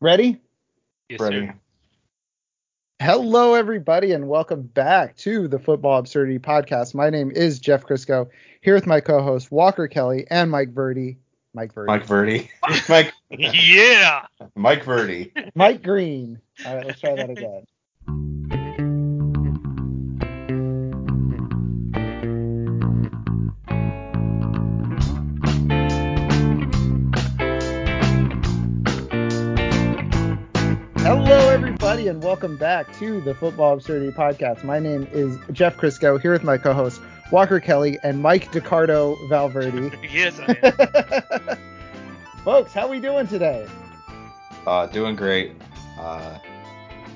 Ready? 0.00 0.40
Yes, 1.08 1.20
Ready. 1.20 1.46
sir. 1.46 1.54
Hello, 3.00 3.54
everybody, 3.54 4.12
and 4.12 4.28
welcome 4.28 4.62
back 4.62 5.16
to 5.18 5.46
the 5.48 5.58
Football 5.58 5.98
Absurdity 5.98 6.38
Podcast. 6.38 6.94
My 6.94 7.10
name 7.10 7.30
is 7.32 7.58
Jeff 7.60 7.84
Krisko, 7.84 8.28
here 8.60 8.74
with 8.74 8.86
my 8.86 9.00
co-host 9.00 9.50
Walker 9.52 9.86
Kelly 9.88 10.26
and 10.30 10.50
Mike 10.50 10.70
Verdi. 10.70 11.16
Mike 11.54 11.72
Verdi. 11.72 11.86
Mike 11.88 12.04
Verdi. 12.04 12.50
Mike 12.88 13.12
Yeah. 13.30 14.22
Mike 14.56 14.84
Verdi. 14.84 15.32
Mike 15.54 15.82
Green. 15.82 16.40
All 16.66 16.76
right, 16.76 16.86
let's 16.86 17.00
try 17.00 17.14
that 17.16 17.30
again. 17.30 17.64
Everybody, 32.08 32.24
and 32.24 32.24
welcome 32.24 32.56
back 32.56 32.90
to 32.98 33.20
the 33.20 33.34
Football 33.34 33.74
Absurdity 33.74 34.12
Podcast. 34.12 34.64
My 34.64 34.78
name 34.78 35.06
is 35.12 35.36
Jeff 35.52 35.76
Krisko, 35.76 36.18
here 36.18 36.32
with 36.32 36.42
my 36.42 36.56
co-host 36.56 37.02
Walker 37.30 37.60
Kelly 37.60 37.98
and 38.02 38.22
Mike 38.22 38.50
DiCardo 38.50 39.16
Valverde. 39.28 39.90
Yes, 40.10 40.40
I 40.40 40.56
am. 40.62 41.58
Folks, 42.44 42.72
how 42.72 42.86
are 42.86 42.88
we 42.88 42.98
doing 42.98 43.26
today? 43.26 43.66
Uh, 44.66 44.86
doing 44.86 45.16
great. 45.16 45.52
Uh, 45.98 46.38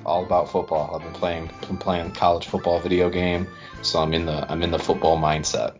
all 0.05 0.27
about 0.27 0.51
football. 0.51 0.95
I've 0.95 1.03
been 1.03 1.15
playing 1.15 1.51
been 1.67 1.79
playing 1.79 2.11
college 2.13 2.47
football 2.47 2.79
video 2.79 3.09
game, 3.09 3.49
so 3.81 3.99
I'm 4.01 4.13
in 4.13 4.27
the 4.27 4.51
I'm 4.53 4.63
in 4.63 4.73
the 4.73 4.79
football 4.79 5.17
mindset. 5.17 5.79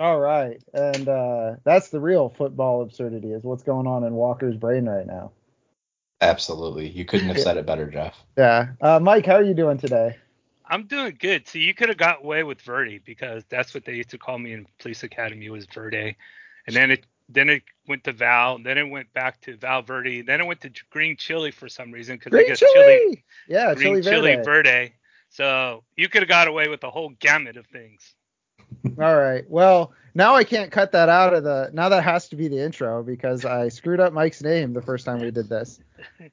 All 0.00 0.18
right, 0.18 0.62
and 0.72 1.06
uh, 1.06 1.56
that's 1.64 1.90
the 1.90 2.00
real 2.00 2.30
football 2.30 2.80
absurdity 2.80 3.32
is 3.32 3.42
what's 3.42 3.62
going 3.62 3.86
on 3.86 4.04
in 4.04 4.14
Walker's 4.14 4.56
brain 4.56 4.86
right 4.86 5.06
now. 5.06 5.32
Absolutely. 6.24 6.88
You 6.88 7.04
couldn't 7.04 7.28
have 7.28 7.38
said 7.38 7.56
it 7.56 7.66
better, 7.66 7.90
Jeff. 7.90 8.16
Yeah, 8.36 8.68
uh, 8.80 8.98
Mike, 9.00 9.26
how 9.26 9.34
are 9.34 9.42
you 9.42 9.54
doing 9.54 9.78
today? 9.78 10.16
I'm 10.66 10.86
doing 10.86 11.16
good. 11.18 11.46
So 11.46 11.58
you 11.58 11.74
could 11.74 11.90
have 11.90 11.98
got 11.98 12.24
away 12.24 12.42
with 12.42 12.60
Verde 12.62 12.98
because 13.04 13.44
that's 13.48 13.74
what 13.74 13.84
they 13.84 13.94
used 13.94 14.10
to 14.10 14.18
call 14.18 14.38
me 14.38 14.54
in 14.54 14.66
police 14.78 15.02
academy 15.02 15.50
was 15.50 15.66
Verde, 15.66 16.16
and 16.66 16.74
then 16.74 16.90
it 16.90 17.06
then 17.28 17.48
it 17.48 17.62
went 17.86 18.04
to 18.04 18.12
Val, 18.12 18.58
then 18.58 18.78
it 18.78 18.88
went 18.88 19.12
back 19.12 19.40
to 19.42 19.56
Val 19.56 19.82
Verde, 19.82 20.22
then 20.22 20.40
it 20.40 20.46
went 20.46 20.60
to 20.62 20.70
Green 20.90 21.16
Chili 21.16 21.50
for 21.50 21.68
some 21.68 21.90
reason 21.92 22.16
because 22.16 22.32
I 22.32 22.36
Green 22.36 22.48
guess 22.48 22.58
chili. 22.58 22.72
chili, 22.72 23.24
yeah, 23.48 23.74
Green 23.74 24.02
chili 24.02 24.02
Chili 24.02 24.34
verde. 24.36 24.44
Verde. 24.44 24.94
So 25.30 25.84
you 25.96 26.08
could 26.08 26.22
have 26.22 26.28
got 26.28 26.48
away 26.48 26.68
with 26.68 26.80
the 26.80 26.90
whole 26.90 27.10
gamut 27.18 27.56
of 27.56 27.66
things. 27.66 28.14
All 28.98 29.16
right. 29.16 29.44
Well, 29.48 29.92
now 30.14 30.34
I 30.34 30.44
can't 30.44 30.70
cut 30.70 30.92
that 30.92 31.08
out 31.08 31.34
of 31.34 31.44
the. 31.44 31.70
Now 31.72 31.88
that 31.88 32.04
has 32.04 32.28
to 32.28 32.36
be 32.36 32.48
the 32.48 32.58
intro 32.60 33.02
because 33.02 33.44
I 33.44 33.68
screwed 33.68 34.00
up 34.00 34.12
Mike's 34.12 34.42
name 34.42 34.72
the 34.72 34.82
first 34.82 35.04
time 35.04 35.20
we 35.20 35.30
did 35.30 35.48
this. 35.48 35.80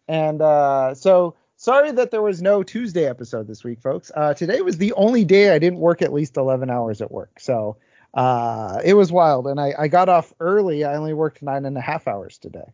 And 0.07 0.41
uh, 0.41 0.93
so 0.93 1.35
sorry 1.55 1.91
that 1.91 2.11
there 2.11 2.21
was 2.21 2.41
no 2.41 2.63
Tuesday 2.63 3.05
episode 3.07 3.47
this 3.47 3.63
week, 3.63 3.81
folks. 3.81 4.11
Uh, 4.15 4.33
today 4.33 4.61
was 4.61 4.77
the 4.77 4.93
only 4.93 5.25
day 5.25 5.53
I 5.53 5.59
didn't 5.59 5.79
work 5.79 6.01
at 6.01 6.13
least 6.13 6.37
11 6.37 6.69
hours 6.69 7.01
at 7.01 7.11
work. 7.11 7.39
So 7.39 7.77
uh, 8.13 8.81
it 8.83 8.93
was 8.93 9.11
wild, 9.11 9.47
and 9.47 9.59
I, 9.59 9.73
I 9.77 9.87
got 9.87 10.09
off 10.09 10.33
early. 10.39 10.83
I 10.83 10.95
only 10.95 11.13
worked 11.13 11.41
nine 11.41 11.65
and 11.65 11.77
a 11.77 11.81
half 11.81 12.07
hours 12.07 12.37
today. 12.37 12.71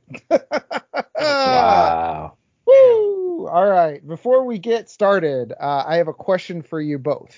Wow. 1.19 2.33
Woo! 2.65 3.47
All 3.47 3.67
right. 3.67 4.05
Before 4.05 4.43
we 4.43 4.57
get 4.57 4.89
started, 4.89 5.53
uh, 5.53 5.83
I 5.87 5.97
have 5.97 6.07
a 6.07 6.13
question 6.13 6.61
for 6.61 6.81
you 6.81 6.97
both. 6.97 7.37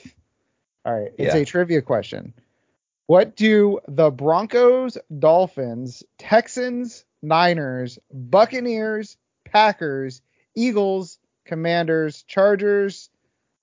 All 0.89 0.99
right. 0.99 1.11
It's 1.19 1.35
Yeah. 1.35 1.41
a 1.41 1.45
trivia 1.45 1.83
question. 1.83 2.33
What 3.05 3.35
do 3.35 3.79
the 3.87 4.09
Broncos, 4.09 4.97
Dolphins, 5.19 6.03
Texans, 6.17 7.05
Niners, 7.21 7.99
Buccaneers, 8.11 9.15
Packers, 9.45 10.23
Eagles, 10.55 11.19
Commanders, 11.45 12.23
Chargers, 12.23 13.11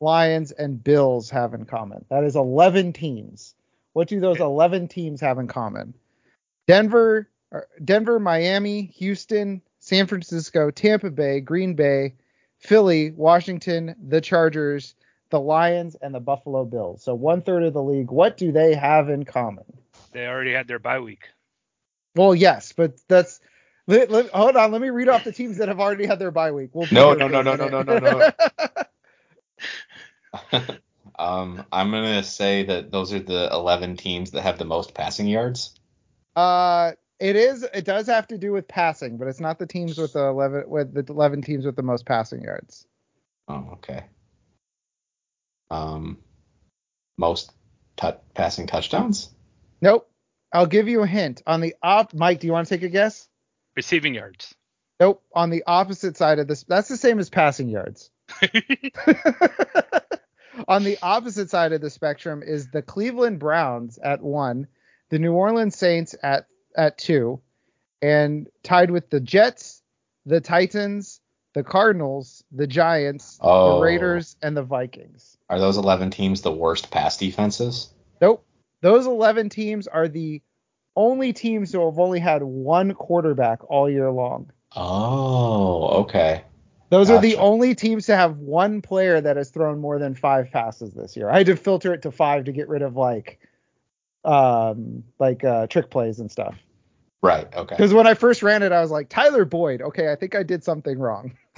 Lions, 0.01 0.53
and 0.53 0.83
Bills 0.83 1.29
have 1.31 1.53
in 1.53 1.65
common? 1.65 2.05
That 2.11 2.23
is 2.23 2.37
11 2.37 2.93
teams. 2.93 3.57
What 3.93 4.07
do 4.07 4.21
those 4.21 4.41
11 4.41 4.87
teams 4.87 5.21
have 5.21 5.39
in 5.41 5.49
common? 5.49 5.95
Denver, 6.69 7.29
Denver, 7.85 8.21
Miami, 8.21 8.83
Houston, 8.99 9.63
San 9.81 10.07
Francisco, 10.07 10.71
Tampa 10.71 11.11
Bay, 11.11 11.41
Green 11.41 11.75
Bay, 11.75 12.15
Philly, 12.59 13.11
Washington, 13.11 13.97
the 14.01 14.21
Chargers, 14.21 14.95
the 15.31 15.41
Lions, 15.41 15.97
and 16.01 16.15
the 16.15 16.21
Buffalo 16.21 16.65
Bills. 16.65 17.03
So 17.03 17.15
one 17.15 17.43
third 17.43 17.63
of 17.65 17.73
the 17.73 17.83
league. 17.83 18.11
What 18.11 18.37
do 18.37 18.53
they 18.53 18.75
have 18.75 19.09
in 19.09 19.25
common? 19.25 19.65
They 20.13 20.27
already 20.27 20.53
had 20.53 20.69
their 20.69 20.79
bye 20.79 21.01
week. 21.01 21.29
Well, 22.15 22.35
yes, 22.35 22.73
but 22.73 22.97
that's. 23.09 23.41
Let, 23.89 24.11
let- 24.11 24.31
hold 24.31 24.57
on, 24.57 24.73
let 24.73 24.81
me 24.81 24.91
read 24.91 25.09
off 25.09 25.25
the 25.25 25.33
teams 25.33 25.59
that 25.59 25.69
have 25.69 25.81
already 25.81 26.07
had 26.07 26.19
their 26.19 26.31
bye 26.33 26.53
week. 26.53 26.71
We'll 26.75 26.87
be 26.87 26.97
No, 26.97 27.11
here 27.11 27.17
no, 27.19 27.29
no, 27.29 27.43
no, 27.43 27.55
no, 27.57 27.83
no, 27.83 27.99
no, 27.99 28.31
um, 31.19 31.65
I'm 31.73 31.91
gonna 31.91 32.23
say 32.23 32.65
that 32.65 32.91
those 32.91 33.13
are 33.13 33.21
the 33.21 33.49
11 33.53 33.97
teams 33.97 34.33
that 34.33 34.43
have 34.43 34.59
the 34.59 34.65
most 34.65 34.95
passing 34.95 35.27
yards. 35.29 35.75
uh, 36.35 36.93
it 37.19 37.37
is. 37.37 37.63
It 37.63 37.85
does 37.85 38.07
have 38.09 38.27
to 38.29 38.39
do 38.39 38.53
with 38.53 38.69
passing, 38.69 39.17
but 39.17 39.29
it's 39.29 39.41
not 39.41 39.59
the 39.59 39.67
teams 39.67 39.99
with 39.99 40.13
the 40.13 40.27
11 40.27 40.69
with 40.69 40.93
the 40.95 41.13
11 41.13 41.43
teams 41.43 41.65
with 41.65 41.77
the 41.77 41.83
most 41.83 42.05
passing 42.07 42.43
yards. 42.43 42.87
Oh, 43.49 43.71
okay. 43.75 44.05
Um, 45.71 46.19
most 47.19 47.53
tou 47.97 48.13
passing 48.35 48.67
touchdowns. 48.67 49.31
Nope. 49.81 50.11
I'll 50.53 50.67
give 50.67 50.89
you 50.89 51.03
a 51.03 51.07
hint. 51.07 51.43
On 51.47 51.61
the 51.61 51.75
op, 51.83 52.15
Mike, 52.15 52.41
do 52.41 52.47
you 52.47 52.53
want 52.53 52.69
to 52.69 52.75
take 52.75 52.85
a 52.85 52.89
guess? 52.89 53.29
Receiving 53.75 54.15
yards. 54.15 54.55
Nope. 55.01 55.23
On 55.35 55.51
the 55.51 55.65
opposite 55.67 56.17
side 56.17 56.39
of 56.39 56.49
this, 56.49 56.65
that's 56.65 56.89
the 56.89 56.97
same 56.97 57.19
as 57.19 57.29
passing 57.29 57.69
yards. 57.69 58.11
On 60.69 60.85
the 60.85 60.99
opposite 61.03 61.51
side 61.51 61.73
of 61.73 61.81
the 61.81 61.91
spectrum 61.91 62.43
is 62.43 62.71
the 62.71 62.83
Cleveland 62.83 63.39
Browns 63.39 63.99
at 63.99 64.23
one, 64.23 64.67
the 65.11 65.19
New 65.19 65.33
Orleans 65.33 65.77
Saints 65.77 66.15
at 66.23 66.47
at 66.77 66.99
two, 66.99 67.41
and 68.03 68.49
tied 68.63 68.91
with 68.91 69.11
the 69.11 69.21
Jets, 69.21 69.83
the 70.25 70.41
Titans, 70.41 71.21
the 71.57 71.65
Cardinals, 71.65 72.45
the 72.53 72.67
Giants, 72.67 73.39
Oh. 73.41 73.77
the 73.77 73.83
Raiders, 73.83 74.37
and 74.43 74.55
the 74.55 74.63
Vikings. 74.63 75.39
Are 75.49 75.59
those 75.59 75.79
11 75.79 76.11
teams 76.11 76.43
the 76.43 76.53
worst 76.53 76.91
pass 76.91 77.17
defenses? 77.17 77.95
Nope. 78.21 78.45
Those 78.83 79.07
11 79.07 79.49
teams 79.49 79.89
are 79.89 80.07
the 80.07 80.43
only 80.95 81.33
teams 81.33 81.73
who 81.73 81.83
have 81.87 81.99
only 81.99 82.19
had 82.19 82.43
one 82.43 82.93
quarterback 82.93 83.71
all 83.71 83.89
year 83.89 84.11
long. 84.11 84.51
Oh, 84.77 86.03
okay. 86.03 86.43
Those 86.91 87.09
are 87.09 87.23
the 87.23 87.37
only 87.37 87.75
teams 87.75 88.05
to 88.07 88.17
have 88.17 88.37
one 88.37 88.83
player 88.83 89.19
that 89.19 89.39
has 89.39 89.49
thrown 89.49 89.81
more 89.81 89.99
than 89.99 90.15
five 90.15 90.51
passes 90.51 90.93
this 90.93 91.17
year. 91.17 91.31
I 91.31 91.39
had 91.39 91.47
to 91.47 91.57
filter 91.57 91.95
it 91.95 92.03
to 92.03 92.11
five 92.13 92.45
to 92.45 92.53
get 92.53 92.69
rid 92.69 92.83
of 92.83 92.97
like 92.97 93.39
um 94.27 95.05
like 95.19 95.43
uh 95.43 95.69
trick 95.69 95.89
plays 95.89 96.21
and 96.21 96.31
stuff. 96.31 96.55
Right. 97.23 97.47
Okay. 97.57 97.75
Because 97.77 97.93
when 97.95 98.07
I 98.07 98.15
first 98.15 98.43
ran 98.43 98.63
it, 98.63 98.73
I 98.73 98.81
was 98.81 98.91
like, 98.91 99.09
Tyler 99.09 99.45
Boyd, 99.45 99.83
okay, 99.83 100.13
I 100.13 100.15
think 100.17 100.35
I 100.35 100.43
did 100.43 100.63
something 100.63 100.99
wrong. 100.99 101.33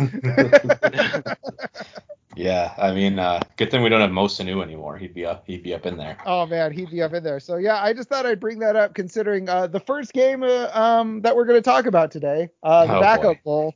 yeah. 2.36 2.72
I 2.78 2.92
mean, 2.92 3.18
uh, 3.18 3.40
good 3.56 3.70
thing 3.70 3.82
we 3.82 3.88
don't 3.88 4.00
have 4.00 4.10
Mo 4.12 4.26
Sanu 4.28 4.62
anymore. 4.62 4.96
He'd 4.96 5.14
be 5.14 5.26
up. 5.26 5.44
He'd 5.46 5.62
be 5.62 5.74
up 5.74 5.86
in 5.86 5.96
there. 5.96 6.16
Oh 6.24 6.46
man, 6.46 6.72
he'd 6.72 6.90
be 6.90 7.02
up 7.02 7.12
in 7.12 7.22
there. 7.24 7.40
So 7.40 7.56
yeah, 7.56 7.82
I 7.82 7.92
just 7.92 8.08
thought 8.08 8.26
I'd 8.26 8.40
bring 8.40 8.60
that 8.60 8.76
up 8.76 8.94
considering 8.94 9.48
uh 9.48 9.66
the 9.66 9.80
first 9.80 10.12
game 10.12 10.42
uh, 10.42 10.68
um 10.72 11.22
that 11.22 11.34
we're 11.36 11.44
gonna 11.46 11.60
talk 11.62 11.86
about 11.86 12.10
today, 12.10 12.50
uh 12.62 12.86
the 12.86 12.96
Oh, 12.96 13.00
backup 13.00 13.36
boy. 13.36 13.40
bowl. 13.44 13.74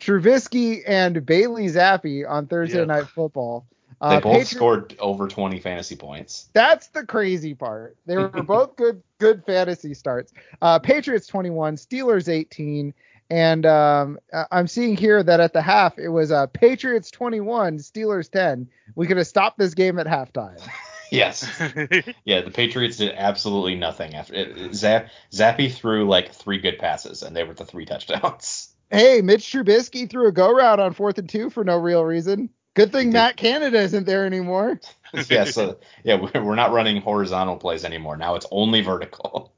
Trubisky 0.00 0.82
and 0.86 1.24
Bailey 1.24 1.66
Zappe 1.66 2.28
on 2.28 2.46
Thursday 2.46 2.78
Yeah. 2.80 2.84
Night 2.84 3.08
Football. 3.08 3.66
They 4.00 4.06
Uh, 4.16 4.20
both 4.20 4.32
Patri- 4.38 4.44
scored 4.56 4.96
over 4.98 5.28
20 5.28 5.60
fantasy 5.60 5.96
points. 5.96 6.48
That's 6.52 6.88
the 6.88 7.04
crazy 7.06 7.54
part. 7.54 7.96
They 8.06 8.16
were 8.16 8.28
both 8.42 8.76
good 8.76 9.02
good 9.18 9.44
fantasy 9.46 9.94
starts. 9.94 10.32
Uh, 10.60 10.78
Patriots 10.78 11.26
21, 11.26 11.76
Steelers 11.76 12.28
18, 12.28 12.92
and 13.30 13.66
um, 13.66 14.18
I- 14.32 14.46
I'm 14.50 14.66
seeing 14.66 14.96
here 14.96 15.22
that 15.22 15.40
at 15.40 15.52
the 15.52 15.62
half 15.62 15.98
it 15.98 16.08
was 16.08 16.30
uh, 16.32 16.46
Patriots 16.48 17.10
21, 17.10 17.78
Steelers 17.78 18.30
10. 18.30 18.68
We 18.94 19.06
could 19.06 19.16
have 19.16 19.26
stopped 19.26 19.58
this 19.58 19.74
game 19.74 19.98
at 19.98 20.06
halftime. 20.06 20.60
Yes. 21.10 21.46
Yeah. 22.24 22.40
The 22.40 22.50
Patriots 22.50 22.96
did 22.96 23.14
absolutely 23.16 23.76
nothing 23.76 24.14
after 24.14 24.34
it. 24.34 24.74
Zap, 24.74 25.10
Zappe 25.30 25.72
threw 25.72 26.08
like 26.08 26.32
three 26.32 26.58
good 26.58 26.78
passes, 26.80 27.22
and 27.22 27.36
they 27.36 27.44
were 27.44 27.54
the 27.54 27.64
three 27.66 27.84
touchdowns. 27.84 28.74
Hey, 28.90 29.20
Mitch 29.20 29.44
Trubisky 29.44 30.10
threw 30.10 30.26
a 30.28 30.32
go 30.32 30.50
route 30.52 30.80
on 30.80 30.92
fourth 30.92 31.18
and 31.18 31.28
two 31.28 31.50
for 31.50 31.62
no 31.62 31.76
real 31.76 32.04
reason. 32.04 32.50
Good 32.74 32.90
thing 32.90 33.12
Matt 33.12 33.36
Canada 33.36 33.78
isn't 33.78 34.04
there 34.04 34.26
anymore. 34.26 34.80
yeah. 35.28 35.44
So 35.44 35.78
yeah, 36.02 36.16
we're 36.16 36.42
we're 36.42 36.54
not 36.56 36.72
running 36.72 37.00
horizontal 37.00 37.56
plays 37.56 37.84
anymore. 37.84 38.16
Now 38.16 38.34
it's 38.34 38.46
only 38.50 38.80
vertical. 38.80 39.52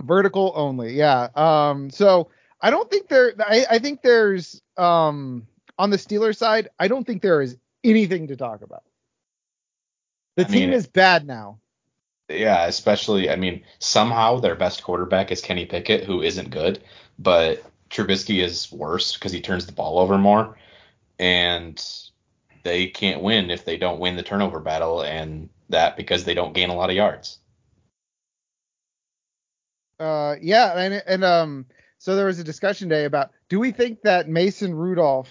Vertical 0.00 0.52
only, 0.56 0.94
yeah. 0.94 1.28
Um, 1.34 1.90
so 1.90 2.30
I 2.60 2.70
don't 2.70 2.90
think 2.90 3.08
there. 3.08 3.34
I, 3.38 3.66
I 3.70 3.78
think 3.78 4.02
there's 4.02 4.60
um 4.76 5.46
on 5.78 5.90
the 5.90 5.96
Steelers 5.96 6.36
side. 6.36 6.68
I 6.78 6.88
don't 6.88 7.06
think 7.06 7.22
there 7.22 7.40
is 7.40 7.56
anything 7.84 8.28
to 8.28 8.36
talk 8.36 8.62
about. 8.62 8.82
The 10.36 10.46
I 10.46 10.48
mean, 10.48 10.60
team 10.60 10.72
is 10.72 10.86
bad 10.86 11.26
now. 11.26 11.60
Yeah, 12.28 12.66
especially 12.66 13.30
I 13.30 13.36
mean 13.36 13.62
somehow 13.78 14.40
their 14.40 14.56
best 14.56 14.82
quarterback 14.82 15.30
is 15.30 15.40
Kenny 15.40 15.66
Pickett, 15.66 16.04
who 16.04 16.22
isn't 16.22 16.50
good, 16.50 16.82
but 17.18 17.62
Trubisky 17.90 18.42
is 18.42 18.72
worse 18.72 19.14
because 19.14 19.32
he 19.32 19.40
turns 19.40 19.66
the 19.66 19.72
ball 19.72 19.98
over 19.98 20.18
more, 20.18 20.56
and 21.18 21.80
they 22.62 22.86
can't 22.86 23.22
win 23.22 23.50
if 23.50 23.64
they 23.64 23.76
don't 23.76 24.00
win 24.00 24.16
the 24.16 24.22
turnover 24.22 24.60
battle, 24.60 25.02
and 25.02 25.48
that 25.68 25.96
because 25.96 26.24
they 26.24 26.34
don't 26.34 26.54
gain 26.54 26.70
a 26.70 26.74
lot 26.74 26.90
of 26.90 26.96
yards. 26.96 27.38
Uh, 29.98 30.36
yeah, 30.40 30.78
and 30.78 31.02
and 31.06 31.24
um, 31.24 31.66
so 31.98 32.16
there 32.16 32.26
was 32.26 32.38
a 32.38 32.44
discussion 32.44 32.88
day 32.88 33.04
about 33.04 33.30
do 33.48 33.60
we 33.60 33.70
think 33.70 34.02
that 34.02 34.28
Mason 34.28 34.74
Rudolph 34.74 35.30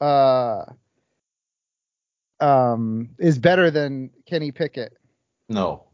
uh 0.00 0.64
um 2.40 3.10
is 3.18 3.38
better 3.38 3.70
than 3.70 4.10
Kenny 4.26 4.52
Pickett? 4.52 4.96
No. 5.48 5.84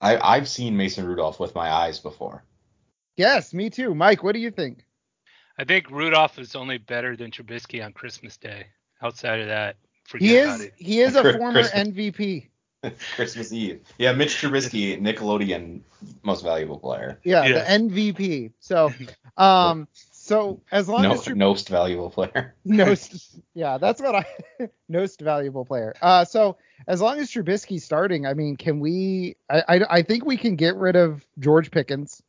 I 0.00 0.18
I've 0.18 0.48
seen 0.48 0.76
Mason 0.76 1.06
Rudolph 1.06 1.40
with 1.40 1.54
my 1.54 1.70
eyes 1.70 1.98
before. 1.98 2.44
Yes, 3.16 3.54
me 3.54 3.70
too. 3.70 3.94
Mike, 3.94 4.22
what 4.22 4.32
do 4.32 4.40
you 4.40 4.50
think? 4.50 4.84
I 5.58 5.64
think 5.64 5.90
Rudolph 5.90 6.38
is 6.38 6.54
only 6.54 6.76
better 6.76 7.16
than 7.16 7.30
Trubisky 7.30 7.82
on 7.82 7.94
Christmas 7.94 8.36
Day. 8.36 8.66
Outside 9.02 9.40
of 9.40 9.46
that, 9.48 9.76
forget 10.04 10.28
He 10.28 10.36
about 10.38 10.54
is 10.60 10.66
it. 10.66 10.74
he 10.76 11.00
is 11.00 11.16
a 11.16 11.20
Chris- 11.22 11.36
former 11.36 11.62
Christmas. 11.62 11.88
MVP. 11.88 12.48
Christmas 13.16 13.52
Eve. 13.52 13.80
Yeah, 13.98 14.12
Mitch 14.12 14.36
Trubisky, 14.40 15.00
Nickelodeon 15.00 15.80
most 16.22 16.42
valuable 16.44 16.78
player. 16.78 17.18
Yeah, 17.24 17.44
Yes. 17.44 17.66
the 17.66 17.72
MVP. 17.90 18.52
So 18.60 18.92
um 19.36 19.88
so 20.12 20.60
as 20.70 20.88
long 20.88 21.02
No, 21.02 21.12
as 21.12 21.22
Trub- 21.24 21.36
most 21.36 21.68
valuable 21.68 22.10
player. 22.10 22.54
most, 22.64 23.38
yeah, 23.54 23.78
that's 23.78 24.00
what 24.00 24.14
I 24.14 24.26
most 24.88 25.20
valuable 25.20 25.64
player. 25.64 25.94
Uh, 26.00 26.24
so 26.24 26.58
as 26.86 27.00
long 27.00 27.18
as 27.18 27.30
Trubisky's 27.30 27.84
starting, 27.84 28.26
I 28.26 28.34
mean, 28.34 28.56
can 28.56 28.78
we? 28.80 29.36
I, 29.50 29.62
I 29.68 29.80
I 29.98 30.02
think 30.02 30.24
we 30.24 30.36
can 30.36 30.54
get 30.56 30.76
rid 30.76 30.94
of 30.96 31.24
George 31.38 31.70
Pickens. 31.70 32.22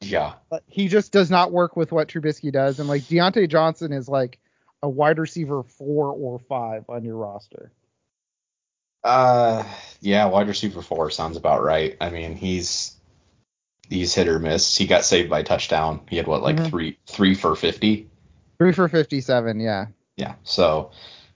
Yeah. 0.00 0.34
But 0.50 0.62
he 0.66 0.86
just 0.88 1.12
does 1.12 1.30
not 1.30 1.50
work 1.52 1.76
with 1.76 1.90
what 1.90 2.08
Trubisky 2.08 2.52
does, 2.52 2.78
and 2.78 2.88
like 2.88 3.02
Diontae 3.02 3.48
Johnson 3.48 3.92
is 3.92 4.08
like 4.08 4.38
a 4.84 4.88
wide 4.88 5.18
receiver 5.18 5.62
four 5.62 6.10
or 6.10 6.38
five 6.38 6.84
on 6.90 7.04
your 7.04 7.16
roster. 7.16 7.72
Uh, 9.02 9.64
yeah, 10.02 10.26
wide 10.26 10.46
receiver 10.46 10.82
four 10.82 11.10
sounds 11.10 11.38
about 11.38 11.62
right. 11.62 11.96
I 12.02 12.10
mean, 12.10 12.36
he's 12.36 12.94
he's 13.88 14.14
hit 14.14 14.28
or 14.28 14.38
miss. 14.38 14.76
He 14.76 14.86
got 14.86 15.06
saved 15.06 15.30
by 15.30 15.42
touchdown. 15.42 16.02
He 16.10 16.18
had 16.18 16.26
what, 16.26 16.42
like 16.42 16.56
Mhm. 16.56 16.68
three 16.68 16.98
three 17.06 17.34
for 17.34 17.56
fifty. 17.56 18.10
Three 18.58 18.72
for 18.72 18.86
fifty-seven. 18.88 19.58
Yeah. 19.58 19.86
Yeah. 20.16 20.34
So 20.44 20.90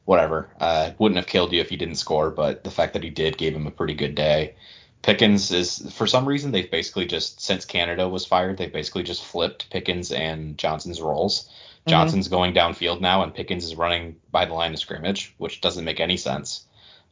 whatever. 0.04 0.50
Uh, 0.60 0.90
wouldn't 0.98 1.16
have 1.16 1.26
killed 1.26 1.52
you 1.52 1.62
if 1.62 1.70
he 1.70 1.76
didn't 1.76 1.96
score, 1.96 2.30
but 2.30 2.64
the 2.64 2.70
fact 2.70 2.92
that 2.92 3.02
he 3.02 3.10
did 3.10 3.38
gave 3.38 3.54
him 3.54 3.66
a 3.66 3.70
pretty 3.70 3.94
good 3.94 4.14
day. 4.14 4.56
Pickens 5.00 5.52
is 5.52 5.90
for 5.94 6.06
some 6.06 6.28
reason 6.28 6.50
they've 6.50 6.70
basically 6.70 7.06
just 7.06 7.40
since 7.40 7.64
Canada 7.64 8.08
was 8.08 8.26
fired, 8.26 8.58
they've 8.58 8.72
basically 8.72 9.04
just 9.04 9.24
flipped 9.24 9.70
Pickens 9.70 10.12
and 10.12 10.58
Johnson's 10.58 11.00
roles. 11.00 11.48
Mhm. 11.86 11.90
Johnson's 11.90 12.28
going 12.28 12.54
downfield 12.54 13.00
now, 13.00 13.22
and 13.22 13.34
Pickens 13.34 13.64
is 13.64 13.76
running 13.76 14.16
by 14.30 14.44
the 14.44 14.54
line 14.54 14.72
of 14.72 14.78
scrimmage, 14.78 15.34
which 15.38 15.60
doesn't 15.60 15.84
make 15.84 16.00
any 16.00 16.16
sense. 16.16 16.66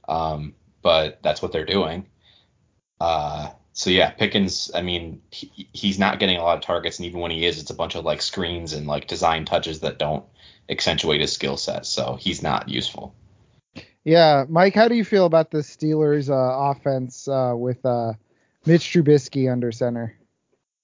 Um, 0.08 0.54
but 0.82 1.22
that's 1.22 1.42
what 1.42 1.52
they're 1.52 1.64
doing. 1.64 2.06
Uh, 3.00 3.50
so 3.72 3.90
yeah, 3.90 4.10
Pickens. 4.10 4.70
I 4.74 4.82
mean, 4.82 5.22
he, 5.30 5.68
he's 5.72 5.98
not 5.98 6.18
getting 6.18 6.38
a 6.38 6.42
lot 6.42 6.56
of 6.56 6.64
targets, 6.64 6.98
and 6.98 7.06
even 7.06 7.20
when 7.20 7.30
he 7.30 7.44
is, 7.44 7.60
it's 7.60 7.70
a 7.70 7.74
bunch 7.74 7.94
of 7.94 8.04
like 8.04 8.22
screens 8.22 8.72
and 8.72 8.86
like 8.86 9.06
design 9.06 9.44
touches 9.44 9.80
that 9.80 9.98
don't 9.98 10.24
accentuate 10.68 11.20
his 11.20 11.32
skill 11.32 11.56
set. 11.56 11.86
So 11.86 12.16
he's 12.18 12.42
not 12.42 12.68
useful. 12.68 13.14
Yeah, 14.04 14.44
Mike, 14.48 14.74
how 14.74 14.86
do 14.86 14.94
you 14.94 15.04
feel 15.04 15.26
about 15.26 15.50
the 15.50 15.58
Steelers' 15.58 16.30
uh, 16.30 16.70
offense 16.70 17.26
uh, 17.26 17.54
with 17.56 17.84
uh, 17.84 18.12
Mitch 18.64 18.84
Trubisky 18.84 19.50
under 19.50 19.72
center? 19.72 20.16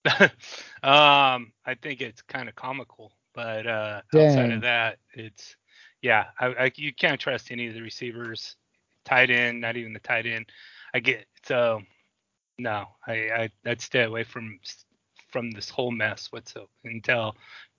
um, 0.21 1.53
I 1.65 1.77
think 1.81 2.01
it's 2.01 2.21
kind 2.23 2.49
of 2.49 2.57
comical, 2.57 3.13
but 3.35 3.67
uh, 3.67 4.03
outside 4.15 4.51
of 4.51 4.63
that, 4.63 4.99
it's 5.15 5.57
yeah, 6.03 6.27
I, 6.39 6.47
I, 6.47 6.73
you 6.77 6.93
can't 6.93 7.21
trust 7.21 7.51
any 7.51 7.69
of 7.69 7.75
the 7.75 7.83
receivers, 7.83 8.57
tight 9.05 9.31
end, 9.31 9.61
not 9.61 9.77
even 9.77 9.93
the 9.93 10.01
tight 10.01 10.27
end. 10.27 10.47
I 10.95 11.01
get 11.01 11.27
so 11.47 11.83
no, 12.59 12.87
I, 13.07 13.13
I 13.13 13.51
I'd 13.67 13.81
stay 13.81 14.03
away 14.03 14.25
from 14.25 14.59
from 15.31 15.51
this 15.51 15.71
whole 15.71 15.91
mess 15.91 16.31
whatsoever 16.31 16.69
until 16.85 17.37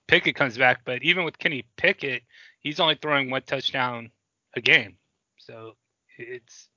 Pickett 0.08 0.36
comes 0.36 0.58
back. 0.58 0.82
But 0.86 1.04
even 1.04 1.24
with 1.24 1.38
Kenny 1.38 1.66
Pickett, 1.78 2.24
he's 2.60 2.80
only 2.80 2.96
throwing 2.96 3.30
one 3.30 3.44
touchdown 3.44 4.12
a 4.56 4.62
game, 4.62 4.98
so 5.38 5.76
it's 6.18 6.70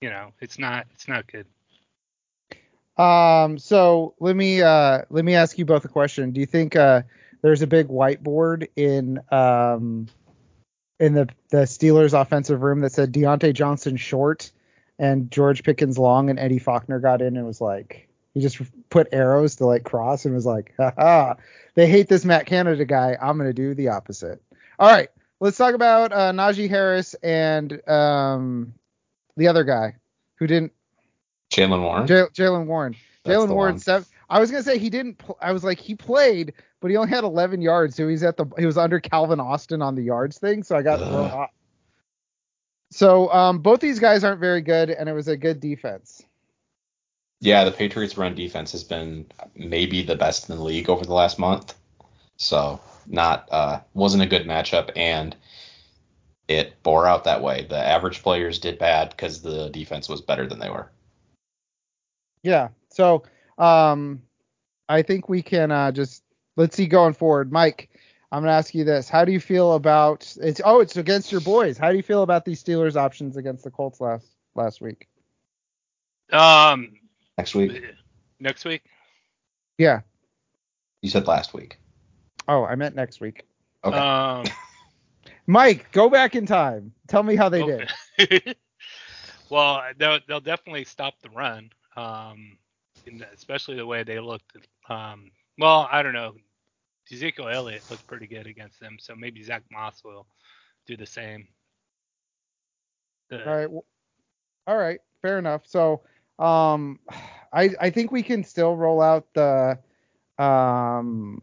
you 0.00 0.10
know 0.10 0.32
it's 0.40 0.58
not 0.58 0.86
it's 0.92 1.08
not 1.08 1.26
good. 1.30 1.46
Um, 2.96 3.58
so 3.58 4.14
let 4.18 4.34
me 4.34 4.62
uh 4.62 5.02
let 5.10 5.24
me 5.24 5.34
ask 5.34 5.58
you 5.58 5.64
both 5.64 5.84
a 5.84 5.88
question. 5.88 6.32
Do 6.32 6.40
you 6.40 6.46
think 6.46 6.76
uh 6.76 7.02
there's 7.42 7.62
a 7.62 7.66
big 7.66 7.88
whiteboard 7.88 8.68
in 8.76 9.20
um 9.30 10.08
in 11.00 11.14
the 11.14 11.28
the 11.50 11.58
Steelers 11.58 12.18
offensive 12.18 12.62
room 12.62 12.80
that 12.80 12.92
said 12.92 13.12
Diontae 13.12 13.54
Johnson 13.54 13.96
short 13.96 14.50
and 14.98 15.30
George 15.30 15.62
Pickens 15.62 15.98
long 15.98 16.28
and 16.30 16.38
Eddie 16.38 16.58
Faulkner 16.58 16.98
got 16.98 17.22
in 17.22 17.36
and 17.36 17.46
was 17.46 17.60
like 17.60 18.08
he 18.34 18.40
just 18.40 18.60
put 18.90 19.08
arrows 19.12 19.56
to 19.56 19.66
like 19.66 19.84
cross 19.84 20.24
and 20.24 20.34
was 20.34 20.46
like, 20.46 20.74
haha, 20.76 21.34
they 21.74 21.86
hate 21.88 22.08
this 22.08 22.24
Matt 22.24 22.46
Canada 22.46 22.84
guy. 22.84 23.16
I'm 23.20 23.38
gonna 23.38 23.52
do 23.52 23.74
the 23.74 23.88
opposite. 23.88 24.42
All 24.78 24.90
right, 24.90 25.08
let's 25.40 25.56
talk 25.56 25.74
about 25.74 26.12
uh, 26.12 26.32
Najee 26.32 26.68
Harris 26.68 27.14
and 27.14 27.80
um 27.88 28.74
the 29.36 29.48
other 29.48 29.64
guy 29.64 29.96
who 30.36 30.46
didn't 30.46 30.72
Jaylen 31.50 31.82
Warren. 31.82 32.06
Jaylen 32.06 32.66
Warren. 32.66 32.96
Jaylen 33.24 33.48
Warren. 33.48 33.78
Seven, 33.78 34.06
I 34.30 34.40
was 34.40 34.50
gonna 34.50 34.62
say 34.62 34.78
he 34.78 34.90
didn't. 34.90 35.18
Pl- 35.18 35.38
I 35.40 35.52
was 35.52 35.64
like 35.64 35.78
he 35.78 35.94
played, 35.94 36.52
but 36.80 36.90
he 36.90 36.96
only 36.96 37.10
had 37.10 37.24
11 37.24 37.62
yards, 37.62 37.96
so 37.96 38.08
he's 38.08 38.22
at 38.22 38.36
the. 38.36 38.46
He 38.58 38.66
was 38.66 38.76
under 38.76 39.00
Calvin 39.00 39.40
Austin 39.40 39.82
on 39.82 39.94
the 39.94 40.02
yards 40.02 40.38
thing, 40.38 40.62
so 40.62 40.76
I 40.76 40.82
got 40.82 40.98
thrown 40.98 41.30
off. 41.30 41.50
So 42.90 43.30
um, 43.32 43.58
both 43.58 43.80
these 43.80 43.98
guys 43.98 44.24
aren't 44.24 44.40
very 44.40 44.60
good, 44.60 44.90
and 44.90 45.08
it 45.08 45.12
was 45.12 45.28
a 45.28 45.36
good 45.36 45.60
defense. 45.60 46.22
Yeah, 47.40 47.64
the 47.64 47.70
Patriots' 47.70 48.16
run 48.16 48.34
defense 48.34 48.72
has 48.72 48.82
been 48.82 49.26
maybe 49.54 50.02
the 50.02 50.16
best 50.16 50.48
in 50.48 50.56
the 50.56 50.62
league 50.62 50.90
over 50.90 51.04
the 51.04 51.12
last 51.12 51.38
month. 51.38 51.74
So 52.36 52.80
not 53.06 53.48
uh, 53.50 53.80
wasn't 53.94 54.22
a 54.22 54.26
good 54.26 54.46
matchup, 54.46 54.90
and 54.96 55.36
it 56.48 56.82
bore 56.82 57.06
out 57.06 57.24
that 57.24 57.42
way. 57.42 57.66
The 57.68 57.78
average 57.78 58.22
players 58.22 58.58
did 58.58 58.78
bad 58.78 59.10
because 59.10 59.42
the 59.42 59.68
defense 59.68 60.08
was 60.08 60.20
better 60.20 60.46
than 60.46 60.58
they 60.58 60.70
were. 60.70 60.90
Yeah. 62.42 62.68
So 62.90 63.22
um, 63.58 64.22
I 64.88 65.02
think 65.02 65.28
we 65.28 65.42
can 65.42 65.70
uh, 65.70 65.92
just 65.92 66.22
let's 66.56 66.76
see 66.76 66.86
going 66.86 67.14
forward, 67.14 67.52
Mike. 67.52 67.90
I'm 68.30 68.42
gonna 68.42 68.52
ask 68.52 68.74
you 68.74 68.84
this: 68.84 69.08
How 69.08 69.24
do 69.24 69.32
you 69.32 69.40
feel 69.40 69.74
about 69.74 70.34
it's? 70.40 70.60
Oh, 70.64 70.80
it's 70.80 70.96
against 70.96 71.32
your 71.32 71.40
boys. 71.40 71.76
How 71.78 71.90
do 71.90 71.96
you 71.96 72.02
feel 72.02 72.22
about 72.22 72.44
these 72.44 72.62
Steelers 72.62 72.96
options 72.96 73.36
against 73.36 73.64
the 73.64 73.70
Colts 73.70 74.00
last 74.00 74.26
last 74.54 74.80
week? 74.80 75.08
Um, 76.32 76.92
Next 77.38 77.54
week, 77.54 77.84
next 78.40 78.64
week. 78.64 78.82
Yeah. 79.78 80.00
you 81.02 81.08
said 81.08 81.26
last 81.28 81.54
week. 81.54 81.78
Oh, 82.48 82.64
I 82.64 82.74
meant 82.74 82.96
next 82.96 83.20
week. 83.20 83.46
Okay. 83.84 83.96
Um, 83.96 84.44
Mike, 85.46 85.90
go 85.92 86.10
back 86.10 86.34
in 86.34 86.46
time. 86.46 86.92
Tell 87.06 87.22
me 87.22 87.36
how 87.36 87.48
they 87.48 87.62
did. 88.18 88.56
well, 89.50 89.82
they'll 89.96 90.18
they'll 90.26 90.40
definitely 90.40 90.84
stop 90.84 91.14
the 91.22 91.30
run. 91.30 91.70
Um, 91.96 92.58
in 93.08 93.24
especially 93.34 93.76
the 93.76 93.86
way 93.86 94.02
they 94.02 94.20
looked. 94.20 94.56
Um, 94.88 95.30
well, 95.58 95.88
I 95.90 96.02
don't 96.02 96.12
know. 96.12 96.34
Ezekiel 97.10 97.48
Elliott 97.48 97.82
looked 97.90 98.06
pretty 98.06 98.26
good 98.26 98.46
against 98.46 98.80
them, 98.80 98.98
so 99.00 99.14
maybe 99.16 99.42
Zach 99.42 99.62
Moss 99.70 100.02
will 100.04 100.26
do 100.86 100.96
the 100.96 101.06
same. 101.06 101.48
The- 103.30 103.46
All 103.48 103.56
right. 103.56 103.62
w- 103.62 103.82
All 104.66 104.76
right. 104.76 105.00
Fair 105.22 105.38
enough. 105.38 105.66
So, 105.66 106.02
um, 106.38 107.00
I 107.52 107.70
I 107.80 107.90
think 107.90 108.12
we 108.12 108.22
can 108.22 108.44
still 108.44 108.76
roll 108.76 109.00
out 109.00 109.26
the 109.34 109.78
um 110.38 111.40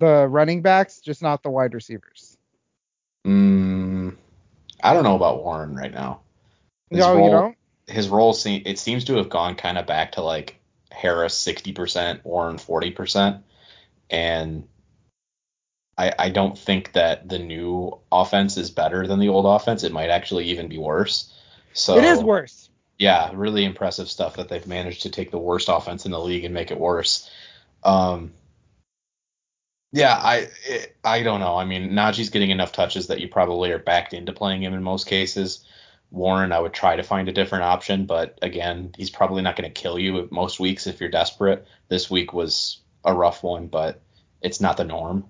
the 0.00 0.26
running 0.28 0.62
backs, 0.62 1.00
just 1.00 1.22
not 1.22 1.42
the 1.42 1.50
wide 1.50 1.74
receivers. 1.74 2.36
Mm, 3.26 4.16
I 4.82 4.92
don't 4.92 5.04
know 5.04 5.16
about 5.16 5.44
Warren 5.44 5.76
right 5.76 5.92
now. 5.92 6.20
His 6.90 6.98
no, 7.00 7.14
role, 7.14 7.24
you 7.24 7.30
don't. 7.30 7.56
His 7.86 8.08
role 8.08 8.32
se- 8.32 8.64
it 8.66 8.78
seems 8.78 9.04
to 9.04 9.16
have 9.16 9.28
gone 9.28 9.54
kind 9.54 9.78
of 9.78 9.86
back 9.86 10.12
to 10.12 10.22
like 10.22 10.56
Harris 10.92 11.34
60%, 11.44 12.24
Warren 12.24 12.56
40%, 12.56 13.42
and 14.10 14.68
I 15.96 16.12
I 16.18 16.30
don't 16.30 16.58
think 16.58 16.92
that 16.92 17.28
the 17.28 17.38
new 17.38 17.98
offense 18.10 18.56
is 18.56 18.70
better 18.70 19.06
than 19.06 19.18
the 19.18 19.28
old 19.28 19.46
offense. 19.46 19.84
It 19.84 19.92
might 19.92 20.10
actually 20.10 20.46
even 20.46 20.68
be 20.68 20.78
worse. 20.78 21.32
So 21.72 21.96
it 21.96 22.04
is 22.04 22.22
worse. 22.22 22.70
yeah, 22.98 23.30
really 23.34 23.64
impressive 23.64 24.08
stuff 24.08 24.36
that 24.36 24.48
they've 24.48 24.66
managed 24.66 25.02
to 25.02 25.10
take 25.10 25.30
the 25.30 25.38
worst 25.38 25.68
offense 25.68 26.04
in 26.04 26.12
the 26.12 26.20
league 26.20 26.44
and 26.44 26.54
make 26.54 26.70
it 26.70 26.78
worse. 26.78 27.30
Um, 27.82 28.32
yeah, 29.92 30.14
I 30.14 30.48
it, 30.64 30.96
I 31.04 31.22
don't 31.22 31.40
know. 31.40 31.56
I 31.56 31.64
mean, 31.64 31.90
Najee's 31.90 32.30
getting 32.30 32.50
enough 32.50 32.72
touches 32.72 33.08
that 33.08 33.20
you 33.20 33.28
probably 33.28 33.70
are 33.72 33.78
backed 33.78 34.14
into 34.14 34.32
playing 34.32 34.62
him 34.62 34.74
in 34.74 34.82
most 34.82 35.06
cases. 35.06 35.64
Warren, 36.12 36.52
I 36.52 36.60
would 36.60 36.74
try 36.74 36.96
to 36.96 37.02
find 37.02 37.28
a 37.28 37.32
different 37.32 37.64
option, 37.64 38.04
but 38.04 38.38
again, 38.42 38.92
he's 38.96 39.10
probably 39.10 39.40
not 39.42 39.56
going 39.56 39.68
to 39.68 39.80
kill 39.80 39.98
you 39.98 40.28
most 40.30 40.60
weeks 40.60 40.86
if 40.86 41.00
you're 41.00 41.08
desperate. 41.10 41.66
This 41.88 42.10
week 42.10 42.32
was 42.34 42.80
a 43.04 43.14
rough 43.14 43.42
one, 43.42 43.66
but 43.68 44.00
it's 44.42 44.60
not 44.60 44.76
the 44.76 44.84
norm. 44.84 45.24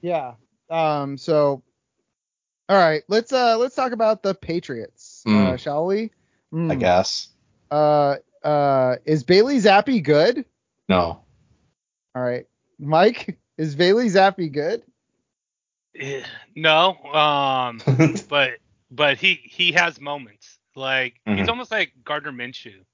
Yeah. 0.00 0.34
Um. 0.70 1.18
So, 1.18 1.62
all 2.68 2.76
right. 2.76 3.02
Let's 3.08 3.32
uh 3.32 3.58
let's 3.58 3.74
talk 3.74 3.92
about 3.92 4.22
the 4.22 4.34
Patriots, 4.34 5.22
uh, 5.26 5.30
Mm. 5.30 5.58
shall 5.58 5.84
we? 5.86 6.04
I 6.52 6.56
Mm. 6.56 6.80
guess. 6.80 7.28
Uh. 7.70 8.16
Uh. 8.42 8.96
Is 9.04 9.24
Bailey 9.24 9.56
Zappe 9.58 10.02
good? 10.02 10.44
No. 10.88 11.20
All 12.14 12.22
right. 12.22 12.46
Mike, 12.78 13.38
is 13.58 13.74
Bailey 13.76 14.06
Zappe 14.06 14.50
good? 14.50 14.82
Eh, 15.98 16.22
No, 16.54 16.96
um, 17.12 17.80
but 18.28 18.52
but 18.90 19.18
he 19.18 19.34
he 19.34 19.72
has 19.72 20.00
moments 20.00 20.58
like 20.74 21.20
he's 21.26 21.46
Mhm. 21.46 21.48
almost 21.48 21.70
like 21.70 21.92
Gardner 22.04 22.32
Minshew, 22.32 22.84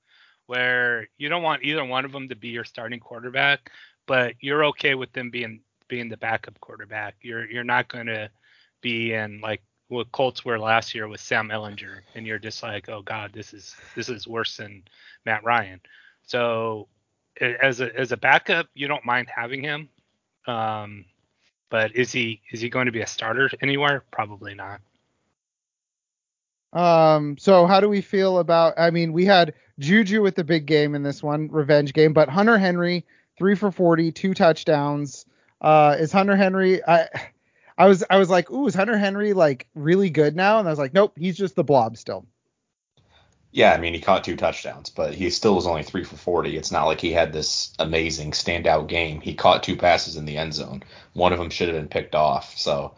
where 0.46 1.08
you 1.18 1.28
don't 1.28 1.42
want 1.42 1.64
either 1.64 1.84
one 1.84 2.04
of 2.04 2.12
them 2.12 2.28
to 2.28 2.36
be 2.36 2.48
your 2.48 2.64
starting 2.64 3.00
quarterback, 3.00 3.70
but 4.06 4.34
you're 4.40 4.64
okay 4.66 4.94
with 4.94 5.12
them 5.12 5.30
being 5.30 5.60
being 5.88 6.08
the 6.08 6.16
backup 6.16 6.58
quarterback. 6.60 7.16
You're 7.20 7.44
you're 7.50 7.64
not 7.64 7.88
gonna 7.88 8.30
be 8.80 9.12
in 9.12 9.40
like 9.40 9.62
what 9.88 10.10
Colts 10.12 10.44
were 10.44 10.58
last 10.58 10.94
year 10.94 11.06
with 11.08 11.20
Sam 11.20 11.48
Ehlinger, 11.50 12.00
and 12.14 12.26
you're 12.26 12.38
just 12.38 12.62
like, 12.62 12.88
oh 12.88 13.02
god, 13.02 13.32
this 13.32 13.52
is 13.52 13.76
this 13.94 14.08
is 14.08 14.26
worse 14.26 14.56
than 14.56 14.82
Matt 15.24 15.44
Ryan. 15.44 15.80
So 16.22 16.88
as 17.40 17.80
a 17.80 17.94
as 17.98 18.12
a 18.12 18.16
backup, 18.16 18.68
you 18.74 18.88
don't 18.88 19.04
mind 19.04 19.28
having 19.28 19.62
him. 19.62 19.88
Um, 20.46 21.04
but 21.70 21.94
is 21.94 22.12
he 22.12 22.40
is 22.50 22.60
he 22.60 22.68
going 22.70 22.86
to 22.86 22.92
be 22.92 23.02
a 23.02 23.06
starter 23.06 23.50
anywhere? 23.60 24.04
Probably 24.10 24.54
not. 24.54 24.80
Um, 26.74 27.38
so 27.38 27.66
how 27.66 27.80
do 27.80 27.88
we 27.88 28.00
feel 28.00 28.38
about? 28.38 28.74
I 28.76 28.90
mean, 28.90 29.12
we 29.12 29.24
had 29.24 29.54
Juju 29.78 30.22
with 30.22 30.34
the 30.34 30.44
big 30.44 30.66
game 30.66 30.94
in 30.94 31.02
this 31.02 31.22
one, 31.22 31.48
revenge 31.48 31.92
game, 31.92 32.12
but 32.12 32.28
Hunter 32.28 32.58
Henry, 32.58 33.06
three 33.38 33.54
for 33.54 33.70
forty, 33.70 34.12
two 34.12 34.34
touchdowns. 34.34 35.24
Uh, 35.60 35.96
is 35.98 36.12
Hunter 36.12 36.36
Henry? 36.36 36.84
I, 36.84 37.08
I 37.78 37.86
was, 37.86 38.04
I 38.10 38.18
was 38.18 38.28
like, 38.28 38.50
ooh, 38.50 38.66
is 38.66 38.74
Hunter 38.74 38.98
Henry 38.98 39.32
like 39.32 39.68
really 39.74 40.10
good 40.10 40.36
now? 40.36 40.58
And 40.58 40.68
I 40.68 40.70
was 40.70 40.78
like, 40.78 40.94
nope, 40.94 41.14
he's 41.16 41.36
just 41.36 41.56
the 41.56 41.64
blob 41.64 41.96
still. 41.96 42.26
Yeah, 43.52 43.72
I 43.72 43.78
mean 43.78 43.94
he 43.94 44.00
caught 44.00 44.24
two 44.24 44.34
touchdowns, 44.34 44.90
but 44.90 45.14
he 45.14 45.30
still 45.30 45.54
was 45.54 45.68
only 45.68 45.84
three 45.84 46.02
for 46.02 46.16
forty. 46.16 46.56
It's 46.56 46.72
not 46.72 46.86
like 46.86 47.00
he 47.00 47.12
had 47.12 47.32
this 47.32 47.72
amazing 47.78 48.32
standout 48.32 48.88
game. 48.88 49.20
He 49.20 49.34
caught 49.34 49.62
two 49.62 49.76
passes 49.76 50.16
in 50.16 50.24
the 50.24 50.36
end 50.36 50.54
zone. 50.54 50.82
One 51.12 51.32
of 51.32 51.38
them 51.38 51.50
should 51.50 51.68
have 51.68 51.76
been 51.76 51.86
picked 51.86 52.16
off. 52.16 52.58
So 52.58 52.96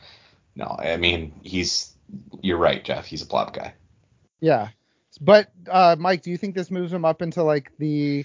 no, 0.55 0.75
I 0.79 0.97
mean 0.97 1.35
he's 1.43 1.93
you're 2.41 2.59
right, 2.59 2.85
Jeff. 2.85 3.07
He's 3.07 3.23
a 3.23 3.27
plop 3.27 3.55
guy. 3.55 3.75
Yeah, 4.41 4.69
but 5.21 5.51
uh, 5.71 5.97
Mike, 5.99 6.23
do 6.23 6.31
you 6.31 6.37
think 6.37 6.55
this 6.55 6.71
moves 6.71 6.93
him 6.93 7.05
up 7.05 7.23
into 7.23 7.43
like 7.43 7.73
the, 7.79 8.25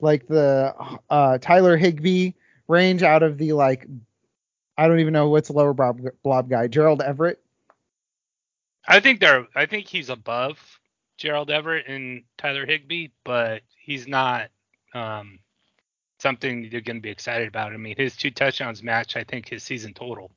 like 0.00 0.26
the 0.26 0.74
uh 1.08 1.38
Tyler 1.38 1.76
Higbee 1.76 2.32
range 2.68 3.02
out 3.02 3.22
of 3.22 3.38
the 3.38 3.52
like, 3.52 3.86
I 4.76 4.88
don't 4.88 5.00
even 5.00 5.12
know 5.12 5.28
what's 5.28 5.48
the 5.48 5.54
lower 5.54 5.74
blob 5.74 6.00
blob 6.22 6.48
guy, 6.48 6.66
Gerald 6.66 7.02
Everett. 7.02 7.40
I 8.86 9.00
think 9.00 9.20
they're 9.20 9.46
I 9.54 9.66
think 9.66 9.86
he's 9.86 10.10
above 10.10 10.58
Gerald 11.16 11.50
Everett 11.50 11.86
and 11.86 12.24
Tyler 12.36 12.66
Higbee, 12.66 13.08
but 13.24 13.62
he's 13.78 14.08
not 14.08 14.50
um, 14.94 15.38
something 16.18 16.64
you're 16.64 16.80
going 16.80 16.96
to 16.96 17.02
be 17.02 17.10
excited 17.10 17.48
about. 17.48 17.72
I 17.72 17.76
mean, 17.76 17.96
his 17.96 18.16
two 18.16 18.30
touchdowns 18.30 18.82
match 18.82 19.16
I 19.16 19.24
think 19.24 19.48
his 19.48 19.62
season 19.62 19.94
total. 19.94 20.30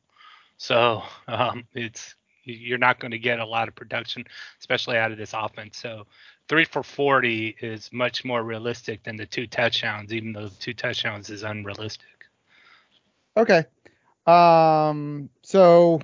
So 0.57 1.01
um, 1.27 1.65
it's 1.73 2.15
you're 2.45 2.77
not 2.77 2.99
going 2.99 3.11
to 3.11 3.19
get 3.19 3.39
a 3.39 3.45
lot 3.45 3.67
of 3.67 3.75
production, 3.75 4.25
especially 4.59 4.97
out 4.97 5.11
of 5.11 5.17
this 5.17 5.33
offense. 5.33 5.77
So 5.77 6.05
three 6.47 6.65
for 6.65 6.83
40 6.83 7.57
is 7.61 7.91
much 7.91 8.23
more 8.23 8.43
realistic 8.43 9.03
than 9.03 9.15
the 9.15 9.25
two 9.25 9.47
touchdowns, 9.47 10.13
even 10.13 10.33
though 10.33 10.47
the 10.47 10.55
two 10.55 10.73
touchdowns 10.73 11.29
is 11.29 11.43
unrealistic. 11.43 12.07
Okay. 13.37 13.65
Um. 14.25 15.29
So 15.43 16.01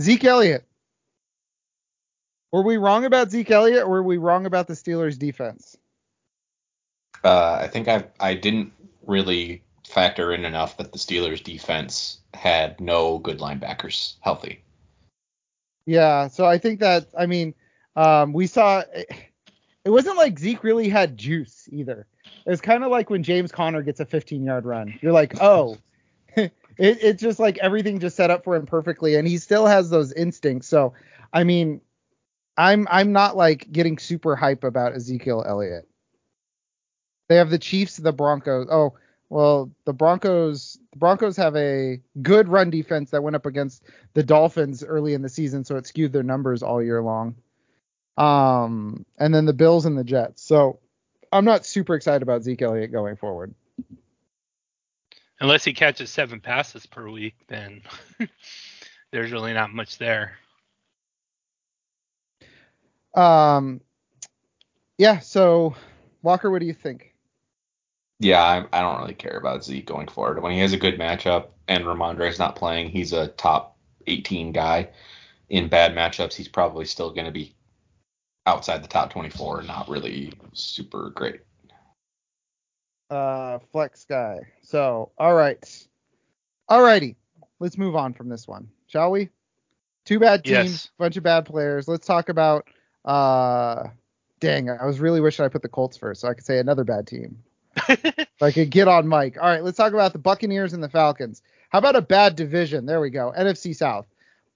Zeke 0.00 0.24
Elliott. 0.24 0.64
Were 2.52 2.62
we 2.62 2.76
wrong 2.76 3.04
about 3.04 3.30
Zeke 3.30 3.50
Elliott, 3.50 3.82
or 3.82 3.88
were 3.88 4.02
we 4.02 4.16
wrong 4.16 4.46
about 4.46 4.66
the 4.66 4.74
Steelers' 4.74 5.18
defense? 5.18 5.76
Uh, 7.22 7.58
I 7.60 7.68
think 7.68 7.88
I 7.88 8.04
I 8.18 8.34
didn't 8.34 8.72
really 9.06 9.62
factor 9.86 10.32
in 10.32 10.44
enough 10.44 10.76
that 10.76 10.92
the 10.92 10.98
Steelers 10.98 11.42
defense 11.42 12.18
had 12.34 12.80
no 12.80 13.18
good 13.18 13.38
linebackers 13.38 14.14
healthy. 14.20 14.62
Yeah. 15.86 16.28
So 16.28 16.44
I 16.44 16.58
think 16.58 16.80
that 16.80 17.06
I 17.18 17.26
mean, 17.26 17.54
um, 17.94 18.32
we 18.32 18.46
saw 18.46 18.82
it 19.86 19.90
wasn't 19.90 20.16
like 20.16 20.38
Zeke 20.38 20.64
really 20.64 20.88
had 20.88 21.16
juice 21.16 21.68
either. 21.70 22.06
It 22.44 22.50
was 22.50 22.60
kind 22.60 22.84
of 22.84 22.90
like 22.90 23.08
when 23.08 23.22
James 23.22 23.52
Conner 23.52 23.82
gets 23.82 24.00
a 24.00 24.04
15 24.04 24.44
yard 24.44 24.66
run. 24.66 24.98
You're 25.00 25.12
like, 25.12 25.40
oh, 25.40 25.78
it, 26.36 26.52
it's 26.76 27.22
just 27.22 27.38
like 27.38 27.56
everything 27.58 28.00
just 28.00 28.16
set 28.16 28.30
up 28.30 28.44
for 28.44 28.56
him 28.56 28.66
perfectly, 28.66 29.14
and 29.14 29.26
he 29.26 29.38
still 29.38 29.66
has 29.66 29.88
those 29.88 30.12
instincts. 30.12 30.66
So 30.68 30.92
I 31.32 31.44
mean, 31.44 31.80
I'm 32.56 32.86
I'm 32.90 33.12
not 33.12 33.36
like 33.36 33.70
getting 33.70 33.98
super 33.98 34.34
hype 34.34 34.64
about 34.64 34.94
Ezekiel 34.94 35.44
Elliott. 35.46 35.88
They 37.28 37.36
have 37.36 37.50
the 37.50 37.58
Chiefs, 37.58 37.96
the 37.96 38.12
Broncos. 38.12 38.68
Oh, 38.70 38.94
well, 39.28 39.70
the 39.84 39.92
Broncos 39.92 40.78
the 40.92 40.98
Broncos 40.98 41.36
have 41.36 41.56
a 41.56 42.00
good 42.22 42.48
run 42.48 42.70
defense 42.70 43.10
that 43.10 43.22
went 43.22 43.36
up 43.36 43.46
against 43.46 43.82
the 44.14 44.22
Dolphins 44.22 44.84
early 44.84 45.14
in 45.14 45.22
the 45.22 45.28
season, 45.28 45.64
so 45.64 45.76
it 45.76 45.86
skewed 45.86 46.12
their 46.12 46.22
numbers 46.22 46.62
all 46.62 46.82
year 46.82 47.02
long. 47.02 47.34
Um, 48.16 49.04
and 49.18 49.34
then 49.34 49.44
the 49.44 49.52
Bills 49.52 49.84
and 49.84 49.98
the 49.98 50.04
Jets. 50.04 50.42
So 50.42 50.78
I'm 51.32 51.44
not 51.44 51.66
super 51.66 51.94
excited 51.94 52.22
about 52.22 52.44
Zeke 52.44 52.62
Elliott 52.62 52.92
going 52.92 53.16
forward. 53.16 53.54
Unless 55.40 55.64
he 55.64 55.74
catches 55.74 56.08
seven 56.10 56.40
passes 56.40 56.86
per 56.86 57.10
week, 57.10 57.34
then 57.48 57.82
there's 59.10 59.32
really 59.32 59.52
not 59.52 59.70
much 59.70 59.98
there. 59.98 60.38
Um, 63.14 63.80
yeah. 64.96 65.18
So 65.18 65.74
Walker, 66.22 66.50
what 66.50 66.60
do 66.60 66.66
you 66.66 66.74
think? 66.74 67.15
Yeah, 68.18 68.42
I, 68.42 68.64
I 68.72 68.80
don't 68.80 69.00
really 69.00 69.14
care 69.14 69.36
about 69.36 69.64
Zeke 69.64 69.86
going 69.86 70.08
forward. 70.08 70.42
When 70.42 70.52
he 70.52 70.60
has 70.60 70.72
a 70.72 70.78
good 70.78 70.98
matchup 70.98 71.48
and 71.68 71.84
Rhamondre's 71.84 72.38
not 72.38 72.56
playing, 72.56 72.88
he's 72.88 73.12
a 73.12 73.28
top 73.28 73.76
18 74.06 74.52
guy. 74.52 74.88
In 75.48 75.68
bad 75.68 75.94
matchups, 75.94 76.34
he's 76.34 76.48
probably 76.48 76.86
still 76.86 77.10
going 77.12 77.26
to 77.26 77.32
be 77.32 77.54
outside 78.46 78.82
the 78.82 78.88
top 78.88 79.10
24, 79.10 79.62
not 79.62 79.88
really 79.88 80.32
super 80.54 81.10
great. 81.10 81.40
Uh, 83.10 83.58
flex 83.70 84.04
guy. 84.04 84.40
So 84.62 85.12
all 85.18 85.34
right, 85.34 85.86
alrighty. 86.68 87.14
Let's 87.60 87.78
move 87.78 87.94
on 87.94 88.12
from 88.12 88.28
this 88.28 88.48
one, 88.48 88.68
shall 88.88 89.10
we? 89.12 89.30
Two 90.04 90.18
bad 90.18 90.44
teams, 90.44 90.54
Yes. 90.54 90.90
bunch 90.98 91.16
of 91.16 91.22
bad 91.22 91.46
players. 91.46 91.86
Let's 91.86 92.06
talk 92.06 92.28
about. 92.28 92.68
Uh, 93.04 93.84
dang, 94.40 94.68
I 94.70 94.84
was 94.84 94.98
really 94.98 95.20
wishing 95.20 95.44
I 95.44 95.48
put 95.48 95.62
the 95.62 95.68
Colts 95.68 95.96
first, 95.96 96.20
so 96.22 96.28
I 96.28 96.34
could 96.34 96.44
say 96.44 96.58
another 96.58 96.84
bad 96.84 97.06
team. 97.06 97.42
I 98.40 98.52
could 98.52 98.70
get 98.70 98.88
on 98.88 99.06
Mike. 99.06 99.36
All 99.40 99.48
right, 99.48 99.62
let's 99.62 99.76
talk 99.76 99.92
about 99.92 100.12
the 100.12 100.18
Buccaneers 100.18 100.72
and 100.72 100.82
the 100.82 100.88
Falcons. 100.88 101.42
How 101.70 101.78
about 101.78 101.96
a 101.96 102.02
bad 102.02 102.36
division? 102.36 102.86
There 102.86 103.00
we 103.00 103.10
go. 103.10 103.32
NFC 103.36 103.74
South. 103.74 104.06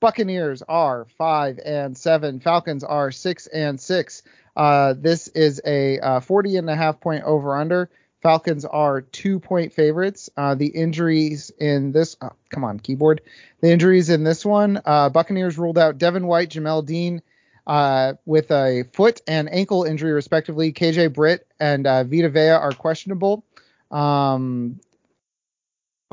Buccaneers 0.00 0.62
are 0.68 1.06
five 1.18 1.58
and 1.64 1.96
seven. 1.96 2.40
Falcons 2.40 2.82
are 2.82 3.10
six 3.10 3.46
and 3.48 3.80
six. 3.80 4.22
Uh, 4.56 4.94
this 4.96 5.28
is 5.28 5.60
a 5.64 5.98
uh, 6.00 6.20
40 6.20 6.56
and 6.56 6.70
a 6.70 6.76
half 6.76 7.00
point 7.00 7.24
over 7.24 7.56
under. 7.56 7.90
Falcons 8.22 8.64
are 8.64 9.00
two 9.00 9.40
point 9.40 9.72
favorites. 9.72 10.28
Uh, 10.36 10.54
the 10.54 10.66
injuries 10.66 11.50
in 11.58 11.92
this, 11.92 12.16
oh, 12.20 12.32
come 12.50 12.64
on, 12.64 12.78
keyboard. 12.78 13.22
The 13.60 13.70
injuries 13.70 14.10
in 14.10 14.24
this 14.24 14.44
one, 14.44 14.80
uh, 14.84 15.08
Buccaneers 15.08 15.58
ruled 15.58 15.78
out 15.78 15.98
Devin 15.98 16.26
White, 16.26 16.50
Jamel 16.50 16.84
Dean, 16.84 17.22
uh, 17.70 18.14
with 18.26 18.50
a 18.50 18.82
foot 18.92 19.20
and 19.28 19.48
ankle 19.48 19.84
injury, 19.84 20.10
respectively. 20.10 20.72
KJ 20.72 21.12
Britt 21.12 21.46
and 21.60 21.86
uh, 21.86 22.02
Vita 22.02 22.28
Vea 22.28 22.48
are 22.48 22.72
questionable. 22.72 23.44
Um, 23.92 24.80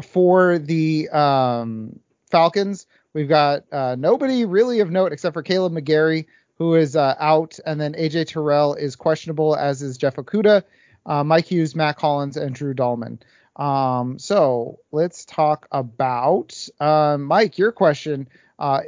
for 0.03 0.59
the 0.59 1.09
um, 1.09 1.99
Falcons, 2.29 2.85
we've 3.13 3.27
got 3.27 3.63
uh, 3.71 3.95
nobody 3.97 4.45
really 4.45 4.81
of 4.81 4.91
note 4.91 5.11
except 5.11 5.33
for 5.33 5.41
Kaleb 5.41 5.71
McGary, 5.71 6.27
who 6.59 6.75
is 6.75 6.95
uh, 6.95 7.15
out, 7.19 7.57
and 7.65 7.81
then 7.81 7.93
AJ 7.93 8.27
Terrell 8.27 8.75
is 8.75 8.95
questionable, 8.95 9.55
as 9.55 9.81
is 9.81 9.97
Jeff 9.97 10.17
Okudah, 10.17 10.61
uh, 11.07 11.23
Mike 11.23 11.45
Hughes, 11.45 11.75
Mack 11.75 11.99
Hollins, 11.99 12.37
and 12.37 12.53
Drew 12.53 12.75
Dalman. 12.75 13.17
Um, 13.55 14.19
so 14.19 14.77
let's 14.91 15.25
talk 15.25 15.67
about 15.71 16.55
Mike. 16.79 17.57
Your 17.57 17.71
question 17.71 18.27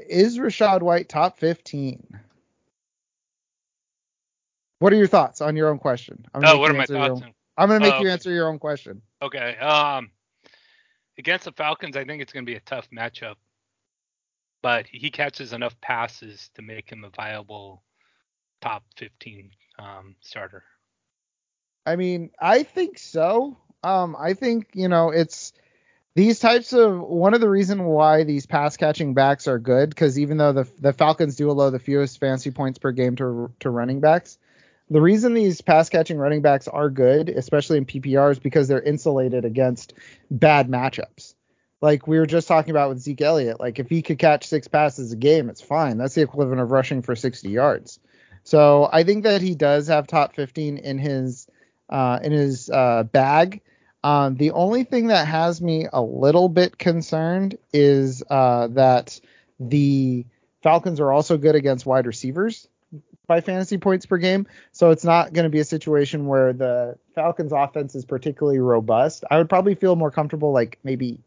is 0.08 0.38
Rachaad 0.38 0.84
White 0.84 1.10
top 1.10 1.40
15? 1.40 2.20
What 4.79 4.93
are 4.93 4.95
your 4.95 5.07
thoughts 5.07 5.41
on 5.41 5.55
your 5.55 5.69
own 5.69 5.77
question? 5.77 6.25
I'm 6.33 6.43
oh, 6.45 6.57
what 6.57 6.71
are 6.71 6.74
my 6.74 6.86
thoughts? 6.86 7.21
own- 7.21 7.24
on- 7.24 7.33
I'm 7.57 7.67
gonna 7.67 7.81
make 7.81 7.95
Oh, 7.95 8.01
you 8.01 8.09
answer 8.09 8.31
your 8.31 8.48
own 8.48 8.57
question. 8.57 9.01
Okay. 9.21 9.57
Um, 9.57 10.12
against 11.17 11.45
the 11.45 11.51
Falcons, 11.51 11.98
I 11.98 12.05
think 12.05 12.21
it's 12.21 12.31
going 12.31 12.45
to 12.45 12.50
be 12.50 12.55
a 12.55 12.62
tough 12.62 12.89
matchup, 12.89 13.36
but 14.63 14.88
he 14.88 15.12
catches 15.12 15.51
enough 15.51 15.79
passes 15.81 16.50
to 16.55 16.62
make 16.62 16.89
him 16.89 17.03
a 17.03 17.09
viable 17.09 17.83
top 18.62 18.86
15 18.95 19.51
um, 19.77 20.15
starter. 20.21 20.63
I 21.86 21.98
mean, 21.98 22.31
I 22.39 22.63
think 22.63 22.98
so. 22.98 23.57
Um, 23.83 24.15
I 24.17 24.33
think 24.33 24.69
you 24.74 24.88
know 24.88 25.09
it's 25.09 25.53
these 26.15 26.39
types 26.39 26.71
of 26.74 27.00
one 27.00 27.33
of 27.33 27.41
the 27.41 27.50
reason 27.50 27.86
why 27.86 28.24
these 28.24 28.45
pass 28.45 28.77
catching 28.77 29.13
backs 29.13 29.48
are 29.48 29.59
good 29.59 29.89
because 29.89 30.19
even 30.19 30.38
though 30.38 30.53
the 30.53 30.67
the 30.79 30.93
Falcons 30.93 31.36
do 31.36 31.50
allow 31.51 31.69
the 31.69 31.79
fewest 31.79 32.19
fantasy 32.19 32.51
points 32.51 32.79
per 32.79 32.91
game 32.91 33.15
to 33.17 33.51
to 33.59 33.69
running 33.69 34.00
backs, 34.00 34.38
the 34.89 35.01
reason 35.01 35.34
these 35.34 35.62
pass 35.62 35.89
catching 35.89 36.17
running 36.17 36.41
backs 36.41 36.67
are 36.67 36.89
good, 36.89 37.29
especially 37.29 37.77
in 37.77 37.86
PPR, 37.86 38.31
is 38.31 38.39
because 38.39 38.67
they're 38.67 38.81
insulated 38.81 39.46
against 39.46 39.93
bad 40.31 40.67
matchups. 40.67 41.36
Like 41.81 42.08
we 42.08 42.17
were 42.17 42.25
just 42.25 42.48
talking 42.48 42.72
about 42.72 42.89
with 42.89 43.00
Zeke 43.00 43.22
Elliott, 43.22 43.60
like 43.60 43.79
if 43.79 43.89
he 43.89 44.01
could 44.01 44.19
catch 44.19 44.48
six 44.48 44.67
passes 44.67 45.13
a 45.13 45.15
game, 45.15 45.50
it's 45.50 45.62
fine. 45.62 45.98
That's 45.98 46.15
the 46.15 46.22
equivalent 46.22 46.60
of 46.62 46.72
rushing 46.72 47.01
for 47.01 47.15
60 47.15 47.50
yards. 47.50 48.00
So 48.43 48.89
I 48.91 49.03
think 49.03 49.24
that 49.24 49.41
he 49.41 49.55
does 49.55 49.88
have 49.88 50.08
top 50.08 50.36
15 50.36 50.77
in 50.77 50.98
his 50.98 51.48
uh, 51.89 52.19
in 52.22 52.31
his 52.31 52.69
uh, 52.69 53.03
bag. 53.03 53.62
Um, 54.03 54.36
the 54.36 54.51
only 54.51 54.84
thing 54.84 55.08
that 55.08 55.27
has 55.27 55.62
me 55.62 55.88
a 55.91 56.01
little 56.01 56.50
bit 56.50 56.77
concerned 56.77 57.58
is 57.74 58.24
uh, 58.29 58.67
that 58.67 59.19
the 59.60 60.25
Falcons 60.63 61.00
are 61.00 61.12
also 61.12 61.38
good 61.38 61.55
against 61.55 61.86
wide 61.86 62.08
receivers 62.08 62.67
by 63.27 63.41
fantasy 63.41 63.77
points 63.77 64.05
per 64.05 64.17
game. 64.17 64.48
So 64.72 64.91
it's 64.91 65.03
not 65.03 65.34
going 65.34 65.43
to 65.43 65.50
be 65.50 65.60
a 65.60 65.65
situation 65.65 66.25
where 66.25 66.53
the 66.53 66.98
Falcons 67.15 67.51
offense 67.53 67.96
is 67.96 68.05
particularly 68.05 68.60
robust. 68.60 69.24
I 69.29 69.38
would 69.38 69.50
probably 69.50 69.75
feel 69.75 69.96
more 69.96 70.12
comfortable 70.12 70.51
like 70.51 70.79
maybe 70.84 71.19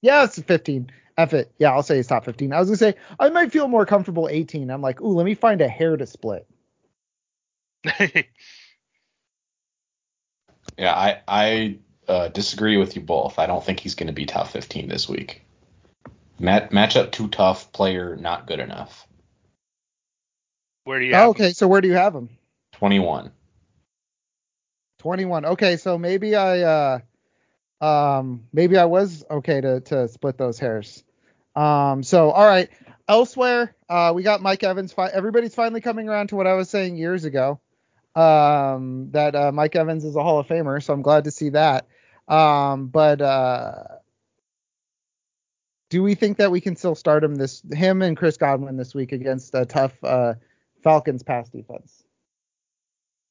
yeah, 0.00 0.24
it's 0.24 0.40
15. 0.40 0.90
F 1.16 1.34
it. 1.34 1.52
Yeah, 1.58 1.72
I'll 1.72 1.82
say 1.82 1.98
it's 1.98 2.08
top 2.08 2.24
15. 2.24 2.52
I 2.52 2.58
was 2.58 2.68
gonna 2.68 2.76
say 2.76 2.94
I 3.20 3.28
might 3.28 3.52
feel 3.52 3.68
more 3.68 3.86
comfortable 3.86 4.28
18. 4.30 4.70
I'm 4.70 4.82
like, 4.82 5.00
ooh, 5.00 5.14
let 5.14 5.24
me 5.24 5.34
find 5.34 5.60
a 5.60 5.68
hair 5.68 5.96
to 5.96 6.06
split. 6.06 6.46
Yeah, 10.78 10.94
I 10.94 11.20
I 11.28 11.78
uh, 12.08 12.28
disagree 12.28 12.76
with 12.76 12.96
you 12.96 13.02
both. 13.02 13.38
I 13.38 13.46
don't 13.46 13.64
think 13.64 13.80
he's 13.80 13.94
going 13.94 14.08
to 14.08 14.12
be 14.12 14.26
top 14.26 14.48
15 14.48 14.88
this 14.88 15.08
week. 15.08 15.44
Mat- 16.38 16.70
matchup 16.70 17.12
too 17.12 17.28
tough, 17.28 17.72
player 17.72 18.16
not 18.16 18.46
good 18.46 18.60
enough. 18.60 19.06
Where 20.84 20.98
do 21.00 21.06
you 21.06 21.14
have 21.14 21.26
Oh, 21.26 21.30
okay, 21.30 21.52
so 21.52 21.68
where 21.68 21.80
do 21.80 21.88
you 21.88 21.94
have 21.94 22.14
him? 22.14 22.28
21. 22.72 23.30
21. 24.98 25.44
Okay, 25.46 25.76
so 25.76 25.98
maybe 25.98 26.34
I 26.36 26.60
uh 26.60 26.98
um 27.84 28.44
maybe 28.52 28.78
I 28.78 28.84
was 28.86 29.24
okay 29.30 29.60
to 29.60 29.80
to 29.80 30.08
split 30.08 30.38
those 30.38 30.58
hairs. 30.58 31.02
Um 31.56 32.02
so 32.02 32.30
all 32.30 32.46
right. 32.46 32.70
Elsewhere, 33.08 33.74
uh 33.88 34.12
we 34.14 34.22
got 34.22 34.42
Mike 34.42 34.62
Evans 34.62 34.92
fi- 34.92 35.10
everybody's 35.10 35.54
finally 35.54 35.80
coming 35.80 36.08
around 36.08 36.28
to 36.28 36.36
what 36.36 36.46
I 36.46 36.54
was 36.54 36.70
saying 36.70 36.96
years 36.96 37.24
ago. 37.24 37.60
Um 38.14 39.10
that 39.12 39.34
uh 39.34 39.52
Mike 39.52 39.76
Evans 39.76 40.04
is 40.04 40.16
a 40.16 40.22
Hall 40.22 40.38
of 40.38 40.46
Famer, 40.46 40.82
so 40.82 40.92
I'm 40.92 41.02
glad 41.02 41.24
to 41.24 41.30
see 41.30 41.50
that. 41.50 41.86
Um 42.28 42.88
but 42.88 43.20
uh 43.20 43.84
do 45.90 46.02
we 46.02 46.14
think 46.14 46.38
that 46.38 46.50
we 46.50 46.60
can 46.60 46.74
still 46.76 46.94
start 46.94 47.22
him 47.24 47.34
this 47.34 47.62
him 47.72 48.02
and 48.02 48.16
Chris 48.16 48.36
Godwin 48.36 48.76
this 48.76 48.94
week 48.94 49.12
against 49.12 49.54
a 49.54 49.66
tough 49.66 49.92
uh 50.04 50.34
Falcons 50.82 51.22
pass 51.22 51.48
defense? 51.48 52.04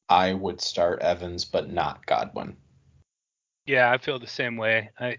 I 0.10 0.34
would 0.34 0.60
start 0.60 1.01
Evans, 1.01 1.46
but 1.46 1.72
not 1.72 2.05
Godwin. 2.05 2.58
Yeah, 3.65 3.91
I 3.91 3.98
feel 3.98 4.20
the 4.20 4.27
same 4.27 4.58
way. 4.58 4.89
I, 5.00 5.17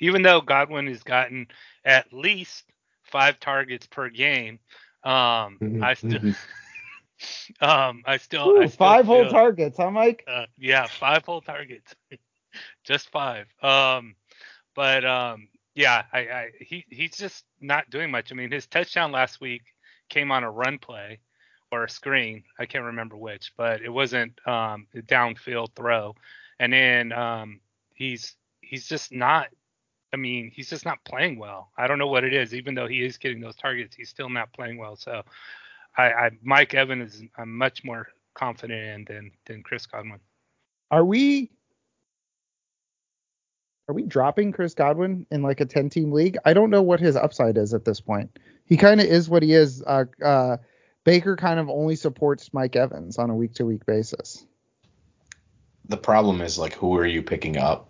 even 0.00 0.22
though 0.22 0.40
Godwin 0.40 0.86
has 0.86 1.02
gotten 1.02 1.48
at 1.84 2.12
least 2.12 2.64
five 3.02 3.40
targets 3.40 3.86
per 3.86 4.08
game, 4.08 4.60
um, 5.02 5.58
I 5.82 5.94
still, 5.94 6.20
um, 7.60 8.02
I 8.06 8.18
still, 8.18 8.58
I 8.58 8.66
still 8.66 8.76
five 8.76 9.06
whole 9.06 9.28
targets, 9.28 9.76
huh, 9.76 9.90
Mike? 9.90 10.24
Uh, 10.28 10.46
yeah, 10.56 10.86
five 10.86 11.24
whole 11.24 11.40
targets, 11.40 11.94
just 12.84 13.10
five. 13.10 13.46
Um, 13.62 14.14
but 14.76 15.04
um, 15.04 15.48
yeah, 15.74 16.04
I, 16.12 16.18
I 16.18 16.50
he 16.60 16.84
he's 16.90 17.16
just 17.16 17.44
not 17.60 17.90
doing 17.90 18.10
much. 18.10 18.30
I 18.30 18.36
mean, 18.36 18.52
his 18.52 18.66
touchdown 18.66 19.10
last 19.10 19.40
week 19.40 19.62
came 20.08 20.30
on 20.30 20.44
a 20.44 20.50
run 20.50 20.78
play 20.78 21.18
or 21.70 21.84
a 21.84 21.90
screen. 21.90 22.44
I 22.58 22.66
can't 22.66 22.84
remember 22.84 23.16
which, 23.16 23.52
but 23.56 23.82
it 23.82 23.90
wasn't 23.90 24.38
um 24.46 24.86
a 24.94 25.02
downfield 25.02 25.74
throw. 25.74 26.14
And 26.58 26.72
then 26.72 27.12
um 27.12 27.60
he's 27.94 28.34
he's 28.60 28.86
just 28.86 29.12
not. 29.12 29.48
I 30.12 30.16
mean, 30.16 30.50
he's 30.54 30.70
just 30.70 30.86
not 30.86 31.04
playing 31.04 31.38
well. 31.38 31.70
I 31.76 31.86
don't 31.86 31.98
know 31.98 32.06
what 32.06 32.24
it 32.24 32.32
is. 32.32 32.54
Even 32.54 32.74
though 32.74 32.86
he 32.86 33.04
is 33.04 33.18
getting 33.18 33.40
those 33.40 33.56
targets, 33.56 33.94
he's 33.94 34.08
still 34.08 34.30
not 34.30 34.50
playing 34.54 34.78
well. 34.78 34.96
So, 34.96 35.22
I, 35.98 36.04
I 36.10 36.30
Mike 36.42 36.72
Evans 36.72 37.16
is 37.16 37.22
I'm 37.36 37.56
much 37.56 37.84
more 37.84 38.08
confident 38.34 39.08
in 39.10 39.14
than 39.14 39.30
than 39.44 39.62
Chris 39.62 39.86
Godwin. 39.86 40.20
Are 40.90 41.04
we 41.04 41.50
are 43.88 43.94
we 43.94 44.02
dropping 44.02 44.52
Chris 44.52 44.74
Godwin 44.74 45.26
in 45.30 45.42
like 45.42 45.60
a 45.60 45.64
10 45.64 45.88
team 45.88 46.12
league? 46.12 46.36
I 46.44 46.52
don't 46.52 46.70
know 46.70 46.82
what 46.82 47.00
his 47.00 47.16
upside 47.16 47.56
is 47.56 47.72
at 47.72 47.86
this 47.86 48.00
point. 48.00 48.38
He 48.66 48.76
kind 48.76 49.00
of 49.00 49.06
is 49.06 49.30
what 49.30 49.42
he 49.42 49.54
is. 49.54 49.82
Uh, 49.86 50.04
uh, 50.22 50.58
Baker 51.08 51.36
kind 51.36 51.58
of 51.58 51.70
only 51.70 51.96
supports 51.96 52.52
Mike 52.52 52.76
Evans 52.76 53.16
on 53.16 53.30
a 53.30 53.34
week 53.34 53.54
to 53.54 53.64
week 53.64 53.86
basis. 53.86 54.44
The 55.88 55.96
problem 55.96 56.42
is 56.42 56.58
like, 56.58 56.74
who 56.74 56.98
are 56.98 57.06
you 57.06 57.22
picking 57.22 57.56
up? 57.56 57.88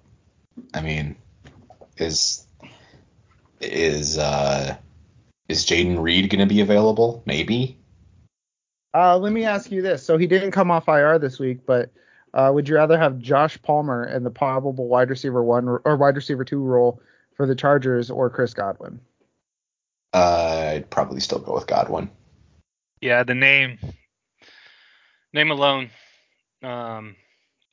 I 0.73 0.83
mean, 0.83 1.17
is 1.97 2.47
is 3.61 4.19
uh 4.19 4.77
is 5.49 5.67
Jayden 5.67 6.01
Reed 6.01 6.31
going 6.31 6.47
to 6.49 6.55
be 6.55 6.61
available? 6.61 7.25
Maybe. 7.27 7.81
Uh, 8.95 9.19
let 9.19 9.33
me 9.33 9.43
ask 9.43 9.73
you 9.73 9.83
this. 9.83 10.05
So 10.05 10.17
he 10.17 10.29
didn't 10.29 10.53
come 10.53 10.71
off 10.71 10.87
IR 10.87 11.19
this 11.19 11.41
week, 11.41 11.67
but 11.67 11.91
uh, 12.33 12.53
would 12.55 12.69
you 12.69 12.77
rather 12.77 12.97
have 12.97 13.19
Josh 13.19 13.61
Palmer 13.63 14.05
in 14.05 14.23
the 14.23 14.31
probable 14.31 14.87
wide 14.87 15.11
receiver 15.11 15.43
one 15.43 15.67
or 15.67 15.97
wide 15.97 16.15
receiver 16.15 16.45
two 16.45 16.63
role 16.63 17.03
for 17.35 17.47
the 17.47 17.57
Chargers 17.57 18.13
or 18.13 18.31
Chris 18.31 18.55
Godwin? 18.55 19.01
Uh, 20.15 20.71
I'd 20.75 20.89
probably 20.89 21.19
still 21.19 21.41
go 21.41 21.55
with 21.55 21.67
Godwin. 21.67 22.11
Yeah, 23.01 23.23
the 23.23 23.35
name 23.35 23.79
name 25.33 25.51
alone 25.51 25.91
um, 26.63 27.17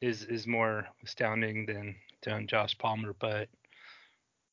is 0.01 0.23
is 0.23 0.47
more 0.47 0.88
astounding 1.03 1.65
than 1.65 1.95
than 2.23 2.47
Josh 2.47 2.77
Palmer, 2.77 3.15
but 3.19 3.49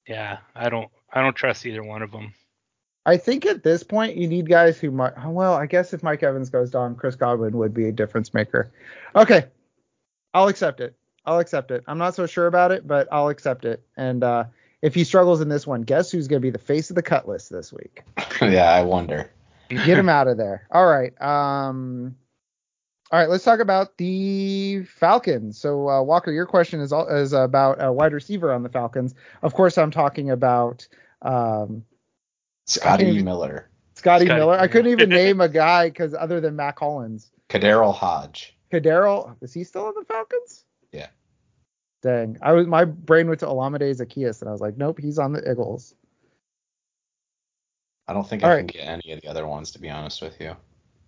yeah, 0.07 0.39
I 0.55 0.69
don't 0.69 0.91
I 1.13 1.23
don't 1.23 1.37
trust 1.37 1.67
either 1.67 1.83
one 1.83 2.03
of 2.03 2.11
them. 2.11 2.35
I 3.05 3.17
think 3.17 3.45
at 3.47 3.65
this 3.65 3.83
point 3.83 4.17
you 4.17 4.29
need 4.29 4.49
guys 4.49 4.79
who 4.79 4.91
might. 4.91 5.13
Well, 5.27 5.55
I 5.55 5.67
guess 5.67 5.93
if 5.93 6.03
Mike 6.03 6.23
Evans 6.23 6.51
goes 6.51 6.71
down, 6.71 6.95
Chris 6.95 7.17
Godwin 7.17 7.57
would 7.59 7.75
be 7.75 7.89
a 7.89 7.93
difference 7.93 8.33
maker. 8.33 8.73
Okay, 9.17 9.45
I'll 10.33 10.49
accept 10.49 10.81
it. 10.81 10.95
I'll 11.25 11.39
accept 11.39 11.71
it. 11.71 11.85
I'm 11.87 11.99
not 11.99 12.15
so 12.15 12.27
sure 12.27 12.47
about 12.47 12.73
it, 12.73 12.87
but 12.87 13.09
I'll 13.13 13.29
accept 13.29 13.65
it. 13.65 13.83
And 13.97 14.25
uh, 14.25 14.45
if 14.83 14.95
he 14.95 15.05
struggles 15.05 15.41
in 15.41 15.49
this 15.49 15.67
one, 15.67 15.83
guess 15.83 16.11
who's 16.11 16.27
going 16.27 16.41
to 16.41 16.45
be 16.45 16.51
the 16.51 16.59
face 16.59 16.91
of 16.91 16.97
the 16.97 17.03
cut 17.03 17.29
list 17.29 17.51
this 17.51 17.73
week? 17.73 18.03
yeah, 18.41 18.73
I 18.73 18.83
wonder. 18.83 19.31
Get 19.77 19.99
him 19.99 20.09
out 20.11 20.29
of 20.29 20.37
there. 20.37 20.67
All 20.71 20.87
right. 20.87 21.13
Um. 21.21 22.17
All 23.11 23.19
right. 23.19 23.29
Let's 23.29 23.45
talk 23.45 23.61
about 23.61 23.97
the 23.99 24.85
Falcons. 24.85 25.59
So 25.61 25.89
uh, 25.89 26.03
Walker, 26.03 26.33
your 26.33 26.47
question 26.47 26.81
is 26.81 26.93
all, 26.93 27.07
is 27.09 27.33
about 27.33 27.77
a 27.83 27.93
wide 27.93 28.13
receiver 28.13 28.53
on 28.53 28.63
the 28.63 28.69
Falcons. 28.71 29.15
Of 29.43 29.55
course, 29.55 29.77
I'm 29.77 29.91
talking 29.91 30.31
about 30.31 30.87
um, 31.21 31.85
Scotty 32.67 33.07
even- 33.07 33.25
Miller, 33.25 33.69
Scotty 33.95 34.25
Scotty 34.27 34.39
Miller. 34.41 34.59
I 34.59 34.67
couldn't 34.69 34.93
even 34.93 35.09
name 35.11 35.41
a 35.41 35.49
guy 35.49 35.89
because 35.91 36.15
other 36.15 36.41
than 36.41 36.57
Mack 36.57 36.79
Hollins. 36.79 37.31
KhaDarel 37.51 37.95
Hodge. 37.95 38.57
Kadero, 38.73 39.37
is 39.43 39.53
he 39.53 39.65
still 39.65 39.85
on 39.85 39.93
the 39.95 40.05
Falcons? 40.07 40.65
Yeah. 40.93 41.09
Dang, 42.03 42.39
I 42.41 42.53
was 42.53 42.67
my 42.67 42.87
brain 42.87 43.29
went 43.29 43.41
to 43.41 43.47
Olamide 43.47 43.83
Zaccheaus 43.95 44.41
and 44.41 44.49
I 44.49 44.53
was 44.53 44.63
like, 44.63 44.79
nope, 44.79 44.99
he's 44.99 45.19
on 45.19 45.35
the 45.35 45.51
Eagles. 45.51 45.95
I 48.09 48.13
don't 48.13 48.29
think 48.29 48.43
All 48.43 48.51
I 48.51 48.55
right. 48.55 48.59
can 48.59 48.67
get 48.67 48.87
any 48.87 49.13
of 49.13 49.21
the 49.21 49.29
other 49.29 49.47
ones 49.47 49.71
to 49.73 49.79
be 49.79 49.89
honest 49.91 50.23
with 50.23 50.41
you. 50.41 50.57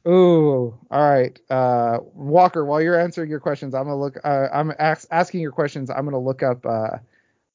Ooh, 0.07 0.79
all 0.91 1.11
right. 1.11 1.39
Uh, 1.49 1.99
Walker, 2.13 2.65
while 2.65 2.81
you're 2.81 3.01
answering 3.01 3.31
your 3.31 3.41
questions, 3.41 3.75
I'm 3.75 3.85
gonna 3.85 3.99
look. 3.99 4.19
Uh, 4.23 4.49
I'm 4.53 4.73
ask, 4.79 5.09
asking 5.11 5.41
your 5.41 5.53
questions. 5.53 5.89
I'm 5.89 6.05
gonna 6.05 6.19
look 6.19 6.43
up 6.43 6.67
uh, 6.67 6.99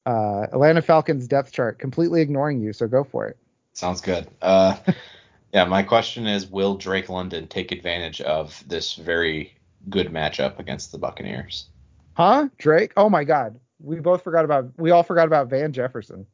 uh, 0.04 0.46
Atlanta 0.52 0.82
Falcons 0.82 1.28
depth 1.28 1.52
chart, 1.52 1.78
completely 1.78 2.22
ignoring 2.22 2.60
you. 2.60 2.72
So 2.72 2.88
go 2.88 3.04
for 3.04 3.28
it. 3.28 3.36
Sounds 3.72 4.00
good. 4.00 4.26
Uh, 4.42 4.76
yeah, 5.54 5.64
my 5.64 5.84
question 5.84 6.26
is, 6.26 6.46
will 6.46 6.74
Drake 6.74 7.08
London 7.08 7.46
take 7.46 7.70
advantage 7.70 8.20
of 8.20 8.62
this 8.66 8.94
very 8.94 9.54
good 9.88 10.08
matchup 10.08 10.58
against 10.58 10.90
the 10.90 10.98
Buccaneers? 10.98 11.66
Huh, 12.14 12.48
Drake? 12.58 12.92
Oh 12.96 13.08
my 13.08 13.22
God, 13.22 13.60
we 13.78 14.00
both 14.00 14.24
forgot 14.24 14.44
about. 14.44 14.72
We 14.76 14.90
all 14.90 15.04
forgot 15.04 15.28
about 15.28 15.50
Van 15.50 15.72
Jefferson. 15.72 16.26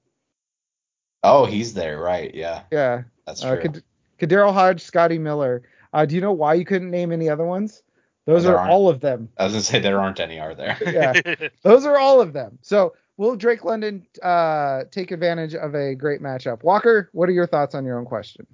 Oh, 1.27 1.45
he's 1.45 1.75
there, 1.75 1.99
right? 1.99 2.35
Yeah, 2.35 2.63
Yeah. 2.71 3.03
that's 3.27 3.43
Uh, 3.45 3.57
true. 3.57 3.63
Kad- 3.63 3.83
KhaDarel 4.21 4.53
Hodge, 4.53 4.83
Scotty 4.83 5.19
Miller. 5.19 5.63
Uh, 5.93 6.07
do 6.07 6.15
you 6.15 6.21
know 6.21 6.33
why 6.33 6.55
you 6.55 6.65
couldn't 6.65 6.91
name 6.91 7.13
any 7.13 7.29
other 7.29 7.45
ones? 7.45 7.83
Those 8.27 8.45
there 8.45 8.59
are 8.59 8.69
all 8.69 8.89
of 8.89 9.01
them. 9.01 9.29
I 9.39 9.45
was 9.45 9.53
gonna 9.53 9.63
say 9.63 9.79
there 9.79 10.01
aren't 10.01 10.21
any, 10.21 10.41
are 10.41 10.55
there? 10.55 10.77
Yeah. 10.87 11.13
Those 11.63 11.87
are 11.87 11.97
all 11.97 12.21
of 12.21 12.33
them. 12.33 12.59
So 12.63 12.95
will 13.17 13.37
Drake 13.37 13.65
London 13.65 14.07
uh, 14.23 14.85
take 14.91 15.11
advantage 15.11 15.55
of 15.55 15.75
a 15.75 15.95
great 15.95 16.21
matchup? 16.21 16.63
Walker, 16.65 17.09
what 17.13 17.29
are 17.29 17.33
your 17.33 17.47
thoughts 17.47 17.75
on 17.75 17.85
your 17.85 17.99
own 17.99 18.05
question? 18.05 18.47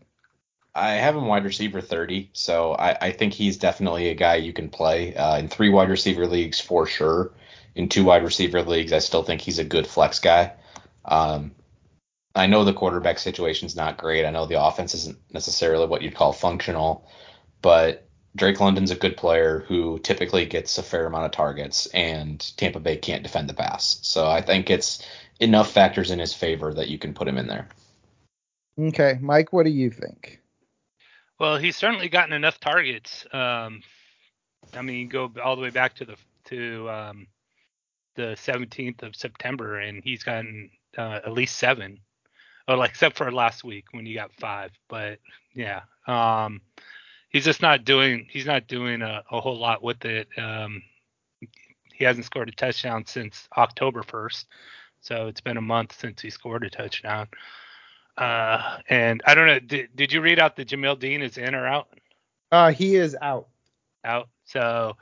I 0.75 0.93
have 0.93 1.15
him 1.17 1.27
wide 1.27 1.45
receiver 1.45 1.81
30, 1.83 2.31
so 2.33 2.73
I, 2.73 2.97
I 3.09 3.13
think 3.13 3.35
he's 3.35 3.59
definitely 3.59 4.09
a 4.09 4.15
guy 4.15 4.37
you 4.37 4.53
can 4.55 4.71
play 4.71 5.15
uh, 5.15 5.37
in 5.39 5.49
three 5.49 5.69
wide 5.69 5.91
receiver 5.91 6.27
leagues 6.27 6.61
for 6.61 6.87
sure. 6.87 7.33
In 7.75 7.89
two 7.89 8.05
wide 8.05 8.25
receiver 8.25 8.63
leagues, 8.63 8.93
I 8.93 8.99
still 8.99 9.23
think 9.23 9.41
he's 9.43 9.59
a 9.59 9.65
good 9.65 9.87
flex 9.87 10.19
guy. 10.19 10.53
Um, 11.05 11.53
I 12.35 12.47
know 12.47 12.65
the 12.65 12.73
quarterback 12.73 13.19
situation's 13.19 13.77
not 13.77 13.99
great. 13.99 14.25
I 14.25 14.31
know 14.31 14.47
the 14.47 14.63
offense 14.63 14.95
isn't 14.95 15.19
necessarily 15.33 15.87
what 15.87 16.03
you'd 16.03 16.15
call 16.15 16.33
functional, 16.33 17.07
but 17.61 18.09
Drake 18.35 18.61
London's 18.61 18.91
a 18.91 18.97
good 18.97 19.17
player 19.17 19.65
who 19.69 19.99
typically 19.99 20.47
gets 20.47 20.79
a 20.79 20.83
fair 20.83 21.07
amount 21.07 21.27
of 21.27 21.33
targets, 21.33 21.87
and 21.87 22.41
Tampa 22.57 22.81
Bay 22.81 22.97
can't 22.97 23.23
defend 23.23 23.49
the 23.49 23.55
pass. 23.55 23.99
So 24.03 24.27
I 24.27 24.41
think 24.41 24.71
it's 24.71 25.07
enough 25.41 25.71
factors 25.71 26.11
in 26.11 26.19
his 26.19 26.33
favor 26.33 26.73
that 26.73 26.89
you 26.89 26.99
can 26.99 27.13
put 27.13 27.29
him 27.29 27.37
in 27.37 27.47
there. 27.47 27.69
Okay, 28.79 29.19
Mike, 29.21 29.53
what 29.53 29.65
do 29.65 29.71
you 29.71 29.91
think? 29.91 30.41
Well, 31.39 31.59
he's 31.59 31.77
certainly 31.77 32.09
gotten 32.09 32.33
enough 32.33 32.59
targets. 32.61 33.27
Um, 33.33 33.83
I 34.73 34.81
mean, 34.81 35.09
go 35.09 35.31
all 35.45 35.57
the 35.57 35.63
way 35.63 35.71
back 35.71 35.97
to 35.97 36.05
the 36.07 36.17
to 36.45 36.89
um, 36.91 37.27
the 38.15 38.37
17th 38.37 39.03
of 39.03 39.15
September, 39.15 39.79
and 39.79 40.03
he's 40.03 40.23
gotten 40.23 40.71
uh, 40.97 41.21
at 41.25 41.33
least 41.33 41.57
seven. 41.57 42.01
Oh, 42.69 42.75
like 42.77 42.91
except 42.91 43.17
for 43.17 43.31
last 43.33 43.65
week 43.65 43.87
when 43.93 44.07
he 44.07 44.15
got 44.15 44.33
five. 44.35 44.71
But 44.89 45.19
yeah, 45.55 45.83
um, 46.07 46.61
he's 47.29 47.45
just 47.45 47.63
not 47.63 47.85
doing 47.85 48.27
he's 48.31 48.47
not 48.47 48.69
doing 48.69 49.03
a, 49.03 49.23
a 49.31 49.41
whole 49.41 49.59
lot 49.59 49.83
with 49.83 50.05
it. 50.05 50.29
Um, 50.39 50.83
he 51.93 52.05
hasn't 52.05 52.27
scored 52.27 52.49
a 52.49 52.53
touchdown 52.53 53.05
since 53.07 53.49
October 53.57 54.03
1st, 54.03 54.45
so 55.01 55.27
it's 55.29 55.41
been 55.41 55.57
a 55.57 55.63
month 55.63 55.97
since 56.01 56.21
he 56.21 56.31
scored 56.31 56.65
a 56.65 56.71
touchdown. 56.71 57.29
Uh, 58.17 58.79
and 58.89 59.23
I 59.25 59.35
don't 59.35 59.47
know. 59.47 59.59
Did, 59.59 59.91
did 59.95 60.13
you 60.13 60.21
read 60.21 60.39
out 60.39 60.57
that 60.57 60.69
Jamel 60.69 60.99
Dean 60.99 61.23
is 61.23 61.39
in 61.39 61.55
or 61.55 61.67
out? 61.67 61.89
Uh, 62.51 62.73
he 62.73 62.97
is 62.97 63.17
out. 63.21 63.49
Out. 64.05 64.29
So 64.45 64.97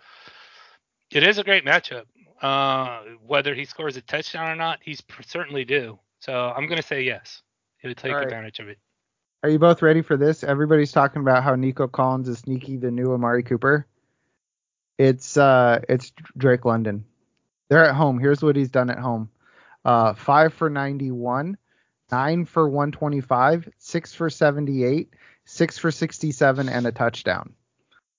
it 1.10 1.22
is 1.22 1.38
a 1.38 1.44
great 1.44 1.64
matchup. 1.64 2.04
Uh, 2.40 3.02
whether 3.26 3.54
he 3.54 3.64
scores 3.64 3.96
a 3.96 4.00
touchdown 4.02 4.50
or 4.50 4.56
not, 4.56 4.78
he's 4.82 5.02
certainly 5.26 5.64
due. 5.64 5.98
So 6.20 6.52
I'm 6.54 6.66
going 6.66 6.80
to 6.80 6.86
say 6.86 7.02
yes. 7.02 7.42
He'll 7.80 7.94
take 7.94 8.12
right. 8.12 8.24
advantage 8.24 8.58
of 8.58 8.68
it. 8.68 8.78
Are 9.42 9.48
you 9.48 9.58
both 9.58 9.80
ready 9.80 10.02
for 10.02 10.16
this? 10.16 10.44
Everybody's 10.44 10.92
talking 10.92 11.22
about 11.22 11.42
how 11.42 11.54
Nico 11.54 11.88
Collins 11.88 12.28
is 12.28 12.38
sneaky, 12.38 12.76
the 12.76 12.90
new 12.90 13.12
Amari 13.12 13.42
Cooper. 13.42 13.86
It's 14.98 15.38
uh, 15.38 15.80
it's 15.88 16.12
Drake 16.36 16.66
London. 16.66 17.06
They're 17.70 17.86
at 17.86 17.94
home. 17.94 18.18
Here's 18.18 18.42
what 18.42 18.54
he's 18.54 18.68
done 18.68 18.90
at 18.90 18.98
home: 18.98 19.30
uh, 19.84 20.12
five 20.12 20.52
for 20.52 20.68
91, 20.68 21.56
nine 22.12 22.44
for 22.44 22.68
125, 22.68 23.70
six 23.78 24.12
for 24.12 24.28
78, 24.28 25.14
six 25.46 25.78
for 25.78 25.90
67, 25.90 26.68
and 26.68 26.86
a 26.86 26.92
touchdown. 26.92 27.54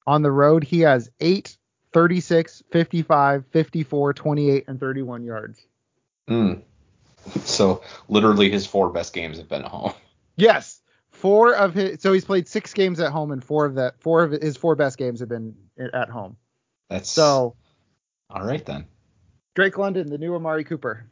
On 0.08 0.24
the 0.24 0.32
road, 0.32 0.64
he 0.64 0.80
has 0.80 1.12
eight, 1.20 1.56
36, 1.94 2.64
55, 2.72 3.46
54, 3.52 4.14
28, 4.14 4.64
and 4.68 4.80
31 4.80 5.24
yards. 5.24 5.60
Mm. 6.28 6.64
So 7.44 7.82
literally 8.08 8.50
his 8.50 8.66
four 8.66 8.90
best 8.90 9.14
games 9.14 9.38
have 9.38 9.50
been 9.50 9.64
at 9.64 9.70
home. 9.70 9.94
Yes, 10.36 10.82
four 11.12 11.54
of 11.54 11.74
his. 11.74 12.02
So 12.02 12.14
he's 12.14 12.26
played 12.26 12.48
six 12.48 12.74
games 12.74 13.00
at 13.00 13.12
home, 13.12 13.32
and 13.32 13.44
four 13.44 13.66
of 13.66 13.76
that 13.76 14.02
four 14.02 14.24
of 14.24 14.32
his 14.32 14.58
four 14.58 14.76
best 14.76 14.98
games 14.98 15.20
have 15.20 15.30
been 15.30 15.56
at 15.94 16.10
home. 16.10 16.38
That's 16.90 17.10
so. 17.10 17.56
All 18.30 18.46
right 18.46 18.66
then. 18.66 18.86
Drake 19.56 19.78
London, 19.78 20.10
the 20.10 20.18
new 20.18 20.34
Amari 20.36 20.64
Cooper. 20.64 21.06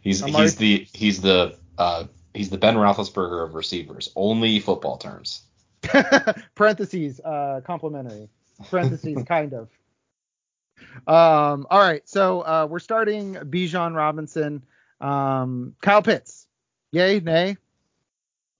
He's 0.00 0.22
Amari, 0.22 0.42
he's 0.42 0.56
the 0.56 0.88
he's 0.92 1.22
the 1.22 1.56
uh 1.78 2.04
he's 2.34 2.50
the 2.50 2.58
Ben 2.58 2.76
Roethlisberger 2.76 3.44
of 3.44 3.54
receivers. 3.54 4.10
Only 4.14 4.60
football 4.60 4.98
terms. 4.98 5.42
Parentheses, 6.54 7.20
uh, 7.20 7.60
complimentary. 7.64 8.28
Parentheses, 8.70 9.22
kind 9.26 9.54
of. 9.54 9.68
Um, 11.06 11.66
all 11.70 11.80
right, 11.80 12.06
so 12.08 12.40
uh, 12.40 12.66
we're 12.68 12.78
starting 12.78 13.34
Bijan 13.34 13.94
Robinson. 13.94 14.62
Um, 15.02 15.74
Kyle 15.82 16.02
Pitts. 16.02 16.46
Yay, 16.92 17.20
nay? 17.20 17.56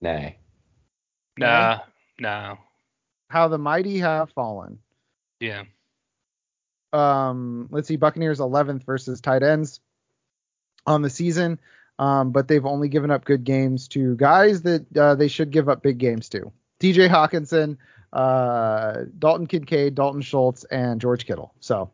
Nay. 0.01 0.37
Nah, 1.37 1.79
no. 2.19 2.57
How 3.29 3.47
the 3.47 3.57
mighty 3.57 3.99
have 3.99 4.31
fallen. 4.31 4.79
Yeah. 5.39 5.63
Um, 6.91 7.67
let's 7.71 7.87
see, 7.87 7.95
Buccaneers 7.95 8.39
11th 8.39 8.85
versus 8.85 9.21
tight 9.21 9.41
ends 9.41 9.79
on 10.85 11.01
the 11.01 11.09
season, 11.09 11.59
um, 11.97 12.31
but 12.31 12.47
they've 12.47 12.65
only 12.65 12.89
given 12.89 13.09
up 13.09 13.25
good 13.25 13.43
games 13.43 13.87
to 13.89 14.15
guys 14.15 14.61
that 14.63 14.85
uh, 14.95 15.15
they 15.15 15.27
should 15.27 15.49
give 15.49 15.69
up 15.69 15.81
big 15.81 15.97
games 15.97 16.29
to. 16.29 16.51
TJ 16.79 17.09
Hockenson, 17.09 17.77
uh, 18.11 19.05
Dalton 19.17 19.47
Kincaid, 19.47 19.95
Dalton 19.95 20.21
Schultz, 20.21 20.65
and 20.65 21.01
George 21.01 21.25
Kittle. 21.25 21.53
So 21.61 21.91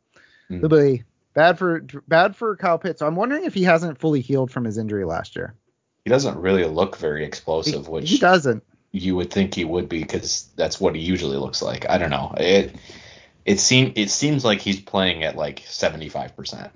mm. 0.49 0.59
they'll 0.59 0.69
be 0.69 1.03
bad 1.39 1.57
for 1.57 1.79
bad 2.05 2.35
for 2.35 2.57
Kyle 2.57 2.77
Pitts. 2.77 2.99
So 2.99 3.07
I'm 3.07 3.15
wondering 3.15 3.45
if 3.45 3.53
he 3.53 3.63
hasn't 3.63 3.97
fully 3.97 4.19
healed 4.19 4.51
from 4.51 4.65
his 4.65 4.77
injury 4.77 5.05
last 5.05 5.37
year. 5.37 5.55
He 6.03 6.09
doesn't 6.09 6.37
really 6.37 6.65
look 6.65 6.97
very 6.97 7.23
explosive, 7.23 7.85
he, 7.85 7.91
which 7.91 8.09
he 8.09 8.17
doesn't. 8.17 8.61
You 8.91 9.15
would 9.15 9.31
think 9.31 9.55
he 9.55 9.63
would 9.63 9.87
be 9.87 9.99
because 9.99 10.49
that's 10.57 10.81
what 10.81 10.95
he 10.95 11.01
usually 11.01 11.37
looks 11.37 11.61
like. 11.61 11.89
I 11.89 11.97
don't 11.97 12.09
know. 12.09 12.33
It 12.35 12.75
it 13.45 13.61
seem 13.61 13.93
it 13.95 14.09
seems 14.09 14.43
like 14.43 14.59
he's 14.59 14.81
playing 14.81 15.23
at 15.23 15.37
like 15.37 15.63
75 15.65 16.35
percent. 16.35 16.71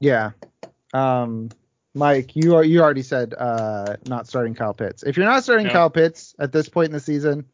Yeah. 0.00 0.32
Um, 0.92 1.48
Mike, 1.94 2.36
you 2.36 2.56
are 2.56 2.64
you 2.64 2.82
already 2.82 3.02
said 3.02 3.32
uh, 3.32 3.96
not 4.06 4.26
starting 4.26 4.54
Kyle 4.54 4.74
Pitts. 4.74 5.02
If 5.02 5.16
you're 5.16 5.24
not 5.24 5.44
starting 5.44 5.68
Kyle 5.68 5.88
Pitts 5.88 6.34
at 6.38 6.52
this 6.52 6.68
point 6.68 6.88
in 6.88 6.92
the 6.92 7.00
season, 7.00 7.46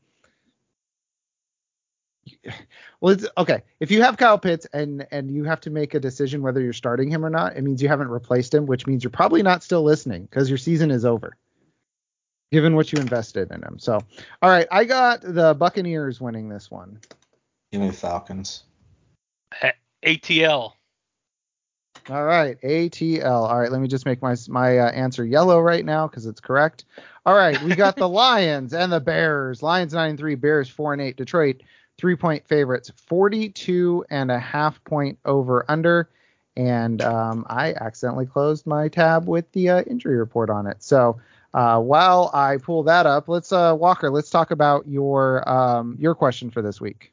well, 3.00 3.14
it's 3.14 3.26
okay. 3.38 3.62
If 3.80 3.90
you 3.90 4.02
have 4.02 4.16
Kyle 4.16 4.38
Pitts 4.38 4.66
and 4.72 5.06
and 5.10 5.30
you 5.30 5.44
have 5.44 5.60
to 5.62 5.70
make 5.70 5.94
a 5.94 6.00
decision 6.00 6.42
whether 6.42 6.60
you're 6.60 6.72
starting 6.72 7.10
him 7.10 7.24
or 7.24 7.30
not, 7.30 7.56
it 7.56 7.62
means 7.62 7.82
you 7.82 7.88
haven't 7.88 8.08
replaced 8.08 8.54
him, 8.54 8.66
which 8.66 8.86
means 8.86 9.02
you're 9.02 9.10
probably 9.10 9.42
not 9.42 9.62
still 9.62 9.82
listening 9.82 10.24
because 10.24 10.48
your 10.48 10.58
season 10.58 10.90
is 10.90 11.04
over, 11.04 11.36
given 12.52 12.76
what 12.76 12.92
you 12.92 13.00
invested 13.00 13.50
in 13.50 13.62
him. 13.62 13.78
So, 13.78 14.00
all 14.42 14.50
right, 14.50 14.66
I 14.70 14.84
got 14.84 15.22
the 15.22 15.54
Buccaneers 15.54 16.20
winning 16.20 16.48
this 16.48 16.70
one. 16.70 17.00
Give 17.72 17.80
me 17.80 17.88
the 17.88 17.92
Falcons. 17.92 18.64
ATL. 20.04 20.72
All 22.08 22.24
right, 22.24 22.60
ATL. 22.62 23.48
All 23.48 23.58
right, 23.58 23.70
let 23.70 23.80
me 23.80 23.88
just 23.88 24.06
make 24.06 24.22
my 24.22 24.34
my 24.48 24.78
uh, 24.78 24.90
answer 24.90 25.24
yellow 25.24 25.60
right 25.60 25.84
now 25.84 26.06
because 26.06 26.26
it's 26.26 26.40
correct. 26.40 26.84
All 27.26 27.34
right, 27.34 27.60
we 27.62 27.74
got 27.74 27.96
the 27.96 28.08
Lions 28.20 28.72
and 28.72 28.90
the 28.90 29.00
Bears. 29.00 29.62
Lions 29.62 29.92
nine 29.92 30.10
and 30.10 30.18
three, 30.18 30.34
Bears 30.34 30.68
four 30.68 30.92
and 30.92 31.02
eight. 31.02 31.16
Detroit 31.16 31.62
three 32.00 32.16
point 32.16 32.48
favorites, 32.48 32.90
42 33.06 34.06
and 34.08 34.30
a 34.30 34.38
half 34.38 34.82
point 34.84 35.18
over 35.24 35.66
under. 35.68 36.08
And 36.56 37.00
um, 37.02 37.46
I 37.48 37.74
accidentally 37.74 38.26
closed 38.26 38.66
my 38.66 38.88
tab 38.88 39.28
with 39.28 39.50
the 39.52 39.68
uh, 39.68 39.82
injury 39.82 40.16
report 40.16 40.50
on 40.50 40.66
it. 40.66 40.82
So 40.82 41.20
uh, 41.52 41.78
while 41.80 42.30
I 42.32 42.56
pull 42.56 42.84
that 42.84 43.06
up, 43.06 43.28
let's 43.28 43.52
uh, 43.52 43.76
Walker, 43.78 44.10
let's 44.10 44.30
talk 44.30 44.50
about 44.50 44.88
your 44.88 45.48
um, 45.48 45.96
your 46.00 46.14
question 46.14 46.50
for 46.50 46.62
this 46.62 46.80
week. 46.80 47.12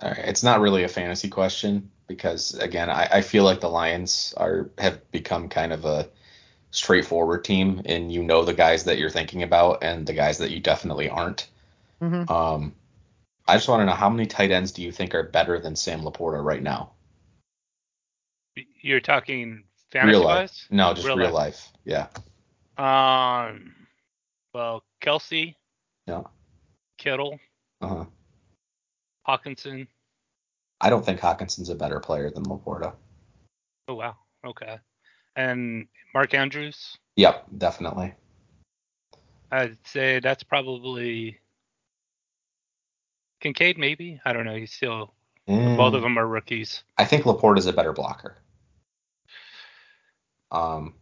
All 0.00 0.10
right, 0.10 0.18
it's 0.18 0.44
not 0.44 0.60
really 0.60 0.84
a 0.84 0.88
fantasy 0.88 1.28
question 1.28 1.90
because 2.06 2.54
again, 2.54 2.88
I, 2.88 3.08
I 3.10 3.20
feel 3.20 3.42
like 3.44 3.60
the 3.60 3.68
Lions 3.68 4.32
are 4.36 4.70
have 4.78 5.10
become 5.10 5.48
kind 5.48 5.72
of 5.72 5.84
a 5.84 6.08
straightforward 6.70 7.44
team, 7.44 7.82
and 7.84 8.12
you 8.12 8.22
know 8.22 8.44
the 8.44 8.54
guys 8.54 8.84
that 8.84 8.98
you're 8.98 9.10
thinking 9.10 9.42
about 9.42 9.82
and 9.82 10.06
the 10.06 10.12
guys 10.12 10.38
that 10.38 10.50
you 10.50 10.60
definitely 10.60 11.08
aren't. 11.08 11.48
Mm-hmm. 12.00 12.30
Um, 12.32 12.74
I 13.48 13.54
just 13.54 13.66
want 13.66 13.80
to 13.80 13.86
know 13.86 13.92
how 13.92 14.10
many 14.10 14.26
tight 14.26 14.50
ends 14.50 14.72
do 14.72 14.82
you 14.82 14.92
think 14.92 15.14
are 15.14 15.22
better 15.22 15.58
than 15.58 15.74
Sam 15.74 16.02
LaPorta 16.02 16.44
right 16.44 16.62
now? 16.62 16.92
You're 18.82 19.00
talking 19.00 19.64
fantasy 19.90 20.18
real 20.18 20.24
life. 20.24 20.50
wise? 20.50 20.66
No, 20.70 20.92
just 20.92 21.06
real, 21.06 21.16
real 21.16 21.32
life. 21.32 21.72
life. 21.86 22.08
Yeah. 22.76 23.48
Um. 23.48 23.74
Well, 24.52 24.84
Kelce. 25.00 25.54
Yeah. 26.06 26.24
Kittle. 26.98 27.40
Uh 27.80 27.88
huh. 27.88 28.04
Hockenson. 29.26 29.86
I 30.80 30.90
don't 30.90 31.04
think 31.04 31.18
Hockenson's 31.18 31.70
a 31.70 31.74
better 31.74 32.00
player 32.00 32.30
than 32.30 32.44
LaPorta. 32.44 32.92
Oh 33.88 33.94
wow. 33.94 34.16
Okay. 34.44 34.78
And 35.36 35.88
Mark 36.12 36.34
Andrews. 36.34 36.98
Yep, 37.16 37.46
definitely. 37.56 38.12
I'd 39.50 39.78
say 39.86 40.20
that's 40.20 40.42
probably 40.42 41.38
Kincaid, 43.40 43.78
maybe. 43.78 44.20
I 44.24 44.32
don't 44.32 44.44
know. 44.44 44.56
He's 44.56 44.72
still. 44.72 45.14
Mm. 45.48 45.76
Both 45.76 45.94
of 45.94 46.02
them 46.02 46.18
are 46.18 46.26
rookies. 46.26 46.82
I 46.98 47.04
think 47.04 47.24
LaPorta 47.24 47.58
is 47.58 47.66
a 47.66 47.72
better 47.72 47.92
blocker. 47.92 48.36
Um, 50.50 50.94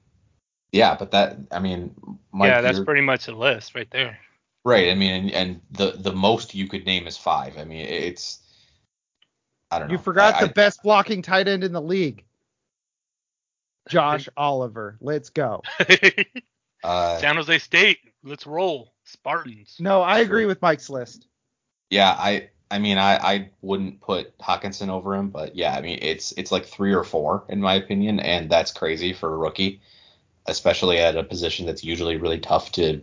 yeah, 0.72 0.94
but 0.96 1.10
that 1.12 1.38
I 1.50 1.58
mean, 1.58 1.94
Mike, 2.32 2.48
yeah, 2.48 2.60
that's 2.60 2.80
pretty 2.80 3.00
much 3.00 3.28
a 3.28 3.34
list 3.34 3.74
right 3.74 3.90
there. 3.90 4.18
Right. 4.64 4.90
I 4.90 4.94
mean, 4.94 5.12
and, 5.12 5.30
and, 5.32 5.60
the 5.70 5.92
the 5.96 6.12
most 6.12 6.54
you 6.54 6.68
could 6.68 6.86
name 6.86 7.06
is 7.06 7.16
five. 7.16 7.56
I 7.58 7.64
mean, 7.64 7.86
it's. 7.86 8.40
I 9.70 9.78
don't 9.78 9.88
know. 9.88 9.92
You 9.92 9.98
forgot 9.98 10.34
I, 10.34 10.40
the 10.44 10.50
I, 10.50 10.52
best 10.52 10.82
blocking 10.82 11.22
tight 11.22 11.48
end 11.48 11.64
in 11.64 11.72
the 11.72 11.80
league. 11.80 12.24
Josh 13.88 14.28
Oliver. 14.36 14.96
Let's 15.00 15.30
go. 15.30 15.62
uh, 16.84 17.18
San 17.18 17.36
Jose 17.36 17.58
State. 17.58 17.98
Let's 18.24 18.46
roll. 18.46 18.92
Spartans. 19.04 19.76
No, 19.78 20.02
I 20.02 20.18
agree 20.18 20.46
with 20.46 20.60
Mike's 20.60 20.90
list. 20.90 21.28
Yeah, 21.90 22.10
I 22.10 22.50
I 22.70 22.78
mean 22.78 22.98
I 22.98 23.16
I 23.16 23.50
wouldn't 23.62 24.00
put 24.00 24.36
Hockenson 24.38 24.88
over 24.88 25.14
him, 25.14 25.30
but 25.30 25.54
yeah, 25.56 25.74
I 25.76 25.80
mean 25.80 25.98
it's 26.02 26.32
it's 26.32 26.52
like 26.52 26.66
three 26.66 26.92
or 26.94 27.04
four 27.04 27.44
in 27.48 27.60
my 27.60 27.74
opinion, 27.74 28.20
and 28.20 28.50
that's 28.50 28.72
crazy 28.72 29.12
for 29.12 29.32
a 29.32 29.36
rookie. 29.36 29.80
especially 30.46 30.98
at 30.98 31.16
a 31.16 31.24
position 31.24 31.66
that's 31.66 31.84
usually 31.84 32.16
really 32.18 32.40
tough 32.40 32.72
to 32.72 33.02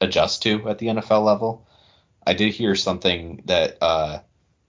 adjust 0.00 0.42
to 0.44 0.68
at 0.70 0.78
the 0.78 0.88
NFL 0.90 1.20
level. 1.22 1.66
I 2.26 2.34
did 2.34 2.54
hear 2.54 2.74
something 2.76 3.42
that 3.46 3.78
uh, 3.82 4.20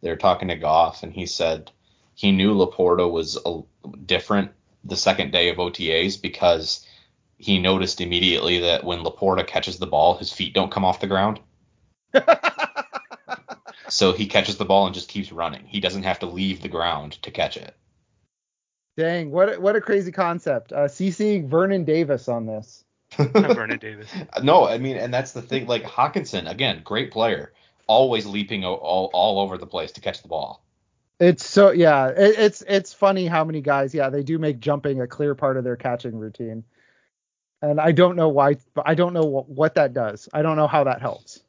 they're 0.01 0.17
talking 0.17 0.49
to 0.49 0.55
Goff, 0.57 1.03
and 1.03 1.13
he 1.13 1.25
said 1.27 1.71
he 2.15 2.31
knew 2.33 2.55
Laporta 2.55 3.09
was 3.11 3.37
a, 3.45 3.61
different 4.05 4.51
the 4.85 4.97
second 4.97 5.31
day 5.31 5.49
of 5.49 5.57
OTAs 5.59 6.17
because 6.21 6.85
he 7.39 7.59
noticed 7.59 8.01
immediately 8.01 8.59
that 8.61 8.83
when 8.85 8.99
Laporta 9.03 9.45
catches 9.47 9.79
the 9.79 9.87
ball, 9.87 10.17
his 10.17 10.31
feet 10.33 10.53
don't 10.55 10.71
come 10.71 10.85
off 10.85 10.99
the 11.01 11.07
ground. 11.07 11.39
so 13.89 14.11
he 14.13 14.27
catches 14.27 14.57
the 14.57 14.65
ball 14.65 14.85
and 14.85 14.95
just 14.95 15.09
keeps 15.09 15.31
running. 15.31 15.65
He 15.65 15.79
doesn't 15.79 16.03
have 16.03 16.19
to 16.19 16.25
leave 16.25 16.61
the 16.61 16.69
ground 16.69 17.13
to 17.23 17.31
catch 17.31 17.57
it. 17.57 17.75
Dang, 18.97 19.31
what 19.31 19.55
a, 19.55 19.59
what 19.59 19.75
a 19.75 19.81
crazy 19.81 20.11
concept. 20.11 20.71
Uh, 20.71 20.87
CC 20.87 21.45
Vernon 21.47 21.83
Davis 21.83 22.27
on 22.29 22.45
this. 22.45 22.83
Vernon 23.17 23.77
Davis. 23.79 24.09
No, 24.43 24.67
I 24.67 24.77
mean, 24.77 24.97
and 24.97 25.13
that's 25.13 25.31
the 25.31 25.41
thing. 25.41 25.67
Like 25.67 25.83
Hockenson, 25.83 26.49
again, 26.49 26.81
great 26.83 27.11
player, 27.11 27.51
always 27.87 28.25
leaping 28.25 28.63
all 28.63 29.09
all 29.13 29.39
over 29.39 29.57
the 29.57 29.67
place 29.67 29.91
to 29.93 30.01
catch 30.01 30.21
the 30.21 30.27
ball. 30.27 30.63
It's 31.19 31.45
so 31.45 31.71
yeah, 31.71 32.07
it, 32.07 32.35
it's 32.37 32.63
it's 32.67 32.93
funny 32.93 33.27
how 33.27 33.43
many 33.43 33.61
guys, 33.61 33.93
yeah, 33.93 34.09
they 34.09 34.23
do 34.23 34.37
make 34.37 34.59
jumping 34.59 35.01
a 35.01 35.07
clear 35.07 35.35
part 35.35 35.57
of 35.57 35.63
their 35.63 35.75
catching 35.75 36.17
routine. 36.17 36.63
And 37.61 37.79
I 37.79 37.93
don't 37.93 38.15
know 38.15 38.29
why, 38.29 38.57
I 38.85 38.95
don't 38.95 39.13
know 39.13 39.23
what, 39.23 39.49
what 39.49 39.75
that 39.75 39.93
does. 39.93 40.29
I 40.33 40.41
don't 40.41 40.55
know 40.55 40.67
how 40.67 40.83
that 40.83 41.01
helps. 41.01 41.41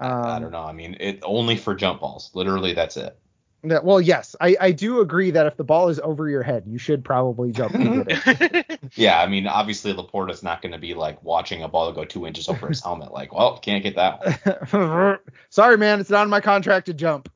Um, 0.00 0.26
I 0.26 0.38
don't 0.38 0.52
know. 0.52 0.62
I 0.62 0.72
mean, 0.72 0.96
it 1.00 1.20
only 1.22 1.56
for 1.56 1.74
jump 1.74 2.00
balls. 2.00 2.30
Literally, 2.34 2.74
that's 2.74 2.96
it. 2.96 3.18
Yeah, 3.62 3.80
well, 3.82 4.00
yes, 4.00 4.36
I, 4.40 4.56
I 4.60 4.70
do 4.70 5.00
agree 5.00 5.32
that 5.32 5.46
if 5.46 5.56
the 5.56 5.64
ball 5.64 5.88
is 5.88 5.98
over 5.98 6.28
your 6.28 6.42
head, 6.42 6.64
you 6.66 6.78
should 6.78 7.04
probably 7.04 7.50
jump 7.50 7.74
and 7.74 8.06
get 8.06 8.26
it. 8.26 8.80
yeah, 8.94 9.20
I 9.20 9.26
mean, 9.26 9.46
obviously 9.46 9.92
Laporta's 9.92 10.42
not 10.42 10.62
going 10.62 10.72
to 10.72 10.78
be 10.78 10.94
like 10.94 11.22
watching 11.24 11.62
a 11.62 11.68
ball 11.68 11.90
go 11.92 12.04
two 12.04 12.26
inches 12.26 12.48
over 12.48 12.68
his 12.68 12.82
helmet, 12.82 13.12
like, 13.12 13.34
well, 13.34 13.58
can't 13.58 13.82
get 13.82 13.96
that 13.96 14.70
one. 14.70 15.18
Sorry, 15.50 15.78
man, 15.78 16.00
it's 16.00 16.10
not 16.10 16.22
in 16.22 16.30
my 16.30 16.40
contract 16.40 16.86
to 16.86 16.94
jump. 16.94 17.28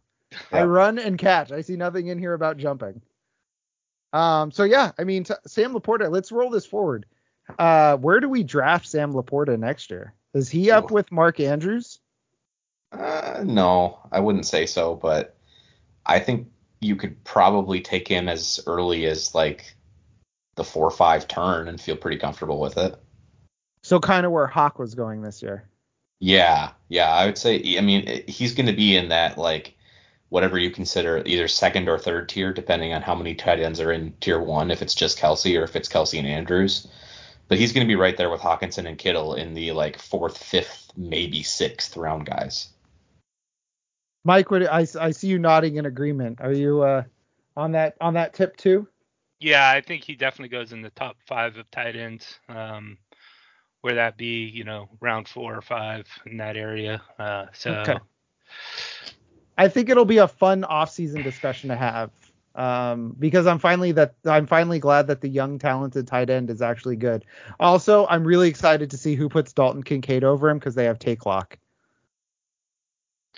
I 0.53 0.63
run 0.63 0.99
and 0.99 1.19
catch. 1.19 1.51
I 1.51 1.63
see 1.63 1.77
nothing 1.77 2.07
in 2.07 2.19
here 2.19 2.35
about 2.35 2.59
jumping. 2.59 3.03
Um, 4.13 4.53
so 4.53 4.65
yeah, 4.65 4.93
I 4.99 5.05
mean, 5.05 5.25
t- 5.25 5.35
Sam 5.47 5.75
Laporta. 5.75 6.11
Let's 6.11 6.31
roll 6.31 6.51
this 6.51 6.67
forward. 6.67 7.07
Uh, 7.59 7.97
where 7.97 8.21
do 8.21 8.29
we 8.29 8.43
draft 8.43 8.87
Sam 8.87 9.13
Laporta 9.13 9.59
next 9.59 9.91
year? 9.91 10.15
Is 10.35 10.49
he 10.49 10.71
up 10.71 10.91
Ooh. 10.91 10.95
with 10.95 11.11
Mark 11.11 11.41
Andrews? 11.41 12.01
Uh, 12.93 13.43
no, 13.45 13.99
I 14.11 14.21
wouldn't 14.21 14.47
say 14.47 14.67
so, 14.67 14.95
but 14.95 15.37
I 16.05 16.19
think 16.19 16.49
you 16.81 16.97
could 16.97 17.23
probably 17.25 17.81
take 17.81 18.09
him 18.09 18.29
as 18.29 18.61
early 18.67 19.07
as 19.07 19.35
like 19.35 19.75
the 20.57 20.65
four 20.65 20.87
or 20.87 20.91
five 20.91 21.29
turn 21.29 21.69
and 21.69 21.81
feel 21.81 21.97
pretty 21.97 22.19
comfortable 22.19 22.61
with 22.61 22.77
it. 22.77 22.97
So 23.83 24.01
kind 24.01 24.27
of 24.27 24.33
where 24.33 24.47
Hawk 24.47 24.79
was 24.79 24.95
going 24.95 25.23
this 25.23 25.43
year. 25.43 25.69
Yeah, 26.19 26.73
yeah, 26.89 27.11
I 27.11 27.27
would 27.27 27.39
say. 27.39 27.79
I 27.79 27.81
mean, 27.81 28.25
he's 28.27 28.55
going 28.55 28.67
to 28.67 28.75
be 28.75 28.97
in 28.97 29.09
that 29.09 29.39
like 29.39 29.75
whatever 30.29 30.59
you 30.59 30.71
consider 30.71 31.23
either 31.25 31.49
second 31.49 31.89
or 31.89 31.99
third 31.99 32.29
tier, 32.29 32.53
depending 32.53 32.93
on 32.93 33.03
how 33.03 33.15
many 33.15 33.35
tight 33.35 33.61
ends 33.61 33.81
are 33.81 33.93
in 33.93 34.13
tier 34.21 34.41
one. 34.41 34.71
If 34.71 34.83
it's 34.83 34.95
just 34.95 35.19
Kelce 35.19 35.59
or 35.59 35.65
if 35.65 35.77
it's 35.77 35.89
Kelce 35.89 36.19
and 36.19 36.29
Andrews, 36.29 36.87
but 37.49 37.59
he's 37.59 37.73
going 37.73 37.87
to 37.87 37.89
be 37.89 37.97
right 37.97 38.17
there 38.17 38.31
with 38.31 38.41
Hockenson 38.41 38.87
and 38.87 38.99
Kittle 38.99 39.35
in 39.35 39.55
the 39.55 39.73
like 39.73 39.99
fourth, 39.99 40.37
fifth, 40.37 40.93
maybe 40.97 41.43
sixth 41.43 41.97
round 41.97 42.27
guys. 42.27 42.69
Mike, 44.25 44.51
what, 44.51 44.71
I, 44.71 44.87
I 45.01 45.11
see 45.11 45.29
you 45.29 45.39
nodding 45.39 45.77
in 45.77 45.87
agreement. 45.87 46.41
Are 46.41 46.53
you 46.53 46.83
uh, 46.83 47.05
on 47.57 47.73
that 47.73 47.97
on 48.01 48.15
that 48.15 48.35
tip 48.35 48.57
too? 48.57 48.87
Yeah, 49.39 49.71
I 49.71 49.81
think 49.81 50.05
he 50.05 50.15
definitely 50.15 50.51
goes 50.51 50.73
in 50.73 50.83
the 50.83 50.91
top 50.91 51.17
five 51.27 51.57
of 51.57 51.71
tight 51.71 51.97
ends. 51.97 52.39
Um, 52.49 52.99
where 53.81 53.95
that 53.95 54.17
be, 54.17 54.45
you 54.45 54.65
know, 54.65 54.89
round 55.01 55.29
four 55.29 55.57
or 55.57 55.63
five 55.63 56.07
in 56.27 56.37
that 56.39 56.57
area. 56.57 57.01
Uh, 57.19 57.47
so 57.53 57.73
okay. 57.73 57.99
I 59.57 59.69
think 59.69 59.89
it'll 59.89 60.05
be 60.05 60.19
a 60.19 60.29
fun 60.29 60.65
off-season 60.65 61.23
discussion 61.23 61.69
to 61.69 61.77
have 61.77 62.11
um, 62.55 63.15
because 63.19 63.47
I'm 63.47 63.59
finally 63.59 63.93
that 63.93 64.15
I'm 64.25 64.47
finally 64.47 64.79
glad 64.79 65.07
that 65.07 65.21
the 65.21 65.29
young 65.29 65.59
talented 65.59 66.07
tight 66.07 66.31
end 66.31 66.51
is 66.51 66.63
actually 66.63 66.97
good. 66.97 67.25
Also, 67.59 68.07
I'm 68.09 68.25
really 68.25 68.49
excited 68.49 68.91
to 68.91 68.97
see 68.97 69.15
who 69.15 69.29
puts 69.29 69.53
Dalton 69.53 69.83
Kincaid 69.83 70.25
over 70.25 70.51
him 70.51 70.59
because 70.59 70.75
they 70.75 70.85
have 70.85 70.99
take 70.99 71.27
lock. 71.27 71.59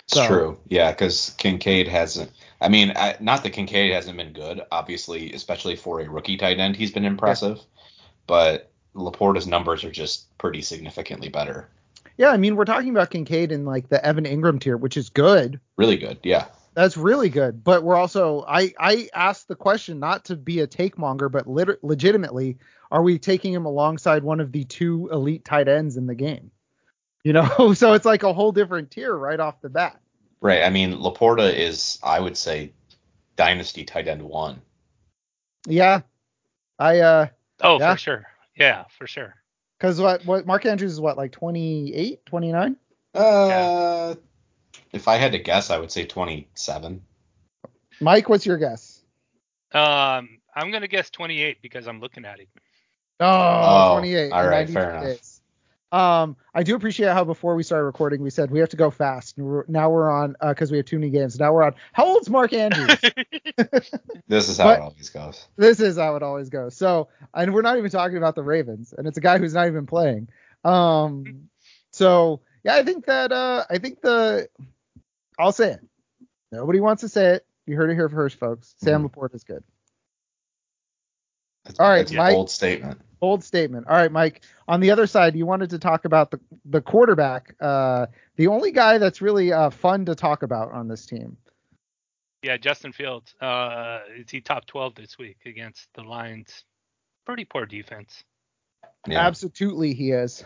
It's 0.05 0.15
so. 0.15 0.27
true. 0.27 0.59
Yeah, 0.67 0.91
because 0.91 1.33
Kincaid 1.37 1.87
hasn't. 1.87 2.31
I 2.61 2.69
mean, 2.69 2.93
I, 2.95 3.15
not 3.19 3.43
that 3.43 3.51
Kincaid 3.51 3.93
hasn't 3.93 4.17
been 4.17 4.33
good, 4.33 4.61
obviously, 4.71 5.33
especially 5.33 5.75
for 5.75 6.01
a 6.01 6.09
rookie 6.09 6.37
tight 6.37 6.59
end, 6.59 6.75
he's 6.75 6.91
been 6.91 7.05
impressive. 7.05 7.57
Yeah. 7.57 7.63
But 8.27 8.71
Laporta's 8.93 9.47
numbers 9.47 9.83
are 9.83 9.91
just 9.91 10.37
pretty 10.37 10.61
significantly 10.61 11.29
better. 11.29 11.69
Yeah, 12.17 12.29
I 12.29 12.37
mean, 12.37 12.55
we're 12.55 12.65
talking 12.65 12.89
about 12.89 13.09
Kincaid 13.09 13.51
in 13.51 13.65
like 13.65 13.89
the 13.89 14.03
Evan 14.05 14.25
Engram 14.25 14.59
tier, 14.59 14.77
which 14.77 14.97
is 14.97 15.09
good. 15.09 15.59
Really 15.77 15.97
good, 15.97 16.19
yeah. 16.23 16.45
That's 16.75 16.97
really 16.97 17.29
good. 17.29 17.63
But 17.63 17.83
we're 17.83 17.95
also, 17.95 18.45
I 18.47 18.73
I 18.79 19.09
asked 19.13 19.47
the 19.47 19.55
question 19.55 19.99
not 19.99 20.25
to 20.25 20.35
be 20.35 20.59
a 20.59 20.67
take 20.67 20.97
monger, 20.97 21.29
but 21.29 21.47
lit- 21.47 21.83
legitimately, 21.83 22.57
are 22.91 23.03
we 23.03 23.19
taking 23.19 23.53
him 23.53 23.65
alongside 23.65 24.23
one 24.23 24.39
of 24.39 24.51
the 24.51 24.63
two 24.63 25.09
elite 25.11 25.45
tight 25.45 25.67
ends 25.67 25.97
in 25.97 26.07
the 26.07 26.15
game? 26.15 26.51
You 27.25 27.31
know, 27.31 27.73
so 27.73 27.93
it's 27.93 28.03
like 28.05 28.23
a 28.23 28.33
whole 28.33 28.51
different 28.51 28.91
tier 28.91 29.15
right 29.15 29.39
off 29.39 29.61
the 29.61 29.69
bat. 29.69 29.97
Right. 30.41 30.61
I 30.61 30.69
mean, 30.69 30.97
Laporta 30.97 31.53
is, 31.53 31.97
I 32.03 32.19
would 32.19 32.35
say, 32.35 32.73
dynasty 33.37 33.85
tight 33.85 34.09
end 34.09 34.21
one. 34.21 34.61
Yeah. 35.65 36.01
I. 36.77 36.99
uh 36.99 37.27
Oh, 37.61 37.79
yeah. 37.79 37.93
for 37.93 37.97
sure. 37.97 38.27
Yeah, 38.57 38.83
for 38.97 39.07
sure. 39.07 39.35
Because 39.79 40.01
what 40.01 40.25
what 40.25 40.45
Mark 40.45 40.65
Andrews 40.65 40.91
is 40.91 40.99
what 40.99 41.17
like 41.17 41.31
28, 41.31 42.25
29? 42.25 42.75
Uh, 43.15 43.19
yeah. 43.49 44.13
if 44.91 45.07
I 45.07 45.15
had 45.15 45.31
to 45.31 45.39
guess, 45.39 45.69
I 45.69 45.77
would 45.77 45.91
say 45.91 46.05
27. 46.05 47.01
Mike, 48.01 48.27
what's 48.27 48.45
your 48.45 48.57
guess? 48.57 49.01
Um, 49.71 50.39
I'm 50.55 50.71
gonna 50.71 50.87
guess 50.87 51.09
28 51.09 51.61
because 51.61 51.87
I'm 51.87 51.99
looking 51.99 52.25
at 52.25 52.39
it. 52.39 52.49
Oh, 53.19 53.25
oh 53.25 53.93
28. 53.99 54.31
All 54.31 54.47
right, 54.47 54.69
fair 54.69 54.89
enough. 54.91 55.03
Days. 55.03 55.32
Um, 55.93 56.37
I 56.55 56.63
do 56.63 56.75
appreciate 56.75 57.13
how 57.13 57.23
before 57.23 57.53
we 57.53 57.61
started 57.61 57.85
recording, 57.85 58.23
we 58.23 58.31
said 58.31 58.49
we 58.49 58.59
have 58.59 58.69
to 58.69 58.77
go 58.77 58.89
fast. 58.89 59.37
Now 59.37 59.91
we're 59.91 60.09
on 60.09 60.35
because 60.41 60.71
uh, 60.71 60.73
we 60.73 60.77
have 60.77 60.87
too 60.87 60.97
many 60.97 61.11
games. 61.11 61.39
Now 61.39 61.53
we're 61.53 61.61
on. 61.61 61.75
How 61.93 62.05
old's 62.05 62.31
Mark 62.31 62.51
Andrews? 62.51 62.99
this 64.27 64.49
is 64.49 64.57
how 64.57 64.63
but 64.63 64.79
it 64.79 64.81
always 64.81 65.09
goes. 65.11 65.47
This 65.55 65.79
is 65.79 65.95
how 65.95 66.15
it 66.15 66.23
always 66.23 66.49
goes. 66.49 66.75
So, 66.75 67.09
and 67.35 67.53
we're 67.53 67.61
not 67.61 67.77
even 67.77 67.91
talking 67.91 68.17
about 68.17 68.33
the 68.33 68.41
Ravens, 68.41 68.91
and 68.97 69.07
it's 69.07 69.19
a 69.19 69.21
guy 69.21 69.37
who's 69.37 69.53
not 69.53 69.67
even 69.67 69.85
playing. 69.85 70.29
Um, 70.63 71.49
so 71.91 72.41
yeah, 72.63 72.75
I 72.75 72.83
think 72.83 73.05
that 73.05 73.31
uh, 73.31 73.65
I 73.69 73.77
think 73.77 74.01
the 74.01 74.49
I'll 75.37 75.51
say 75.51 75.73
it. 75.73 75.79
Nobody 76.51 76.79
wants 76.79 77.01
to 77.01 77.09
say 77.09 77.35
it. 77.35 77.45
You 77.67 77.75
heard 77.75 77.91
it 77.91 77.95
here 77.95 78.09
first, 78.09 78.39
folks. 78.39 78.73
Sam 78.77 79.03
mm-hmm. 79.03 79.19
Laporta 79.19 79.35
is 79.35 79.43
good. 79.43 79.63
That's, 81.65 81.79
All 81.79 81.87
right, 81.87 81.99
that's 81.99 82.13
Mike. 82.13 82.33
Bold 82.33 82.49
statement. 82.49 82.99
Bold 83.23 83.41
statement. 83.41 83.87
All 83.87 83.95
right, 83.95 84.11
Mike. 84.11 84.43
On 84.67 84.81
the 84.81 84.91
other 84.91 85.07
side, 85.07 85.33
you 85.33 85.45
wanted 85.45 85.69
to 85.69 85.79
talk 85.79 86.03
about 86.03 86.29
the 86.29 86.41
the 86.65 86.81
quarterback, 86.81 87.55
uh, 87.61 88.07
the 88.35 88.47
only 88.47 88.73
guy 88.73 88.97
that's 88.97 89.21
really 89.21 89.53
uh, 89.53 89.69
fun 89.69 90.03
to 90.07 90.13
talk 90.13 90.43
about 90.43 90.73
on 90.73 90.89
this 90.89 91.05
team. 91.05 91.37
Yeah, 92.41 92.57
Justin 92.57 92.91
Fields. 92.91 93.33
Uh, 93.39 93.99
is 94.17 94.29
he 94.29 94.41
top 94.41 94.65
12 94.65 94.95
this 94.95 95.17
week 95.17 95.37
against 95.45 95.87
the 95.93 96.01
Lions? 96.01 96.65
Pretty 97.25 97.45
poor 97.45 97.65
defense. 97.65 98.25
Yeah. 99.07 99.25
Absolutely, 99.25 99.93
he 99.93 100.11
is. 100.11 100.43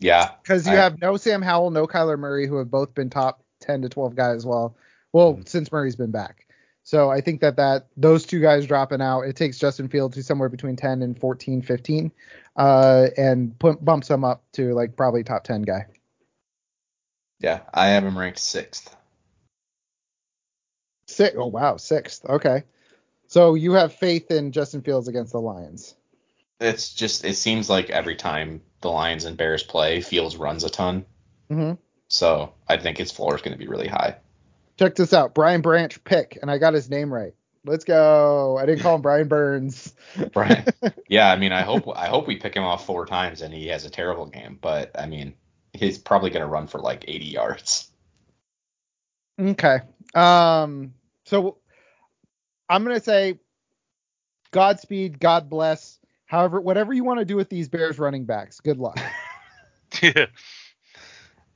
Yeah. 0.00 0.30
Because 0.42 0.66
you 0.66 0.72
I, 0.72 0.76
have 0.78 1.00
no 1.00 1.16
Sam 1.16 1.42
Howell, 1.42 1.70
no 1.70 1.86
Kyler 1.86 2.18
Murray, 2.18 2.48
who 2.48 2.56
have 2.56 2.72
both 2.72 2.92
been 2.92 3.08
top 3.08 3.44
10 3.60 3.82
to 3.82 3.88
12 3.88 4.16
guys. 4.16 4.44
Well, 4.44 4.74
well, 5.12 5.34
mm-hmm. 5.34 5.42
since 5.44 5.70
Murray's 5.70 5.94
been 5.94 6.10
back. 6.10 6.47
So 6.88 7.10
I 7.10 7.20
think 7.20 7.42
that 7.42 7.56
that 7.56 7.88
those 7.98 8.24
two 8.24 8.40
guys 8.40 8.66
dropping 8.66 9.02
out, 9.02 9.24
it 9.26 9.36
takes 9.36 9.58
Justin 9.58 9.88
Fields 9.88 10.16
to 10.16 10.22
somewhere 10.22 10.48
between 10.48 10.74
10 10.74 11.02
and 11.02 11.20
14, 11.20 11.60
15, 11.60 12.10
uh, 12.56 13.08
and 13.14 13.58
put, 13.58 13.84
bumps 13.84 14.08
him 14.08 14.24
up 14.24 14.42
to 14.52 14.72
like 14.72 14.96
probably 14.96 15.22
top 15.22 15.44
10 15.44 15.64
guy. 15.64 15.84
Yeah, 17.40 17.60
I 17.74 17.88
have 17.88 18.04
him 18.04 18.16
ranked 18.16 18.38
sixth. 18.38 18.96
Six. 21.08 21.36
Oh 21.38 21.48
wow, 21.48 21.76
sixth. 21.76 22.24
Okay. 22.24 22.62
So 23.26 23.54
you 23.54 23.74
have 23.74 23.92
faith 23.92 24.30
in 24.30 24.52
Justin 24.52 24.80
Fields 24.80 25.08
against 25.08 25.32
the 25.32 25.42
Lions. 25.42 25.94
It's 26.58 26.94
just 26.94 27.22
it 27.22 27.36
seems 27.36 27.68
like 27.68 27.90
every 27.90 28.16
time 28.16 28.62
the 28.80 28.88
Lions 28.88 29.26
and 29.26 29.36
Bears 29.36 29.62
play, 29.62 30.00
Fields 30.00 30.38
runs 30.38 30.64
a 30.64 30.70
ton. 30.70 31.04
Mm-hmm. 31.50 31.74
So 32.08 32.54
I 32.66 32.78
think 32.78 32.96
his 32.96 33.12
floor 33.12 33.36
is 33.36 33.42
going 33.42 33.52
to 33.52 33.62
be 33.62 33.68
really 33.68 33.88
high. 33.88 34.16
Check 34.78 34.94
this 34.94 35.12
out. 35.12 35.34
Brian 35.34 35.60
Branch 35.60 36.02
pick, 36.04 36.38
and 36.40 36.50
I 36.50 36.58
got 36.58 36.74
his 36.74 36.88
name 36.88 37.12
right. 37.12 37.34
Let's 37.64 37.84
go. 37.84 38.56
I 38.56 38.66
didn't 38.66 38.82
call 38.82 38.94
him 38.94 39.02
Brian 39.02 39.28
Burns. 39.28 39.94
Brian. 40.32 40.64
Yeah, 41.08 41.30
I 41.30 41.36
mean, 41.36 41.52
I 41.52 41.62
hope 41.62 41.88
I 41.96 42.06
hope 42.06 42.26
we 42.26 42.36
pick 42.36 42.54
him 42.54 42.62
off 42.64 42.86
four 42.86 43.04
times 43.06 43.42
and 43.42 43.52
he 43.52 43.66
has 43.68 43.84
a 43.84 43.90
terrible 43.90 44.26
game, 44.26 44.58
but 44.60 44.98
I 44.98 45.06
mean, 45.06 45.34
he's 45.72 45.98
probably 45.98 46.30
going 46.30 46.42
to 46.42 46.48
run 46.48 46.66
for 46.66 46.78
like 46.78 47.04
80 47.08 47.26
yards. 47.26 47.90
Okay. 49.40 49.80
Um. 50.14 50.94
So 51.26 51.58
I'm 52.68 52.84
going 52.84 52.96
to 52.96 53.04
say, 53.04 53.38
Godspeed, 54.50 55.18
God 55.18 55.50
bless. 55.50 55.98
However, 56.26 56.60
whatever 56.60 56.92
you 56.92 57.04
want 57.04 57.18
to 57.18 57.24
do 57.24 57.36
with 57.36 57.48
these 57.48 57.68
Bears 57.68 57.98
running 57.98 58.24
backs, 58.24 58.60
good 58.60 58.78
luck. 58.78 58.98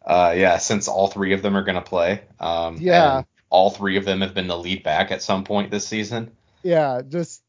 Uh, 0.05 0.35
yeah, 0.37 0.59
since 0.59 0.88
all 0.88 1.09
three 1.09 1.33
of 1.33 1.43
them 1.43 1.57
are 1.57 1.62
going 1.65 1.77
to 1.77 1.81
play. 1.81 2.23
Um, 2.41 2.77
Yeah. 2.81 3.23
all 3.51 3.71
three 3.71 3.97
of 3.97 4.05
them 4.05 4.21
have 4.23 4.35
been 4.35 4.49
the 4.49 4.57
lead 4.59 4.83
back 4.83 5.11
at 5.12 5.23
some 5.23 5.45
point 5.45 5.71
this 5.71 5.87
season. 5.87 6.33
yeah, 6.62 7.03
just 7.07 7.43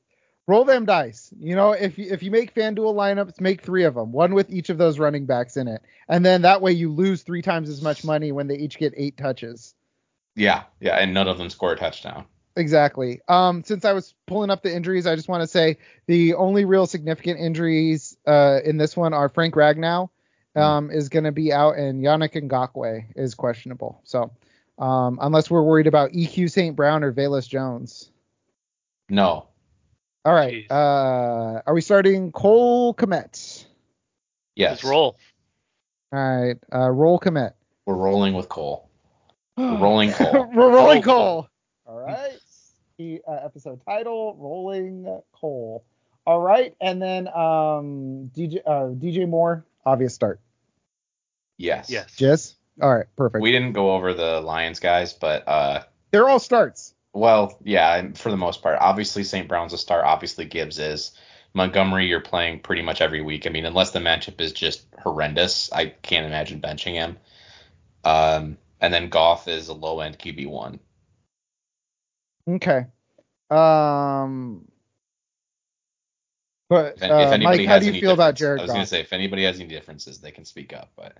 roll 0.48 0.66
them 0.66 0.86
dice. 0.86 1.32
You 1.40 1.56
know, 1.56 1.72
if 1.72 1.98
you, 1.98 2.08
if 2.12 2.24
you 2.24 2.32
make 2.32 2.54
FanDuel 2.54 2.94
lineups, 2.96 3.40
make 3.40 3.62
three 3.62 3.86
of 3.86 3.96
them, 3.96 4.12
one 4.12 4.34
with 4.34 4.52
each 4.52 4.70
of 4.70 4.78
those 4.78 5.00
running 5.00 5.26
backs 5.26 5.56
in 5.56 5.68
it, 5.68 5.82
and 6.10 6.26
then 6.26 6.42
that 6.42 6.62
way 6.62 6.72
you 6.74 6.92
lose 6.92 7.24
three 7.24 7.42
times 7.42 7.70
as 7.70 7.82
much 7.82 8.04
money 8.04 8.32
when 8.32 8.48
they 8.48 8.58
each 8.58 8.78
get 8.78 8.94
eight 8.98 9.16
touches. 9.18 9.74
Yeah, 10.36 10.64
yeah, 10.80 10.96
and 10.98 11.14
none 11.14 11.28
of 11.28 11.38
them 11.38 11.50
score 11.50 11.74
a 11.74 11.78
touchdown. 11.78 12.26
Exactly. 12.56 13.22
Um, 13.28 13.64
since 13.64 13.86
I 13.86 13.94
was 13.94 14.14
pulling 14.28 14.50
up 14.52 14.62
the 14.62 14.76
injuries, 14.76 15.08
I 15.08 15.16
just 15.16 15.28
want 15.28 15.42
to 15.42 15.48
say 15.48 15.78
the 16.08 16.36
only 16.36 16.66
real 16.66 16.86
significant 16.86 17.40
injuries 17.40 18.16
uh, 18.28 18.60
in 18.64 18.78
this 18.78 18.96
one 18.98 19.14
are 19.14 19.30
Frank 19.30 19.56
Ragnow 19.56 20.10
um, 20.56 20.92
is 20.92 21.10
going 21.10 21.24
to 21.24 21.32
be 21.32 21.52
out 21.52 21.78
and 21.78 22.04
Yannick 22.04 22.34
Ngakoue 22.34 23.06
is 23.16 23.36
questionable. 23.36 24.02
So 24.04 24.32
um, 24.78 25.20
unless 25.22 25.50
we're 25.50 25.64
worried 25.64 25.88
about 25.88 26.12
EQ 26.12 26.52
St. 26.52 26.76
Brown 26.76 27.04
or 27.04 27.12
Velus 27.12 27.48
Jones. 27.48 28.12
No. 29.10 29.48
All 30.26 30.34
right. 30.34 30.66
Uh, 30.70 31.62
are 31.66 31.74
we 31.74 31.82
starting 31.82 32.32
Cole 32.32 32.94
Kmet? 32.94 33.66
Yes. 34.56 34.72
Let's 34.72 34.84
roll. 34.84 35.18
All 36.12 36.20
right. 36.20 36.58
Uh, 36.74 36.90
roll 36.90 37.20
Kmet. 37.20 37.54
We're 37.86 37.96
rolling 37.96 38.34
with 38.34 38.48
Cole. 38.50 38.90
We're 39.58 39.78
rolling 39.78 40.12
Cole. 40.14 40.50
We're 40.54 40.72
rolling 40.72 41.02
Roll 41.02 41.16
Cole. 41.16 41.48
All 41.86 42.00
right. 42.00 42.40
The 42.98 43.22
uh, 43.28 43.40
episode 43.44 43.82
title: 43.86 44.36
Rolling 44.38 45.20
Cole. 45.34 45.84
All 46.26 46.40
right, 46.40 46.74
and 46.80 47.02
then 47.02 47.28
um, 47.28 48.32
DJ 48.34 48.60
uh, 48.66 48.94
DJ 48.96 49.28
Moore, 49.28 49.66
obvious 49.86 50.14
start. 50.14 50.40
Yes. 51.58 51.90
Yes. 51.90 52.16
Jess. 52.16 52.56
All 52.82 52.94
right, 52.94 53.06
perfect. 53.16 53.42
We 53.42 53.52
didn't 53.52 53.74
go 53.74 53.92
over 53.96 54.14
the 54.14 54.42
Lions 54.42 54.80
guys, 54.80 55.14
but 55.14 55.48
uh, 55.48 55.84
They're 56.12 56.28
all 56.28 56.40
starts. 56.40 56.94
well, 57.14 57.60
yeah, 57.64 58.12
for 58.16 58.32
the 58.32 58.38
most 58.38 58.64
part, 58.64 58.78
obviously 58.82 59.24
St. 59.24 59.48
Brown's 59.48 59.74
a 59.74 59.78
start. 59.78 60.06
Obviously 60.06 60.46
Gibbs 60.46 60.80
is. 60.80 61.12
Montgomery, 61.56 62.08
you're 62.08 62.20
playing 62.20 62.62
pretty 62.62 62.82
much 62.82 63.00
every 63.00 63.22
week. 63.22 63.46
I 63.46 63.52
mean, 63.52 63.66
unless 63.66 63.92
the 63.92 64.00
matchup 64.00 64.42
is 64.42 64.54
just 64.54 64.88
horrendous, 65.04 65.72
I 65.72 65.86
can't 66.02 66.26
imagine 66.26 66.60
benching 66.60 66.94
him. 66.96 67.18
Um, 68.04 68.58
and 68.82 68.92
then 68.92 69.10
Goff 69.10 69.48
is 69.48 69.68
a 69.68 69.74
low 69.74 70.00
end 70.00 70.18
QB 70.18 70.48
one. 70.48 70.80
Okay. 72.50 72.88
Um. 73.52 74.66
But 76.70 76.96
If, 76.98 77.04
if 77.04 77.12
uh, 77.12 77.16
anybody 77.16 77.44
Mike, 77.44 77.60
has 77.60 77.68
how 77.68 77.80
do 77.80 77.86
you 77.86 77.92
any 77.92 78.02
feel 78.02 78.12
about 78.12 78.36
Jared 78.36 78.62
I 78.62 78.64
was 78.64 78.72
gonna 78.72 78.86
say 78.86 79.02
if 79.02 79.14
anybody 79.14 79.44
has 79.44 79.60
any 79.60 79.68
differences, 79.68 80.20
they 80.20 80.32
can 80.32 80.46
speak 80.46 80.74
up. 80.74 80.92
But 80.96 81.18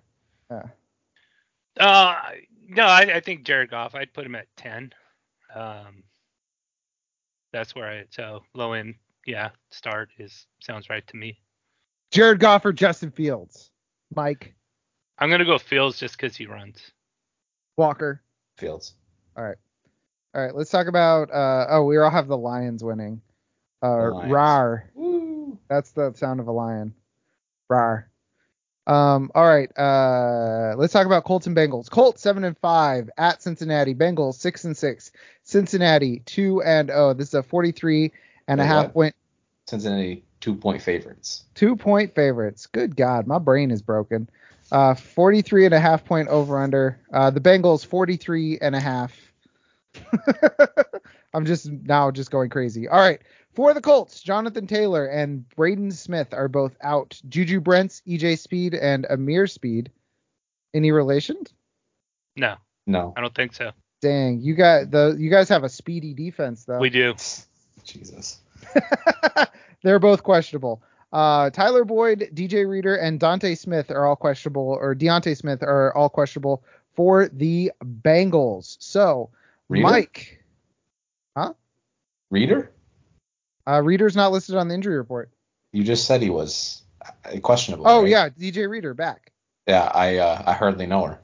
Uh, 1.80 2.16
no, 2.68 2.84
I, 2.84 3.16
I 3.16 3.20
think 3.20 3.44
Jared 3.44 3.70
Goff. 3.70 3.96
I'd 3.96 4.14
put 4.14 4.26
him 4.26 4.36
at 4.36 4.48
ten. 4.56 4.94
Um, 5.54 6.04
that's 7.52 7.76
where 7.76 7.88
I 7.88 8.06
so 8.10 8.44
low 8.54 8.74
end. 8.74 8.96
Yeah, 9.26 9.50
start 9.72 10.10
is 10.18 10.48
sounds 10.60 10.90
right 10.90 11.06
to 11.08 11.18
me. 11.18 11.40
Jared 12.12 12.40
Goff 12.40 12.66
or 12.66 12.74
Justin 12.74 13.12
Fields? 13.12 13.72
Mike 14.16 14.54
I'm 15.18 15.30
gonna 15.30 15.46
go 15.46 15.58
Fields 15.58 16.00
just 16.00 16.18
because 16.18 16.36
he 16.36 16.46
runs. 16.46 16.92
Walker. 17.78 18.22
Fields. 18.58 18.94
All 19.38 19.44
right. 19.44 19.58
All 20.36 20.44
right. 20.44 20.56
Let's 20.56 20.70
talk 20.70 20.88
about. 20.88 21.32
Uh, 21.32 21.66
oh, 21.70 21.84
we 21.84 21.98
all 21.98 22.10
have 22.10 22.28
the 22.28 22.38
Lions 22.38 22.84
winning. 22.84 23.22
Uh, 23.82 23.96
The 23.96 24.10
Lions. 24.10 24.32
Rar. 24.32 24.90
Woo. 24.96 25.13
That's 25.74 25.92
the 25.92 26.14
sound 26.14 26.40
of 26.40 26.48
a 26.48 26.52
lion. 26.52 26.94
Rar. 27.68 28.08
Um. 28.86 29.32
All 29.34 29.48
right. 29.48 29.72
Uh. 29.78 30.76
Let's 30.78 30.94
talk 30.94 31.08
about 31.08 31.24
Colts 31.24 31.48
and 31.48 31.56
Bengals. 31.56 31.90
Colts 31.90 32.22
seven 32.22 32.44
and 32.44 32.58
five 32.58 33.10
at 33.18 33.42
Cincinnati. 33.42 33.96
Bengals 33.96 34.36
six 34.36 34.66
and 34.66 34.78
six. 34.78 35.12
Cincinnati 35.44 36.20
two 36.26 36.62
and 36.62 36.92
oh. 36.92 37.14
This 37.14 37.30
is 37.30 37.34
a 37.34 37.44
43 37.44 38.12
and 38.48 38.62
a 38.62 38.66
half 38.66 38.86
what? 38.86 38.94
point 38.94 39.16
Cincinnati 39.68 40.24
two 40.42 40.56
point 40.56 40.82
favorites. 40.82 41.46
two 41.56 41.76
point 41.76 42.14
favorites. 42.14 42.68
Good 42.68 42.96
God, 42.96 43.26
my 43.26 43.40
brain 43.40 43.72
is 43.72 43.82
broken. 43.82 44.30
Uh, 44.72 44.94
43 44.94 45.66
and 45.66 45.74
a 45.74 45.80
half 45.80 46.06
point 46.06 46.28
over 46.30 46.58
under. 46.58 47.00
Uh, 47.12 47.30
the 47.30 47.40
Bengals 47.40 47.86
43 47.86 48.60
and 48.62 48.76
a 48.76 48.80
half. 48.80 49.16
I'm 51.34 51.46
just 51.46 51.70
now 51.70 52.12
just 52.12 52.32
going 52.32 52.50
crazy. 52.50 52.88
All 52.88 53.00
right. 53.00 53.22
For 53.54 53.74
the 53.74 53.82
Colts, 53.82 54.22
Jonathan 54.22 54.66
Taylor 54.66 55.06
and 55.06 55.48
Braden 55.50 55.92
Smith 55.92 56.34
are 56.34 56.48
both 56.48 56.76
out. 56.82 57.20
Juju 57.30 57.60
Brents, 57.62 58.02
EJ 58.08 58.40
Speed, 58.40 58.74
and 58.74 59.06
Ameer 59.10 59.48
Speed. 59.48 59.92
Any 60.74 60.92
relation? 60.92 61.38
No, 62.36 62.56
No. 62.88 63.14
I 63.16 63.22
don't 63.22 63.36
think 63.36 63.54
so. 63.54 63.72
Dang, 64.02 64.42
you 64.42 64.56
got 64.56 64.92
the 64.92 65.16
you 65.18 65.30
guys 65.30 65.48
have 65.50 65.64
a 65.64 65.70
speedy 65.70 66.14
defense 66.14 66.66
though. 66.66 66.80
We 66.80 66.90
do. 66.90 67.14
Jesus. 67.86 68.40
They're 69.84 70.00
both 70.00 70.24
questionable. 70.24 70.82
Uh, 71.14 71.52
Tyler 71.52 71.86
Boyd, 71.86 72.32
DJ 72.34 72.68
Reader, 72.68 72.96
and 72.96 73.20
Dante 73.20 73.54
Smith 73.56 73.92
are 73.92 74.06
all 74.06 74.16
questionable, 74.16 74.78
or 74.82 74.96
Deontay 74.96 75.38
Smith 75.38 75.62
are 75.62 75.96
all 75.96 76.10
questionable 76.10 76.64
for 76.96 77.28
the 77.28 77.72
Bengals. 77.84 78.78
So, 78.80 79.30
Reader? 79.70 79.84
Mike, 79.84 80.44
huh? 81.38 81.54
Reader? 82.32 82.72
Uh, 83.68 83.82
Reader's 83.82 84.16
not 84.16 84.32
listed 84.32 84.56
on 84.56 84.68
the 84.68 84.74
injury 84.74 84.98
report. 84.98 85.32
You 85.72 85.84
just 85.84 86.06
said 86.06 86.22
he 86.22 86.30
was 86.30 86.84
uh, 87.06 87.40
questionable. 87.40 87.88
Oh 87.88 88.02
right? 88.02 88.10
yeah, 88.10 88.30
DJ 88.30 88.70
Reader 88.70 88.94
back. 88.94 89.32
Yeah, 89.68 89.90
I 89.94 90.18
uh, 90.18 90.44
I 90.46 90.54
hardly 90.54 90.86
know 90.86 91.06
her. 91.06 91.20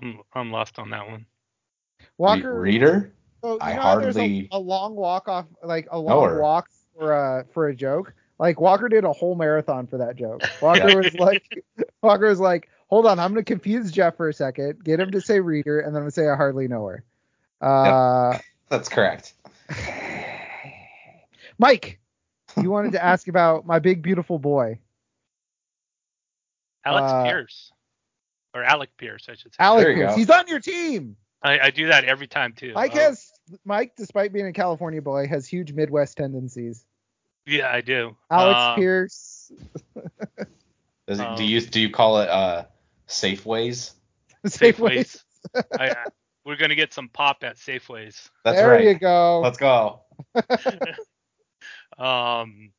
I'm 0.00 0.20
I'm 0.32 0.50
lost 0.50 0.78
on 0.78 0.90
that 0.90 1.06
one. 1.06 1.26
Re- 2.00 2.06
Walker. 2.18 2.60
Reader? 2.60 3.12
so, 3.42 3.58
I 3.60 3.74
know 3.74 3.82
hardly 3.82 4.48
a, 4.52 4.56
a 4.56 4.58
long 4.58 4.94
walk 4.94 5.28
off, 5.28 5.46
like 5.62 5.88
a 5.90 5.98
long 5.98 6.38
walk 6.38 6.68
for 6.96 7.12
a 7.12 7.44
for 7.52 7.68
a 7.68 7.74
joke. 7.74 8.14
Like 8.38 8.60
Walker 8.60 8.88
did 8.88 9.04
a 9.04 9.12
whole 9.12 9.34
marathon 9.34 9.86
for 9.86 9.98
that 9.98 10.16
joke. 10.16 10.42
Walker 10.62 10.88
Yeah. 10.88 11.02
was 11.02 11.14
like, 11.14 11.42
Walker 12.02 12.28
was 12.28 12.40
like, 12.40 12.68
hold 12.88 13.06
on, 13.06 13.18
I'm 13.18 13.32
gonna 13.32 13.44
confuse 13.44 13.90
Jeff 13.90 14.16
for 14.16 14.28
a 14.28 14.32
second, 14.32 14.82
get 14.84 15.00
him 15.00 15.10
to 15.10 15.20
say 15.20 15.40
Reader, 15.40 15.80
and 15.80 15.94
then 15.94 15.96
I'm 16.00 16.04
gonna 16.04 16.10
say 16.10 16.28
I 16.28 16.36
hardly 16.36 16.68
know 16.68 16.86
her. 16.86 17.04
Uh, 17.60 18.38
That's 18.68 18.88
correct. 18.88 19.34
Mike, 21.58 21.98
you 22.60 22.70
wanted 22.70 22.92
to 22.92 23.04
ask 23.04 23.28
about 23.28 23.66
my 23.66 23.78
big 23.78 24.02
beautiful 24.02 24.38
boy, 24.38 24.78
Alex 26.84 27.12
Uh, 27.12 27.24
Pierce 27.24 27.72
or 28.54 28.64
Alec 28.64 28.90
Pierce, 28.96 29.26
I 29.28 29.34
should 29.34 29.52
say. 29.52 29.56
Alec 29.58 29.94
Pierce. 29.94 30.12
go. 30.12 30.16
He's 30.16 30.30
on 30.30 30.46
your 30.48 30.60
team. 30.60 31.16
I, 31.42 31.58
I 31.58 31.70
do 31.70 31.88
that 31.88 32.04
every 32.04 32.26
time 32.26 32.52
too. 32.52 32.72
Mike 32.74 32.92
Oh, 32.94 32.98
has 33.00 33.30
Mike, 33.64 33.92
despite 33.96 34.32
being 34.32 34.46
a 34.46 34.52
California 34.52 35.00
boy, 35.02 35.26
has 35.26 35.46
huge 35.46 35.72
Midwest 35.72 36.16
tendencies. 36.16 36.84
Yeah, 37.46 37.70
I 37.70 37.80
do. 37.80 38.16
Alex 38.30 38.58
Um, 38.60 38.74
Pierce, 38.76 39.52
Does 41.06 41.18
it, 41.20 41.26
Um, 41.26 41.36
do 41.36 41.44
you 41.44 41.60
do 41.60 41.80
you 41.80 41.90
call 41.90 42.20
it 42.20 42.28
uh 42.28 42.64
Safeways? 43.08 43.92
Safeways. 44.46 45.22
Safeways. 45.56 45.64
I, 45.78 45.90
I- 45.90 46.04
we're 46.44 46.56
gonna 46.56 46.74
get 46.74 46.92
some 46.92 47.08
pop 47.08 47.42
at 47.42 47.56
Safeways. 47.56 48.30
That's 48.44 48.58
there 48.58 48.70
right. 48.70 48.84
you 48.84 48.94
go. 48.94 49.40
Let's 49.40 49.58
go. 49.58 50.00
Um, 51.98 52.72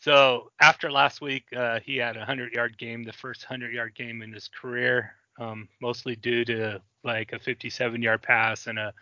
so 0.00 0.50
after 0.60 0.90
last 0.90 1.20
week, 1.20 1.44
uh, 1.54 1.80
he 1.84 1.96
had 1.96 2.16
a 2.16 2.24
hundred 2.24 2.52
yard 2.52 2.78
game, 2.78 3.04
the 3.04 3.12
first 3.12 3.44
hundred 3.44 3.72
yard 3.72 3.94
game 3.94 4.22
in 4.22 4.32
his 4.32 4.48
career, 4.48 5.12
um, 5.38 5.68
mostly 5.80 6.16
due 6.16 6.44
to 6.46 6.80
like 7.04 7.32
a 7.32 7.38
57 7.38 8.02
yard 8.02 8.22
pass 8.22 8.66
and 8.66 8.78
a 8.78 8.92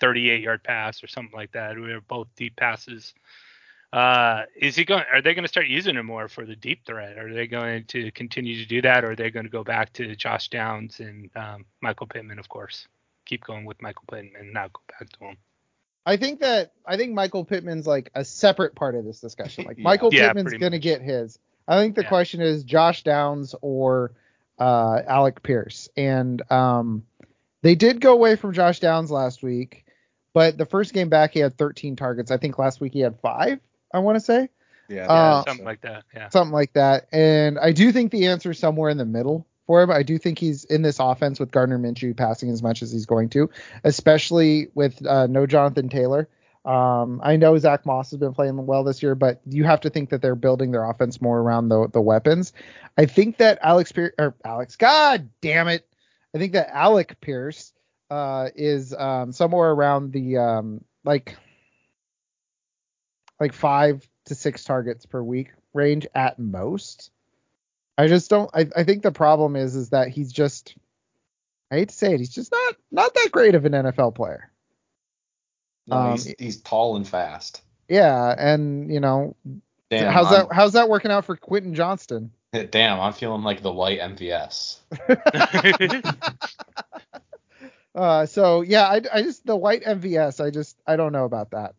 38 0.00 0.42
yard 0.42 0.64
pass 0.64 1.02
or 1.02 1.06
something 1.06 1.36
like 1.36 1.52
that. 1.52 1.76
We 1.76 1.92
were 1.92 2.00
both 2.00 2.28
deep 2.36 2.56
passes. 2.56 3.12
Uh, 3.92 4.44
is 4.56 4.74
he 4.74 4.86
going? 4.86 5.04
Are 5.12 5.20
they 5.20 5.34
going 5.34 5.44
to 5.44 5.48
start 5.48 5.66
using 5.66 5.96
him 5.96 6.06
more 6.06 6.26
for 6.26 6.46
the 6.46 6.56
deep 6.56 6.86
threat? 6.86 7.18
Are 7.18 7.32
they 7.32 7.46
going 7.46 7.84
to 7.88 8.10
continue 8.12 8.56
to 8.56 8.66
do 8.66 8.80
that, 8.82 9.04
or 9.04 9.10
are 9.10 9.16
they 9.16 9.30
going 9.30 9.44
to 9.44 9.50
go 9.50 9.62
back 9.62 9.92
to 9.94 10.16
Josh 10.16 10.48
Downs 10.48 11.00
and 11.00 11.28
um, 11.36 11.66
Michael 11.82 12.06
Pittman, 12.06 12.38
of 12.38 12.48
course? 12.48 12.88
Keep 13.24 13.44
going 13.44 13.64
with 13.64 13.80
Michael 13.80 14.04
Pittman 14.10 14.32
and 14.38 14.52
not 14.52 14.72
go 14.72 14.80
back 14.98 15.08
to 15.10 15.24
him. 15.24 15.36
I 16.04 16.16
think 16.16 16.40
that 16.40 16.72
I 16.86 16.96
think 16.96 17.12
Michael 17.14 17.44
Pittman's 17.44 17.86
like 17.86 18.10
a 18.14 18.24
separate 18.24 18.74
part 18.74 18.94
of 18.96 19.04
this 19.04 19.20
discussion. 19.20 19.64
Like 19.64 19.76
Yeah. 19.78 19.84
Michael 19.84 20.12
Yeah, 20.12 20.32
Pittman's 20.32 20.52
gonna 20.54 20.70
much. 20.76 20.80
get 20.82 21.00
his. 21.02 21.38
I 21.68 21.78
think 21.78 21.94
the 21.94 22.02
Yeah. 22.02 22.08
question 22.08 22.40
is 22.40 22.64
Josh 22.64 23.04
Downs 23.04 23.54
or 23.62 24.12
uh, 24.58 25.00
Alec 25.06 25.42
Pierce. 25.42 25.88
And 25.96 26.42
um, 26.50 27.04
they 27.62 27.74
did 27.76 28.00
go 28.00 28.12
away 28.12 28.34
from 28.36 28.52
Josh 28.52 28.80
Downs 28.80 29.10
last 29.10 29.42
week, 29.42 29.84
but 30.34 30.58
the 30.58 30.66
first 30.66 30.92
game 30.92 31.08
back 31.08 31.32
he 31.34 31.40
had 31.40 31.56
13 31.56 31.94
targets. 31.96 32.30
I 32.32 32.36
think 32.36 32.58
last 32.58 32.80
week 32.80 32.92
he 32.92 33.00
had 33.00 33.18
five. 33.20 33.60
I 33.94 34.00
want 34.00 34.16
to 34.16 34.20
say 34.20 34.48
Yeah. 34.88 35.06
Uh, 35.06 35.44
Something 35.44 35.64
like 35.64 35.80
that. 35.82 36.02
Yeah. 36.14 36.28
something 36.30 36.52
like 36.52 36.72
that. 36.72 37.06
And 37.12 37.58
I 37.60 37.70
do 37.72 37.92
think 37.92 38.10
the 38.10 38.26
answer 38.26 38.50
is 38.50 38.58
somewhere 38.58 38.90
in 38.90 38.98
the 38.98 39.04
middle 39.06 39.46
for 39.66 39.82
him. 39.82 39.90
I 39.90 40.02
do 40.02 40.18
think 40.18 40.38
he's 40.38 40.64
in 40.64 40.82
this 40.82 40.98
offense 40.98 41.38
with 41.40 41.50
Gardner 41.50 41.78
Minshew 41.78 42.16
passing 42.16 42.50
as 42.50 42.62
much 42.62 42.82
as 42.82 42.92
he's 42.92 43.06
going 43.06 43.28
to, 43.30 43.50
especially 43.84 44.68
with 44.74 45.04
uh, 45.06 45.26
no 45.26 45.46
Jonathan 45.46 45.88
Taylor. 45.88 46.28
Um, 46.64 47.20
I 47.24 47.36
know 47.36 47.58
Zach 47.58 47.84
Moss 47.84 48.10
has 48.12 48.20
been 48.20 48.34
playing 48.34 48.66
well 48.66 48.84
this 48.84 49.02
year, 49.02 49.14
but 49.14 49.40
you 49.46 49.64
have 49.64 49.80
to 49.80 49.90
think 49.90 50.10
that 50.10 50.22
they're 50.22 50.36
building 50.36 50.70
their 50.70 50.88
offense 50.88 51.20
more 51.20 51.40
around 51.40 51.68
the 51.68 51.88
the 51.92 52.00
weapons. 52.00 52.52
I 52.96 53.06
think 53.06 53.38
that 53.38 53.58
Alex 53.62 53.90
Pierce 53.90 54.14
or 54.18 54.36
Alex, 54.44 54.76
God 54.76 55.28
damn 55.40 55.68
it, 55.68 55.86
I 56.34 56.38
think 56.38 56.52
that 56.52 56.70
Alec 56.72 57.20
Pierce 57.20 57.72
uh, 58.10 58.50
is 58.54 58.94
um, 58.94 59.32
somewhere 59.32 59.70
around 59.70 60.12
the 60.12 60.36
um, 60.36 60.84
like 61.04 61.36
like 63.40 63.52
five 63.52 64.08
to 64.26 64.34
six 64.34 64.62
targets 64.62 65.04
per 65.04 65.22
week 65.22 65.52
range 65.74 66.06
at 66.14 66.38
most. 66.38 67.10
I 67.98 68.06
just 68.08 68.30
don't. 68.30 68.50
I, 68.54 68.68
I 68.76 68.84
think 68.84 69.02
the 69.02 69.12
problem 69.12 69.56
is 69.56 69.76
is 69.76 69.90
that 69.90 70.08
he's 70.08 70.32
just. 70.32 70.74
I 71.70 71.76
hate 71.76 71.88
to 71.88 71.94
say 71.94 72.12
it, 72.14 72.18
he's 72.20 72.28
just 72.34 72.52
not 72.52 72.76
not 72.90 73.14
that 73.14 73.28
great 73.32 73.54
of 73.54 73.64
an 73.64 73.72
NFL 73.72 74.14
player. 74.14 74.50
No, 75.86 75.96
Um, 75.96 76.12
he's, 76.12 76.34
he's 76.38 76.60
tall 76.60 76.96
and 76.96 77.06
fast. 77.08 77.62
Yeah, 77.88 78.34
and 78.38 78.92
you 78.92 79.00
know, 79.00 79.36
Damn, 79.90 80.12
how's 80.12 80.32
I'm- 80.32 80.46
that 80.48 80.54
how's 80.54 80.72
that 80.74 80.88
working 80.88 81.10
out 81.10 81.24
for 81.24 81.36
Quentin 81.36 81.74
Johnston? 81.74 82.30
Damn, 82.70 83.00
I'm 83.00 83.12
feeling 83.14 83.42
like 83.42 83.62
the 83.62 83.72
white 83.72 84.00
MVS. 84.00 84.78
Uh, 87.94 88.24
so 88.24 88.62
yeah, 88.62 88.84
I, 88.84 89.02
I 89.12 89.22
just 89.22 89.44
the 89.44 89.54
white 89.54 89.84
MVS, 89.84 90.42
I 90.42 90.48
just 90.50 90.78
I 90.86 90.96
don't 90.96 91.12
know 91.12 91.26
about 91.26 91.50
that. 91.50 91.74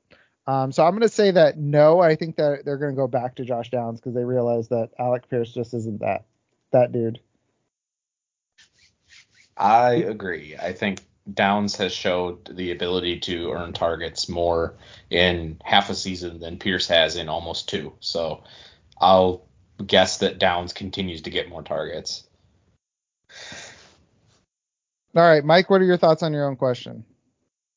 Um, 0.46 0.72
so 0.72 0.86
I'm 0.86 0.94
gonna 0.94 1.08
say 1.10 1.32
that 1.32 1.58
no, 1.58 2.00
I 2.00 2.16
think 2.16 2.36
that 2.36 2.66
they're 2.66 2.78
gonna 2.78 2.94
go 2.94 3.08
back 3.08 3.36
to 3.36 3.46
Josh 3.46 3.70
Downs 3.70 4.00
because 4.00 4.14
they 4.14 4.26
realize 4.26 4.68
that 4.70 4.90
Alec 5.00 5.30
Pierce 5.30 5.54
just 5.54 5.74
isn't 5.74 6.00
that 6.02 6.26
that 6.72 6.92
dude. 6.92 7.20
I 9.56 9.94
agree. 9.94 10.58
I 10.58 10.74
think 10.74 11.02
Downs 11.32 11.78
has 11.78 11.94
showed 11.94 12.56
the 12.58 12.72
ability 12.72 13.20
to 13.22 13.52
earn 13.52 13.72
targets 13.72 14.28
more 14.28 14.76
in 15.10 15.62
half 15.64 15.90
a 15.90 15.96
season 15.96 16.40
than 16.40 16.60
Pierce 16.60 16.88
has 16.88 17.16
in 17.16 17.30
almost 17.30 17.70
two. 17.70 17.94
So 18.00 18.44
I'll 19.00 19.46
guess 19.86 20.18
that 20.18 20.40
Downs 20.40 20.74
continues 20.74 21.22
to 21.22 21.30
get 21.30 21.50
more 21.50 21.64
targets. 21.64 22.24
All 25.16 25.24
right, 25.24 25.46
Mike, 25.46 25.70
what 25.70 25.82
are 25.82 25.86
your 25.86 25.98
thoughts 25.98 26.24
on 26.24 26.34
your 26.34 26.48
own 26.48 26.56
question? 26.56 27.06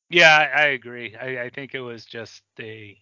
Yeah, 0.08 0.36
I, 0.36 0.62
I 0.62 0.66
agree. 0.66 1.16
I, 1.16 1.44
I 1.44 1.50
think 1.50 1.74
it 1.74 1.80
was 1.80 2.04
just 2.04 2.42
a 2.60 2.96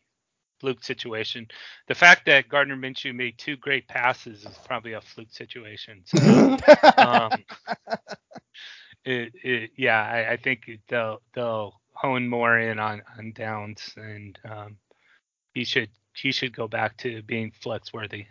fluke 0.60 0.82
situation. 0.82 1.46
The 1.88 1.94
fact 1.94 2.26
that 2.26 2.48
Gardner 2.48 2.76
Minshew 2.76 3.14
made 3.14 3.38
two 3.38 3.56
great 3.56 3.86
passes 3.88 4.44
is 4.44 4.58
probably 4.64 4.94
a 4.94 5.00
fluke 5.00 5.30
situation. 5.30 6.02
So, 6.06 6.56
um, 6.96 7.30
it, 9.04 9.32
it, 9.42 9.70
yeah, 9.76 10.02
I, 10.02 10.32
I 10.32 10.36
think 10.36 10.70
they'll 10.88 11.20
they'll 11.34 11.80
hone 11.92 12.28
more 12.28 12.58
in 12.58 12.78
on 12.78 13.02
on 13.18 13.32
Downs, 13.32 13.92
and 13.96 14.38
um, 14.50 14.76
he 15.52 15.64
should 15.64 15.90
he 16.14 16.32
should 16.32 16.56
go 16.56 16.68
back 16.68 16.96
to 16.98 17.22
being 17.22 17.52
flex 17.60 17.92
worthy. 17.92 18.26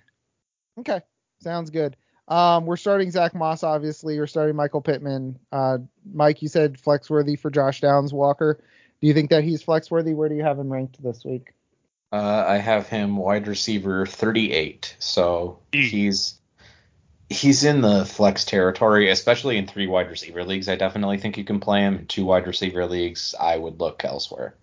okay, 0.80 1.02
sounds 1.42 1.70
good. 1.70 1.96
Um, 2.34 2.66
we're 2.66 2.78
starting 2.78 3.12
Zach 3.12 3.36
Moss, 3.36 3.62
obviously. 3.62 4.18
We're 4.18 4.26
starting 4.26 4.56
Michael 4.56 4.82
Pittman. 4.82 5.38
Uh, 5.52 5.78
Mike, 6.12 6.42
you 6.42 6.48
said 6.48 6.80
flex 6.80 7.08
worthy 7.08 7.36
for 7.36 7.52
Josh 7.52 7.80
Downs. 7.80 8.12
Walker, 8.12 8.60
do 9.00 9.08
you 9.08 9.14
think 9.14 9.30
that 9.30 9.44
he's 9.44 9.62
flex 9.62 9.92
worthy? 9.92 10.16
Where 10.16 10.30
do 10.30 10.36
you 10.36 10.42
have 10.42 10.58
him 10.58 10.74
ranked 10.74 11.00
this 11.04 11.24
week? 11.24 11.54
Uh, 12.12 12.44
I 12.48 12.58
have 12.58 12.90
him 12.90 13.18
wide 13.18 13.48
receiver 13.48 14.08
38, 14.08 14.96
so 14.98 15.60
he's 15.72 16.40
he's 17.30 17.64
in 17.64 17.82
the 17.82 18.04
flex 18.04 18.46
territory, 18.46 19.12
especially 19.12 19.58
in 19.58 19.68
three 19.68 19.86
wide 19.86 20.10
receiver 20.10 20.44
leagues. 20.44 20.68
I 20.68 20.76
definitely 20.76 21.20
think 21.20 21.38
you 21.38 21.44
can 21.44 21.60
play 21.60 21.82
him. 21.82 22.00
In 22.00 22.08
two 22.08 22.26
wide 22.26 22.48
receiver 22.48 22.88
leagues, 22.88 23.36
I 23.40 23.58
would 23.58 23.80
look 23.80 24.04
elsewhere. 24.06 24.56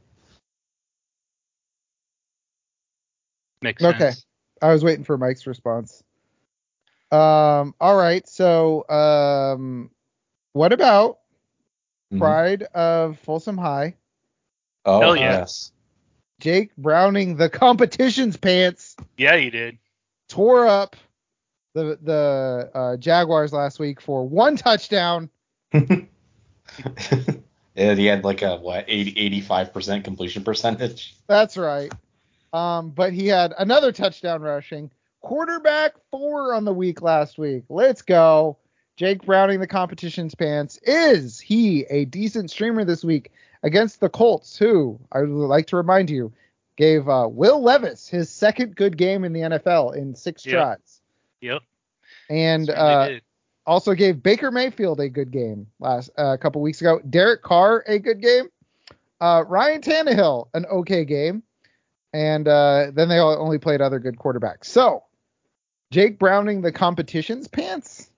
Makes 3.62 3.84
Okay. 3.84 3.98
sense. 3.98 4.26
I 4.60 4.72
was 4.72 4.82
waiting 4.82 5.04
for 5.04 5.16
Mike's 5.16 5.46
response. 5.46 6.02
Um, 7.12 7.74
all 7.80 7.96
right. 7.96 8.26
So, 8.28 8.88
um, 8.88 9.90
what 10.52 10.72
about 10.72 11.18
Mhm. 12.12 12.18
Pride 12.18 12.62
of 12.74 13.18
Folsom 13.20 13.56
High? 13.58 13.94
Oh 14.84 15.00
Hell 15.00 15.16
yeah. 15.16 15.38
yes, 15.40 15.72
Jake 16.40 16.74
Browning, 16.76 17.36
the 17.36 17.48
competition's 17.48 18.36
pants, 18.36 18.96
Yeah, 19.16 19.36
he 19.36 19.50
did. 19.50 19.78
tore 20.28 20.66
up 20.66 20.96
the 21.74 21.98
the 22.02 22.70
uh, 22.74 22.96
Jaguars 22.96 23.52
last 23.52 23.78
week 23.78 24.00
for 24.00 24.26
one 24.26 24.56
touchdown. 24.56 25.30
yeah, 25.72 26.04
he 27.94 28.06
had 28.06 28.24
like 28.24 28.42
a 28.42 28.56
what 28.56 28.84
80 28.88 29.18
85 29.18 29.72
percent 29.72 30.04
completion 30.04 30.42
percentage. 30.44 31.14
That's 31.28 31.56
right. 31.56 31.92
Um, 32.52 32.90
but 32.90 33.12
he 33.12 33.28
had 33.28 33.54
another 33.58 33.92
touchdown 33.92 34.42
rushing. 34.42 34.90
Quarterback 35.20 35.92
four 36.10 36.54
on 36.54 36.64
the 36.64 36.72
week 36.72 37.02
last 37.02 37.38
week. 37.38 37.64
Let's 37.68 38.02
go. 38.02 38.56
Jake 38.96 39.24
Browning, 39.24 39.60
the 39.60 39.66
competition's 39.66 40.34
pants. 40.34 40.78
Is 40.82 41.40
he 41.40 41.82
a 41.90 42.04
decent 42.06 42.50
streamer 42.50 42.84
this 42.84 43.02
week 43.04 43.30
against 43.62 44.00
the 44.00 44.08
Colts, 44.08 44.56
who 44.58 44.98
I 45.12 45.20
would 45.20 45.28
like 45.30 45.66
to 45.68 45.76
remind 45.76 46.10
you 46.10 46.32
gave 46.76 47.08
uh, 47.08 47.28
Will 47.30 47.62
Levis 47.62 48.08
his 48.08 48.30
second 48.30 48.74
good 48.76 48.96
game 48.96 49.24
in 49.24 49.32
the 49.32 49.40
NFL 49.40 49.94
in 49.96 50.14
six 50.14 50.44
Yep. 50.46 50.54
tries, 50.54 51.00
Yep. 51.42 51.62
and 52.30 52.70
uh, 52.70 53.08
also 53.66 53.92
gave 53.94 54.22
Baker 54.22 54.50
Mayfield 54.50 55.00
a 55.00 55.08
good 55.08 55.30
game 55.30 55.66
last 55.78 56.10
uh, 56.18 56.32
a 56.32 56.38
couple 56.38 56.62
weeks 56.62 56.80
ago. 56.80 57.00
Derek 57.10 57.42
Carr 57.42 57.84
a 57.86 57.98
good 57.98 58.20
game. 58.22 58.48
Uh, 59.20 59.44
Ryan 59.46 59.82
Tannehill 59.82 60.48
an 60.54 60.64
okay 60.66 61.04
game, 61.04 61.42
and 62.14 62.48
uh, 62.48 62.90
then 62.94 63.08
they 63.10 63.18
all 63.18 63.36
only 63.38 63.58
played 63.58 63.82
other 63.82 63.98
good 63.98 64.16
quarterbacks. 64.16 64.64
So 64.64 65.04
Jake 65.90 66.18
Browning 66.18 66.60
the 66.62 66.72
competition's 66.72 67.48
pants. 67.48 68.10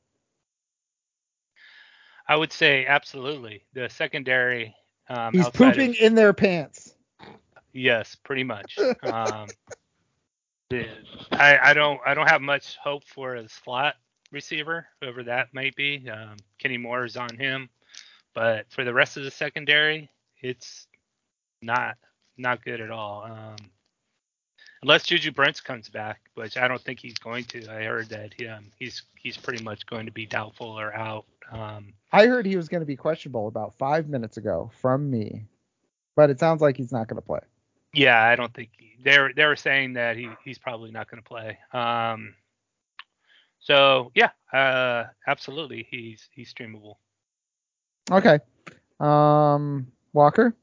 I 2.28 2.36
would 2.36 2.52
say 2.52 2.86
absolutely. 2.86 3.64
The 3.72 3.88
secondary. 3.88 4.74
Um, 5.08 5.32
He's 5.32 5.46
outside 5.46 5.68
of- 5.68 5.74
pooping 5.74 5.94
in 5.94 6.14
their 6.14 6.32
pants. 6.32 6.94
Yes, 7.72 8.14
pretty 8.14 8.44
much. 8.44 8.78
Um, 9.02 9.48
the, 10.70 10.86
I, 11.32 11.58
I 11.70 11.74
don't 11.74 12.00
I 12.06 12.14
don't 12.14 12.28
have 12.28 12.40
much 12.40 12.76
hope 12.82 13.04
for 13.04 13.34
a 13.34 13.46
slot 13.48 13.96
receiver, 14.30 14.86
whoever 15.00 15.22
that 15.24 15.52
might 15.52 15.74
be. 15.76 16.08
Um, 16.08 16.36
Kenny 16.58 16.78
Moore 16.78 17.04
is 17.04 17.16
on 17.18 17.36
him, 17.36 17.68
but 18.34 18.64
for 18.70 18.82
the 18.84 18.94
rest 18.94 19.18
of 19.18 19.24
the 19.24 19.30
secondary, 19.30 20.10
it's 20.40 20.86
not 21.60 21.96
not 22.38 22.64
good 22.64 22.80
at 22.80 22.90
all. 22.90 23.24
Um, 23.24 23.56
unless 24.82 25.04
Juju 25.04 25.32
Brents 25.32 25.60
comes 25.60 25.88
back, 25.88 26.20
which 26.34 26.56
I 26.56 26.68
don't 26.68 26.80
think 26.80 27.00
he's 27.00 27.18
going 27.18 27.44
to. 27.44 27.68
I 27.70 27.84
heard 27.84 28.08
that 28.10 28.34
he, 28.36 28.46
um, 28.46 28.66
he's 28.78 29.02
he's 29.14 29.36
pretty 29.36 29.62
much 29.62 29.86
going 29.86 30.06
to 30.06 30.12
be 30.12 30.26
doubtful 30.26 30.68
or 30.68 30.94
out. 30.94 31.24
Um, 31.50 31.92
I 32.12 32.26
heard 32.26 32.46
he 32.46 32.56
was 32.56 32.68
going 32.68 32.80
to 32.80 32.86
be 32.86 32.96
questionable 32.96 33.48
about 33.48 33.74
five 33.78 34.08
minutes 34.08 34.36
ago 34.36 34.70
from 34.80 35.10
me, 35.10 35.44
but 36.16 36.30
it 36.30 36.38
sounds 36.38 36.60
like 36.60 36.76
he's 36.76 36.92
not 36.92 37.08
going 37.08 37.20
to 37.20 37.26
play. 37.26 37.40
Yeah, 37.94 38.22
I 38.22 38.36
don't 38.36 38.52
think 38.52 38.70
he, 38.78 38.96
they 39.02 39.18
were 39.18 39.32
they 39.34 39.44
were 39.44 39.56
saying 39.56 39.94
that 39.94 40.16
he 40.16 40.28
he's 40.44 40.58
probably 40.58 40.90
not 40.90 41.10
going 41.10 41.22
to 41.22 41.28
play. 41.28 41.58
Um, 41.72 42.34
so 43.60 44.10
yeah, 44.14 44.30
uh, 44.52 45.04
absolutely, 45.26 45.86
he's 45.90 46.28
he's 46.32 46.52
streamable. 46.52 46.96
Okay. 48.10 48.40
Um, 48.98 49.86
Walker. 50.12 50.54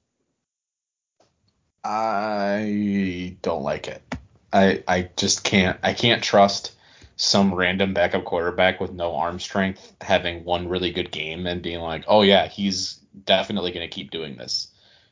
I 1.83 3.37
don't 3.41 3.63
like 3.63 3.87
it. 3.87 4.08
I 4.51 4.83
I 4.87 5.09
just 5.15 5.43
can't 5.43 5.77
I 5.83 5.93
can't 5.93 6.23
trust 6.23 6.73
some 7.15 7.53
random 7.53 7.93
backup 7.93 8.23
quarterback 8.25 8.79
with 8.79 8.91
no 8.93 9.15
arm 9.15 9.39
strength 9.39 9.93
having 10.01 10.45
one 10.45 10.67
really 10.69 10.91
good 10.91 11.11
game 11.11 11.45
and 11.47 11.61
being 11.61 11.79
like, 11.81 12.05
"Oh 12.07 12.21
yeah, 12.21 12.47
he's 12.47 12.99
definitely 13.25 13.71
going 13.71 13.87
to 13.87 13.93
keep 13.93 14.11
doing 14.11 14.37
this." 14.37 14.67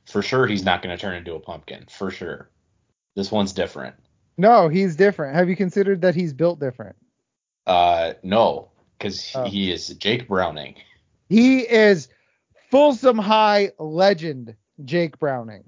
For 0.06 0.22
sure 0.22 0.48
he's 0.48 0.64
not 0.64 0.82
going 0.82 0.96
to 0.96 1.02
turn 1.02 1.16
into 1.16 1.36
a 1.36 1.40
pumpkin. 1.40 1.86
For 1.90 2.10
sure. 2.12 2.50
This 3.16 3.30
one's 3.32 3.52
different. 3.52 3.96
No, 4.38 4.70
he's 4.70 4.96
different. 4.96 5.36
Have 5.36 5.50
you 5.50 5.56
considered 5.58 6.02
that 6.02 6.16
he's 6.16 6.32
built 6.34 6.60
different? 6.60 6.96
Uh 7.66 8.14
no, 8.24 8.70
cuz 9.00 9.32
Oh. 9.36 9.44
he 9.44 9.72
is 9.72 9.90
Jake 9.90 10.28
Browning. 10.28 10.76
He 11.28 11.60
is 11.60 12.08
Folsom 12.72 13.18
High 13.18 13.72
legend 13.80 14.56
Jake 14.86 15.20
Browning. 15.20 15.66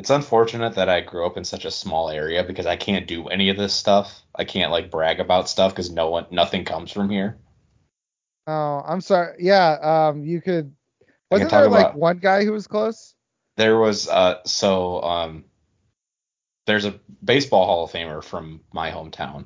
It's 0.00 0.08
unfortunate 0.08 0.76
that 0.76 0.88
I 0.88 1.02
grew 1.02 1.26
up 1.26 1.36
in 1.36 1.44
such 1.44 1.66
a 1.66 1.70
small 1.70 2.08
area 2.08 2.42
because 2.42 2.64
I 2.64 2.76
can't 2.76 3.06
do 3.06 3.28
any 3.28 3.50
of 3.50 3.58
this 3.58 3.74
stuff. 3.74 4.22
I 4.34 4.44
can't 4.44 4.72
like 4.72 4.90
brag 4.90 5.20
about 5.20 5.46
stuff 5.46 5.72
because 5.72 5.90
no 5.90 6.08
one, 6.08 6.24
nothing 6.30 6.64
comes 6.64 6.90
from 6.90 7.10
here. 7.10 7.36
Oh, 8.46 8.82
I'm 8.82 9.02
sorry. 9.02 9.36
Yeah, 9.40 9.72
um, 10.08 10.24
you 10.24 10.40
could. 10.40 10.74
Wasn't 11.30 11.50
talk 11.50 11.60
there 11.60 11.68
like 11.68 11.88
about- 11.88 11.98
one 11.98 12.16
guy 12.16 12.46
who 12.46 12.52
was 12.52 12.66
close? 12.66 13.14
There 13.58 13.76
was 13.78 14.08
uh 14.08 14.42
so 14.46 15.02
um 15.02 15.44
there's 16.64 16.86
a 16.86 16.98
baseball 17.22 17.66
Hall 17.66 17.84
of 17.84 17.92
Famer 17.92 18.24
from 18.24 18.62
my 18.72 18.90
hometown. 18.90 19.44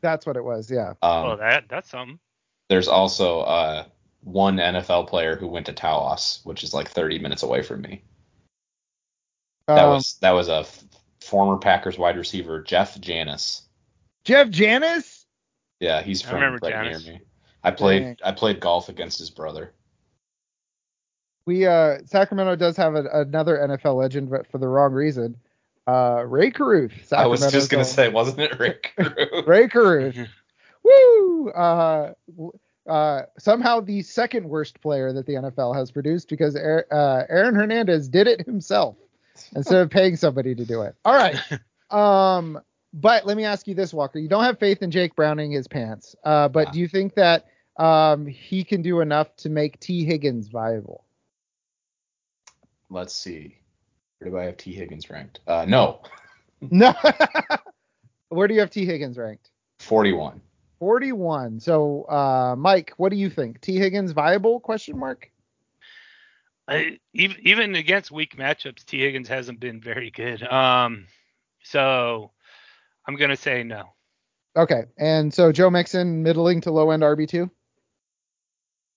That's 0.00 0.24
what 0.24 0.36
it 0.36 0.44
was. 0.44 0.70
Yeah. 0.70 0.90
Um, 1.02 1.26
oh, 1.26 1.36
that 1.38 1.64
that's 1.68 1.90
something. 1.90 2.20
there's 2.68 2.86
also 2.86 3.40
uh 3.40 3.84
one 4.20 4.58
NFL 4.58 5.08
player 5.08 5.34
who 5.34 5.48
went 5.48 5.66
to 5.66 5.72
Taos, 5.72 6.38
which 6.44 6.62
is 6.62 6.72
like 6.72 6.88
30 6.88 7.18
minutes 7.18 7.42
away 7.42 7.62
from 7.62 7.80
me. 7.80 8.04
That 9.68 9.84
Um, 9.84 9.90
was 9.96 10.14
that 10.22 10.30
was 10.32 10.48
a 10.48 10.60
f- 10.60 10.84
former 11.20 11.58
Packers 11.58 11.98
wide 11.98 12.16
receiver, 12.16 12.60
Jeff 12.62 12.98
Janis. 13.00 13.68
Jeff 14.24 14.48
Janis. 14.48 15.26
Yeah, 15.78 16.02
he's 16.02 16.22
from 16.22 16.40
right 16.40 16.60
Janis. 16.62 17.04
near 17.06 17.14
me. 17.14 17.20
I 17.62 17.70
played 17.70 18.02
Dang. 18.02 18.16
I 18.24 18.32
played 18.32 18.60
golf 18.60 18.88
against 18.88 19.18
his 19.18 19.30
brother. 19.30 19.74
We 21.46 21.66
uh 21.66 21.98
Sacramento 22.06 22.56
does 22.56 22.76
have 22.76 22.94
a, 22.94 23.04
another 23.12 23.58
NFL 23.58 23.96
legend, 23.96 24.30
but 24.30 24.46
for 24.50 24.58
the 24.58 24.68
wrong 24.68 24.92
reason. 24.92 25.36
Uh, 25.86 26.22
Rae 26.26 26.50
Carruth. 26.50 27.12
I 27.14 27.26
was 27.26 27.40
just 27.50 27.70
gonna 27.70 27.80
own. 27.82 27.86
say, 27.88 28.08
wasn't 28.10 28.40
it 28.40 28.58
Rick? 28.58 28.92
Carruth? 28.96 29.46
Rae 29.46 29.68
Carruth. 29.68 30.28
Woo! 30.82 31.50
Uh, 31.50 32.12
uh, 32.88 33.22
somehow 33.38 33.80
the 33.80 34.02
second 34.02 34.48
worst 34.48 34.80
player 34.82 35.12
that 35.12 35.26
the 35.26 35.34
NFL 35.34 35.74
has 35.74 35.90
produced 35.90 36.28
because 36.28 36.56
Aaron, 36.56 36.84
uh, 36.90 37.24
Aaron 37.30 37.54
Hernandez 37.54 38.08
did 38.08 38.26
it 38.26 38.44
himself 38.46 38.96
instead 39.54 39.80
of 39.80 39.90
paying 39.90 40.16
somebody 40.16 40.54
to 40.54 40.64
do 40.64 40.82
it. 40.82 40.94
All 41.04 41.14
right. 41.14 41.36
Um, 41.90 42.60
but 42.92 43.24
let 43.24 43.34
me 43.38 43.46
ask 43.46 43.66
you 43.66 43.74
this, 43.74 43.94
Walker. 43.94 44.18
You 44.18 44.28
don't 44.28 44.44
have 44.44 44.58
faith 44.58 44.82
in 44.82 44.90
Jake 44.90 45.16
Browning 45.16 45.50
his 45.50 45.66
pants, 45.66 46.14
uh, 46.22 46.48
but 46.48 46.70
do 46.70 46.78
you 46.80 46.86
think 46.86 47.14
that 47.14 47.46
um, 47.78 48.26
he 48.26 48.62
can 48.62 48.82
do 48.82 49.00
enough 49.00 49.34
to 49.36 49.48
make 49.48 49.80
Tee 49.80 50.04
Higgins 50.04 50.48
viable? 50.48 51.06
Let's 52.90 53.14
see. 53.14 53.56
Where 54.18 54.30
do 54.30 54.38
I 54.38 54.44
have 54.44 54.58
Tee 54.58 54.74
Higgins 54.74 55.08
ranked? 55.08 55.40
Uh, 55.46 55.64
no, 55.66 56.00
No. 56.70 56.94
Where 58.28 58.48
do 58.48 58.54
you 58.54 58.60
have 58.60 58.70
Tee 58.70 58.84
Higgins 58.84 59.16
ranked? 59.16 59.50
41. 59.80 60.40
41. 60.80 61.60
So, 61.60 62.02
uh, 62.04 62.54
Mike, 62.56 62.92
what 62.96 63.10
do 63.10 63.16
you 63.16 63.30
think? 63.30 63.60
Tee 63.60 63.76
Higgins 63.78 64.12
viable? 64.12 64.60
Question 64.60 64.98
mark. 64.98 65.30
I, 66.68 66.98
even 67.14 67.36
even 67.42 67.74
against 67.74 68.10
weak 68.10 68.36
matchups, 68.36 68.84
Tee 68.84 69.00
Higgins 69.00 69.28
hasn't 69.28 69.58
been 69.58 69.80
very 69.80 70.10
good. 70.10 70.42
Um, 70.42 71.06
so 71.62 72.30
I'm 73.06 73.16
gonna 73.16 73.36
say 73.36 73.62
no. 73.62 73.84
Okay. 74.54 74.84
And 74.98 75.32
so 75.32 75.50
Joe 75.50 75.70
Mixon, 75.70 76.22
middling 76.22 76.60
to 76.62 76.70
low 76.70 76.90
end 76.90 77.02
RB2. 77.02 77.50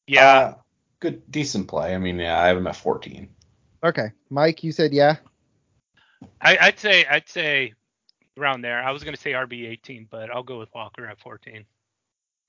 Yeah, 0.07 0.27
Uh, 0.27 0.55
good, 0.99 1.31
decent 1.31 1.67
play. 1.67 1.95
I 1.95 1.97
mean, 1.97 2.19
yeah, 2.19 2.39
I 2.39 2.47
have 2.47 2.57
him 2.57 2.67
at 2.67 2.75
14. 2.75 3.29
Okay. 3.83 4.11
Mike, 4.29 4.63
you 4.63 4.71
said 4.71 4.91
yeah. 4.91 5.15
I, 6.41 6.57
I'd 6.59 6.79
say 6.79 7.05
I'd 7.05 7.29
say 7.29 7.73
around 8.37 8.61
there. 8.61 8.83
I 8.83 8.91
was 8.91 9.03
gonna 9.03 9.17
say 9.17 9.31
RB 9.31 9.67
18, 9.69 10.07
but 10.11 10.29
I'll 10.29 10.43
go 10.43 10.59
with 10.59 10.69
Walker 10.75 11.05
at 11.07 11.19
14. 11.19 11.65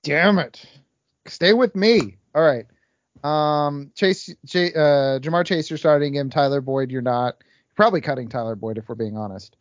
Damn 0.03 0.39
it. 0.39 0.65
Stay 1.27 1.53
with 1.53 1.75
me. 1.75 2.17
All 2.35 2.43
right. 2.43 2.65
Um, 3.23 3.91
Chase, 3.95 4.33
J, 4.45 4.73
uh, 4.73 5.19
Ja'Marr 5.19 5.45
Chase, 5.45 5.69
you're 5.69 5.77
starting 5.77 6.13
him. 6.13 6.29
Tyler 6.29 6.61
Boyd, 6.61 6.91
you're 6.91 7.01
not. 7.01 7.35
You're 7.39 7.75
probably 7.75 8.01
cutting 8.01 8.29
Tyler 8.29 8.55
Boyd 8.55 8.77
if 8.77 8.89
we're 8.89 8.95
being 8.95 9.17
honest. 9.17 9.55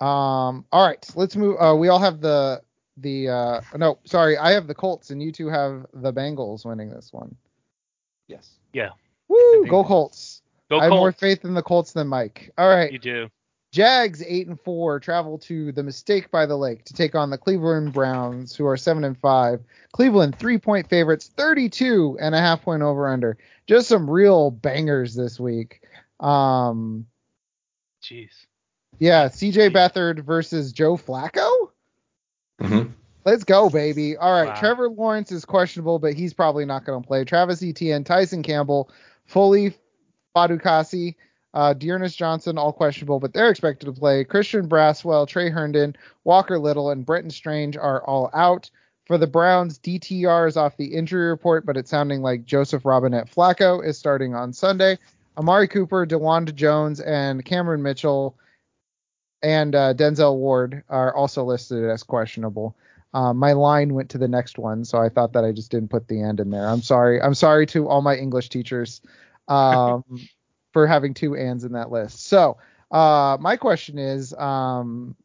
Um, 0.00 0.64
all 0.72 0.86
right. 0.86 1.06
Let's 1.14 1.36
move. 1.36 1.56
Uh, 1.60 1.76
we 1.76 1.88
all 1.88 1.98
have 1.98 2.20
the 2.20 2.62
the. 2.96 3.28
Uh, 3.28 3.60
no, 3.76 3.98
sorry, 4.04 4.36
I 4.36 4.52
have 4.52 4.66
the 4.66 4.74
Colts, 4.74 5.10
and 5.10 5.22
you 5.22 5.32
two 5.32 5.48
have 5.48 5.86
the 5.92 6.12
Bengals 6.12 6.64
winning 6.64 6.90
this 6.90 7.12
one. 7.12 7.36
Yes. 8.28 8.58
Yeah. 8.72 8.90
Woo! 9.28 9.66
Go 9.66 9.84
Colts. 9.84 10.42
Go 10.70 10.78
I 10.78 10.84
have 10.84 10.92
more 10.92 11.12
faith 11.12 11.44
in 11.44 11.54
the 11.54 11.62
Colts 11.62 11.92
than 11.92 12.08
Mike. 12.08 12.50
All 12.56 12.68
right. 12.68 12.90
You 12.90 12.98
do. 12.98 13.28
Jags 13.72 14.22
eight 14.26 14.46
and 14.48 14.60
four 14.60 15.00
travel 15.00 15.38
to 15.38 15.72
the 15.72 15.82
Mistake 15.82 16.30
by 16.30 16.44
the 16.44 16.56
Lake 16.56 16.84
to 16.84 16.92
take 16.92 17.14
on 17.14 17.30
the 17.30 17.38
Cleveland 17.38 17.94
Browns, 17.94 18.54
who 18.54 18.66
are 18.66 18.76
seven 18.76 19.02
and 19.02 19.16
five. 19.18 19.60
Cleveland 19.92 20.38
three 20.38 20.58
point 20.58 20.88
favorites, 20.88 21.30
32 21.36 22.18
and 22.20 22.34
a 22.34 22.38
half 22.38 22.62
point 22.62 22.82
over 22.82 23.08
under. 23.08 23.38
Just 23.66 23.88
some 23.88 24.08
real 24.10 24.50
bangers 24.50 25.14
this 25.14 25.40
week. 25.40 25.80
Um, 26.20 27.06
Jeez. 28.02 28.30
yeah, 28.98 29.28
CJ 29.28 29.70
Beathard 29.72 30.20
versus 30.24 30.72
Joe 30.72 30.96
Flacco. 30.96 31.70
Mm-hmm. 32.60 32.90
Let's 33.24 33.44
go, 33.44 33.70
baby. 33.70 34.16
All 34.16 34.32
right, 34.32 34.48
Wow. 34.48 34.54
Trevor 34.60 34.88
Lawrence 34.90 35.32
is 35.32 35.44
questionable, 35.44 35.98
but 35.98 36.14
he's 36.14 36.34
probably 36.34 36.64
not 36.64 36.84
going 36.84 37.00
to 37.02 37.06
play. 37.06 37.24
Travis 37.24 37.62
Etienne, 37.62 38.04
Tyson 38.04 38.42
Campbell, 38.42 38.90
Foley 39.26 39.74
Fatukasi, 40.36 41.14
uh, 41.54 41.74
D'Ernest 41.74 42.18
Johnson, 42.18 42.58
all 42.58 42.72
questionable, 42.72 43.20
but 43.20 43.32
they're 43.32 43.50
expected 43.50 43.86
to 43.86 43.92
play. 43.92 44.24
Christian 44.24 44.68
Braswell, 44.68 45.26
Tre 45.26 45.50
Herndon, 45.50 45.96
Walker 46.24 46.58
Little, 46.58 46.90
and 46.90 47.04
Brenton 47.04 47.30
Strange 47.30 47.76
are 47.76 48.02
all 48.04 48.30
out. 48.32 48.70
For 49.06 49.18
the 49.18 49.26
Browns, 49.26 49.78
DTR 49.78 50.48
is 50.48 50.56
off 50.56 50.76
the 50.76 50.94
injury 50.94 51.28
report, 51.28 51.66
but 51.66 51.76
it's 51.76 51.90
sounding 51.90 52.22
like 52.22 52.44
Joseph 52.44 52.84
Robinette 52.84 53.30
Flacco 53.30 53.84
is 53.84 53.98
starting 53.98 54.34
on 54.34 54.52
Sunday. 54.52 54.96
Amari 55.36 55.66
Cooper, 55.66 56.06
Dawand 56.06 56.54
Jones, 56.54 57.00
and 57.00 57.44
Cameron 57.44 57.82
Mitchell 57.82 58.36
and 59.42 59.74
uh, 59.74 59.92
Denzel 59.94 60.36
Ward 60.36 60.84
are 60.88 61.14
also 61.14 61.44
listed 61.44 61.84
as 61.84 62.02
questionable. 62.02 62.76
Uh, 63.14 63.34
my 63.34 63.52
line 63.52 63.92
went 63.92 64.08
to 64.10 64.18
the 64.18 64.28
next 64.28 64.58
one, 64.58 64.84
so 64.84 64.98
I 64.98 65.08
thought 65.08 65.32
that 65.34 65.44
I 65.44 65.52
just 65.52 65.70
didn't 65.70 65.90
put 65.90 66.08
the 66.08 66.22
end 66.22 66.40
in 66.40 66.50
there. 66.50 66.66
I'm 66.66 66.80
sorry. 66.80 67.20
I'm 67.20 67.34
sorry 67.34 67.66
to 67.66 67.88
all 67.88 68.00
my 68.00 68.16
English 68.16 68.48
teachers 68.48 69.00
um, 69.48 70.04
for 70.72 70.86
having 70.86 71.14
two 71.14 71.36
ands 71.36 71.64
in 71.64 71.72
that 71.72 71.90
list. 71.90 72.26
So 72.26 72.56
uh, 72.90 73.36
my 73.40 73.56
question 73.56 73.98
is, 73.98 74.32
um, 74.34 75.16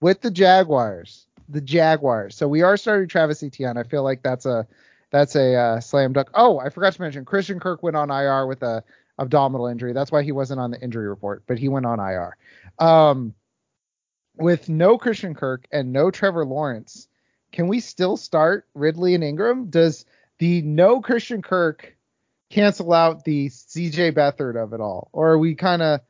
with 0.00 0.20
the 0.20 0.30
Jaguars, 0.30 1.26
the 1.48 1.60
Jaguars. 1.60 2.36
So 2.36 2.48
we 2.48 2.62
are 2.62 2.76
starting 2.76 3.08
Travis 3.08 3.42
Etienne. 3.42 3.78
I 3.78 3.82
feel 3.82 4.02
like 4.02 4.22
that's 4.22 4.46
a 4.46 4.66
that's 5.10 5.36
a 5.36 5.54
uh, 5.54 5.80
slam 5.80 6.12
dunk. 6.12 6.28
Oh, 6.34 6.58
I 6.58 6.68
forgot 6.68 6.92
to 6.94 7.00
mention 7.00 7.24
Christian 7.24 7.60
Kirk 7.60 7.82
went 7.82 7.96
on 7.96 8.10
IR 8.10 8.46
with 8.46 8.62
a 8.62 8.82
abdominal 9.18 9.66
injury. 9.66 9.92
That's 9.92 10.12
why 10.12 10.22
he 10.22 10.32
wasn't 10.32 10.60
on 10.60 10.70
the 10.70 10.80
injury 10.80 11.08
report, 11.08 11.44
but 11.46 11.58
he 11.58 11.68
went 11.68 11.86
on 11.86 12.00
IR. 12.00 12.36
Um, 12.78 13.34
with 14.36 14.68
no 14.68 14.98
Christian 14.98 15.34
Kirk 15.34 15.66
and 15.70 15.92
no 15.92 16.10
Trevor 16.10 16.44
Lawrence, 16.44 17.08
can 17.52 17.68
we 17.68 17.80
still 17.80 18.16
start 18.16 18.66
Ridley 18.74 19.14
and 19.14 19.24
Engram? 19.24 19.70
Does 19.70 20.04
the 20.38 20.60
no 20.62 21.00
Christian 21.00 21.40
Kirk 21.40 21.95
cancel 22.50 22.92
out 22.92 23.24
the 23.24 23.48
CJ 23.48 24.12
Beathard 24.12 24.62
of 24.62 24.72
it 24.72 24.80
all, 24.80 25.08
or 25.12 25.32
are 25.32 25.38
we 25.38 25.54
kind 25.54 25.82
of 25.82 26.00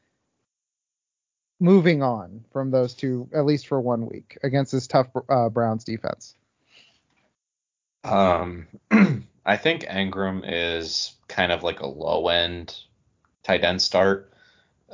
moving 1.59 2.03
on 2.03 2.45
from 2.53 2.71
those 2.71 2.95
two 2.95 3.29
at 3.35 3.47
least 3.47 3.67
for 3.67 3.81
one 3.81 4.07
week 4.07 4.39
against 4.43 4.73
this 4.73 4.87
tough 4.87 5.09
uh, 5.29 5.49
Browns 5.49 5.85
defense? 5.85 6.35
Um, 8.05 8.67
I 9.47 9.57
think 9.57 9.83
Engram 9.83 10.43
is 10.45 11.15
kind 11.29 11.53
of 11.53 11.63
like 11.63 11.81
a 11.81 11.87
low 11.87 12.29
end 12.29 12.77
tight 13.43 13.65
end 13.65 13.81
start. 13.81 14.33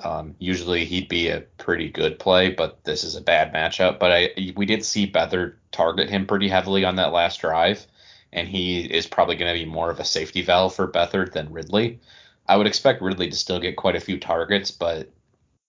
Um, 0.02 0.34
usually 0.38 0.86
he'd 0.86 1.08
be 1.08 1.28
a 1.28 1.40
pretty 1.40 1.90
good 1.90 2.18
play, 2.18 2.50
but 2.50 2.82
this 2.84 3.04
is 3.04 3.14
a 3.14 3.20
bad 3.20 3.52
matchup. 3.52 3.98
But 3.98 4.12
I 4.12 4.52
we 4.56 4.66
did 4.66 4.84
see 4.84 5.10
Beathard 5.10 5.54
target 5.70 6.08
him 6.08 6.26
pretty 6.26 6.48
heavily 6.48 6.84
on 6.84 6.96
that 6.96 7.12
last 7.12 7.40
drive, 7.40 7.86
and 8.32 8.48
he 8.48 8.80
is 8.80 9.06
probably 9.06 9.36
going 9.36 9.52
to 9.54 9.64
be 9.64 9.70
more 9.70 9.90
of 9.90 10.00
a 10.00 10.04
safety 10.04 10.42
valve 10.42 10.74
for 10.74 10.88
Beathard 10.88 11.32
than 11.32 11.52
Ridley. 11.52 12.00
I 12.48 12.56
would 12.56 12.66
expect 12.66 13.02
Ridley 13.02 13.30
to 13.30 13.36
still 13.36 13.60
get 13.60 13.76
quite 13.76 13.96
a 13.96 14.00
few 14.00 14.18
targets, 14.18 14.70
but 14.70 15.10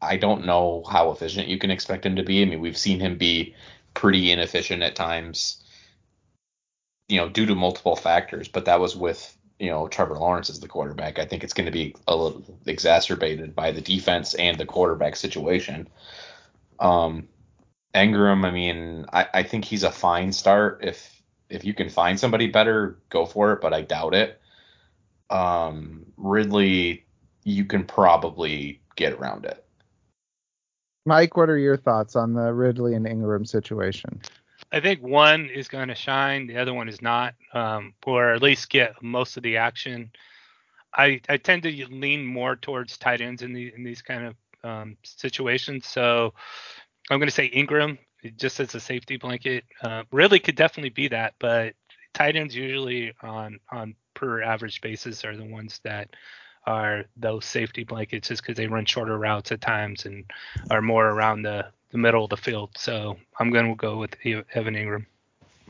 I 0.01 0.17
don't 0.17 0.45
know 0.45 0.83
how 0.89 1.11
efficient 1.11 1.47
you 1.47 1.57
can 1.57 1.71
expect 1.71 2.05
him 2.05 2.15
to 2.15 2.23
be. 2.23 2.41
I 2.41 2.45
mean, 2.45 2.61
we've 2.61 2.77
seen 2.77 2.99
him 2.99 3.17
be 3.17 3.55
pretty 3.93 4.31
inefficient 4.31 4.81
at 4.81 4.95
times 4.95 5.63
you 7.07 7.17
know, 7.17 7.29
due 7.29 7.45
to 7.45 7.55
multiple 7.55 7.95
factors, 7.95 8.47
but 8.47 8.65
that 8.65 8.79
was 8.79 8.95
with, 8.95 9.37
you 9.59 9.69
know, 9.69 9.87
Trevor 9.87 10.17
Lawrence 10.17 10.49
as 10.49 10.59
the 10.59 10.67
quarterback. 10.67 11.19
I 11.19 11.25
think 11.25 11.43
it's 11.43 11.53
going 11.53 11.65
to 11.65 11.71
be 11.71 11.95
a 12.07 12.15
little 12.15 12.43
exacerbated 12.65 13.55
by 13.55 13.71
the 13.71 13.81
defense 13.81 14.33
and 14.35 14.57
the 14.57 14.65
quarterback 14.65 15.15
situation. 15.15 15.87
Um, 16.79 17.27
Engram, 17.93 18.45
I 18.45 18.51
mean, 18.51 19.05
I, 19.13 19.27
I 19.33 19.43
think 19.43 19.65
he's 19.65 19.83
a 19.83 19.91
fine 19.91 20.31
start. 20.31 20.79
If 20.83 21.21
if 21.53 21.63
you 21.63 21.73
can 21.73 21.87
find 21.87 22.19
somebody 22.19 22.47
better, 22.47 22.97
go 23.09 23.25
for 23.25 23.53
it, 23.53 23.61
but 23.61 23.73
I 23.73 23.81
doubt 23.81 24.15
it. 24.15 24.41
Um, 25.29 26.05
Ridley, 26.17 27.05
you 27.43 27.65
can 27.65 27.85
probably 27.85 28.81
get 28.95 29.13
around 29.13 29.45
it. 29.45 29.63
Mike, 31.05 31.37
what 31.37 31.49
are 31.49 31.57
your 31.57 31.77
thoughts 31.77 32.15
on 32.15 32.33
the 32.33 32.51
Ridley 32.53 32.95
and 32.95 33.05
Engram 33.05 33.47
situation? 33.47 34.21
I 34.71 34.79
think 34.79 35.03
one 35.03 35.45
is 35.45 35.67
going 35.67 35.89
to 35.89 35.95
shine, 35.95 36.47
the 36.47 36.57
other 36.57 36.73
one 36.73 36.89
is 36.89 37.01
not, 37.01 37.35
um, 37.53 37.93
or 38.05 38.33
at 38.33 38.41
least 38.41 38.69
get 38.69 39.01
most 39.03 39.37
of 39.37 39.43
the 39.43 39.57
action. 39.57 40.11
I, 40.95 41.21
I 41.29 41.37
tend 41.37 41.63
to 41.63 41.85
lean 41.87 42.25
more 42.25 42.55
towards 42.55 42.97
tight 42.97 43.21
ends 43.21 43.43
in 43.43 43.53
the 43.53 43.71
in 43.75 43.83
these 43.83 44.01
kind 44.01 44.25
of 44.27 44.35
um, 44.63 44.97
situations. 45.03 45.87
So 45.87 46.33
I'm 47.09 47.19
going 47.19 47.27
to 47.27 47.35
say 47.35 47.49
Engram 47.51 47.97
just 48.31 48.59
as 48.59 48.75
a 48.75 48.79
safety 48.79 49.17
blanket. 49.17 49.65
Uh, 49.81 50.03
Ridley 50.11 50.39
could 50.39 50.55
definitely 50.55 50.89
be 50.89 51.09
that, 51.09 51.33
but 51.39 51.73
tight 52.13 52.35
ends 52.35 52.55
usually 52.55 53.13
on 53.21 53.59
on 53.71 53.95
per 54.13 54.41
average 54.41 54.81
basis 54.81 55.25
are 55.25 55.35
the 55.35 55.45
ones 55.45 55.79
that 55.83 56.15
are 56.65 57.05
those 57.17 57.45
safety 57.45 57.83
blankets 57.83 58.29
just 58.29 58.41
because 58.41 58.55
they 58.55 58.67
run 58.67 58.85
shorter 58.85 59.17
routes 59.17 59.51
at 59.51 59.61
times 59.61 60.05
and 60.05 60.23
are 60.71 60.81
more 60.81 61.09
around 61.09 61.41
the 61.41 61.65
the 61.91 61.97
middle 61.97 62.23
of 62.23 62.29
the 62.29 62.37
field. 62.37 62.71
So 62.77 63.17
I'm 63.39 63.51
going 63.51 63.67
to 63.67 63.75
go 63.75 63.97
with 63.97 64.15
Evan 64.25 64.75
Engram. 64.75 65.05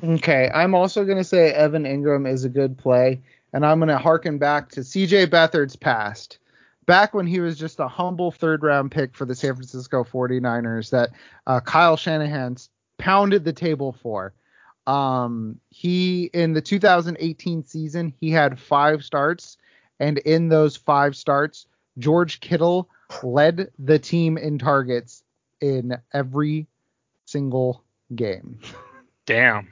Okay, 0.04 0.50
I'm 0.54 0.74
also 0.74 1.06
going 1.06 1.18
to 1.18 1.24
say 1.24 1.52
Evan 1.52 1.84
Engram 1.84 2.28
is 2.28 2.46
a 2.46 2.50
good 2.50 2.78
play, 2.78 3.22
and 3.52 3.66
I'm 3.66 3.80
going 3.80 3.90
to 3.90 3.98
harken 3.98 4.38
back 4.38 4.70
to 4.72 4.80
CJ 4.80 5.30
Beathard's 5.30 5.76
past. 5.76 6.40
Back 6.86 7.14
when 7.14 7.28
he 7.28 7.40
was 7.40 7.58
just 7.58 7.80
a 7.80 7.88
humble 7.88 8.32
third 8.32 8.64
round 8.64 8.92
pick 8.92 9.16
for 9.16 9.26
the 9.26 9.36
San 9.36 9.56
Francisco 9.56 10.04
49ers 10.04 10.90
that 10.92 11.12
uh, 11.48 11.60
Kyle 11.60 11.98
Shanahan 11.98 12.58
pounded 12.98 13.44
the 13.44 13.54
table 13.54 13.96
for. 14.02 14.34
Um, 14.86 15.60
he 15.70 16.26
in 16.34 16.54
the 16.54 16.62
2018 16.62 17.66
season 17.66 18.14
he 18.20 18.30
had 18.32 18.60
five 18.60 19.04
starts, 19.04 19.58
and 20.00 20.18
in 20.20 20.50
those 20.50 20.76
five 20.76 21.16
starts, 21.16 21.68
George 21.98 22.40
Kittle 22.42 22.90
led 23.22 23.72
the 23.80 24.00
team 24.00 24.38
in 24.38 24.58
targets 24.58 25.24
in 25.62 25.98
every 26.14 26.68
single 27.26 27.84
game. 28.16 28.60
Damn. 29.26 29.70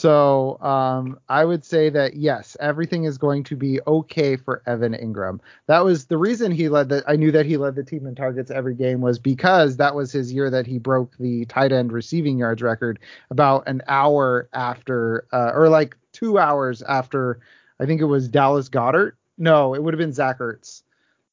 So 0.00 0.58
um, 0.62 1.20
I 1.28 1.44
would 1.44 1.62
say 1.62 1.90
that 1.90 2.16
yes, 2.16 2.56
everything 2.58 3.04
is 3.04 3.18
going 3.18 3.44
to 3.44 3.54
be 3.54 3.80
okay 3.86 4.34
for 4.34 4.62
Evan 4.66 4.94
Engram. 4.94 5.40
That 5.66 5.84
was 5.84 6.06
the 6.06 6.16
reason 6.16 6.52
he 6.52 6.70
led 6.70 6.88
the. 6.88 7.04
I 7.06 7.16
knew 7.16 7.30
that 7.32 7.44
he 7.44 7.58
led 7.58 7.74
the 7.74 7.84
team 7.84 8.06
in 8.06 8.14
targets 8.14 8.50
every 8.50 8.74
game 8.74 9.02
was 9.02 9.18
because 9.18 9.76
that 9.76 9.94
was 9.94 10.10
his 10.10 10.32
year 10.32 10.48
that 10.48 10.66
he 10.66 10.78
broke 10.78 11.14
the 11.18 11.44
tight 11.44 11.70
end 11.70 11.92
receiving 11.92 12.38
yards 12.38 12.62
record 12.62 12.98
about 13.28 13.68
an 13.68 13.82
hour 13.88 14.48
after, 14.54 15.26
uh, 15.34 15.50
or 15.54 15.68
like 15.68 15.98
two 16.12 16.38
hours 16.38 16.80
after. 16.80 17.38
I 17.78 17.84
think 17.84 18.00
it 18.00 18.06
was 18.06 18.26
Dallas 18.26 18.70
Goedert. 18.70 19.18
No, 19.36 19.74
it 19.74 19.82
would 19.82 19.92
have 19.92 19.98
been 19.98 20.14
Zach 20.14 20.38
Ertz 20.38 20.82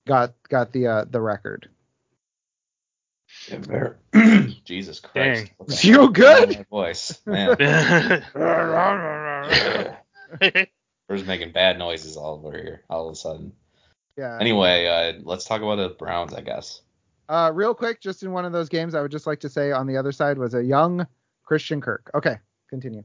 got 0.06 0.34
got 0.50 0.74
the 0.74 0.88
uh, 0.88 1.06
the 1.10 1.22
record. 1.22 1.70
Yeah, 3.50 3.58
very- 4.14 4.62
Jesus 4.66 5.00
Christ. 5.00 5.52
Dang. 5.68 5.68
You 5.82 6.12
good? 6.12 6.50
My 6.50 6.66
voice. 6.70 7.20
Man. 7.26 7.56
We're 11.10 11.16
just 11.16 11.28
making 11.28 11.54
bad 11.54 11.80
noises 11.80 12.18
all 12.18 12.42
over 12.46 12.58
here 12.58 12.84
all 12.90 13.08
of 13.08 13.14
a 13.14 13.16
sudden. 13.16 13.54
Yeah. 14.18 14.38
Anyway, 14.42 14.86
uh, 14.88 15.22
let's 15.24 15.46
talk 15.46 15.62
about 15.62 15.76
the 15.76 15.90
Browns, 15.90 16.34
I 16.34 16.42
guess. 16.42 16.82
Uh, 17.30 17.52
real 17.54 17.74
quick, 17.74 18.02
just 18.02 18.24
in 18.24 18.32
one 18.32 18.46
of 18.46 18.52
those 18.52 18.70
games, 18.70 18.96
I 18.96 19.02
would 19.02 19.12
just 19.12 19.28
like 19.28 19.40
to 19.42 19.50
say 19.50 19.72
on 19.72 19.88
the 19.88 19.98
other 19.98 20.12
side 20.12 20.38
was 20.38 20.54
a 20.54 20.64
young 20.64 21.06
Christian 21.44 21.82
Kirk. 21.82 22.10
Okay, 22.16 22.38
continue. 22.70 23.04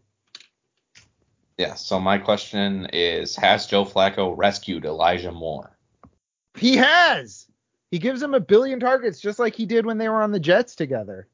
Yeah, 1.58 1.74
so 1.74 2.00
my 2.00 2.18
question 2.18 2.86
is 2.92 3.36
Has 3.36 3.66
Joe 3.66 3.84
Flacco 3.84 4.34
rescued 4.36 4.84
Elijah 4.84 5.32
Moore? 5.32 5.76
He 6.56 6.76
has. 6.76 7.46
He 7.93 7.99
gives 7.99 8.22
him 8.22 8.32
a 8.32 8.40
billion 8.40 8.80
targets, 8.80 9.20
just 9.20 9.38
like 9.38 9.55
he 9.55 9.66
did 9.66 9.84
when 9.84 9.99
they 9.99 10.09
were 10.09 10.22
on 10.22 10.32
the 10.32 10.40
Jets 10.40 10.74
together. 10.74 11.28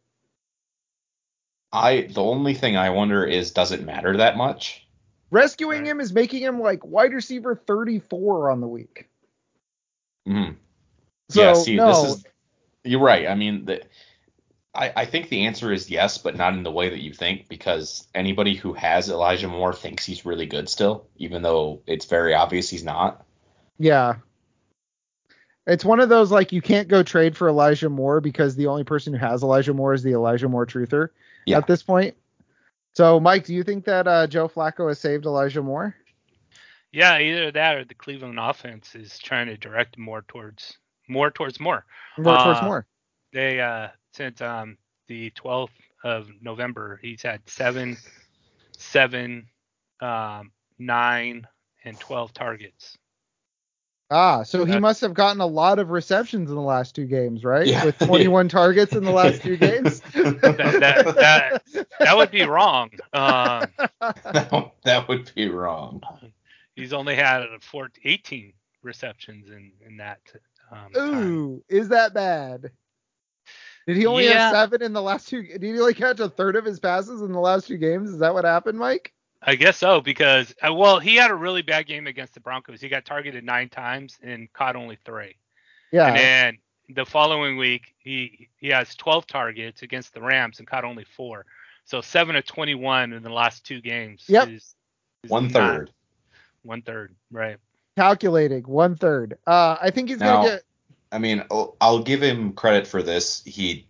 I 1.72 2.08
the 2.10 2.22
only 2.22 2.52
thing 2.54 2.76
I 2.76 2.90
wonder 2.90 3.24
is 3.24 3.52
does 3.52 3.70
it 3.70 3.84
matter 3.84 4.16
that 4.16 4.36
much? 4.36 4.84
Rescuing 5.30 5.86
him 5.86 6.00
is 6.00 6.12
making 6.12 6.42
him 6.42 6.60
like 6.60 6.84
wide 6.84 7.12
receiver 7.12 7.54
34 7.54 8.50
on 8.50 8.60
the 8.60 8.66
week. 8.66 9.08
Mhm. 10.26 10.56
So 11.28 11.42
yeah, 11.42 11.52
see, 11.54 11.76
no, 11.76 11.86
this 11.86 12.16
is 12.16 12.24
you're 12.84 13.00
right. 13.00 13.28
I 13.28 13.36
mean, 13.36 13.66
the, 13.66 13.82
I 14.74 14.92
I 14.96 15.04
think 15.04 15.28
the 15.28 15.46
answer 15.46 15.72
is 15.72 15.88
yes, 15.88 16.18
but 16.18 16.36
not 16.36 16.54
in 16.54 16.64
the 16.64 16.72
way 16.72 16.88
that 16.88 17.02
you 17.02 17.12
think, 17.14 17.48
because 17.48 18.08
anybody 18.16 18.56
who 18.56 18.72
has 18.72 19.08
Elijah 19.10 19.46
Moore 19.48 19.74
thinks 19.74 20.04
he's 20.04 20.26
really 20.26 20.46
good 20.46 20.68
still, 20.68 21.06
even 21.18 21.42
though 21.42 21.82
it's 21.86 22.06
very 22.06 22.34
obvious 22.34 22.68
he's 22.68 22.82
not. 22.84 23.24
yeah. 23.78 24.16
It's 25.68 25.84
one 25.84 26.00
of 26.00 26.08
those 26.08 26.30
like 26.32 26.50
you 26.50 26.62
can't 26.62 26.88
go 26.88 27.02
trade 27.02 27.36
for 27.36 27.48
Elijah 27.48 27.90
Moore 27.90 28.20
because 28.22 28.56
the 28.56 28.66
only 28.66 28.84
person 28.84 29.12
who 29.12 29.18
has 29.18 29.42
Elijah 29.42 29.74
Moore 29.74 29.92
is 29.92 30.02
the 30.02 30.12
Elijah 30.12 30.48
Moore 30.48 30.66
truther 30.66 31.10
Yeah. 31.46 31.58
at 31.58 31.66
this 31.66 31.82
point. 31.82 32.16
So, 32.94 33.20
Mike, 33.20 33.44
do 33.44 33.54
you 33.54 33.62
think 33.62 33.84
that 33.84 34.08
uh, 34.08 34.26
Joe 34.26 34.48
Flacco 34.48 34.88
has 34.88 34.98
saved 34.98 35.26
Elijah 35.26 35.62
Moore? 35.62 35.94
yeah, 36.90 37.18
either 37.18 37.52
that 37.52 37.76
or 37.76 37.84
the 37.84 37.94
Cleveland 37.94 38.40
offense 38.40 38.94
is 38.94 39.18
trying 39.18 39.46
to 39.48 39.58
direct 39.58 39.98
more 39.98 40.22
towards 40.26 40.78
more 41.06 41.30
towards 41.30 41.60
more. 41.60 41.84
More 42.16 42.38
towards 42.38 42.60
Uh, 42.60 42.64
more. 42.64 42.86
They 43.32 43.60
uh 43.60 43.88
since 44.14 44.40
um 44.40 44.78
the 45.06 45.30
12th 45.32 45.68
of 46.02 46.28
November, 46.40 46.98
he's 47.02 47.22
had 47.22 47.40
seven, 47.48 47.96
seven, 48.72 49.46
um, 50.00 50.52
nine, 50.78 51.46
and 51.84 51.98
12 52.00 52.32
targets. 52.32 52.96
Ah, 54.10 54.42
so 54.42 54.64
he 54.64 54.78
must 54.78 55.02
have 55.02 55.12
gotten 55.12 55.40
a 55.42 55.46
lot 55.46 55.78
of 55.78 55.90
receptions 55.90 56.48
in 56.48 56.56
the 56.56 56.62
last 56.62 56.94
two 56.94 57.04
games, 57.04 57.44
right? 57.44 57.66
Yeah. 57.66 57.84
With 57.84 57.98
21 57.98 58.48
targets 58.48 58.94
in 58.94 59.04
the 59.04 59.10
last 59.10 59.42
two 59.42 59.56
games. 59.58 60.00
That 60.14 60.40
that 60.80 61.14
that, 61.72 61.86
that 61.98 62.16
would 62.16 62.30
be 62.30 62.42
wrong. 62.44 62.90
Um, 63.12 63.68
that, 64.00 64.72
that 64.84 65.08
would 65.08 65.30
be 65.34 65.48
wrong. 65.50 66.02
he's 66.74 66.94
only 66.94 67.16
had 67.16 67.42
a 67.42 67.58
four, 67.60 67.90
18 68.02 68.54
receptions 68.82 69.50
in 69.50 69.72
in 69.86 69.98
that 69.98 70.20
um, 70.72 70.92
time. 70.92 71.26
Ooh, 71.26 71.64
is 71.68 71.90
that 71.90 72.14
bad? 72.14 72.70
Did 73.86 73.96
he 73.98 74.06
only 74.06 74.24
Yeah. 74.24 74.38
have 74.50 74.52
seven 74.54 74.82
in 74.82 74.92
the 74.94 75.02
last 75.02 75.28
two? 75.28 75.42
Did 75.42 75.62
he 75.62 75.78
only 75.78 75.94
catch 75.94 76.20
a 76.20 76.28
third 76.30 76.56
of 76.56 76.64
his 76.64 76.80
passes 76.80 77.20
in 77.20 77.32
the 77.32 77.40
last 77.40 77.66
two 77.66 77.76
games? 77.78 78.08
Is 78.10 78.18
that 78.20 78.32
what 78.32 78.44
happened, 78.46 78.78
Mike? 78.78 79.12
I 79.42 79.54
guess 79.54 79.76
so 79.76 80.00
because 80.00 80.54
uh, 80.66 80.72
well, 80.74 80.98
he 80.98 81.14
had 81.16 81.30
a 81.30 81.34
really 81.34 81.62
bad 81.62 81.86
game 81.86 82.06
against 82.06 82.34
the 82.34 82.40
Broncos. 82.40 82.80
He 82.80 82.88
got 82.88 83.04
targeted 83.04 83.44
nine 83.44 83.68
times 83.68 84.18
and 84.22 84.52
caught 84.52 84.74
only 84.76 84.98
three. 85.04 85.36
Yeah. 85.92 86.08
And 86.08 86.16
then 86.16 86.58
the 86.96 87.06
following 87.06 87.56
week, 87.56 87.94
he 87.98 88.48
he 88.58 88.68
has 88.68 88.94
12 88.96 89.26
targets 89.26 89.82
against 89.82 90.12
the 90.14 90.20
Rams 90.20 90.58
and 90.58 90.66
caught 90.66 90.84
only 90.84 91.04
four. 91.04 91.46
So 91.84 92.00
seven 92.00 92.36
of 92.36 92.44
21 92.46 93.12
in 93.12 93.22
the 93.22 93.30
last 93.32 93.64
two 93.64 93.80
games. 93.80 94.24
Yep. 94.28 94.48
Is, 94.48 94.74
is 95.24 95.30
One 95.30 95.44
not- 95.44 95.52
third. 95.52 95.90
One 96.62 96.82
third. 96.82 97.14
Right. 97.30 97.56
Calculating 97.96 98.62
one 98.64 98.96
third. 98.96 99.38
Uh, 99.46 99.76
I 99.80 99.90
think 99.90 100.08
he's 100.08 100.18
Now- 100.18 100.42
gonna 100.42 100.48
get. 100.56 100.62
I 101.10 101.18
mean, 101.18 101.42
I'll, 101.50 101.74
I'll 101.80 102.02
give 102.02 102.22
him 102.22 102.52
credit 102.52 102.86
for 102.86 103.02
this. 103.02 103.42
He 103.44 103.86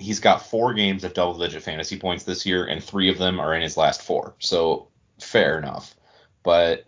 he's 0.00 0.20
got 0.20 0.46
four 0.46 0.74
games 0.74 1.04
of 1.04 1.14
double 1.14 1.38
digit 1.38 1.62
fantasy 1.62 1.98
points 1.98 2.24
this 2.24 2.46
year, 2.46 2.66
and 2.66 2.82
three 2.82 3.10
of 3.10 3.18
them 3.18 3.38
are 3.38 3.54
in 3.54 3.62
his 3.62 3.76
last 3.76 4.02
four. 4.02 4.34
So 4.38 4.88
fair 5.20 5.58
enough. 5.58 5.94
But 6.42 6.86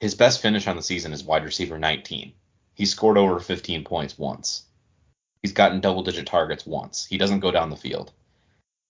his 0.00 0.14
best 0.14 0.42
finish 0.42 0.66
on 0.66 0.76
the 0.76 0.82
season 0.82 1.12
is 1.12 1.22
wide 1.22 1.44
receiver 1.44 1.78
19. 1.78 2.32
He 2.74 2.86
scored 2.86 3.18
over 3.18 3.38
15 3.38 3.84
points 3.84 4.18
once. 4.18 4.64
He's 5.42 5.52
gotten 5.52 5.80
double 5.80 6.02
digit 6.02 6.26
targets 6.26 6.66
once. 6.66 7.04
He 7.04 7.18
doesn't 7.18 7.40
go 7.40 7.50
down 7.50 7.70
the 7.70 7.76
field. 7.76 8.12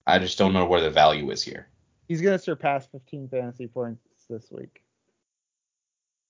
I 0.06 0.18
just 0.18 0.38
don't 0.38 0.52
know 0.52 0.66
where 0.66 0.80
the 0.80 0.90
value 0.90 1.30
is 1.30 1.42
here. 1.42 1.68
He's 2.08 2.20
gonna 2.20 2.38
surpass 2.38 2.86
15 2.86 3.28
fantasy 3.28 3.66
points 3.66 4.00
this 4.30 4.50
week 4.50 4.84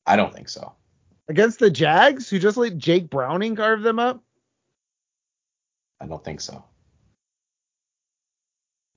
I 0.07 0.17
don't 0.17 0.35
think 0.35 0.49
so. 0.49 0.73
against 1.29 1.59
the 1.59 1.71
Jags, 1.71 2.29
who 2.29 2.39
just 2.39 2.57
let 2.57 2.77
Jake 2.77 3.09
Browning 3.11 3.57
carve 3.57 3.83
them 3.83 3.99
up. 3.99 4.23
I 6.01 6.07
don't 6.07 6.23
think 6.23 6.41
so. 6.41 6.65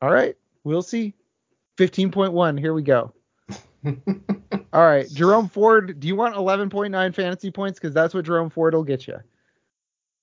All 0.01 0.11
right, 0.11 0.35
we'll 0.63 0.81
see. 0.81 1.13
15.1. 1.77 2.59
Here 2.59 2.73
we 2.73 2.81
go. 2.81 3.13
All 4.73 4.85
right, 4.85 5.07
Jerome 5.13 5.47
Ford. 5.49 5.99
Do 5.99 6.07
you 6.07 6.15
want 6.15 6.35
11.9 6.35 7.15
fantasy 7.15 7.51
points? 7.51 7.79
Because 7.79 7.93
that's 7.93 8.13
what 8.13 8.25
Jerome 8.25 8.49
Ford 8.49 8.73
will 8.73 8.83
get 8.83 9.07
you. 9.07 9.17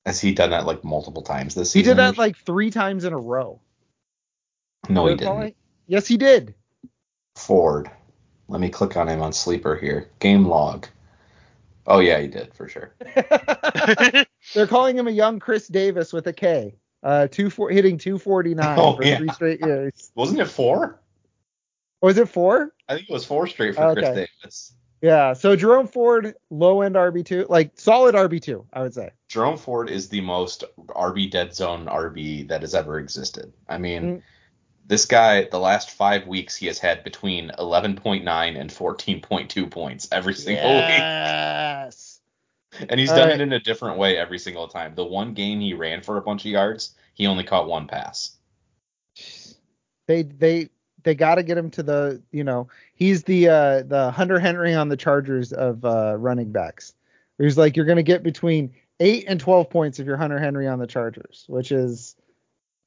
Has 0.07 0.21
he 0.21 0.33
done 0.35 0.51
that 0.51 0.67
like 0.67 0.85
multiple 0.85 1.23
times 1.23 1.55
this 1.55 1.73
He 1.73 1.81
season? 1.81 1.97
He 1.97 2.03
did 2.03 2.15
that 2.15 2.19
like 2.19 2.37
three 2.37 2.71
times 2.71 3.05
in 3.05 3.13
a 3.13 3.19
row. 3.19 3.61
no, 4.89 5.07
he 5.07 5.15
They're 5.15 5.27
calling- 5.27 5.43
didn't. 5.43 5.57
Yes, 5.87 6.07
he 6.07 6.17
did. 6.17 6.55
Ford. 7.37 7.91
Let 8.49 8.61
me 8.61 8.69
click 8.69 8.97
on 8.97 9.09
him 9.09 9.23
on 9.23 9.33
Sleeper 9.33 9.77
here. 9.77 10.11
Game 10.19 10.47
log. 10.47 10.87
Oh 11.87 11.99
yeah, 12.01 12.21
he 12.21 12.29
did 12.29 12.53
for 12.55 12.69
sure. 12.69 12.95
They're 14.55 14.67
calling 14.67 14.97
him 14.99 15.09
a 15.09 15.13
young 15.13 15.39
Chris 15.41 15.69
Davis 15.69 16.13
with 16.13 16.27
a 16.27 16.33
K. 16.33 16.75
Uh, 17.05 17.29
two 17.31 17.51
four, 17.51 17.69
hitting 17.71 17.99
249 17.99 18.79
Oh, 18.79 18.97
for 18.97 19.05
yeah. 19.05 19.19
three 19.19 19.29
straight 19.29 19.61
years. 19.61 20.11
Wasn't 20.15 20.41
it 20.41 20.47
four? 20.49 20.99
Was 22.01 22.17
it 22.19 22.29
four? 22.29 22.73
I 22.89 22.95
think 22.97 23.09
it 23.09 23.13
was 23.13 23.25
four 23.27 23.47
straight 23.47 23.75
for 23.75 23.93
Chris 23.95 24.09
Davis. 24.09 24.73
Yeah. 25.03 25.35
So 25.35 25.55
Jerome 25.55 25.87
Ford, 25.87 26.35
low 26.49 26.81
end 26.81 26.95
RB2, 26.95 27.49
like 27.51 27.73
solid 27.77 28.15
RB2, 28.15 28.65
I 28.73 28.81
would 28.83 28.95
say. 28.95 29.11
Jerome 29.29 29.59
Ford 29.59 29.91
is 29.91 30.09
the 30.09 30.23
most 30.23 30.65
RB 30.79 31.31
dead 31.31 31.55
zone 31.55 31.87
RB 31.87 32.49
that 32.49 32.63
has 32.63 32.75
ever 32.75 32.99
existed. 32.99 33.53
I 33.69 33.77
mean, 33.79 34.03
Mm. 34.03 34.23
this 34.87 35.05
guy, 35.05 35.45
the 35.45 35.59
last 35.59 35.91
five 35.91 36.27
weeks, 36.27 36.57
he 36.57 36.67
has 36.69 36.79
had 36.79 37.05
between 37.05 37.51
11.9 37.59 38.57
and 38.59 38.71
14.2 38.71 39.71
points 39.71 40.09
every 40.11 40.35
single 40.35 40.73
week. 40.75 40.85
Yes. 40.89 42.14
And 42.89 42.99
he's 42.99 43.11
All 43.11 43.17
done 43.17 43.29
right. 43.29 43.41
it 43.41 43.43
in 43.43 43.53
a 43.53 43.61
different 43.61 43.99
way 43.99 44.17
every 44.17 44.39
single 44.39 44.69
time. 44.69 44.95
The 44.95 45.05
one 45.05 45.35
game 45.35 45.61
he 45.61 45.75
ran 45.75 46.01
for 46.03 46.17
a 46.17 46.21
bunch 46.23 46.45
of 46.45 46.51
yards, 46.51 46.95
he 47.15 47.27
only 47.27 47.45
caught 47.45 47.69
one 47.69 47.87
pass. 47.87 48.37
They 50.07 50.23
they 50.23 50.69
they 51.03 51.15
got 51.15 51.37
to 51.37 51.43
get 51.43 51.57
him 51.57 51.71
to 51.73 51.83
the 51.83 52.23
you 52.33 52.45
know 52.45 52.69
he's 52.95 53.23
the 53.25 53.49
uh 53.49 53.83
the 53.85 54.11
Hunter 54.11 54.39
Henry 54.39 54.75
on 54.75 54.89
the 54.89 54.97
Chargers 54.97 55.53
of 55.53 55.85
uh 55.85 56.17
running 56.19 56.53
backs. 56.53 56.95
He's 57.39 57.57
like 57.59 57.77
you're 57.77 57.87
gonna 57.87 58.03
get 58.03 58.23
between 58.23 58.75
eight 59.01 59.25
and 59.29 59.41
twelve 59.41 59.71
points 59.71 59.99
if 59.99 60.07
you're 60.07 60.17
Hunter 60.17 60.39
Henry 60.39 60.67
on 60.67 60.79
the 60.79 60.87
Chargers, 60.87 61.45
which 61.49 61.73
is 61.73 62.17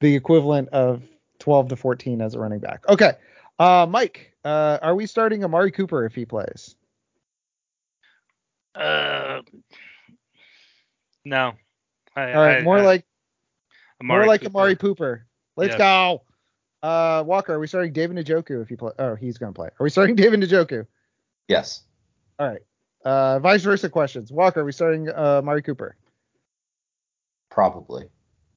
the 0.00 0.14
equivalent 0.14 0.68
of 0.70 1.02
twelve 1.38 1.68
to 1.68 1.76
fourteen 1.76 2.20
as 2.20 2.34
a 2.34 2.38
running 2.38 2.60
back. 2.60 2.88
Okay, 2.88 3.12
uh 3.58 3.86
Mike, 3.88 4.32
uh 4.44 4.78
are 4.82 4.94
we 4.94 5.06
starting 5.06 5.44
Amari 5.44 5.70
Cooper 5.70 6.04
if 6.04 6.14
he 6.14 6.24
plays? 6.24 6.76
Uh, 8.78 9.42
No. 11.24 11.52
I, 12.16 12.32
All 12.32 12.42
right, 12.42 12.58
I- 12.58 12.62
more 12.62 12.78
I- 12.78 12.82
like 12.84 13.04
Amari 14.00 14.20
more 14.20 14.26
like 14.26 14.40
Cooper. 14.42 14.56
Amari 14.58 14.76
Pooper. 14.76 15.20
Let's 15.56 15.70
Yes. 15.72 15.78
go. 15.78 16.22
Uh, 16.82 17.24
Walker, 17.26 17.54
are 17.54 17.58
we 17.58 17.66
starting 17.66 17.92
David 17.92 18.16
Njoku 18.24 18.62
if 18.62 18.70
you 18.70 18.76
play? 18.76 18.92
Oh, 18.98 19.14
he's 19.16 19.38
gonna 19.38 19.52
play. 19.52 19.68
Are 19.68 19.84
we 19.84 19.90
starting 19.90 20.14
David 20.16 20.40
Njoku? 20.40 20.86
Yes. 21.48 21.82
All 22.38 22.48
right. 22.48 22.60
Uh, 23.04 23.38
vice 23.40 23.62
versa 23.62 23.88
questions. 23.88 24.30
Walker, 24.30 24.60
are 24.60 24.64
we 24.64 24.72
starting 24.72 25.08
uh, 25.08 25.38
Amari 25.38 25.62
Cooper? 25.62 25.96
Probably. 27.50 28.08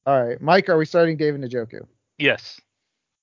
All 0.06 0.24
right. 0.24 0.40
Mike, 0.40 0.68
are 0.68 0.76
we 0.78 0.84
starting 0.84 1.16
David 1.16 1.40
Njoku? 1.40 1.86
Yes. 2.18 2.60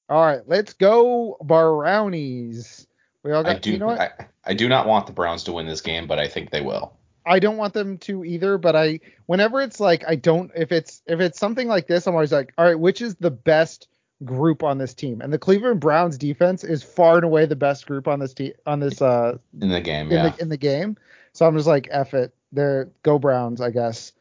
All 0.10 0.26
right. 0.26 0.42
Let's 0.48 0.74
go 0.74 1.38
Brownies. 1.44 2.88
We 3.24 3.32
all 3.32 3.44
got. 3.44 3.58
I 3.58 3.60
do. 3.60 3.72
you 3.72 3.78
know? 3.78 3.90
I, 3.90 4.10
I 4.46 4.54
do 4.54 4.70
not 4.70 4.88
want 4.88 5.08
the 5.08 5.14
Browns 5.14 5.44
to 5.46 5.54
win 5.54 5.66
this 5.66 5.82
game, 5.82 6.08
but 6.08 6.20
I 6.20 6.28
think 6.28 6.52
they 6.52 6.62
will. 6.62 6.94
I 7.26 7.40
don't 7.40 7.58
want 7.58 7.74
them 7.74 7.98
to 8.00 8.24
either, 8.24 8.58
but 8.58 8.76
I 8.76 9.00
whenever 9.28 9.62
it's 9.62 9.80
like 9.80 10.04
I 10.08 10.16
don't 10.16 10.52
if 10.56 10.72
it's 10.72 11.02
if 11.06 11.20
it's 11.20 11.40
something 11.40 11.68
like 11.68 11.88
this, 11.88 12.08
I'm 12.08 12.16
always 12.16 12.32
like, 12.32 12.54
all 12.58 12.66
right, 12.66 12.80
which 12.80 13.02
is 13.02 13.16
the 13.16 13.32
best 13.32 13.88
group 14.24 14.64
on 14.64 14.78
this 14.78 14.94
team? 14.94 15.22
And 15.22 15.32
the 15.32 15.38
Cleveland 15.38 15.80
Browns 15.80 16.18
defense 16.18 16.64
is 16.64 16.82
far 16.82 17.18
and 17.18 17.26
away 17.26 17.46
the 17.46 17.56
best 17.56 17.86
group 17.86 18.08
on 18.08 18.20
this 18.20 18.34
team 18.34 18.54
on 18.66 18.80
this 18.80 19.02
uh 19.02 19.38
In 19.62 19.70
the 19.70 19.82
game, 19.82 20.08
in 20.08 20.14
yeah. 20.14 20.30
the 20.30 20.42
in 20.42 20.50
the 20.50 20.58
game. 20.58 20.98
So 21.34 21.46
I'm 21.46 21.56
just 21.56 21.68
like, 21.68 21.88
F 21.92 22.14
it. 22.14 22.34
They're 22.52 22.90
go 23.04 23.20
Browns, 23.20 23.62
I 23.62 23.70
guess. 23.70 24.14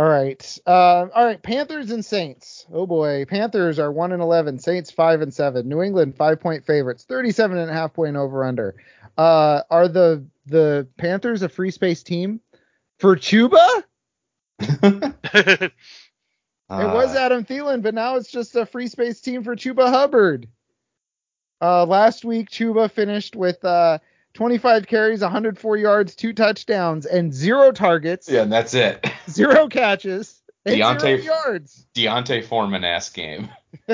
All 0.00 0.08
right. 0.08 0.58
Uh, 0.66 1.08
all 1.14 1.26
right. 1.26 1.42
Panthers 1.42 1.90
and 1.90 2.02
Saints. 2.02 2.64
Oh 2.72 2.86
boy. 2.86 3.26
Panthers 3.26 3.78
are 3.78 3.92
one 3.92 4.12
and 4.12 4.22
eleven. 4.22 4.58
Saints 4.58 4.90
five 4.90 5.20
and 5.20 5.34
seven. 5.34 5.68
New 5.68 5.82
England 5.82 6.16
five 6.16 6.40
point 6.40 6.64
favorites. 6.64 7.04
Thirty-seven 7.04 7.58
and 7.58 7.70
a 7.70 7.74
half 7.74 7.92
point 7.92 8.16
over 8.16 8.42
under. 8.42 8.76
Uh, 9.18 9.60
are 9.70 9.88
the 9.88 10.24
the 10.46 10.88
Panthers 10.96 11.42
a 11.42 11.50
free 11.50 11.70
space 11.70 12.02
team 12.02 12.40
for 12.98 13.14
Chuba? 13.14 13.82
It 16.72 16.86
was 16.94 17.14
Uh, 17.14 17.18
Adam 17.18 17.44
Thielen, 17.44 17.82
but 17.82 17.94
now 17.94 18.16
it's 18.16 18.30
just 18.30 18.56
a 18.56 18.64
free 18.64 18.86
space 18.86 19.20
team 19.20 19.44
for 19.44 19.54
Chuba 19.54 19.90
Hubbard. 19.90 20.48
Uh, 21.60 21.84
last 21.84 22.24
week, 22.24 22.48
Chuba 22.48 22.90
finished 22.90 23.36
with 23.36 23.62
uh, 23.66 23.98
25 24.34 24.86
carries, 24.86 25.20
104 25.22 25.76
yards, 25.76 26.14
two 26.14 26.32
touchdowns, 26.32 27.04
and 27.06 27.32
zero 27.34 27.72
targets, 27.72 28.28
Yeah, 28.28 28.42
and 28.42 28.52
that's 28.52 28.74
it. 28.74 29.04
zero 29.30 29.66
catches, 29.68 30.40
and 30.64 30.76
zero 30.76 30.94
D'Onta- 30.94 31.24
yards. 31.24 31.86
D'Onta 31.94 32.42
Foreman 32.44 32.84
ass 32.84 33.08
game. 33.10 33.48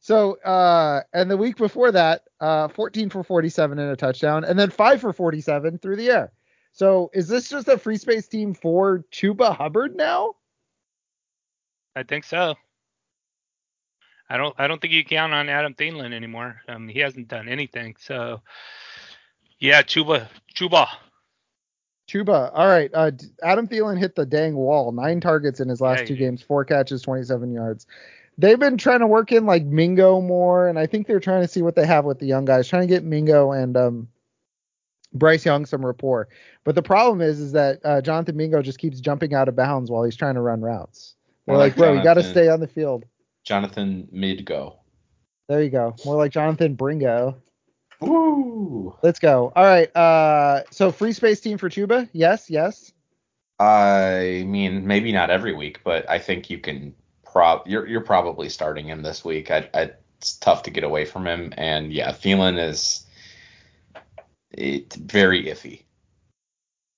so, 0.00 0.34
uh, 0.42 1.02
and 1.12 1.30
the 1.30 1.36
week 1.36 1.56
before 1.56 1.92
that, 1.92 2.22
uh, 2.40 2.68
14 2.68 3.10
for 3.10 3.22
47 3.22 3.78
and 3.78 3.90
a 3.90 3.96
touchdown, 3.96 4.44
and 4.44 4.58
then 4.58 4.70
five 4.70 5.00
for 5.00 5.12
47 5.12 5.78
through 5.78 5.96
the 5.96 6.10
air. 6.10 6.32
So, 6.72 7.10
is 7.12 7.28
this 7.28 7.48
just 7.48 7.66
a 7.68 7.78
free 7.78 7.96
space 7.96 8.28
team 8.28 8.54
for 8.54 9.04
Chuba 9.10 9.56
Hubbard 9.56 9.96
now? 9.96 10.34
I 11.96 12.02
think 12.04 12.24
so. 12.24 12.54
I 14.30 14.36
don't 14.36 14.54
I 14.58 14.66
don't 14.66 14.80
think 14.80 14.92
you 14.92 15.04
count 15.04 15.32
on 15.32 15.48
Adam 15.48 15.74
Thielen 15.74 16.12
anymore. 16.12 16.60
Um, 16.68 16.88
he 16.88 17.00
hasn't 17.00 17.28
done 17.28 17.48
anything. 17.48 17.96
So 17.98 18.42
yeah, 19.58 19.82
Chuba 19.82 20.28
Chuba. 20.54 20.86
Chuba. 22.08 22.50
All 22.54 22.66
right. 22.66 22.90
Uh, 22.94 23.10
Adam 23.42 23.68
Thielen 23.68 23.98
hit 23.98 24.14
the 24.14 24.24
dang 24.24 24.54
wall. 24.54 24.92
Nine 24.92 25.20
targets 25.20 25.60
in 25.60 25.68
his 25.68 25.80
last 25.80 26.00
Yeah, 26.00 26.06
two 26.06 26.14
he- 26.14 26.20
games, 26.20 26.42
four 26.42 26.64
catches, 26.64 27.02
27 27.02 27.52
yards. 27.52 27.86
They've 28.38 28.58
been 28.58 28.78
trying 28.78 29.00
to 29.00 29.06
work 29.06 29.32
in 29.32 29.46
like 29.46 29.64
Mingo 29.64 30.20
more, 30.20 30.68
and 30.68 30.78
I 30.78 30.86
think 30.86 31.06
they're 31.06 31.20
trying 31.20 31.42
to 31.42 31.48
see 31.48 31.60
what 31.60 31.74
they 31.74 31.84
have 31.84 32.04
with 32.04 32.18
the 32.20 32.26
young 32.26 32.44
guys, 32.44 32.68
trying 32.68 32.82
to 32.82 32.86
get 32.86 33.02
Mingo 33.04 33.50
and 33.50 33.76
um, 33.76 34.08
Bryce 35.12 35.44
Young 35.44 35.66
some 35.66 35.84
rapport. 35.84 36.28
But 36.64 36.76
the 36.76 36.82
problem 36.82 37.20
is, 37.20 37.40
is 37.40 37.52
that 37.52 37.80
uh, 37.84 38.00
Jonathan 38.00 38.36
Mingo 38.36 38.62
just 38.62 38.78
keeps 38.78 39.00
jumping 39.00 39.34
out 39.34 39.48
of 39.48 39.56
bounds 39.56 39.90
while 39.90 40.04
he's 40.04 40.14
trying 40.16 40.36
to 40.36 40.40
run 40.40 40.60
routes. 40.60 41.16
They're 41.46 41.56
More 41.56 41.64
like, 41.64 41.76
bro, 41.76 41.94
you 41.94 42.02
got 42.04 42.14
to 42.14 42.22
stay 42.22 42.48
on 42.48 42.60
the 42.60 42.68
field. 42.68 43.04
Jonathan 43.48 44.06
Midgo. 44.14 44.76
There 45.48 45.62
you 45.62 45.70
go. 45.70 45.96
More 46.04 46.16
like 46.16 46.32
Jonathan 46.32 46.74
Bringo. 46.74 47.40
Woo! 47.98 48.94
Let's 49.02 49.18
go. 49.18 49.50
All 49.56 49.64
right. 49.64 49.94
Uh, 49.96 50.64
so 50.70 50.92
free 50.92 51.14
space 51.14 51.40
team 51.40 51.56
for 51.56 51.70
Tuba? 51.70 52.10
Yes, 52.12 52.50
yes. 52.50 52.92
I 53.58 54.44
mean, 54.46 54.86
maybe 54.86 55.12
not 55.12 55.30
every 55.30 55.54
week, 55.54 55.80
but 55.82 56.08
I 56.08 56.18
think 56.18 56.50
you 56.50 56.58
can. 56.58 56.94
Prob 57.24 57.66
you're 57.66 57.86
you're 57.86 58.00
probably 58.00 58.48
starting 58.48 58.86
him 58.86 59.02
this 59.02 59.22
week. 59.24 59.50
I, 59.50 59.68
I, 59.74 59.90
it's 60.16 60.36
tough 60.38 60.62
to 60.62 60.70
get 60.70 60.84
away 60.84 61.04
from 61.04 61.26
him, 61.26 61.52
and 61.58 61.92
yeah, 61.92 62.12
Thielen 62.12 62.62
is 62.62 63.06
it's 64.50 64.96
very 64.96 65.44
iffy. 65.44 65.82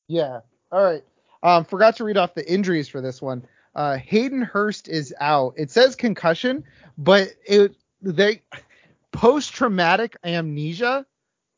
Yeah. 0.09 0.41
All 0.71 0.83
right. 0.83 1.03
Um, 1.43 1.65
forgot 1.65 1.97
to 1.97 2.05
read 2.05 2.17
off 2.17 2.35
the 2.35 2.49
injuries 2.49 2.89
for 2.89 3.01
this 3.01 3.21
one. 3.23 3.45
Uh, 3.75 3.97
Hayden 3.97 4.43
Hurst 4.43 4.89
is 4.89 5.15
out. 5.21 5.55
It 5.57 5.71
says 5.71 5.95
concussion, 5.95 6.65
but 6.99 7.29
it 7.47 7.75
they 8.03 8.43
post 9.13 9.53
traumatic 9.53 10.17
amnesia. 10.25 11.07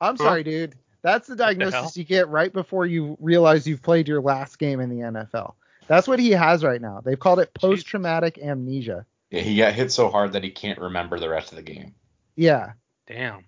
I'm 0.01 0.17
Huh? 0.17 0.25
sorry, 0.25 0.45
dude. 0.45 0.75
That's 1.03 1.27
the 1.27 1.35
the 1.35 1.45
diagnosis 1.45 1.97
you 1.97 2.05
get 2.05 2.29
right 2.29 2.53
before 2.53 2.87
you 2.87 3.17
realize 3.21 3.67
you've 3.67 3.83
played 3.83 4.07
your 4.07 4.21
last 4.21 4.59
game 4.59 4.81
in 4.81 4.89
the 4.89 5.05
NFL. 5.05 5.55
That's 5.89 6.07
what 6.07 6.19
he 6.21 6.31
has 6.31 6.63
right 6.63 6.81
now. 6.81 7.01
They've 7.05 7.19
called 7.19 7.41
it 7.41 7.53
post 7.55 7.87
traumatic 7.87 8.39
amnesia. 8.39 9.05
Yeah, 9.31 9.41
he 9.41 9.57
got 9.57 9.73
hit 9.73 9.91
so 9.91 10.09
hard 10.11 10.33
that 10.33 10.45
he 10.45 10.51
can't 10.51 10.79
remember 10.79 11.19
the 11.19 11.29
rest 11.29 11.51
of 11.53 11.57
the 11.57 11.63
game. 11.63 11.95
Yeah. 12.37 12.73
Damn. 13.07 13.45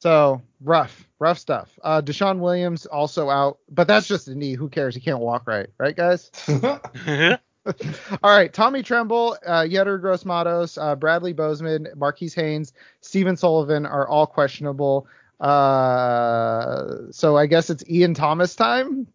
So 0.00 0.42
rough, 0.60 1.08
rough 1.18 1.38
stuff. 1.38 1.70
Uh, 1.82 2.02
Deshaun 2.02 2.38
Williams 2.38 2.86
also 2.86 3.30
out, 3.30 3.58
but 3.70 3.88
that's 3.88 4.06
just 4.06 4.28
a 4.28 4.34
knee. 4.34 4.54
Who 4.54 4.68
cares? 4.68 4.94
He 4.94 5.00
can't 5.00 5.20
walk 5.20 5.46
right, 5.46 5.68
right, 5.78 5.96
guys? 5.96 6.30
All 7.64 8.36
right, 8.36 8.52
Tommy 8.52 8.82
Tremble, 8.82 9.36
uh, 9.46 9.62
Yetur 9.62 10.00
Gross 10.00 10.24
Matos, 10.24 10.76
uh, 10.78 10.96
Bradley 10.96 11.32
Bozeman, 11.32 11.88
Marquis 11.96 12.30
Haynes, 12.34 12.72
Stephen 13.00 13.36
Sullivan 13.36 13.86
are 13.86 14.08
all 14.08 14.26
questionable. 14.26 15.06
Uh, 15.40 17.10
so 17.10 17.36
I 17.36 17.46
guess 17.46 17.70
it's 17.70 17.84
Ian 17.88 18.14
Thomas 18.14 18.54
time. 18.56 19.06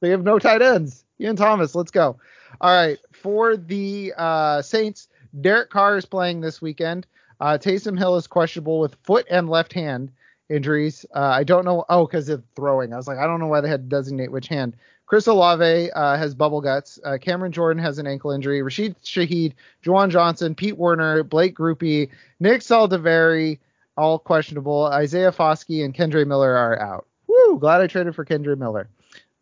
They 0.00 0.10
have 0.10 0.22
no 0.22 0.38
tight 0.38 0.62
ends. 0.62 1.04
Ian 1.20 1.36
Thomas, 1.36 1.74
let's 1.74 1.90
go. 1.90 2.16
All 2.60 2.74
right, 2.74 2.98
for 3.12 3.56
the 3.56 4.14
uh, 4.16 4.62
Saints, 4.62 5.08
Derek 5.40 5.70
Carr 5.70 5.98
is 5.98 6.06
playing 6.06 6.40
this 6.40 6.62
weekend. 6.62 7.06
Uh, 7.40 7.58
Taysom 7.58 7.98
Hill 7.98 8.16
is 8.16 8.26
questionable 8.26 8.80
with 8.80 8.96
foot 9.02 9.26
and 9.30 9.48
left 9.48 9.72
hand 9.72 10.10
injuries. 10.48 11.06
Uh, 11.14 11.20
I 11.20 11.44
don't 11.44 11.64
know. 11.64 11.84
Oh, 11.88 12.06
because 12.06 12.28
of 12.28 12.42
throwing. 12.56 12.92
I 12.92 12.96
was 12.96 13.06
like, 13.06 13.18
I 13.18 13.26
don't 13.26 13.40
know 13.40 13.46
why 13.46 13.60
they 13.60 13.68
had 13.68 13.88
to 13.88 13.96
designate 13.96 14.32
which 14.32 14.48
hand. 14.48 14.76
Chris 15.10 15.26
Olave 15.26 15.90
uh, 15.90 16.16
has 16.16 16.36
bubble 16.36 16.60
guts. 16.60 17.00
Uh, 17.02 17.18
Cameron 17.20 17.50
Jordan 17.50 17.82
has 17.82 17.98
an 17.98 18.06
ankle 18.06 18.30
injury. 18.30 18.62
Rashid 18.62 18.94
Shaheed, 19.02 19.54
Juwan 19.84 20.08
Johnson, 20.08 20.54
Pete 20.54 20.78
Werner, 20.78 21.24
Blake 21.24 21.56
Grupe, 21.56 22.08
Nick 22.38 22.60
Saldiveri, 22.60 23.58
all 23.96 24.20
questionable. 24.20 24.84
Isaiah 24.84 25.32
Foskey 25.32 25.84
and 25.84 25.92
Kendre 25.92 26.24
Miller 26.24 26.56
are 26.56 26.80
out. 26.80 27.08
Woo! 27.26 27.58
Glad 27.58 27.80
I 27.80 27.88
traded 27.88 28.14
for 28.14 28.24
Kendre 28.24 28.56
Miller. 28.56 28.88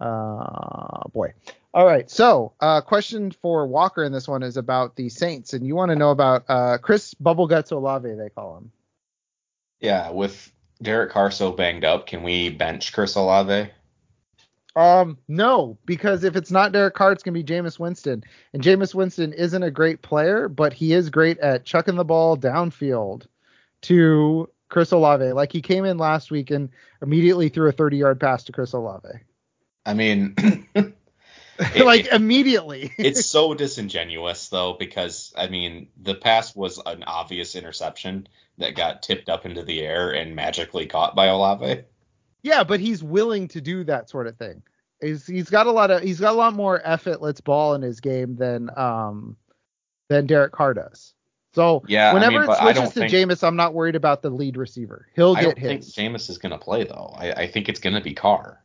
Uh, 0.01 1.07
boy. 1.12 1.35
All 1.75 1.85
right. 1.85 2.11
So, 2.11 2.55
uh, 2.61 2.81
question 2.81 3.31
for 3.31 3.66
Walker 3.66 4.03
in 4.05 4.11
this 4.11 4.27
one 4.27 4.43
is 4.43 4.57
about 4.57 4.97
the 4.97 5.11
Saints, 5.11 5.53
and 5.53 5.66
you 5.66 5.77
want 5.77 5.91
to 5.91 5.97
know 5.97 6.12
about 6.12 6.45
uh, 6.49 6.79
Chris 6.79 7.12
Bubbleguts 7.12 7.73
Olave, 7.73 8.11
they 8.14 8.31
call 8.31 8.57
him. 8.57 8.73
yeah, 9.81 10.12
with 10.12 10.51
Derek 10.81 11.11
Carr 11.11 11.31
so 11.31 11.53
banged 11.53 11.85
up, 11.85 12.07
can 12.07 12.23
we 12.23 12.49
bench 12.49 12.95
Chris 12.95 13.16
Olave? 13.16 13.69
Um, 14.79 15.18
no, 15.26 15.76
because 15.87 16.22
if 16.22 16.37
it's 16.37 16.51
not 16.53 16.70
Derek 16.72 16.95
Carr, 16.95 17.11
it's 17.12 17.22
gonna 17.24 17.35
be 17.35 17.43
Jameis 17.43 17.79
Winston, 17.81 18.22
and 18.53 18.62
Jameis 18.62 18.95
Winston 18.95 19.33
isn't 19.33 19.62
a 19.62 19.70
great 19.72 20.03
player, 20.03 20.49
but 20.49 20.72
he 20.72 20.93
is 20.93 21.11
great 21.11 21.39
at 21.39 21.64
chucking 21.64 21.97
the 21.97 22.05
ball 22.05 22.37
downfield 22.37 23.26
to 23.83 24.49
Chris 24.68 24.93
Olave. 24.93 25.33
Like 25.33 25.51
he 25.53 25.62
came 25.62 25.85
in 25.85 25.99
last 25.99 26.31
week 26.31 26.51
and 26.53 26.68
immediately 27.03 27.49
threw 27.49 27.68
a 27.68 27.72
30-yard 27.72 28.20
pass 28.20 28.45
to 28.45 28.53
Chris 28.53 28.72
Olave. 28.72 29.09
I 29.85 29.95
mean, 29.95 30.35
it- 30.76 30.95
like 31.85 32.07
it- 32.07 32.12
immediately. 32.12 32.93
it's 32.99 33.26
so 33.26 33.55
disingenuous 33.64 34.49
though 34.49 34.74
because 34.79 35.33
I 35.37 35.49
mean 35.49 35.89
the 36.01 36.14
pass 36.14 36.55
was 36.55 36.81
an 36.87 37.03
obvious 37.03 37.57
interception 37.57 38.29
that 38.59 38.76
got 38.76 39.03
tipped 39.03 39.29
up 39.29 39.45
into 39.45 39.64
the 39.64 39.81
air 39.81 40.11
and 40.11 40.37
magically 40.37 40.87
caught 40.87 41.16
by 41.16 41.26
Olave. 41.26 41.83
Yeah, 42.43 42.64
but 42.64 42.80
he's 42.80 43.03
willing 43.03 43.49
to 43.49 43.61
do 43.61 43.84
that 43.84 44.09
sort 44.11 44.26
of 44.26 44.36
thing. 44.36 44.62
He's 45.01 45.26
he's 45.26 45.49
got 45.51 45.66
a 45.66 45.70
lot 45.70 45.91
of 45.91 46.03
he's 46.03 46.20
got 46.20 46.32
a 46.32 46.36
lot 46.36 46.55
more 46.55 46.80
effortless 46.84 47.41
ball 47.41 47.74
in 47.74 47.82
his 47.82 48.01
game 48.01 48.36
than 48.36 48.70
um 48.76 49.36
than 50.09 50.26
Derek 50.26 50.53
Carr 50.53 50.74
does. 50.74 51.14
So 51.55 51.82
Yeah, 51.89 52.11
I 52.11 52.14
whenever 52.14 52.41
mean, 52.41 52.43
it 52.45 52.49
I 52.51 52.72
switches 52.72 52.93
to 52.95 53.01
think- 53.01 53.12
Jameis, 53.12 53.47
I'm 53.47 53.57
not 53.57 53.74
worried 53.74 53.95
about 53.97 54.22
the 54.22 54.30
lead 54.30 54.57
receiver. 54.57 55.07
He'll 55.14 55.36
I 55.36 55.41
get 55.43 55.57
don't 55.57 55.64
think. 55.64 55.82
Jameis 55.82 56.28
is 56.30 56.39
gonna 56.39 56.59
play 56.59 56.84
though. 56.84 57.14
I, 57.16 57.32
I 57.32 57.47
think 57.47 57.68
it's 57.68 57.80
gonna 57.80 58.01
be 58.01 58.14
Carr. 58.14 58.62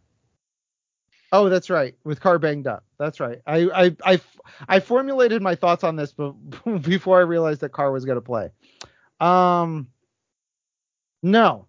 Oh, 1.32 1.50
that's 1.50 1.70
right. 1.72 1.96
With 2.04 2.20
Carr 2.20 2.38
banged 2.38 2.68
up. 2.68 2.84
That's 3.00 3.20
right. 3.20 3.40
I 3.48 3.70
I 3.86 3.96
I, 4.06 4.22
I 4.68 4.80
formulated 4.80 5.42
my 5.42 5.56
thoughts 5.56 5.84
on 5.84 5.96
this 5.96 6.14
be- 6.14 6.32
before 6.82 7.18
I 7.18 7.24
realized 7.24 7.62
that 7.62 7.70
Carr 7.72 7.92
was 7.92 8.06
going 8.06 8.18
to 8.18 8.22
play. 8.22 8.52
Um, 9.20 9.88
no, 11.24 11.66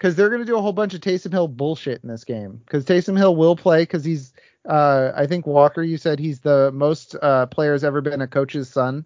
because 0.00 0.16
they're 0.16 0.30
going 0.30 0.40
to 0.40 0.46
do 0.46 0.56
a 0.56 0.62
whole 0.62 0.72
bunch 0.72 0.94
of 0.94 1.02
Taysom 1.02 1.30
Hill 1.30 1.46
bullshit 1.46 2.02
in 2.02 2.08
this 2.08 2.24
game. 2.24 2.62
Because 2.64 2.86
Taysom 2.86 3.18
Hill 3.18 3.36
will 3.36 3.54
play 3.54 3.82
because 3.82 4.02
he's, 4.02 4.32
uh, 4.66 5.12
I 5.14 5.26
think 5.26 5.46
Walker, 5.46 5.82
you 5.82 5.98
said 5.98 6.18
he's 6.18 6.40
the 6.40 6.72
most 6.72 7.16
uh, 7.20 7.44
players 7.46 7.84
ever 7.84 8.00
been 8.00 8.22
a 8.22 8.26
coach's 8.26 8.70
son. 8.70 9.04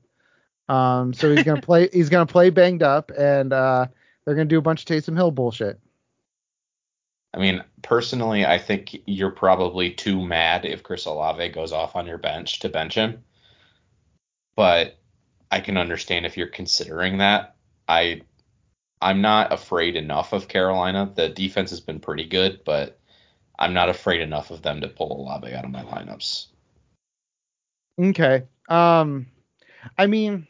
Um, 0.68 1.12
so 1.12 1.34
he's 1.34 1.42
gonna 1.44 1.60
play. 1.62 1.88
He's 1.92 2.10
gonna 2.10 2.26
play 2.26 2.50
banged 2.50 2.84
up, 2.84 3.10
and 3.18 3.52
uh, 3.52 3.86
they're 4.24 4.36
gonna 4.36 4.44
do 4.44 4.58
a 4.58 4.62
bunch 4.62 4.82
of 4.82 4.86
Taysom 4.86 5.16
Hill 5.16 5.32
bullshit. 5.32 5.80
I 7.34 7.38
mean, 7.38 7.64
personally, 7.82 8.46
I 8.46 8.58
think 8.58 8.96
you're 9.04 9.32
probably 9.32 9.90
too 9.90 10.24
mad 10.24 10.64
if 10.64 10.84
Chris 10.84 11.06
Olave 11.06 11.48
goes 11.48 11.72
off 11.72 11.96
on 11.96 12.06
your 12.06 12.18
bench 12.18 12.60
to 12.60 12.68
bench 12.68 12.94
him. 12.94 13.24
But 14.54 14.96
I 15.50 15.58
can 15.58 15.76
understand 15.76 16.24
if 16.24 16.36
you're 16.36 16.46
considering 16.46 17.18
that. 17.18 17.56
I 17.88 18.22
I'm 19.04 19.20
not 19.20 19.52
afraid 19.52 19.96
enough 19.96 20.32
of 20.32 20.48
Carolina. 20.48 21.12
The 21.14 21.28
defense 21.28 21.68
has 21.70 21.80
been 21.80 22.00
pretty 22.00 22.24
good, 22.24 22.64
but 22.64 22.98
I'm 23.58 23.74
not 23.74 23.90
afraid 23.90 24.22
enough 24.22 24.50
of 24.50 24.62
them 24.62 24.80
to 24.80 24.88
pull 24.88 25.20
Olave 25.20 25.52
out 25.52 25.66
of 25.66 25.70
my 25.70 25.82
lineups. 25.82 26.46
Okay. 28.00 28.44
Um, 28.70 29.26
I 29.98 30.06
mean, 30.06 30.48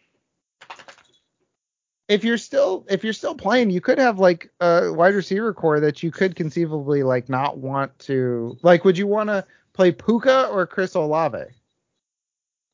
if 2.09 2.23
you're 2.23 2.39
still 2.39 2.87
if 2.89 3.03
you're 3.03 3.13
still 3.13 3.35
playing, 3.35 3.71
you 3.71 3.81
could 3.81 3.99
have 3.99 4.21
like 4.21 4.49
a 4.61 4.93
wide 4.93 5.15
receiver 5.15 5.53
core 5.53 5.81
that 5.81 6.05
you 6.05 6.13
could 6.13 6.37
conceivably 6.37 7.03
like 7.03 7.29
not 7.29 7.59
want 7.59 7.99
to 8.01 8.57
like. 8.63 8.85
Would 8.85 8.97
you 8.97 9.09
want 9.09 9.31
to 9.31 9.45
play 9.73 9.91
Puka 9.91 10.47
or 10.47 10.65
Chris 10.65 10.95
Olave? 10.95 11.47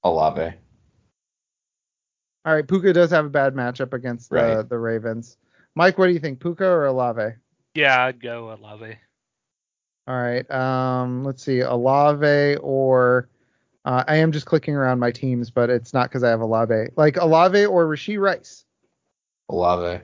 Olave. 0.04 0.52
All 2.44 2.54
right, 2.54 2.68
Puka 2.68 2.92
does 2.92 3.10
have 3.12 3.24
a 3.24 3.30
bad 3.30 3.54
matchup 3.54 3.94
against 3.94 4.28
the 4.28 4.36
Right. 4.36 4.68
the 4.68 4.78
Ravens. 4.78 5.38
Mike, 5.74 5.98
what 5.98 6.06
do 6.06 6.12
you 6.12 6.18
think, 6.18 6.40
Puka 6.40 6.66
or 6.66 6.86
Olave? 6.86 7.34
Yeah, 7.74 8.04
I'd 8.04 8.20
go 8.20 8.52
Olave. 8.52 8.96
All 10.06 10.20
right, 10.20 10.50
um, 10.50 11.24
let's 11.24 11.42
see, 11.42 11.60
Olave 11.60 12.56
or 12.56 13.28
uh, 13.84 14.04
I 14.06 14.16
am 14.16 14.32
just 14.32 14.46
clicking 14.46 14.74
around 14.74 14.98
my 14.98 15.10
teams, 15.10 15.50
but 15.50 15.70
it's 15.70 15.94
not 15.94 16.08
because 16.08 16.22
I 16.24 16.30
have 16.30 16.40
Olave. 16.40 16.90
Like 16.96 17.16
Olave 17.16 17.64
or 17.66 17.86
Rashee 17.86 18.20
Rice. 18.20 18.64
Olave. 19.48 20.02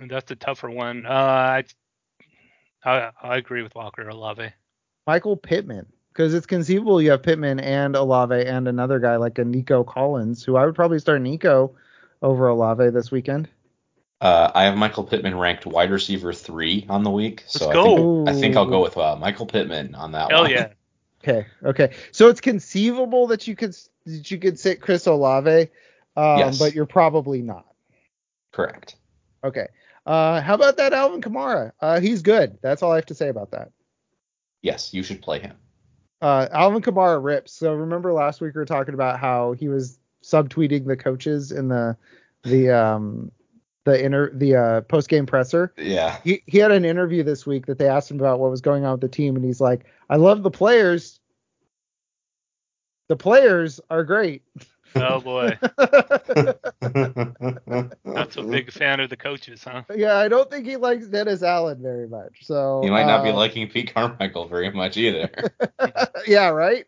And 0.00 0.10
that's 0.10 0.30
a 0.30 0.36
tougher 0.36 0.70
one. 0.70 1.04
Uh, 1.04 1.10
I, 1.10 1.64
I 2.84 3.10
I 3.22 3.36
agree 3.36 3.62
with 3.62 3.74
Walker 3.74 4.08
Olave. 4.08 4.50
Michael 5.06 5.36
Pittman, 5.36 5.86
because 6.12 6.34
it's 6.34 6.46
conceivable 6.46 7.02
you 7.02 7.10
have 7.10 7.22
Pittman 7.22 7.60
and 7.60 7.96
Olave 7.96 8.44
and 8.46 8.68
another 8.68 8.98
guy 8.98 9.16
like 9.16 9.38
a 9.38 9.44
Nico 9.44 9.82
Collins, 9.82 10.44
who 10.44 10.56
I 10.56 10.64
would 10.64 10.74
probably 10.74 10.98
start 10.98 11.22
Nico 11.22 11.74
over 12.22 12.48
Olave 12.48 12.90
this 12.90 13.10
weekend. 13.10 13.48
Uh, 14.20 14.50
I 14.54 14.64
have 14.64 14.76
Michael 14.76 15.04
Pittman 15.04 15.36
ranked 15.38 15.64
wide 15.64 15.90
receiver 15.90 16.32
three 16.32 16.84
on 16.88 17.04
the 17.04 17.10
week, 17.10 17.44
so 17.46 17.68
Let's 17.68 17.78
I 17.78 17.82
think. 17.82 18.28
I 18.28 18.32
think 18.40 18.56
I'll 18.56 18.66
go 18.66 18.82
with 18.82 18.96
uh, 18.96 19.14
Michael 19.16 19.46
Pittman 19.46 19.94
on 19.94 20.12
that 20.12 20.30
Hell 20.30 20.42
one. 20.42 20.50
yeah. 20.50 20.68
Okay, 21.20 21.46
okay. 21.64 21.94
So 22.12 22.28
it's 22.28 22.40
conceivable 22.40 23.26
that 23.26 23.48
you 23.48 23.56
could 23.56 23.76
that 24.06 24.30
you 24.30 24.38
could 24.38 24.56
sit 24.58 24.80
Chris 24.80 25.04
Olave, 25.06 25.68
um, 26.16 26.38
Yes. 26.38 26.58
but 26.60 26.74
you're 26.74 26.86
probably 26.86 27.42
not. 27.42 27.66
Correct. 28.52 28.94
Okay. 29.42 29.66
Uh, 30.06 30.40
how 30.40 30.54
about 30.54 30.76
that 30.76 30.92
Alvin 30.92 31.20
Kamara? 31.20 31.72
Uh, 31.80 31.98
he's 31.98 32.22
good. 32.22 32.58
That's 32.62 32.84
all 32.84 32.92
I 32.92 32.96
have 32.96 33.06
to 33.06 33.16
say 33.16 33.28
about 33.28 33.50
that. 33.50 33.72
Yes, 34.62 34.94
you 34.94 35.02
should 35.02 35.20
play 35.20 35.40
him. 35.40 35.56
Uh, 36.22 36.46
Alvin 36.52 36.82
Kamara 36.82 37.22
rips. 37.22 37.52
So 37.52 37.74
remember 37.74 38.12
last 38.12 38.40
week 38.40 38.54
we 38.54 38.60
were 38.60 38.64
talking 38.64 38.94
about 38.94 39.18
how 39.18 39.52
he 39.52 39.68
was 39.68 39.98
subtweeting 40.22 40.86
the 40.86 40.96
coaches 40.96 41.50
in 41.50 41.66
the 41.68 41.96
the 42.44 42.70
um 42.70 43.32
the 43.88 44.04
inter 44.04 44.30
the 44.34 44.54
uh, 44.54 44.80
post 44.82 45.08
game 45.08 45.24
presser. 45.24 45.72
Yeah. 45.76 46.18
He 46.22 46.42
he 46.46 46.58
had 46.58 46.70
an 46.70 46.84
interview 46.84 47.22
this 47.22 47.46
week 47.46 47.66
that 47.66 47.78
they 47.78 47.88
asked 47.88 48.10
him 48.10 48.20
about 48.20 48.38
what 48.38 48.50
was 48.50 48.60
going 48.60 48.84
on 48.84 48.92
with 48.92 49.00
the 49.00 49.08
team, 49.08 49.34
and 49.34 49.44
he's 49.44 49.60
like, 49.60 49.86
"I 50.10 50.16
love 50.16 50.42
the 50.42 50.50
players. 50.50 51.20
The 53.08 53.16
players 53.16 53.80
are 53.88 54.04
great." 54.04 54.42
Oh 54.94 55.20
boy. 55.20 55.58
Not 58.04 58.32
so 58.32 58.42
big 58.42 58.68
a 58.68 58.72
fan 58.72 59.00
of 59.00 59.10
the 59.10 59.16
coaches, 59.16 59.64
huh? 59.64 59.82
yeah, 59.94 60.16
I 60.16 60.28
don't 60.28 60.50
think 60.50 60.66
he 60.66 60.76
likes 60.76 61.06
Dennis 61.06 61.42
Allen 61.42 61.82
very 61.82 62.08
much. 62.08 62.38
So 62.42 62.80
he 62.82 62.90
might 62.90 63.06
not 63.06 63.22
be 63.22 63.30
uh, 63.30 63.34
liking 63.34 63.68
Pete 63.68 63.94
Carmichael 63.94 64.48
very 64.48 64.70
much 64.70 64.96
either. 64.96 65.30
yeah, 66.26 66.48
right. 66.48 66.86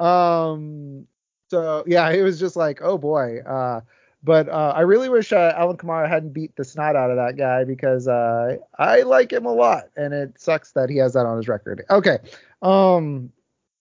Um, 0.00 1.06
so 1.50 1.84
yeah, 1.86 2.08
it 2.10 2.22
was 2.22 2.38
just 2.38 2.56
like, 2.56 2.80
oh 2.82 2.98
boy. 2.98 3.40
Uh, 3.40 3.80
but 4.22 4.48
uh, 4.48 4.72
I 4.74 4.80
really 4.80 5.08
wish 5.08 5.32
uh, 5.32 5.52
Alvin 5.56 5.76
Kamara 5.76 6.08
hadn't 6.08 6.32
beat 6.32 6.54
the 6.56 6.64
snot 6.64 6.96
out 6.96 7.10
of 7.10 7.16
that 7.16 7.36
guy 7.36 7.64
because 7.64 8.08
uh, 8.08 8.56
I 8.78 9.02
like 9.02 9.32
him 9.32 9.46
a 9.46 9.52
lot, 9.52 9.84
and 9.96 10.12
it 10.12 10.40
sucks 10.40 10.72
that 10.72 10.90
he 10.90 10.96
has 10.98 11.14
that 11.14 11.26
on 11.26 11.36
his 11.36 11.48
record. 11.48 11.84
Okay. 11.90 12.18
Um, 12.62 13.32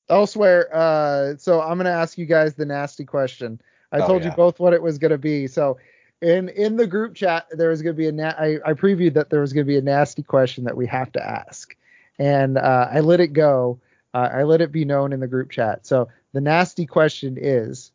elsewhere, 0.10 0.70
uh, 0.74 1.36
so 1.38 1.62
I'm 1.62 1.78
gonna 1.78 1.90
ask 1.90 2.18
you 2.18 2.26
guys 2.26 2.56
the 2.56 2.66
nasty 2.66 3.06
question. 3.06 3.60
I 3.92 4.02
Oh, 4.02 4.08
told 4.08 4.24
you 4.26 4.32
both 4.32 4.60
what 4.60 4.74
it 4.74 4.82
was 4.82 4.98
gonna 4.98 5.18
be. 5.18 5.48
So 5.48 5.78
in 6.22 6.50
in 6.50 6.78
the 6.78 6.88
group 6.88 7.16
chat, 7.16 7.48
there 7.52 7.70
was 7.70 7.82
gonna 7.82 7.94
be 7.94 8.08
a 8.08 8.12
na- 8.12 8.36
I, 8.38 8.58
I 8.66 8.74
previewed 8.74 9.14
that 9.16 9.30
there 9.30 9.42
was 9.42 9.54
gonna 9.54 9.66
be 9.66 9.78
a 9.78 9.82
nasty 9.82 10.24
question 10.24 10.64
that 10.66 10.78
we 10.78 10.86
have 10.88 11.12
to 11.14 11.26
ask, 11.26 11.76
and 12.20 12.58
uh, 12.58 12.88
I 12.92 13.00
let 13.02 13.20
it 13.20 13.34
go. 13.34 13.80
Uh, 14.14 14.30
I 14.34 14.44
let 14.44 14.62
it 14.62 14.72
be 14.72 14.86
known 14.86 15.14
in 15.14 15.20
the 15.20 15.28
group 15.28 15.52
chat. 15.52 15.86
So 15.86 16.10
the 16.34 16.42
nasty 16.42 16.86
question 16.86 17.38
is: 17.40 17.92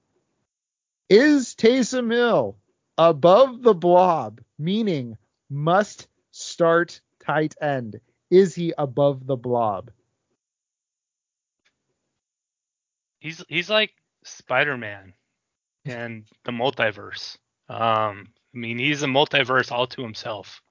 Is 1.13 1.55
Taysom 1.55 2.11
Hill 2.11 2.57
above 2.97 3.63
the 3.63 3.75
blob, 3.75 4.41
meaning 4.59 5.19
must 5.51 6.09
start 6.31 7.03
tight 7.23 7.55
end? 7.61 8.01
Is 8.31 8.55
he 8.55 8.73
above 8.79 9.27
the 9.27 9.37
blob? 9.37 9.91
He's 13.21 13.45
he's 13.49 13.69
like 13.69 13.93
Spider-Man 14.25 15.13
and 15.85 16.25
the 16.45 16.53
multiverse. 16.53 17.37
Um, 17.69 18.29
I 18.55 18.59
mean, 18.59 18.79
he's 18.79 19.03
a 19.03 19.07
multiverse 19.07 19.71
all 19.71 19.87
to 19.89 20.03
himself. 20.03 20.63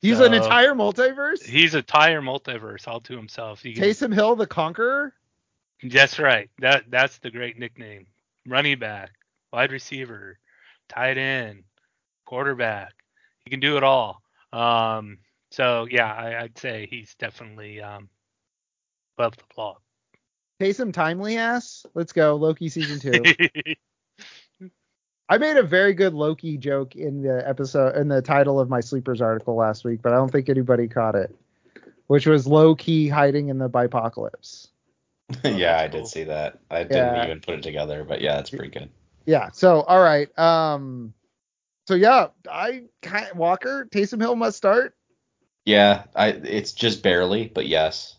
He's 0.00 0.20
an 0.20 0.32
entire 0.32 0.74
multiverse. 0.74 1.42
He's 1.44 1.74
a 1.74 1.78
entire 1.78 2.22
multiverse 2.22 2.86
all 2.86 3.00
to 3.00 3.16
himself. 3.16 3.64
You 3.64 3.74
can- 3.74 3.82
Taysom 3.82 4.14
Hill, 4.14 4.36
the 4.36 4.46
Conqueror. 4.46 5.12
That's 5.82 6.20
right. 6.20 6.50
That 6.60 6.84
that's 6.88 7.18
the 7.18 7.32
great 7.32 7.58
nickname. 7.58 8.06
Running 8.46 8.78
back, 8.78 9.10
wide 9.52 9.72
receiver, 9.72 10.38
tight 10.88 11.18
end, 11.18 11.64
quarterback. 12.26 12.92
He 13.44 13.50
can 13.50 13.60
do 13.60 13.76
it 13.76 13.82
all. 13.82 14.22
Um, 14.52 15.18
so 15.50 15.86
yeah, 15.90 16.12
I, 16.12 16.42
I'd 16.42 16.58
say 16.58 16.86
he's 16.90 17.14
definitely 17.14 17.80
um, 17.80 18.08
above 19.16 19.36
the 19.36 19.44
blob. 19.54 19.76
Taysom 20.60 20.92
Timely 20.92 21.36
ass. 21.38 21.86
Let's 21.94 22.12
go. 22.12 22.34
Loki 22.36 22.68
season 22.68 22.98
two. 22.98 23.22
I 25.28 25.36
made 25.38 25.56
a 25.56 25.62
very 25.62 25.92
good 25.92 26.14
Loki 26.14 26.56
joke 26.56 26.96
in 26.96 27.22
the 27.22 27.46
episode 27.46 27.96
in 27.96 28.08
the 28.08 28.22
title 28.22 28.58
of 28.58 28.70
my 28.70 28.80
sleepers 28.80 29.20
article 29.20 29.54
last 29.54 29.84
week, 29.84 30.00
but 30.02 30.12
I 30.12 30.16
don't 30.16 30.32
think 30.32 30.48
anybody 30.48 30.88
caught 30.88 31.14
it. 31.14 31.34
Which 32.06 32.26
was 32.26 32.46
low 32.46 32.74
key 32.74 33.08
hiding 33.08 33.48
in 33.48 33.58
the 33.58 33.68
bipocalypse. 33.68 34.68
yeah, 35.44 35.58
that's 35.76 35.82
I 35.82 35.88
did 35.88 36.06
see 36.06 36.24
that. 36.24 36.58
I 36.70 36.82
didn't 36.84 36.96
Yeah. 37.14 37.24
even 37.26 37.40
put 37.40 37.56
it 37.56 37.62
together, 37.62 38.02
but 38.02 38.22
yeah, 38.22 38.38
it's 38.38 38.48
pretty 38.48 38.70
good. 38.70 38.88
Yeah. 39.28 39.50
So 39.52 39.82
all 39.82 40.00
right. 40.00 40.36
Um. 40.38 41.12
So 41.86 41.94
yeah, 41.94 42.28
I 42.50 42.84
kind 43.02 43.28
Walker 43.34 43.86
Taysom 43.92 44.22
Hill 44.22 44.36
must 44.36 44.56
start. 44.56 44.94
Yeah, 45.66 46.04
I 46.16 46.28
it's 46.28 46.72
just 46.72 47.02
barely, 47.02 47.46
but 47.46 47.66
yes. 47.66 48.16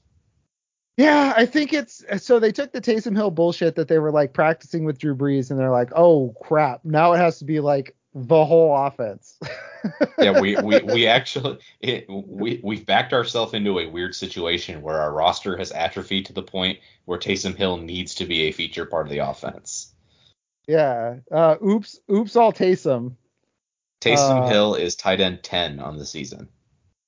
Yeah, 0.98 1.34
I 1.36 1.48
think 1.48 1.74
it's 1.74 2.04
so 2.18 2.38
they 2.38 2.52
took 2.52 2.72
the 2.72 2.82
Taysom 2.82 3.16
Hill 3.16 3.32
bullshit 3.32 3.74
that 3.76 3.88
they 3.88 3.98
were 3.98 4.12
like 4.12 4.34
practicing 4.34 4.84
with 4.84 5.00
Drew 5.00 5.16
Brees, 5.16 5.50
and 5.50 5.60
they're 5.60 5.72
like, 5.72 5.90
oh 5.96 6.36
crap, 6.44 6.86
now 6.86 7.14
it 7.14 7.18
has 7.18 7.40
to 7.40 7.46
be 7.46 7.60
like 7.60 7.96
the 8.14 8.46
whole 8.46 8.78
offense. 8.78 9.40
Yeah, 10.18 10.42
we 10.42 10.58
we, 10.58 10.82
we 10.82 11.08
actually 11.18 11.60
it, 11.80 12.06
we 12.10 12.60
we've 12.62 12.86
backed 12.86 13.14
ourselves 13.14 13.54
into 13.54 13.80
a 13.80 13.88
weird 13.88 14.14
situation 14.14 14.82
where 14.82 15.00
our 15.00 15.14
roster 15.14 15.56
has 15.56 15.72
atrophied 15.72 16.26
to 16.26 16.34
the 16.34 16.44
point 16.44 16.80
where 17.06 17.18
Taysom 17.18 17.56
Hill 17.56 17.78
needs 17.78 18.16
to 18.16 18.26
be 18.26 18.42
a 18.42 18.52
feature 18.52 18.86
part 18.86 19.08
of 19.08 19.12
the 19.12 19.20
offense. 19.20 19.94
Yeah. 20.70 21.16
Uh, 21.32 21.56
oops, 21.66 22.00
oops, 22.12 22.36
all 22.36 22.54
Taysom. 22.54 23.16
Taysom 24.02 24.46
Uh, 24.46 24.48
Hill 24.48 24.76
is 24.76 24.96
tight 24.96 25.20
end 25.20 25.42
10 25.42 25.80
on 25.80 25.98
the 25.98 26.06
season. 26.06 26.48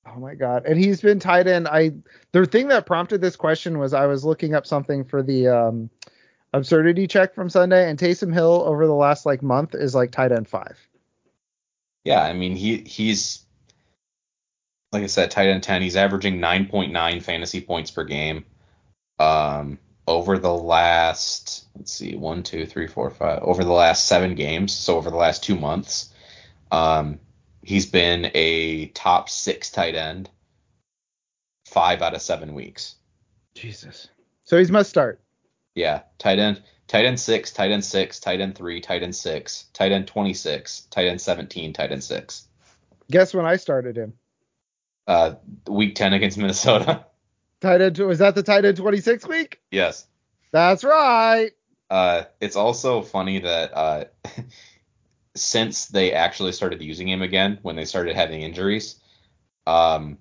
Oh 0.04 0.18
my 0.18 0.34
god. 0.34 0.66
And 0.66 0.76
he's 0.76 1.00
been 1.00 1.20
tight 1.20 1.46
end. 1.46 1.68
I 1.68 1.92
the 2.32 2.44
thing 2.44 2.68
that 2.68 2.86
prompted 2.86 3.20
this 3.20 3.36
question 3.36 3.78
was 3.78 3.94
I 3.94 4.06
was 4.06 4.24
looking 4.24 4.54
up 4.54 4.66
something 4.66 5.04
for 5.04 5.22
the 5.22 5.46
um 5.46 5.90
absurdity 6.52 7.06
check 7.06 7.34
from 7.36 7.48
Sunday 7.48 7.88
and 7.88 7.96
Taysom 7.98 8.34
Hill 8.34 8.64
over 8.66 8.86
the 8.86 8.94
last 8.94 9.24
like 9.24 9.42
month 9.42 9.76
is 9.76 9.94
like 9.94 10.10
tight 10.10 10.32
end 10.32 10.48
five. 10.48 10.76
Yeah, 12.04 12.20
I 12.20 12.32
mean 12.32 12.56
he 12.56 12.78
he's 12.78 13.44
like 14.90 15.04
I 15.04 15.06
said, 15.06 15.30
tight 15.30 15.48
end 15.48 15.62
10. 15.62 15.82
He's 15.82 15.96
averaging 15.96 16.38
9.9 16.38 17.22
fantasy 17.22 17.60
points 17.60 17.92
per 17.92 18.04
game. 18.04 18.44
Um, 19.18 19.78
over 20.06 20.38
the 20.38 20.52
last 20.52 21.66
let's 21.76 21.92
see, 21.92 22.16
one, 22.16 22.42
two, 22.42 22.66
three, 22.66 22.86
four, 22.86 23.10
five, 23.10 23.42
over 23.42 23.64
the 23.64 23.72
last 23.72 24.06
seven 24.06 24.34
games, 24.34 24.74
so 24.74 24.96
over 24.96 25.10
the 25.10 25.16
last 25.16 25.42
two 25.42 25.56
months, 25.56 26.12
um, 26.70 27.18
he's 27.62 27.86
been 27.86 28.30
a 28.34 28.86
top 28.88 29.28
six 29.28 29.70
tight 29.70 29.94
end 29.94 30.30
five 31.66 32.02
out 32.02 32.14
of 32.14 32.22
seven 32.22 32.54
weeks. 32.54 32.96
Jesus. 33.54 34.08
So 34.44 34.58
he's 34.58 34.70
must 34.70 34.90
start. 34.90 35.20
Yeah, 35.74 36.02
tight 36.18 36.38
end, 36.38 36.62
tight 36.86 37.06
end 37.06 37.18
six, 37.18 37.52
tight 37.52 37.70
end 37.70 37.84
six, 37.84 38.20
tight 38.20 38.40
end 38.40 38.54
three, 38.54 38.80
tight 38.80 39.02
end 39.02 39.16
six, 39.16 39.66
tight 39.72 39.92
end 39.92 40.06
twenty 40.06 40.34
six, 40.34 40.82
tight 40.90 41.06
end 41.06 41.20
seventeen, 41.20 41.72
tight 41.72 41.92
end 41.92 42.04
six. 42.04 42.46
Guess 43.10 43.34
when 43.34 43.46
I 43.46 43.56
started 43.56 43.96
him. 43.96 44.14
Uh, 45.06 45.34
week 45.68 45.94
ten 45.94 46.12
against 46.12 46.38
Minnesota. 46.38 47.06
Tight 47.62 47.80
end 47.80 47.96
was 47.98 48.18
that 48.18 48.34
the 48.34 48.42
tight 48.42 48.64
end 48.64 48.76
26 48.76 49.26
week? 49.28 49.60
yes. 49.70 50.06
That's 50.50 50.84
right. 50.84 51.52
Uh, 51.88 52.24
it's 52.40 52.56
also 52.56 53.02
funny 53.02 53.38
that 53.38 53.72
uh, 53.72 54.04
since 55.36 55.86
they 55.86 56.12
actually 56.12 56.52
started 56.52 56.82
using 56.82 57.08
him 57.08 57.22
again, 57.22 57.58
when 57.62 57.76
they 57.76 57.84
started 57.86 58.16
having 58.16 58.42
injuries, 58.42 58.96
um, 59.66 60.18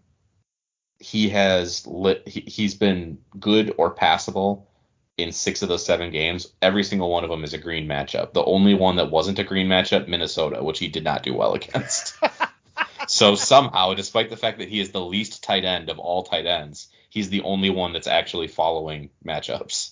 he 1.00 1.30
has 1.30 1.86
lit. 1.88 2.28
He, 2.28 2.42
he's 2.42 2.76
been 2.76 3.18
good 3.40 3.74
or 3.78 3.90
passable 3.90 4.70
in 5.18 5.32
six 5.32 5.64
of 5.64 5.68
those 5.70 5.86
seven 5.86 6.12
games. 6.12 6.48
Every 6.62 6.84
single 6.84 7.10
one 7.10 7.24
of 7.24 7.30
them 7.30 7.44
is 7.44 7.54
a 7.54 7.58
green 7.58 7.88
matchup. 7.88 8.34
The 8.34 8.46
only 8.46 8.76
one 8.76 8.98
that 8.98 9.12
wasn't 9.12 9.40
a 9.40 9.44
green 9.44 9.68
matchup, 9.68 10.08
Minnesota, 10.08 10.64
which 10.64 10.80
he 10.80 10.88
did 10.88 11.04
not 11.04 11.24
do 11.24 11.34
well 11.34 11.56
against. 11.56 12.16
so 13.08 13.36
somehow, 13.36 13.96
despite 13.96 14.30
the 14.30 14.38
fact 14.38 14.60
that 14.60 14.70
he 14.70 14.80
is 14.80 14.92
the 14.92 15.02
least 15.02 15.44
tight 15.44 15.66
end 15.66 15.90
of 15.90 15.98
all 15.98 16.24
tight 16.24 16.46
ends, 16.46 16.88
he's 17.12 17.30
the 17.30 17.44
only 17.44 17.70
one 17.70 17.94
that's 17.94 18.08
actually 18.08 18.48
following 18.48 19.12
matchups. 19.24 19.92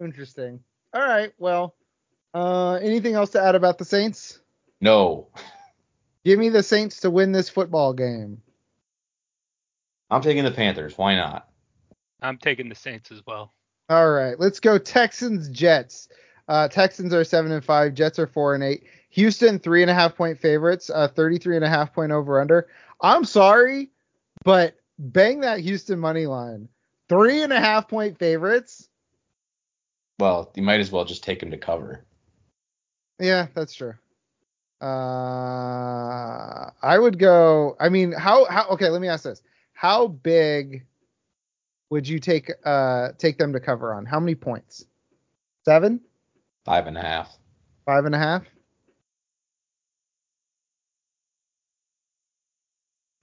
Interesting. 0.00 0.58
All 0.92 1.00
right. 1.00 1.32
Well, 1.38 1.76
uh, 2.34 2.74
anything 2.74 3.14
else 3.14 3.30
to 3.30 3.42
add 3.42 3.54
about 3.54 3.78
the 3.78 3.84
Saints? 3.84 4.40
No, 4.80 5.28
Give 6.24 6.38
me 6.38 6.48
the 6.48 6.62
Saints 6.62 7.00
to 7.00 7.10
win 7.10 7.32
this 7.32 7.50
football 7.50 7.92
game. 7.92 8.40
I'm 10.10 10.22
taking 10.22 10.44
the 10.44 10.50
Panthers. 10.50 10.96
Why 10.96 11.16
not? 11.16 11.48
I'm 12.22 12.38
taking 12.38 12.68
the 12.68 12.74
Saints 12.74 13.12
as 13.12 13.20
well. 13.26 13.52
All 13.90 14.10
right, 14.10 14.40
let's 14.40 14.60
go 14.60 14.78
Texans 14.78 15.48
Jets. 15.50 16.08
Uh, 16.48 16.68
Texans 16.68 17.12
are 17.12 17.24
seven 17.24 17.52
and 17.52 17.64
five. 17.64 17.94
Jets 17.94 18.18
are 18.18 18.26
four 18.26 18.54
and 18.54 18.64
eight. 18.64 18.84
Houston 19.10 19.58
three 19.58 19.82
and 19.82 19.90
a 19.90 19.94
half 19.94 20.16
point 20.16 20.38
favorites. 20.38 20.90
Uh, 20.90 21.08
33 21.08 21.56
and 21.56 21.64
a 21.64 21.68
half 21.68 21.92
point 21.92 22.10
over 22.12 22.40
under. 22.40 22.68
I'm 23.00 23.24
sorry, 23.24 23.90
but 24.44 24.76
bang 24.98 25.40
that 25.40 25.60
Houston 25.60 25.98
money 25.98 26.26
line. 26.26 26.68
Three 27.08 27.42
and 27.42 27.52
a 27.52 27.60
half 27.60 27.88
point 27.88 28.18
favorites. 28.18 28.88
Well, 30.18 30.50
you 30.54 30.62
might 30.62 30.80
as 30.80 30.90
well 30.92 31.04
just 31.04 31.22
take 31.24 31.42
him 31.42 31.50
to 31.50 31.58
cover. 31.58 32.04
Yeah, 33.18 33.46
that's 33.54 33.74
true. 33.74 33.94
Uh, 34.80 36.70
I 36.82 36.98
would 36.98 37.18
go. 37.18 37.76
I 37.80 37.88
mean, 37.88 38.12
how 38.12 38.44
how? 38.46 38.68
Okay, 38.70 38.88
let 38.88 39.00
me 39.00 39.08
ask 39.08 39.24
this: 39.24 39.42
How 39.72 40.06
big 40.08 40.84
would 41.90 42.06
you 42.08 42.18
take 42.18 42.50
uh 42.64 43.10
take 43.18 43.38
them 43.38 43.52
to 43.52 43.60
cover 43.60 43.94
on? 43.94 44.04
How 44.06 44.18
many 44.20 44.34
points? 44.34 44.84
Seven, 45.64 46.00
Five 46.64 46.86
and 46.86 46.96
a 46.98 47.02
half. 47.02 47.36
five 47.86 48.04
and 48.04 48.14
a 48.14 48.18
half. 48.18 48.42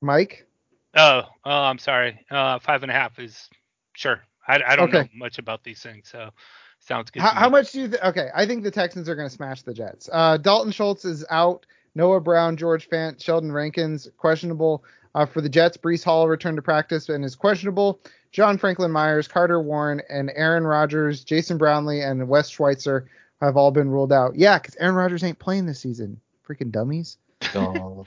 Mike. 0.01 0.47
Oh, 0.95 1.23
oh, 1.45 1.51
I'm 1.51 1.77
sorry. 1.77 2.25
Uh, 2.29 2.59
five 2.59 2.83
and 2.83 2.91
a 2.91 2.95
half 2.95 3.17
is 3.19 3.49
sure. 3.93 4.21
I, 4.47 4.61
I 4.65 4.75
don't 4.75 4.89
Okay. 4.89 5.03
know 5.03 5.09
much 5.15 5.37
about 5.39 5.63
these 5.63 5.81
things, 5.81 6.09
so 6.11 6.31
sounds 6.79 7.11
good. 7.11 7.21
How, 7.21 7.29
to 7.31 7.35
how 7.35 7.49
much 7.49 7.71
do 7.71 7.81
you? 7.81 7.87
Th- 7.89 8.01
okay, 8.03 8.29
I 8.35 8.45
think 8.45 8.63
the 8.63 8.71
Texans 8.71 9.07
are 9.07 9.15
going 9.15 9.27
to 9.29 9.33
smash 9.33 9.61
the 9.61 9.73
Jets. 9.73 10.09
Uh, 10.11 10.37
Dalton 10.37 10.71
Schultz 10.71 11.05
is 11.05 11.25
out. 11.29 11.65
Noah 11.95 12.19
Brown, 12.21 12.57
George 12.57 12.89
Fant, 12.89 13.21
Sheldon 13.21 13.51
Rankins 13.51 14.07
questionable 14.17 14.83
uh, 15.13 15.25
for 15.25 15.41
the 15.41 15.49
Jets. 15.49 15.77
Breece 15.77 16.03
Hall 16.03 16.27
returned 16.27 16.55
to 16.57 16.61
practice 16.61 17.09
and 17.09 17.23
is 17.23 17.35
questionable. 17.35 17.99
John 18.31 18.57
Franklin 18.57 18.91
Myers, 18.91 19.27
Carter 19.27 19.61
Warren, 19.61 20.01
and 20.09 20.31
Aaron 20.35 20.65
Rodgers, 20.65 21.23
Jason 21.25 21.57
Brownlee, 21.57 22.01
and 22.01 22.27
Wes 22.29 22.49
Schweitzer 22.49 23.09
have 23.41 23.57
all 23.57 23.71
been 23.71 23.89
ruled 23.89 24.13
out. 24.13 24.35
Yeah, 24.35 24.57
because 24.57 24.75
Aaron 24.77 24.95
Rodgers 24.95 25.23
ain't 25.23 25.37
playing 25.39 25.65
this 25.65 25.79
season. 25.81 26.19
Freaking 26.47 26.71
dummies. 26.71 27.17
Oh, 27.55 28.05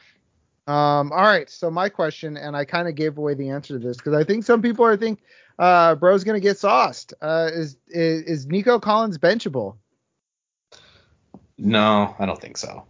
Um, 0.67 1.13
all 1.13 1.23
right, 1.23 1.51
so 1.51 1.71
my 1.71 1.89
question, 1.91 2.37
and 2.39 2.57
I 2.57 2.65
kind 2.65 2.89
of 2.89 2.95
gave 2.95 3.19
away 3.19 3.35
the 3.35 3.51
answer 3.51 3.79
to 3.79 3.87
this 3.87 3.99
because 3.99 4.15
I 4.15 4.25
think 4.25 4.45
some 4.45 4.63
people 4.63 4.85
are 4.85 4.97
think 4.97 5.21
uh, 5.59 5.95
Bro's 5.95 6.25
gonna 6.25 6.41
get 6.41 6.59
sauced. 6.59 7.13
Uh, 7.21 7.51
is, 7.53 7.77
is 7.89 8.23
is 8.23 8.47
Nico 8.47 8.79
Collins 8.79 9.19
benchable? 9.19 9.77
no, 11.59 12.17
I 12.19 12.27
don't 12.27 12.41
think 12.41 12.57
so. 12.57 12.87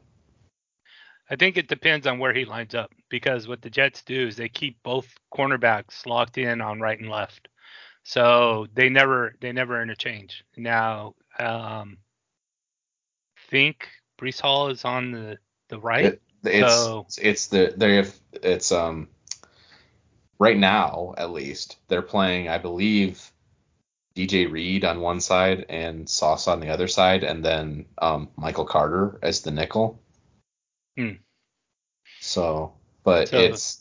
I 1.28 1.36
think 1.36 1.56
it 1.56 1.68
depends 1.68 2.06
on 2.06 2.18
where 2.18 2.32
he 2.32 2.44
lines 2.44 2.74
up 2.74 2.92
because 3.08 3.48
what 3.48 3.62
the 3.62 3.70
Jets 3.70 4.02
do 4.02 4.28
is 4.28 4.36
they 4.36 4.48
keep 4.48 4.82
both 4.82 5.08
cornerbacks 5.34 6.06
locked 6.06 6.38
in 6.38 6.60
on 6.60 6.80
right 6.80 6.98
and 6.98 7.10
left, 7.10 7.48
so 8.04 8.66
they 8.74 8.88
never 8.88 9.34
they 9.40 9.50
never 9.50 9.82
interchange. 9.82 10.44
Now, 10.56 11.14
um, 11.40 11.98
think 13.50 13.88
Breece 14.18 14.40
Hall 14.40 14.68
is 14.68 14.84
on 14.84 15.10
the 15.10 15.38
the 15.68 15.80
right. 15.80 16.04
It, 16.04 16.22
it's 16.46 16.72
So- 16.74 17.06
it's 17.20 17.46
the 17.48 17.74
they 17.76 17.96
have 17.96 18.14
it's 18.32 18.72
um 18.72 19.08
right 20.38 20.56
now 20.58 21.14
at 21.16 21.30
least 21.30 21.76
they're 21.88 22.02
playing 22.02 22.48
I 22.48 22.58
believe 22.58 23.30
DJ 24.16 24.50
Reed 24.50 24.84
on 24.84 25.00
one 25.00 25.20
side 25.20 25.66
and 25.68 26.08
Sauce 26.08 26.46
on 26.48 26.60
the 26.60 26.68
other 26.68 26.88
side 26.88 27.24
and 27.24 27.44
then 27.44 27.86
um 27.98 28.28
Michael 28.36 28.64
Carter 28.64 29.18
as 29.22 29.42
the 29.42 29.50
nickel. 29.50 30.00
Hmm. 30.96 31.12
So, 32.20 32.74
but 33.02 33.28
So- 33.28 33.38
it's 33.38 33.80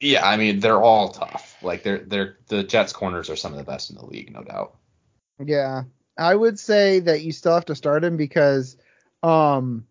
yeah, 0.00 0.28
I 0.28 0.36
mean 0.36 0.60
they're 0.60 0.82
all 0.82 1.08
tough. 1.10 1.56
Like 1.62 1.82
they're 1.82 1.98
they're 1.98 2.38
the 2.48 2.62
Jets 2.62 2.92
corners 2.92 3.30
are 3.30 3.36
some 3.36 3.52
of 3.52 3.58
the 3.58 3.64
best 3.64 3.90
in 3.90 3.96
the 3.96 4.04
league, 4.04 4.32
no 4.32 4.42
doubt. 4.42 4.76
Yeah, 5.44 5.84
I 6.18 6.34
would 6.34 6.58
say 6.58 7.00
that 7.00 7.22
you 7.22 7.32
still 7.32 7.54
have 7.54 7.64
to 7.66 7.74
start 7.74 8.04
him 8.04 8.16
because, 8.16 8.76
um, 9.22 9.86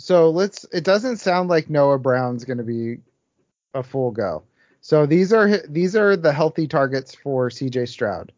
so 0.00 0.30
let's. 0.30 0.64
It 0.72 0.84
doesn't 0.84 1.18
sound 1.18 1.48
like 1.48 1.70
Noah 1.70 1.98
Brown's 1.98 2.44
going 2.44 2.58
to 2.58 2.64
be 2.64 2.98
a 3.74 3.82
full 3.82 4.10
go. 4.10 4.42
So 4.80 5.06
these 5.06 5.32
are 5.32 5.58
these 5.68 5.94
are 5.94 6.16
the 6.16 6.32
healthy 6.32 6.66
targets 6.66 7.14
for 7.14 7.50
C.J. 7.50 7.86
Stroud, 7.86 8.32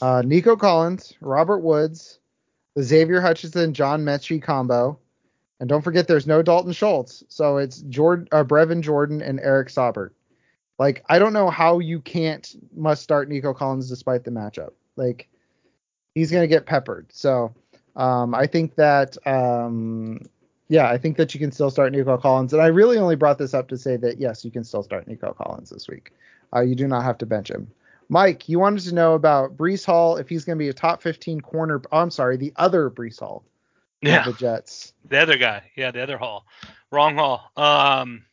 uh, 0.00 0.22
Nico 0.24 0.56
Collins, 0.56 1.14
Robert 1.20 1.60
Woods, 1.60 2.18
the 2.74 2.82
Xavier 2.82 3.20
Hutchinson 3.20 3.74
John 3.74 4.04
Metchie 4.04 4.42
combo, 4.42 4.98
and 5.60 5.68
don't 5.68 5.82
forget 5.82 6.08
there's 6.08 6.26
no 6.26 6.42
Dalton 6.42 6.72
Schultz. 6.72 7.22
So 7.28 7.58
it's 7.58 7.78
Jordan, 7.82 8.28
uh, 8.32 8.44
Brevin 8.44 8.80
Jordan, 8.82 9.22
and 9.22 9.38
Eric 9.40 9.68
Saubert. 9.68 10.10
Like 10.78 11.04
I 11.08 11.20
don't 11.20 11.32
know 11.32 11.48
how 11.48 11.78
you 11.78 12.00
can't 12.00 12.54
must 12.74 13.02
start 13.02 13.28
Nico 13.28 13.54
Collins 13.54 13.88
despite 13.88 14.24
the 14.24 14.32
matchup. 14.32 14.72
Like 14.96 15.28
he's 16.14 16.32
gonna 16.32 16.48
get 16.48 16.66
peppered. 16.66 17.06
So 17.12 17.54
um, 17.94 18.34
I 18.34 18.46
think 18.46 18.74
that 18.74 19.16
um, 19.26 20.20
yeah, 20.68 20.88
I 20.88 20.98
think 20.98 21.16
that 21.16 21.34
you 21.34 21.40
can 21.40 21.52
still 21.52 21.70
start 21.70 21.92
Nico 21.92 22.16
Collins. 22.16 22.52
And 22.52 22.62
I 22.62 22.66
really 22.66 22.98
only 22.98 23.16
brought 23.16 23.38
this 23.38 23.54
up 23.54 23.68
to 23.68 23.78
say 23.78 23.96
that 23.98 24.18
yes, 24.18 24.44
you 24.44 24.50
can 24.50 24.64
still 24.64 24.82
start 24.82 25.06
Nico 25.06 25.32
Collins 25.32 25.70
this 25.70 25.88
week. 25.88 26.12
Uh, 26.54 26.60
you 26.60 26.74
do 26.74 26.86
not 26.88 27.02
have 27.04 27.18
to 27.18 27.26
bench 27.26 27.50
him. 27.50 27.70
Mike, 28.08 28.48
you 28.48 28.58
wanted 28.58 28.84
to 28.84 28.94
know 28.94 29.14
about 29.14 29.56
Breece 29.56 29.84
Hall 29.84 30.16
if 30.18 30.28
he's 30.28 30.44
going 30.44 30.58
to 30.58 30.62
be 30.62 30.68
a 30.68 30.74
top 30.74 31.02
15 31.02 31.40
corner. 31.40 31.80
Oh, 31.90 31.98
I'm 31.98 32.10
sorry, 32.10 32.36
the 32.36 32.52
other 32.56 32.90
Breece 32.90 33.18
Hall 33.20 33.44
Yeah, 34.02 34.24
the 34.24 34.32
Jets. 34.34 34.92
the 35.08 35.18
other 35.18 35.36
guy. 35.38 35.62
Yeah, 35.74 35.90
the 35.90 36.02
other 36.02 36.18
Hall. 36.18 36.44
Wrong 36.90 37.16
Hall. 37.16 37.50
Um, 37.56 38.24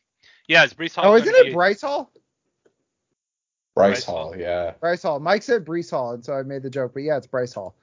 yeah, 0.46 0.64
it's 0.64 0.74
Breece 0.74 0.94
Hall. 0.94 1.06
Oh, 1.06 1.16
isn't 1.16 1.34
it 1.34 1.52
Bryce 1.54 1.80
Hall? 1.80 2.10
Bryce 3.74 3.92
Bryce 3.94 4.04
Hall, 4.04 4.16
Hall. 4.24 4.36
yeah. 4.36 4.72
Bryce 4.80 5.02
Hall. 5.02 5.18
Mike 5.18 5.42
said 5.42 5.64
Breece 5.64 5.90
Hall, 5.90 6.12
and 6.12 6.24
so 6.24 6.34
I 6.34 6.42
made 6.42 6.62
the 6.62 6.70
joke. 6.70 6.92
But 6.92 7.04
yeah, 7.04 7.16
it's 7.16 7.26
Bryce 7.26 7.54
Hall. 7.54 7.74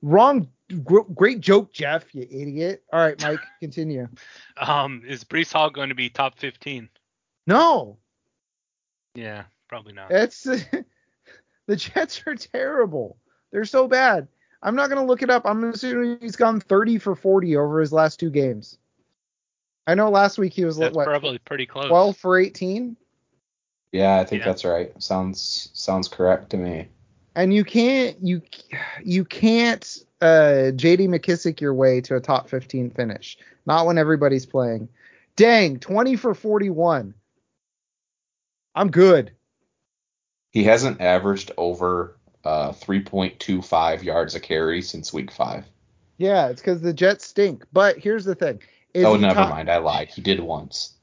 Wrong. 0.00 0.48
Gr- 0.84 1.00
great 1.14 1.40
joke, 1.40 1.72
Jeff. 1.72 2.14
You 2.14 2.22
idiot. 2.30 2.82
All 2.92 3.00
right, 3.00 3.20
Mike, 3.22 3.40
continue. 3.60 4.08
Um, 4.56 5.02
is 5.06 5.24
Breece 5.24 5.52
Hall 5.52 5.70
going 5.70 5.88
to 5.90 5.94
be 5.94 6.08
top 6.08 6.38
15? 6.38 6.88
No, 7.46 7.98
Yeah, 9.14 9.44
probably 9.68 9.92
not. 9.92 10.10
it's 10.12 10.42
the 11.66 11.76
Jets 11.76 12.22
are 12.26 12.34
terrible. 12.36 13.16
They're 13.50 13.64
so 13.64 13.86
bad. 13.88 14.28
I'm 14.62 14.76
not 14.76 14.88
gonna 14.88 15.04
look 15.04 15.22
it 15.22 15.30
up. 15.30 15.42
I'm 15.44 15.64
assuming 15.64 16.18
he's 16.20 16.36
gone 16.36 16.60
30 16.60 16.98
for 16.98 17.16
40 17.16 17.56
over 17.56 17.80
his 17.80 17.92
last 17.92 18.20
two 18.20 18.30
games. 18.30 18.78
I 19.88 19.94
know 19.96 20.08
last 20.08 20.38
week 20.38 20.52
he 20.52 20.64
was 20.64 20.76
That's 20.76 20.94
what 20.94 21.04
probably 21.04 21.38
pretty 21.38 21.66
close. 21.66 21.88
12 21.88 22.16
for 22.16 22.38
18, 22.38 22.96
Yeah, 23.90 24.20
I 24.20 24.24
think 24.24 24.40
Yeah. 24.42 24.46
that's 24.46 24.64
right. 24.64 24.92
Sounds 25.02 25.70
sounds 25.74 26.06
correct 26.06 26.50
to 26.50 26.56
me. 26.56 26.86
and 27.34 27.52
you 27.52 27.64
can't 27.64 28.16
you 28.22 28.40
you 29.04 29.24
can't 29.24 29.98
uh 30.22 30.70
JD 30.72 31.08
McKissic 31.08 31.60
your 31.60 31.74
way 31.74 32.00
to 32.02 32.16
a 32.16 32.20
top 32.20 32.48
15 32.48 32.90
finish. 32.90 33.36
Not 33.66 33.86
when 33.86 33.98
everybody's 33.98 34.46
playing. 34.46 34.88
Dang, 35.36 35.78
20 35.78 36.16
for 36.16 36.34
41. 36.34 37.14
I'm 38.74 38.90
good. 38.90 39.32
He 40.50 40.64
hasn't 40.64 41.00
averaged 41.00 41.50
over 41.56 42.16
uh 42.44 42.72
3.25 42.72 44.02
yards 44.02 44.34
a 44.34 44.40
carry 44.40 44.80
since 44.82 45.12
week 45.12 45.30
five. 45.30 45.64
Yeah, 46.18 46.48
it's 46.48 46.60
because 46.60 46.80
the 46.80 46.92
Jets 46.92 47.26
stink. 47.26 47.64
But 47.72 47.98
here's 47.98 48.24
the 48.24 48.34
thing. 48.34 48.60
Is 48.94 49.04
oh, 49.04 49.16
never 49.16 49.34
top- 49.34 49.50
mind. 49.50 49.70
I 49.70 49.78
lied. 49.78 50.08
He 50.08 50.22
did 50.22 50.40
once. 50.40 50.94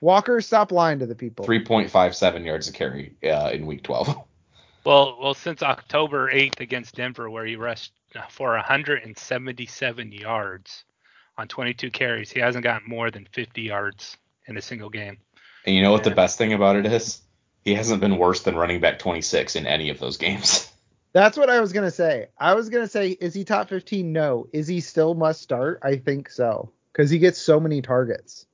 Walker, 0.00 0.40
stop 0.40 0.72
lying 0.72 0.98
to 1.00 1.06
the 1.06 1.14
people. 1.14 1.44
3.57 1.44 2.44
yards 2.44 2.68
a 2.68 2.72
carry 2.72 3.14
uh, 3.24 3.50
in 3.52 3.66
week 3.66 3.82
12. 3.82 4.16
Well, 4.82 5.18
well, 5.20 5.34
since 5.34 5.62
October 5.62 6.32
8th 6.32 6.60
against 6.60 6.94
Denver, 6.94 7.28
where 7.28 7.44
he 7.44 7.56
rushed 7.56 7.92
Uh, 8.14 8.22
for 8.28 8.54
177 8.54 10.12
yards 10.12 10.84
on 11.38 11.46
22 11.46 11.90
carries, 11.90 12.30
he 12.30 12.40
hasn't 12.40 12.64
gotten 12.64 12.88
more 12.88 13.10
than 13.10 13.26
50 13.32 13.62
yards 13.62 14.16
in 14.46 14.56
a 14.56 14.62
single 14.62 14.90
game. 14.90 15.18
And 15.64 15.76
you 15.76 15.82
know 15.82 15.92
what 15.92 16.04
the 16.04 16.10
best 16.10 16.36
thing 16.36 16.52
about 16.52 16.76
it 16.76 16.86
is? 16.86 17.20
He 17.62 17.74
hasn't 17.74 18.00
been 18.00 18.16
worse 18.16 18.42
than 18.42 18.56
running 18.56 18.80
back 18.80 18.98
26 18.98 19.54
in 19.54 19.66
any 19.66 19.90
of 19.90 19.98
those 20.00 20.16
games. 20.16 20.70
That's 21.12 21.36
what 21.36 21.50
I 21.50 21.60
was 21.60 21.72
gonna 21.72 21.90
say. 21.90 22.28
I 22.38 22.54
was 22.54 22.68
gonna 22.68 22.88
say, 22.88 23.10
is 23.10 23.34
he 23.34 23.44
top 23.44 23.68
15? 23.68 24.12
No. 24.12 24.46
Is 24.52 24.66
he 24.66 24.80
still 24.80 25.14
must 25.14 25.42
start? 25.42 25.80
I 25.82 25.96
think 25.96 26.30
so, 26.30 26.72
because 26.92 27.10
he 27.10 27.18
gets 27.18 27.38
so 27.38 27.60
many 27.60 27.82
targets. 27.82 28.46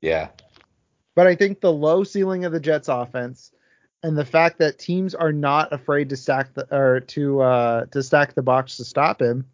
yeah. 0.00 0.28
But 1.14 1.26
I 1.26 1.34
think 1.34 1.62
the 1.62 1.72
low 1.72 2.04
ceiling 2.04 2.44
of 2.44 2.52
the 2.52 2.60
Jets 2.60 2.88
offense 2.88 3.50
and 4.06 4.16
the 4.16 4.24
fact 4.24 4.58
that 4.60 4.78
teams 4.78 5.16
are 5.16 5.32
not 5.32 5.72
afraid 5.72 6.10
to 6.10 6.16
stack 6.16 6.54
the 6.54 6.72
or 6.72 7.00
to 7.00 7.40
uh 7.40 7.86
to 7.86 8.02
stack 8.04 8.34
the 8.34 8.42
box 8.42 8.76
to 8.76 8.84
stop 8.84 9.20
him, 9.20 9.44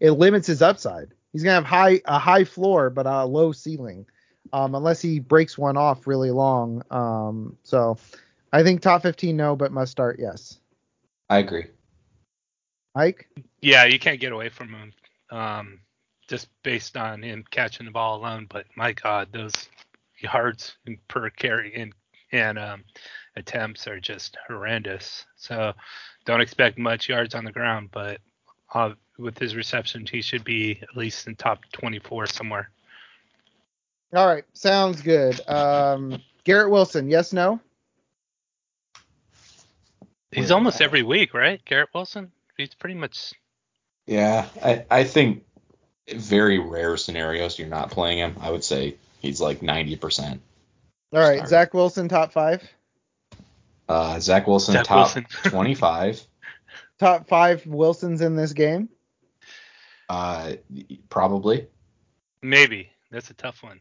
it 0.00 0.10
limits 0.10 0.48
his 0.48 0.60
upside. 0.60 1.14
He's 1.32 1.44
gonna 1.44 1.54
have 1.54 1.64
high 1.64 2.00
a 2.04 2.18
high 2.18 2.42
floor 2.42 2.90
but 2.90 3.06
a 3.06 3.24
low 3.24 3.52
ceiling, 3.52 4.06
um, 4.52 4.74
unless 4.74 5.00
he 5.00 5.20
breaks 5.20 5.56
one 5.56 5.76
off 5.76 6.08
really 6.08 6.32
long. 6.32 6.82
Um, 6.90 7.56
so 7.62 7.96
I 8.52 8.64
think 8.64 8.80
top 8.80 9.02
15 9.02 9.36
no, 9.36 9.54
but 9.54 9.70
must 9.70 9.92
start 9.92 10.18
yes. 10.18 10.58
I 11.30 11.38
agree. 11.38 11.66
Mike, 12.96 13.28
Yeah, 13.60 13.84
you 13.84 14.00
can't 14.00 14.20
get 14.20 14.32
away 14.32 14.48
from 14.48 14.70
him 14.70 14.92
um, 15.30 15.80
just 16.26 16.48
based 16.64 16.96
on 16.96 17.22
him 17.22 17.44
catching 17.50 17.86
the 17.86 17.92
ball 17.92 18.18
alone. 18.18 18.46
But 18.48 18.66
my 18.74 18.92
God, 18.92 19.28
those 19.32 19.52
yards 20.18 20.76
per 21.06 21.30
carry 21.30 21.72
and 21.76 21.92
and 22.32 22.58
um, 22.58 22.84
attempts 23.36 23.86
are 23.86 24.00
just 24.00 24.36
horrendous. 24.46 25.24
So 25.36 25.72
don't 26.24 26.40
expect 26.40 26.78
much 26.78 27.08
yards 27.08 27.34
on 27.34 27.44
the 27.44 27.52
ground, 27.52 27.90
but 27.92 28.20
uh, 28.72 28.92
with 29.18 29.38
his 29.38 29.54
receptions, 29.54 30.10
he 30.10 30.22
should 30.22 30.44
be 30.44 30.78
at 30.82 30.96
least 30.96 31.26
in 31.26 31.36
top 31.36 31.60
24 31.72 32.26
somewhere. 32.26 32.70
all 34.14 34.26
right, 34.26 34.44
sounds 34.52 35.02
good. 35.02 35.40
Um, 35.48 36.22
Garrett 36.44 36.70
Wilson, 36.70 37.08
yes, 37.10 37.32
no. 37.32 37.60
He's 40.32 40.50
almost 40.50 40.82
every 40.82 41.02
week, 41.02 41.32
right? 41.32 41.64
Garrett 41.64 41.88
Wilson. 41.94 42.30
He's 42.56 42.74
pretty 42.74 42.94
much. 42.94 43.32
Yeah. 44.06 44.46
I, 44.62 44.84
I 44.90 45.04
think 45.04 45.44
very 46.14 46.58
rare 46.58 46.96
scenarios 46.96 47.58
you're 47.58 47.68
not 47.68 47.90
playing 47.90 48.18
him. 48.18 48.36
I 48.40 48.50
would 48.50 48.64
say 48.64 48.96
he's 49.20 49.40
like 49.40 49.60
90%. 49.60 50.40
All 51.12 51.20
right, 51.20 51.38
Sorry. 51.38 51.48
Zach 51.48 51.74
Wilson, 51.74 52.08
top 52.08 52.32
five. 52.32 52.62
Uh, 53.88 54.18
Zach 54.18 54.46
Wilson, 54.46 54.74
Zach 54.74 54.84
top 54.84 55.14
Wilson. 55.14 55.26
25. 55.50 56.20
Top 56.98 57.28
five 57.28 57.66
Wilsons 57.66 58.20
in 58.20 58.36
this 58.36 58.52
game. 58.52 58.88
Uh, 60.08 60.54
probably. 61.08 61.68
Maybe 62.42 62.90
that's 63.10 63.30
a 63.30 63.34
tough 63.34 63.62
one. 63.62 63.80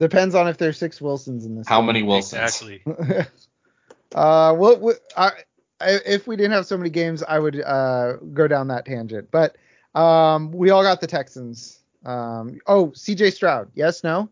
Depends 0.00 0.34
on 0.34 0.48
if 0.48 0.58
there's 0.58 0.78
six 0.78 1.00
Wilsons 1.00 1.46
in 1.46 1.56
this. 1.56 1.68
How 1.68 1.78
game. 1.78 1.86
many 1.86 2.02
Wilsons? 2.02 2.42
Exactly. 2.42 2.82
uh, 4.14 4.54
what, 4.54 4.80
what 4.80 4.98
I, 5.16 5.30
I, 5.80 5.98
if 6.04 6.26
we 6.26 6.36
didn't 6.36 6.52
have 6.52 6.66
so 6.66 6.76
many 6.76 6.90
games, 6.90 7.22
I 7.22 7.38
would 7.38 7.60
uh 7.60 8.14
go 8.32 8.48
down 8.48 8.68
that 8.68 8.84
tangent. 8.84 9.30
But 9.30 9.56
um, 9.94 10.52
we 10.52 10.70
all 10.70 10.82
got 10.82 11.00
the 11.00 11.06
Texans. 11.06 11.78
Um, 12.04 12.58
oh, 12.66 12.92
C.J. 12.94 13.30
Stroud, 13.30 13.70
yes, 13.74 14.02
no. 14.02 14.28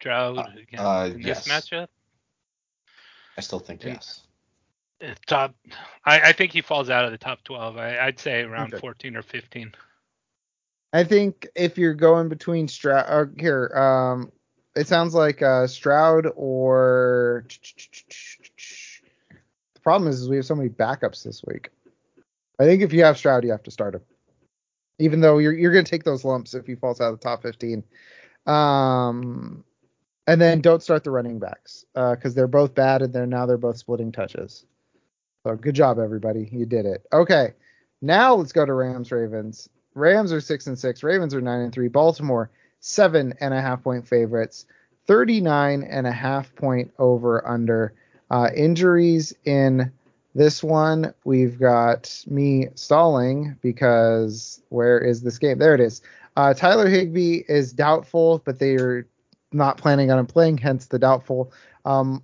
Stroud 0.00 0.38
Uh, 0.38 0.46
again 0.58 0.80
uh, 0.80 1.10
in 1.14 1.20
yes. 1.20 1.44
this 1.44 1.52
matchup. 1.52 1.88
I 3.36 3.40
still 3.42 3.58
think 3.58 3.84
yes. 3.84 4.22
Uh, 5.02 5.14
Top, 5.26 5.54
I, 6.04 6.20
I 6.20 6.32
think 6.32 6.52
he 6.52 6.60
falls 6.62 6.90
out 6.90 7.04
of 7.04 7.10
the 7.10 7.18
top 7.18 7.42
12. 7.44 7.76
I, 7.76 7.98
I'd 7.98 8.18
say 8.18 8.42
around 8.42 8.74
Okay. 8.74 8.80
14 8.80 9.16
or 9.16 9.22
15. 9.22 9.72
I 10.92 11.04
think 11.04 11.46
if 11.54 11.78
you're 11.78 11.94
going 11.94 12.28
between 12.28 12.66
Stroud, 12.68 13.06
or 13.08 13.32
here, 13.38 13.66
um, 13.74 14.32
it 14.74 14.88
sounds 14.88 15.14
like 15.14 15.42
uh, 15.42 15.66
Stroud 15.66 16.26
or. 16.34 17.46
The 19.74 19.82
problem 19.82 20.10
is, 20.10 20.20
is 20.20 20.28
we 20.28 20.36
have 20.36 20.44
so 20.44 20.54
many 20.54 20.68
backups 20.68 21.22
this 21.24 21.42
week. 21.46 21.70
I 22.58 22.64
think 22.64 22.82
if 22.82 22.92
you 22.92 23.02
have 23.02 23.16
Stroud, 23.16 23.44
you 23.44 23.50
have 23.50 23.62
to 23.62 23.70
start 23.70 23.94
him, 23.94 24.02
even 24.98 25.22
though 25.22 25.38
you're 25.38 25.54
you're 25.54 25.72
going 25.72 25.86
to 25.86 25.90
take 25.90 26.04
those 26.04 26.22
lumps 26.22 26.52
if 26.52 26.66
he 26.66 26.74
falls 26.74 27.00
out 27.00 27.14
of 27.14 27.18
the 27.18 27.24
top 27.24 27.40
15. 27.40 27.82
Um, 28.44 29.64
and 30.30 30.40
then 30.40 30.60
don't 30.60 30.80
start 30.80 31.02
the 31.02 31.10
running 31.10 31.40
backs 31.40 31.84
because 31.92 32.34
they're 32.36 32.46
both 32.46 32.72
bad 32.72 33.02
and 33.02 33.12
they're 33.12 33.26
now 33.26 33.46
they're 33.46 33.58
both 33.58 33.76
splitting 33.76 34.12
touches. 34.12 34.64
So 35.42 35.56
good 35.56 35.74
job, 35.74 35.98
everybody. 35.98 36.48
You 36.52 36.66
did 36.66 36.86
it. 36.86 37.04
Okay, 37.12 37.52
now 38.00 38.34
let's 38.34 38.52
go 38.52 38.64
to 38.64 38.72
Rams 38.72 39.10
Ravens. 39.10 39.68
Rams 39.94 40.32
are 40.32 40.40
six 40.40 40.68
and 40.68 40.78
six. 40.78 41.02
Ravens 41.02 41.34
are 41.34 41.40
nine 41.40 41.62
and 41.62 41.72
three. 41.72 41.88
Baltimore 41.88 42.48
seven 42.78 43.34
and 43.40 43.52
a 43.52 43.60
half 43.60 43.82
point 43.82 44.06
favorites. 44.06 44.66
39 45.08 45.82
and 45.82 46.06
a 46.06 46.12
half 46.12 46.54
point 46.54 46.92
over 47.00 47.46
under. 47.48 47.92
Uh, 48.30 48.48
injuries 48.54 49.34
in 49.44 49.90
this 50.36 50.62
one, 50.62 51.12
we've 51.24 51.58
got 51.58 52.22
me 52.28 52.68
stalling 52.76 53.56
because 53.62 54.62
where 54.68 55.00
is 55.00 55.22
this 55.22 55.38
game? 55.38 55.58
There 55.58 55.74
it 55.74 55.80
is. 55.80 56.02
Uh, 56.36 56.54
Tyler 56.54 56.88
Higbee 56.88 57.42
is 57.48 57.72
doubtful, 57.72 58.40
but 58.44 58.60
they 58.60 58.76
are 58.76 59.08
not 59.52 59.78
planning 59.78 60.10
on 60.10 60.18
him 60.18 60.26
playing, 60.26 60.58
hence 60.58 60.86
the 60.86 60.98
doubtful. 60.98 61.52
Um, 61.84 62.22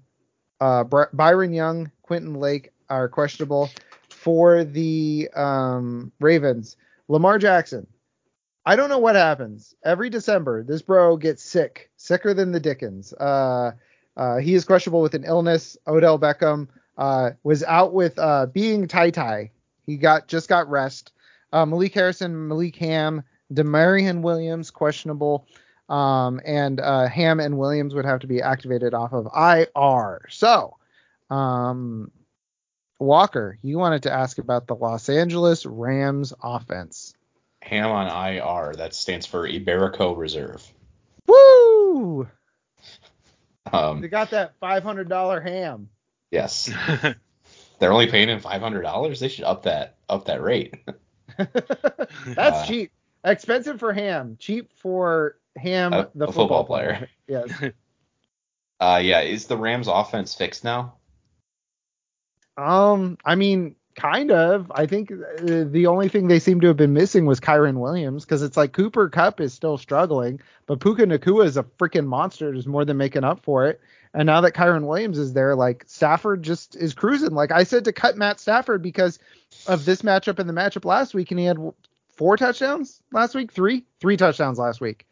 uh, 0.60 0.84
Byron 1.12 1.52
Young, 1.52 1.90
Quentin 2.02 2.34
Lake 2.34 2.70
are 2.88 3.08
questionable 3.08 3.70
for 4.08 4.64
the 4.64 5.28
um, 5.34 6.12
Ravens. 6.20 6.76
Lamar 7.08 7.38
Jackson. 7.38 7.86
I 8.64 8.74
don't 8.74 8.88
know 8.88 8.98
what 8.98 9.14
happens. 9.14 9.74
Every 9.84 10.10
December, 10.10 10.64
this 10.64 10.82
bro 10.82 11.16
gets 11.16 11.42
sick, 11.42 11.90
sicker 11.96 12.34
than 12.34 12.50
the 12.50 12.58
Dickens. 12.58 13.12
Uh, 13.12 13.72
uh, 14.16 14.38
he 14.38 14.54
is 14.54 14.64
questionable 14.64 15.02
with 15.02 15.14
an 15.14 15.24
illness. 15.24 15.76
Odell 15.86 16.18
Beckham 16.18 16.66
uh, 16.98 17.30
was 17.44 17.62
out 17.62 17.92
with 17.92 18.18
uh, 18.18 18.46
being 18.46 18.88
tie 18.88 19.10
tie. 19.10 19.52
He 19.84 19.96
got 19.96 20.26
just 20.26 20.48
got 20.48 20.68
rest. 20.68 21.12
Uh, 21.52 21.64
Malik 21.64 21.94
Harrison, 21.94 22.48
Malik 22.48 22.74
Hamm, 22.76 23.22
Damarion 23.52 24.22
Williams 24.22 24.72
questionable, 24.72 25.46
um, 25.88 26.40
and 26.44 26.80
uh, 26.80 27.06
Ham 27.08 27.40
and 27.40 27.58
Williams 27.58 27.94
would 27.94 28.04
have 28.04 28.20
to 28.20 28.26
be 28.26 28.42
activated 28.42 28.94
off 28.94 29.12
of 29.12 29.28
IR. 29.36 30.22
So, 30.28 30.76
um, 31.30 32.10
Walker, 32.98 33.58
you 33.62 33.78
wanted 33.78 34.04
to 34.04 34.12
ask 34.12 34.38
about 34.38 34.66
the 34.66 34.74
Los 34.74 35.08
Angeles 35.08 35.64
Rams 35.66 36.32
offense. 36.42 37.14
Ham 37.62 37.90
on 37.90 38.06
IR. 38.32 38.74
That 38.76 38.94
stands 38.94 39.26
for 39.26 39.48
Iberico 39.48 40.16
Reserve. 40.16 40.62
Woo! 41.26 42.28
They 43.72 43.78
Um, 43.78 44.00
got 44.08 44.30
that 44.30 44.58
$500 44.60 45.42
ham. 45.42 45.88
yes. 46.30 46.70
They're 47.78 47.92
only 47.92 48.06
paying 48.06 48.28
him 48.30 48.40
five 48.40 48.62
hundred 48.62 48.82
dollars. 48.82 49.20
They 49.20 49.28
should 49.28 49.44
up 49.44 49.64
that 49.64 49.96
up 50.08 50.24
that 50.26 50.40
rate. 50.40 50.76
That's 51.36 52.38
Uh, 52.38 52.64
cheap. 52.66 52.90
Expensive 53.22 53.78
for 53.80 53.92
ham, 53.92 54.36
cheap 54.38 54.70
for 54.78 55.36
ham, 55.56 55.92
A- 55.92 56.10
the 56.14 56.24
a 56.24 56.26
football, 56.28 56.48
football 56.48 56.64
player. 56.64 57.08
yes. 57.28 57.50
Uh, 58.78 59.00
yeah. 59.02 59.20
Is 59.22 59.46
the 59.46 59.56
Rams 59.56 59.88
offense 59.88 60.34
fixed 60.34 60.62
now? 60.62 60.96
Um, 62.58 63.16
I 63.24 63.34
mean, 63.34 63.74
kind 63.94 64.30
of. 64.30 64.70
I 64.74 64.86
think 64.86 65.10
uh, 65.10 65.64
the 65.66 65.86
only 65.86 66.08
thing 66.08 66.28
they 66.28 66.38
seem 66.38 66.60
to 66.60 66.68
have 66.68 66.76
been 66.76 66.92
missing 66.92 67.26
was 67.26 67.40
Kyren 67.40 67.78
Williams 67.80 68.24
because 68.24 68.42
it's 68.42 68.56
like 68.56 68.72
Cooper 68.72 69.08
Kupp 69.08 69.40
is 69.40 69.52
still 69.54 69.78
struggling, 69.78 70.40
but 70.66 70.80
Puka 70.80 71.04
Nacua 71.04 71.46
is 71.46 71.56
a 71.56 71.62
freaking 71.62 72.06
monster, 72.06 72.52
is 72.52 72.66
more 72.66 72.84
than 72.84 72.96
making 72.96 73.24
up 73.24 73.42
for 73.42 73.66
it. 73.66 73.80
And 74.14 74.26
now 74.26 74.42
that 74.42 74.52
Kyren 74.52 74.86
Williams 74.86 75.18
is 75.18 75.32
there, 75.32 75.54
like 75.54 75.84
Stafford 75.86 76.42
just 76.42 76.76
is 76.76 76.94
cruising. 76.94 77.30
Like 77.32 77.50
I 77.52 77.64
said 77.64 77.84
to 77.84 77.92
cut 77.92 78.16
Matt 78.16 78.40
Stafford 78.40 78.82
because 78.82 79.18
of 79.66 79.84
this 79.84 80.02
matchup 80.02 80.38
and 80.38 80.48
the 80.48 80.54
matchup 80.54 80.84
last 80.84 81.14
week, 81.14 81.30
and 81.30 81.40
he 81.40 81.46
had 81.46 81.58
four 82.08 82.36
touchdowns 82.36 83.02
last 83.12 83.34
week, 83.34 83.52
three, 83.52 83.84
three 84.00 84.16
touchdowns 84.16 84.58
last 84.58 84.80
week. 84.80 85.06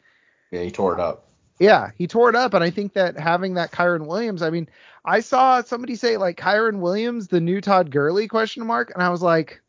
Yeah, 0.55 0.61
he 0.63 0.71
tore 0.71 0.93
it 0.93 0.99
up. 1.01 1.25
Yeah, 1.59 1.91
he 1.97 2.07
tore 2.07 2.29
it 2.29 2.35
up, 2.35 2.53
and 2.53 2.63
I 2.63 2.69
think 2.69 2.93
that 2.93 3.17
having 3.17 3.53
that 3.55 3.71
Kyren 3.71 4.05
Williams, 4.07 4.41
I 4.41 4.49
mean, 4.49 4.69
I 5.03 5.19
saw 5.19 5.61
somebody 5.61 5.95
say 5.95 6.17
like 6.17 6.37
Kyren 6.37 6.79
Williams, 6.79 7.27
the 7.27 7.39
new 7.41 7.59
Todd 7.61 7.91
Gurley 7.91 8.27
question 8.27 8.65
mark, 8.65 8.91
and 8.93 9.01
I 9.03 9.09
was 9.09 9.21
like, 9.21 9.61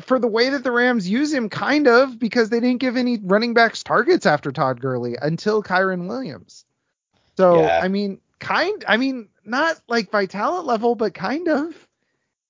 for 0.00 0.18
the 0.18 0.26
way 0.28 0.50
that 0.50 0.62
the 0.64 0.70
Rams 0.72 1.08
use 1.08 1.32
him, 1.32 1.48
kind 1.48 1.88
of 1.88 2.18
because 2.18 2.50
they 2.50 2.60
didn't 2.60 2.80
give 2.80 2.96
any 2.96 3.18
running 3.18 3.54
backs 3.54 3.82
targets 3.82 4.26
after 4.26 4.52
Todd 4.52 4.80
Gurley 4.80 5.16
until 5.20 5.62
Kyren 5.62 6.06
Williams. 6.08 6.64
So 7.36 7.60
Yeah. 7.62 7.80
I 7.82 7.88
mean, 7.88 8.20
kind, 8.38 8.84
I 8.86 8.98
mean, 8.98 9.28
not 9.44 9.80
like 9.88 10.10
by 10.10 10.26
talent 10.26 10.66
level, 10.66 10.94
but 10.94 11.14
kind 11.14 11.48
of. 11.48 11.74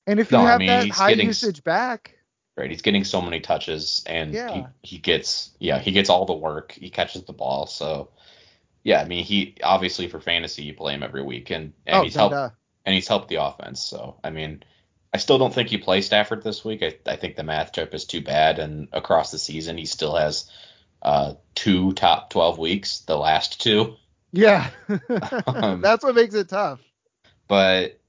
And 0.09 0.18
if 0.18 0.32
you 0.32 0.39
No, 0.39 0.44
I 0.44 0.51
have 0.51 0.59
mean, 0.59 0.66
that 0.68 0.89
high 0.89 1.10
getting- 1.10 1.28
usage 1.28 1.62
back, 1.62 2.15
Right, 2.56 2.70
he's 2.70 2.80
getting 2.82 3.04
so 3.04 3.20
many 3.20 3.40
touches, 3.40 4.02
and 4.06 4.32
Yeah. 4.32 4.68
he, 4.82 4.94
he 4.96 4.98
gets 4.98 5.50
yeah 5.58 5.78
he 5.78 5.92
gets 5.92 6.08
all 6.08 6.24
the 6.24 6.32
work. 6.32 6.72
He 6.72 6.88
catches 6.88 7.24
the 7.24 7.34
ball, 7.34 7.66
so 7.66 8.08
yeah. 8.82 9.00
I 9.02 9.04
mean, 9.04 9.24
he 9.24 9.56
obviously 9.62 10.08
for 10.08 10.20
fantasy 10.20 10.62
you 10.62 10.72
play 10.74 10.94
him 10.94 11.02
every 11.02 11.22
week, 11.22 11.50
and 11.50 11.74
and 11.86 11.96
oh, 11.96 12.02
he's 12.04 12.14
helped 12.14 12.34
uh, 12.34 12.50
and 12.86 12.94
he's 12.94 13.08
helped 13.08 13.28
the 13.28 13.42
offense. 13.44 13.84
So 13.84 14.18
I 14.24 14.30
mean, 14.30 14.62
I 15.12 15.18
still 15.18 15.36
don't 15.36 15.52
think 15.52 15.70
you 15.70 15.78
play 15.78 16.00
Stafford 16.00 16.42
this 16.42 16.64
week. 16.64 16.82
I, 16.82 16.96
I 17.04 17.16
think 17.16 17.36
the 17.36 17.42
matchup 17.42 17.92
is 17.92 18.06
too 18.06 18.22
bad, 18.22 18.58
and 18.58 18.88
across 18.92 19.30
the 19.30 19.38
season 19.38 19.76
he 19.76 19.84
still 19.84 20.16
has 20.16 20.50
uh, 21.02 21.34
two 21.54 21.92
top 21.92 22.30
twelve 22.30 22.58
weeks, 22.58 23.00
the 23.00 23.18
last 23.18 23.60
two. 23.60 23.96
yeah. 24.32 24.70
Um, 25.46 25.80
That's 25.82 26.02
what 26.02 26.14
makes 26.14 26.34
it 26.34 26.48
tough. 26.48 26.80
But 27.48 28.00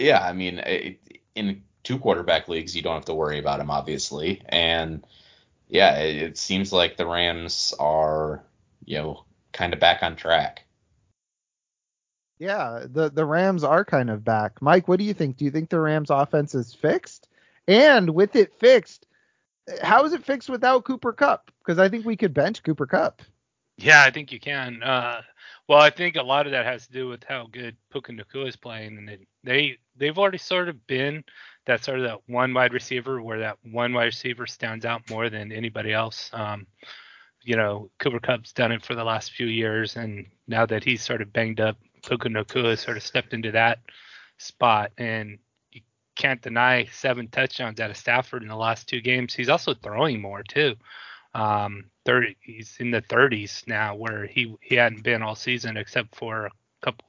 yeah, 0.00 0.20
I 0.20 0.32
mean, 0.32 0.58
it, 0.58 0.98
in 1.36 1.62
two 1.82 1.98
quarterback 1.98 2.48
leagues 2.48 2.76
you 2.76 2.82
don't 2.82 2.94
have 2.94 3.04
to 3.06 3.14
worry 3.14 3.38
about 3.38 3.60
him 3.60 3.70
obviously, 3.70 4.42
and 4.48 5.04
yeah, 5.68 5.98
it, 5.98 6.16
it 6.16 6.38
seems 6.38 6.72
like 6.72 6.96
the 6.96 7.06
Rams 7.06 7.74
are 7.78 8.42
you 8.84 8.98
know 8.98 9.24
kind 9.52 9.72
of 9.72 9.80
back 9.80 10.02
on 10.02 10.16
track. 10.16 10.64
Yeah, 12.38 12.86
the 12.90 13.10
the 13.10 13.24
Rams 13.24 13.64
are 13.64 13.84
kind 13.84 14.10
of 14.10 14.24
back. 14.24 14.60
Mike, 14.60 14.88
what 14.88 14.98
do 14.98 15.04
you 15.04 15.14
think? 15.14 15.36
Do 15.36 15.44
you 15.44 15.50
think 15.50 15.70
the 15.70 15.80
Rams 15.80 16.10
offense 16.10 16.54
is 16.54 16.74
fixed? 16.74 17.28
And 17.68 18.10
with 18.10 18.34
it 18.34 18.58
fixed, 18.58 19.06
how 19.80 20.04
is 20.04 20.12
it 20.12 20.24
fixed 20.24 20.50
without 20.50 20.84
Cooper 20.84 21.12
Kupp? 21.12 21.50
Because 21.60 21.78
I 21.78 21.88
think 21.88 22.04
we 22.04 22.16
could 22.16 22.34
bench 22.34 22.62
Cooper 22.62 22.86
Kupp. 22.86 23.22
Yeah, 23.78 24.02
I 24.02 24.10
think 24.10 24.32
you 24.32 24.40
can. 24.40 24.82
Uh, 24.82 25.22
well, 25.68 25.80
I 25.80 25.90
think 25.90 26.16
a 26.16 26.22
lot 26.22 26.46
of 26.46 26.52
that 26.52 26.66
has 26.66 26.86
to 26.86 26.92
do 26.92 27.08
with 27.08 27.24
how 27.24 27.46
good 27.50 27.76
Puka 27.90 28.12
Nacua 28.12 28.48
is 28.48 28.56
playing, 28.56 28.98
and 28.98 29.08
they, 29.08 29.18
they 29.44 29.78
they've 29.96 30.18
already 30.18 30.38
sort 30.38 30.68
of 30.68 30.86
been 30.86 31.24
that 31.66 31.84
sort 31.84 32.00
of 32.00 32.04
that 32.04 32.18
one 32.26 32.52
wide 32.54 32.72
receiver 32.72 33.22
where 33.22 33.40
that 33.40 33.58
one 33.62 33.92
wide 33.92 34.04
receiver 34.04 34.46
stands 34.46 34.84
out 34.84 35.08
more 35.10 35.30
than 35.30 35.52
anybody 35.52 35.92
else. 35.92 36.30
Um, 36.32 36.66
you 37.42 37.56
know, 37.56 37.90
Cooper 37.98 38.20
Kupp's 38.20 38.52
done 38.52 38.72
it 38.72 38.84
for 38.84 38.94
the 38.94 39.04
last 39.04 39.32
few 39.32 39.46
years, 39.46 39.96
and 39.96 40.26
now 40.46 40.66
that 40.66 40.84
he's 40.84 41.02
sort 41.02 41.22
of 41.22 41.32
banged 41.32 41.60
up, 41.60 41.76
Puka 42.06 42.28
Nacua 42.28 42.78
sort 42.78 42.96
of 42.96 43.02
stepped 43.02 43.32
into 43.32 43.52
that 43.52 43.78
spot, 44.38 44.92
and 44.98 45.38
you 45.72 45.80
can't 46.16 46.42
deny 46.42 46.86
seven 46.92 47.28
touchdowns 47.28 47.80
out 47.80 47.90
of 47.90 47.96
Stafford 47.96 48.42
in 48.42 48.48
the 48.48 48.56
last 48.56 48.88
two 48.88 49.00
games. 49.00 49.34
He's 49.34 49.48
also 49.48 49.74
throwing 49.74 50.20
more 50.20 50.42
too. 50.42 50.74
Um, 51.34 51.84
30, 52.04 52.36
he's 52.40 52.76
in 52.78 52.90
the 52.90 53.02
30s 53.02 53.66
now, 53.66 53.94
where 53.94 54.26
he 54.26 54.54
he 54.60 54.74
hadn't 54.74 55.02
been 55.02 55.22
all 55.22 55.34
season 55.34 55.76
except 55.76 56.14
for 56.14 56.46
a 56.46 56.50
couple. 56.82 57.06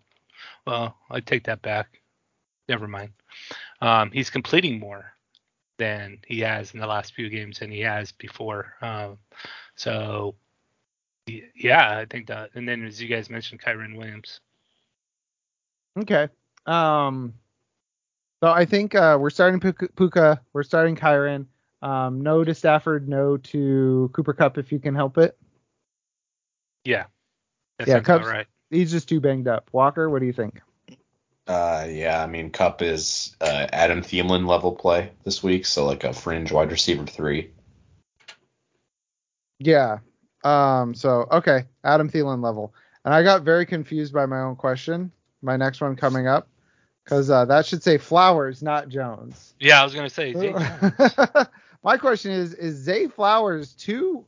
Well, 0.65 0.95
I 1.09 1.19
take 1.19 1.45
that 1.45 1.61
back. 1.61 1.99
Never 2.69 2.87
mind. 2.87 3.11
Um, 3.83 4.11
he's 4.11 4.29
completing 4.29 4.79
more 4.79 5.13
than 5.77 6.19
he 6.25 6.39
has 6.39 6.73
in 6.73 6.79
the 6.79 6.87
last 6.87 7.13
few 7.13 7.29
games 7.29 7.59
than 7.59 7.69
he 7.69 7.81
has 7.81 8.13
before. 8.13 8.75
Um, 8.81 9.17
so 9.75 10.35
yeah, 11.27 11.97
I 11.97 12.05
think 12.05 12.27
that. 12.27 12.51
And 12.55 12.67
then 12.67 12.85
as 12.85 13.01
you 13.01 13.09
guys 13.09 13.29
mentioned, 13.29 13.61
Kyren 13.61 13.97
Williams. 13.97 14.39
Okay. 15.99 16.29
Um. 16.65 17.33
So 18.41 18.49
I 18.49 18.65
think 18.65 18.95
uh, 18.95 19.17
we're 19.19 19.29
starting 19.29 19.59
Puka. 19.59 20.41
We're 20.53 20.63
starting 20.63 20.95
Kyren. 20.95 21.45
Um, 21.81 22.21
no 22.21 22.43
to 22.45 22.53
Stafford. 22.53 23.09
No 23.09 23.35
to 23.37 24.09
Cooper 24.13 24.33
Kupp 24.33 24.57
if 24.57 24.71
you 24.71 24.79
can 24.79 24.95
help 24.95 25.17
it. 25.17 25.37
Yeah, 26.85 27.05
that 27.79 27.87
Yeah, 27.87 27.99
Cubs- 27.99 28.27
right. 28.27 28.47
He's 28.69 28.91
just 28.91 29.07
too 29.07 29.19
banged 29.19 29.47
up. 29.47 29.69
Walker, 29.71 30.09
what 30.09 30.19
do 30.19 30.25
you 30.25 30.33
think? 30.33 30.61
Uh, 31.45 31.85
yeah, 31.89 32.23
I 32.23 32.27
mean, 32.27 32.51
Kupp 32.51 32.81
is 32.81 33.35
uh, 33.41 33.67
Adam 33.73 34.01
Thielen 34.01 34.47
level 34.47 34.71
play 34.71 35.11
this 35.23 35.43
week, 35.43 35.65
so 35.65 35.85
like 35.85 36.03
a 36.05 36.13
fringe 36.13 36.51
wide 36.51 36.71
receiver 36.71 37.05
three. 37.05 37.51
Yeah. 39.59 39.99
Um. 40.43 40.93
So 40.93 41.27
okay, 41.31 41.65
Adam 41.83 42.09
Thielen 42.09 42.41
level, 42.41 42.73
and 43.03 43.13
I 43.13 43.23
got 43.23 43.43
very 43.43 43.65
confused 43.65 44.13
by 44.13 44.25
my 44.25 44.39
own 44.39 44.55
question. 44.55 45.11
My 45.41 45.57
next 45.57 45.81
one 45.81 45.97
coming 45.97 46.27
up, 46.27 46.47
because 47.03 47.29
uh, 47.29 47.45
that 47.45 47.65
should 47.65 47.83
say 47.83 47.97
Flowers, 47.97 48.63
not 48.63 48.87
Jones. 48.87 49.53
Yeah, 49.59 49.81
I 49.81 49.83
was 49.83 49.93
gonna 49.93 50.09
say. 50.09 50.33
Jones. 50.33 50.63
my 51.83 51.97
question 51.97 52.31
is: 52.31 52.53
Is 52.53 52.75
Zay 52.75 53.07
Flowers 53.07 53.73
too 53.73 54.25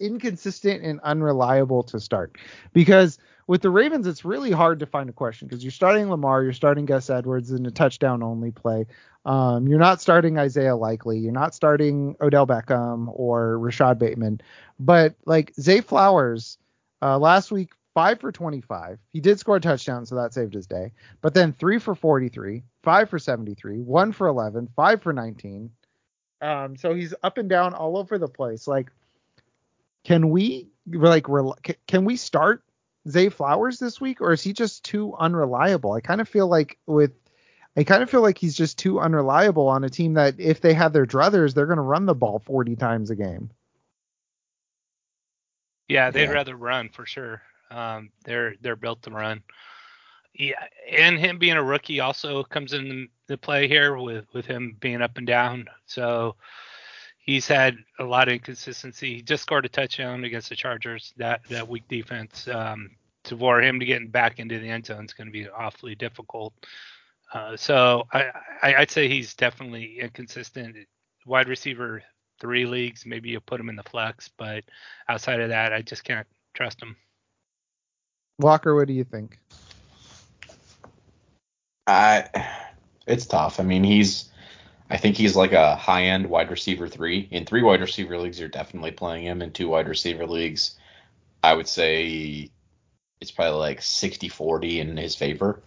inconsistent 0.00 0.82
and 0.82 0.98
unreliable 1.00 1.84
to 1.84 2.00
start? 2.00 2.36
Because 2.72 3.18
with 3.48 3.62
the 3.62 3.70
Ravens, 3.70 4.06
it's 4.06 4.26
really 4.26 4.50
hard 4.50 4.78
to 4.80 4.86
find 4.86 5.08
a 5.08 5.12
question 5.12 5.48
because 5.48 5.64
you're 5.64 5.70
starting 5.72 6.10
Lamar, 6.10 6.42
you're 6.44 6.52
starting 6.52 6.84
Gus 6.84 7.08
Edwards 7.08 7.50
in 7.50 7.64
a 7.64 7.70
touchdown 7.70 8.22
only 8.22 8.52
play. 8.52 8.86
Um, 9.24 9.66
you're 9.66 9.78
not 9.78 10.02
starting 10.02 10.38
Isaiah 10.38 10.76
Likely, 10.76 11.18
you're 11.18 11.32
not 11.32 11.54
starting 11.54 12.14
Odell 12.20 12.46
Beckham 12.46 13.08
or 13.08 13.58
Rashod 13.58 13.98
Bateman, 13.98 14.42
but 14.78 15.14
like 15.24 15.54
Zay 15.58 15.80
Flowers, 15.80 16.58
uh, 17.00 17.18
last 17.18 17.50
week 17.50 17.70
five 17.94 18.20
for 18.20 18.30
25. 18.30 18.98
He 19.14 19.20
did 19.20 19.40
score 19.40 19.56
a 19.56 19.60
touchdown, 19.60 20.04
so 20.04 20.14
that 20.16 20.34
saved 20.34 20.52
his 20.52 20.66
day. 20.66 20.92
But 21.22 21.32
then 21.32 21.54
three 21.54 21.78
for 21.78 21.94
43, 21.94 22.62
five 22.82 23.08
for 23.08 23.18
73, 23.18 23.80
one 23.80 24.12
for 24.12 24.26
11, 24.26 24.68
five 24.76 25.02
for 25.02 25.14
19. 25.14 25.70
Um, 26.42 26.76
so 26.76 26.92
he's 26.92 27.14
up 27.22 27.38
and 27.38 27.48
down 27.48 27.72
all 27.72 27.96
over 27.96 28.18
the 28.18 28.28
place. 28.28 28.68
Like, 28.68 28.90
can 30.04 30.28
we 30.28 30.68
like 30.86 31.26
can 31.86 32.04
we 32.04 32.16
start 32.16 32.62
Zay 33.08 33.28
Flowers 33.28 33.78
this 33.78 34.00
week, 34.00 34.20
or 34.20 34.32
is 34.32 34.42
he 34.42 34.52
just 34.52 34.84
too 34.84 35.14
unreliable? 35.18 35.92
I 35.92 36.00
kind 36.00 36.20
of 36.20 36.28
feel 36.28 36.46
like 36.48 36.78
with 36.86 37.12
I 37.76 37.84
kind 37.84 38.02
of 38.02 38.10
feel 38.10 38.22
like 38.22 38.38
he's 38.38 38.56
just 38.56 38.78
too 38.78 38.98
unreliable 39.00 39.68
on 39.68 39.84
a 39.84 39.88
team 39.88 40.14
that 40.14 40.38
if 40.40 40.60
they 40.60 40.74
have 40.74 40.92
their 40.92 41.06
druthers, 41.06 41.54
they're 41.54 41.66
going 41.66 41.76
to 41.76 41.82
run 41.82 42.06
the 42.06 42.14
ball 42.14 42.40
40 42.40 42.74
times 42.76 43.10
a 43.10 43.14
game. 43.16 43.50
Yeah, 45.88 46.10
they'd 46.10 46.24
Yeah. 46.24 46.30
rather 46.32 46.56
run 46.56 46.88
for 46.90 47.06
sure. 47.06 47.42
Um, 47.70 48.10
they're 48.24 48.54
they're 48.60 48.76
built 48.76 49.02
to 49.02 49.10
run. 49.10 49.42
Yeah, 50.34 50.62
and 50.90 51.18
him 51.18 51.38
being 51.38 51.56
a 51.56 51.62
rookie 51.62 52.00
also 52.00 52.42
comes 52.44 52.72
in 52.72 53.08
the 53.26 53.38
play 53.38 53.68
here 53.68 53.96
with 53.96 54.26
with 54.32 54.46
him 54.46 54.76
being 54.80 55.02
up 55.02 55.16
and 55.18 55.26
down. 55.26 55.68
So 55.86 56.36
he's 57.18 57.46
had 57.46 57.76
a 57.98 58.04
lot 58.04 58.28
of 58.28 58.34
inconsistency. 58.34 59.16
He 59.16 59.22
just 59.22 59.42
scored 59.42 59.64
a 59.66 59.68
touchdown 59.68 60.24
against 60.24 60.48
the 60.48 60.56
Chargers. 60.56 61.12
That 61.16 61.42
that 61.48 61.68
weak 61.68 61.88
defense. 61.88 62.46
Um, 62.48 62.90
to 63.28 63.38
for 63.38 63.62
him 63.62 63.80
to 63.80 63.86
get 63.86 64.10
back 64.12 64.38
into 64.38 64.58
the 64.58 64.68
end 64.68 64.86
zone 64.86 65.04
is 65.04 65.12
going 65.12 65.28
to 65.28 65.32
be 65.32 65.48
awfully 65.48 65.94
difficult. 65.94 66.52
Uh, 67.32 67.56
so 67.56 68.04
I, 68.12 68.30
I 68.62 68.74
I'd 68.76 68.90
say 68.90 69.08
he's 69.08 69.34
definitely 69.34 70.00
inconsistent. 70.00 70.76
Wide 71.26 71.48
receiver 71.48 72.02
three 72.40 72.66
leagues, 72.66 73.04
maybe 73.04 73.30
you 73.30 73.40
put 73.40 73.60
him 73.60 73.68
in 73.68 73.76
the 73.76 73.82
flex, 73.82 74.30
but 74.38 74.64
outside 75.08 75.40
of 75.40 75.50
that, 75.50 75.72
I 75.72 75.82
just 75.82 76.04
can't 76.04 76.26
trust 76.54 76.80
him. 76.80 76.96
Walker, 78.38 78.74
what 78.74 78.86
do 78.86 78.94
you 78.94 79.04
think? 79.04 79.38
I, 81.86 82.28
it's 83.06 83.26
tough. 83.26 83.60
I 83.60 83.64
mean, 83.64 83.82
he's, 83.82 84.30
I 84.90 84.96
think 84.96 85.16
he's 85.16 85.34
like 85.34 85.52
a 85.52 85.74
high 85.74 86.04
end 86.04 86.30
wide 86.30 86.50
receiver 86.50 86.88
three. 86.88 87.28
In 87.30 87.44
three 87.44 87.62
wide 87.62 87.80
receiver 87.80 88.18
leagues, 88.18 88.38
you're 88.38 88.48
definitely 88.48 88.92
playing 88.92 89.26
him. 89.26 89.42
In 89.42 89.50
two 89.50 89.68
wide 89.68 89.88
receiver 89.88 90.26
leagues, 90.26 90.76
I 91.42 91.54
would 91.54 91.68
say 91.68 92.50
it's 93.20 93.30
probably 93.30 93.58
like 93.58 93.82
60 93.82 94.28
40 94.28 94.80
in 94.80 94.96
his 94.96 95.14
favor. 95.14 95.62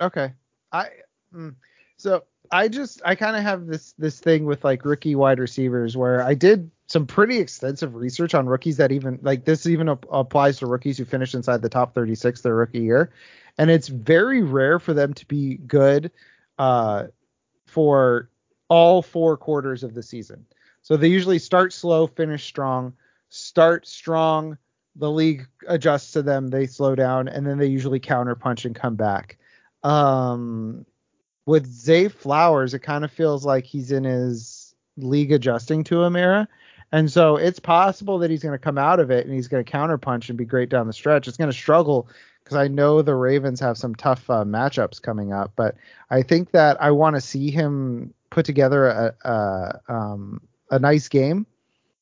Okay. 0.00 0.32
I 0.72 0.88
mm, 1.34 1.54
so 1.96 2.24
I 2.50 2.68
just 2.68 3.00
I 3.04 3.14
kind 3.14 3.36
of 3.36 3.42
have 3.42 3.66
this 3.66 3.94
this 3.98 4.20
thing 4.20 4.44
with 4.44 4.64
like 4.64 4.84
rookie 4.84 5.14
wide 5.14 5.38
receivers 5.38 5.96
where 5.96 6.22
I 6.22 6.34
did 6.34 6.70
some 6.86 7.06
pretty 7.06 7.38
extensive 7.38 7.94
research 7.94 8.34
on 8.34 8.46
rookies 8.46 8.76
that 8.76 8.92
even 8.92 9.18
like 9.22 9.44
this 9.44 9.66
even 9.66 9.88
ap- 9.88 10.06
applies 10.10 10.58
to 10.58 10.66
rookies 10.66 10.98
who 10.98 11.04
finished 11.04 11.34
inside 11.34 11.62
the 11.62 11.68
top 11.68 11.94
36 11.94 12.42
their 12.42 12.54
rookie 12.54 12.80
year, 12.80 13.12
and 13.58 13.70
it's 13.70 13.88
very 13.88 14.42
rare 14.42 14.78
for 14.78 14.94
them 14.94 15.14
to 15.14 15.26
be 15.26 15.56
good 15.56 16.10
uh 16.58 17.06
for 17.66 18.30
all 18.68 19.02
four 19.02 19.36
quarters 19.36 19.82
of 19.82 19.94
the 19.94 20.02
season. 20.02 20.46
So 20.82 20.96
they 20.96 21.08
usually 21.08 21.38
start 21.38 21.72
slow, 21.72 22.06
finish 22.06 22.44
strong, 22.44 22.92
start 23.28 23.86
strong, 23.86 24.58
the 24.98 25.10
league 25.10 25.46
adjusts 25.68 26.12
to 26.12 26.22
them, 26.22 26.48
they 26.48 26.66
slow 26.66 26.94
down, 26.94 27.28
and 27.28 27.46
then 27.46 27.58
they 27.58 27.66
usually 27.66 28.00
counter 28.00 28.34
punch 28.34 28.64
and 28.64 28.74
come 28.74 28.96
back. 28.96 29.38
Um, 29.82 30.86
with 31.44 31.66
Zay 31.66 32.08
Flowers, 32.08 32.74
it 32.74 32.80
kind 32.80 33.04
of 33.04 33.12
feels 33.12 33.44
like 33.44 33.64
he's 33.64 33.92
in 33.92 34.04
his 34.04 34.74
league 34.96 35.32
adjusting 35.32 35.84
to 35.84 36.02
him 36.02 36.16
era. 36.16 36.48
And 36.92 37.10
so 37.10 37.36
it's 37.36 37.58
possible 37.58 38.18
that 38.18 38.30
he's 38.30 38.42
going 38.42 38.54
to 38.54 38.58
come 38.58 38.78
out 38.78 39.00
of 39.00 39.10
it 39.10 39.26
and 39.26 39.34
he's 39.34 39.48
going 39.48 39.64
to 39.64 39.70
counterpunch 39.70 40.28
and 40.28 40.38
be 40.38 40.44
great 40.44 40.68
down 40.68 40.86
the 40.86 40.92
stretch. 40.92 41.28
It's 41.28 41.36
going 41.36 41.50
to 41.50 41.56
struggle 41.56 42.08
because 42.42 42.56
I 42.56 42.68
know 42.68 43.02
the 43.02 43.14
Ravens 43.14 43.58
have 43.60 43.76
some 43.76 43.94
tough 43.94 44.30
uh, 44.30 44.44
matchups 44.44 45.02
coming 45.02 45.32
up, 45.32 45.52
but 45.56 45.74
I 46.10 46.22
think 46.22 46.52
that 46.52 46.80
I 46.80 46.92
want 46.92 47.16
to 47.16 47.20
see 47.20 47.50
him 47.50 48.14
put 48.30 48.46
together 48.46 48.86
a, 48.86 49.14
a 49.24 49.80
um 49.88 50.40
a 50.70 50.78
nice 50.78 51.08
game. 51.08 51.46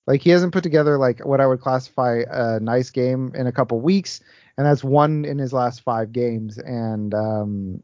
Like 0.06 0.20
he 0.20 0.30
hasn't 0.30 0.52
put 0.52 0.62
together 0.62 0.98
like 0.98 1.24
what 1.24 1.40
I 1.40 1.46
would 1.46 1.60
classify 1.60 2.22
a 2.30 2.60
nice 2.60 2.90
game 2.90 3.32
in 3.34 3.46
a 3.46 3.52
couple 3.52 3.80
weeks, 3.80 4.20
and 4.56 4.66
that's 4.66 4.84
one 4.84 5.24
in 5.24 5.38
his 5.38 5.52
last 5.52 5.80
five 5.82 6.12
games. 6.12 6.58
And 6.58 7.14
um, 7.14 7.82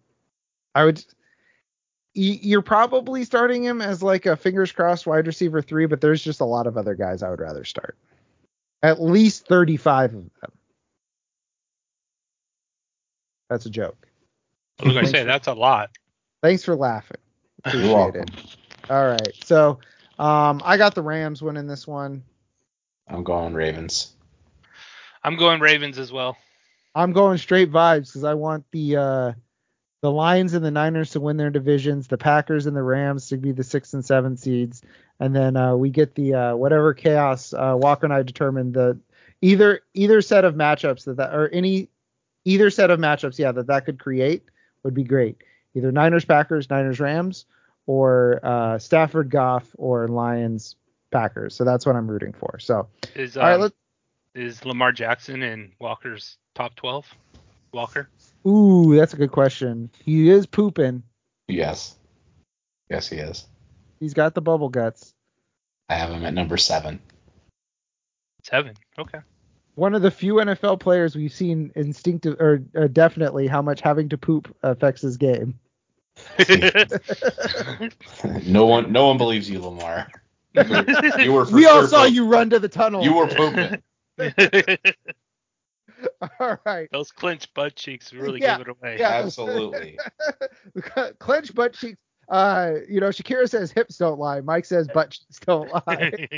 I 0.75 0.85
would 0.85 0.99
y- 2.15 2.39
you're 2.43 2.63
probably 2.63 3.25
starting 3.25 3.65
him 3.65 3.81
as 3.81 4.03
like 4.03 4.27
a 4.27 4.37
fingers 4.37 4.71
crossed 4.73 5.07
wide 5.07 5.27
receiver 5.27 5.63
three, 5.63 5.87
but 5.87 6.01
there's 6.01 6.23
just 6.23 6.41
a 6.41 6.45
lot 6.45 6.67
of 6.67 6.77
other 6.77 6.95
guys 6.95 7.23
I 7.23 7.31
would 7.31 7.41
rather 7.41 7.65
start. 7.65 7.97
At 8.83 9.01
least 9.01 9.47
35 9.47 10.15
of 10.15 10.31
them. 10.41 10.53
That's 13.49 13.67
a 13.67 13.71
joke. 13.71 14.07
I 14.81 14.85
was 14.85 14.95
gonna 14.95 15.07
say 15.09 15.25
that's 15.25 15.49
a 15.49 15.55
lot. 15.55 15.91
Thanks 16.43 16.65
for 16.65 16.77
laughing. 16.77 17.19
You're 17.73 17.83
Appreciate 17.83 18.15
it. 18.15 18.31
All 18.89 19.07
right. 19.07 19.35
So 19.45 19.79
um, 20.21 20.61
I 20.65 20.77
got 20.77 20.95
the 20.95 21.03
Rams 21.03 21.41
winning 21.41 21.67
this 21.67 21.87
one. 21.87 22.23
I'm 23.09 23.25
going 23.25 23.55
Ravens. 23.55 24.13
I'm 25.25 25.37
going 25.37 25.61
Ravens 25.61 25.99
as 25.99 26.13
well. 26.13 26.37
I'm 26.95 27.13
going 27.13 27.39
straight 27.39 27.71
vibes 27.71 28.09
because 28.09 28.25
I 28.25 28.35
want 28.35 28.65
the 28.71 28.97
uh, 28.97 29.33
the 30.03 30.11
Lions 30.11 30.53
and 30.53 30.65
the 30.65 30.71
Niners 30.71 31.11
to 31.11 31.21
win 31.21 31.39
their 31.39 31.51
divisions, 31.51 32.09
the 32.09 32.19
Packers 32.19 32.67
and 32.67 32.77
the 32.77 32.83
Rams 32.83 33.29
to 33.29 33.39
be 33.39 33.53
the 33.53 33.65
six 33.65 33.95
and 33.95 34.05
seven 34.05 34.37
seeds, 34.37 34.83
and 35.21 35.35
then 35.35 35.57
uh, 35.57 35.75
we 35.75 35.89
get 35.89 36.15
the 36.15 36.35
uh, 36.35 36.57
whatever 36.57 36.93
chaos 36.93 37.55
uh, 37.55 37.75
Walker 37.79 38.05
and 38.05 38.13
I 38.13 38.23
determined 38.23 38.75
the 38.75 38.99
either 39.41 39.81
either 39.95 40.21
set 40.21 40.45
of 40.45 40.55
matchups 40.55 41.05
that, 41.05 41.17
that 41.17 41.35
or 41.35 41.49
any 41.49 41.89
either 42.45 42.69
set 42.69 42.91
of 42.91 42.99
matchups, 42.99 43.39
yeah, 43.39 43.53
that 43.53 43.69
that 43.69 43.87
could 43.87 43.99
create 43.99 44.45
would 44.83 44.95
be 44.95 45.05
great. 45.05 45.39
Either 45.75 45.91
Niners 45.91 46.25
Packers, 46.27 46.69
Niners 46.69 47.01
Rams, 47.01 47.47
or 47.91 48.39
uh, 48.45 48.79
Stafford 48.79 49.31
Goff 49.31 49.69
or 49.77 50.07
Lions 50.07 50.77
Packers. 51.11 51.57
So 51.57 51.65
that's 51.65 51.85
what 51.85 51.97
I'm 51.97 52.09
rooting 52.09 52.33
for. 52.33 52.61
So 52.61 52.87
Is 53.17 53.37
all 53.37 53.43
right, 53.43 53.55
um, 53.55 53.63
let's. 53.63 53.75
is 54.37 54.65
Lamar 54.65 54.93
Jackson 54.93 55.43
in 55.43 55.73
Walker's 55.81 56.39
top 56.55 56.77
12? 56.77 57.05
Walker. 57.73 58.09
Ooh, 58.47 58.95
that's 58.95 59.13
a 59.13 59.17
good 59.17 59.33
question. 59.33 59.91
He 60.05 60.31
is 60.31 60.47
pooping. 60.47 61.03
Yes. 61.49 61.97
Yes, 62.89 63.09
he 63.09 63.17
is. 63.17 63.49
He's 63.99 64.15
got 64.15 64.35
the 64.35 64.41
bubble 64.41 64.69
guts. 64.69 65.13
I 65.89 65.97
have 65.97 66.11
him 66.11 66.25
at 66.25 66.33
number 66.33 66.59
seven. 66.59 67.01
Seven. 68.45 68.75
Okay. 69.01 69.19
One 69.75 69.97
of 69.97 70.03
the 70.03 70.13
few 70.13 70.35
NFL 70.35 70.79
players 70.79 71.17
we've 71.17 71.33
seen 71.33 71.73
instinctive 71.75 72.41
or 72.41 72.63
uh, 72.77 72.87
definitely 72.87 73.49
how 73.49 73.63
much 73.63 73.81
having 73.81 74.11
to 74.11 74.19
poop 74.19 74.57
affects 74.63 75.03
his 75.03 75.17
game. 75.17 75.59
no 78.47 78.67
one, 78.67 78.93
no 78.93 79.07
one 79.09 79.19
believes 79.19 79.51
you, 79.51 79.61
Lamar. 79.61 80.07
You 80.55 81.33
were 81.33 81.47
for 81.47 81.55
we 81.55 81.67
all 81.67 81.87
saw 81.87 82.05
poop- 82.05 82.15
you 82.15 82.27
run 82.27 82.51
to 82.51 82.59
the 82.59 82.69
tunnel. 82.69 83.05
You 83.05 83.15
were 83.15 83.29
pooping. 83.29 83.81
all 86.41 86.59
right. 86.67 86.89
Those 86.93 87.13
clenched 87.13 87.55
butt 87.55 87.77
cheeks 87.77 88.13
really 88.13 88.41
Yeah, 88.41 88.59
give 88.59 88.69
it 88.69 88.77
away. 88.81 88.97
yeah. 88.99 89.11
Absolutely. 89.11 89.99
clenched 91.21 91.55
butt 91.55 91.75
cheeks. 91.75 91.99
Uh, 92.29 92.75
you 92.89 93.01
know, 93.01 93.09
Shakira 93.09 93.49
says 93.49 93.73
hips 93.73 93.97
don't 93.97 94.19
lie. 94.19 94.41
Mike 94.41 94.65
says 94.65 94.89
butt 94.89 95.11
cheeks 95.11 95.39
don't 95.41 95.69
lie. 95.87 96.29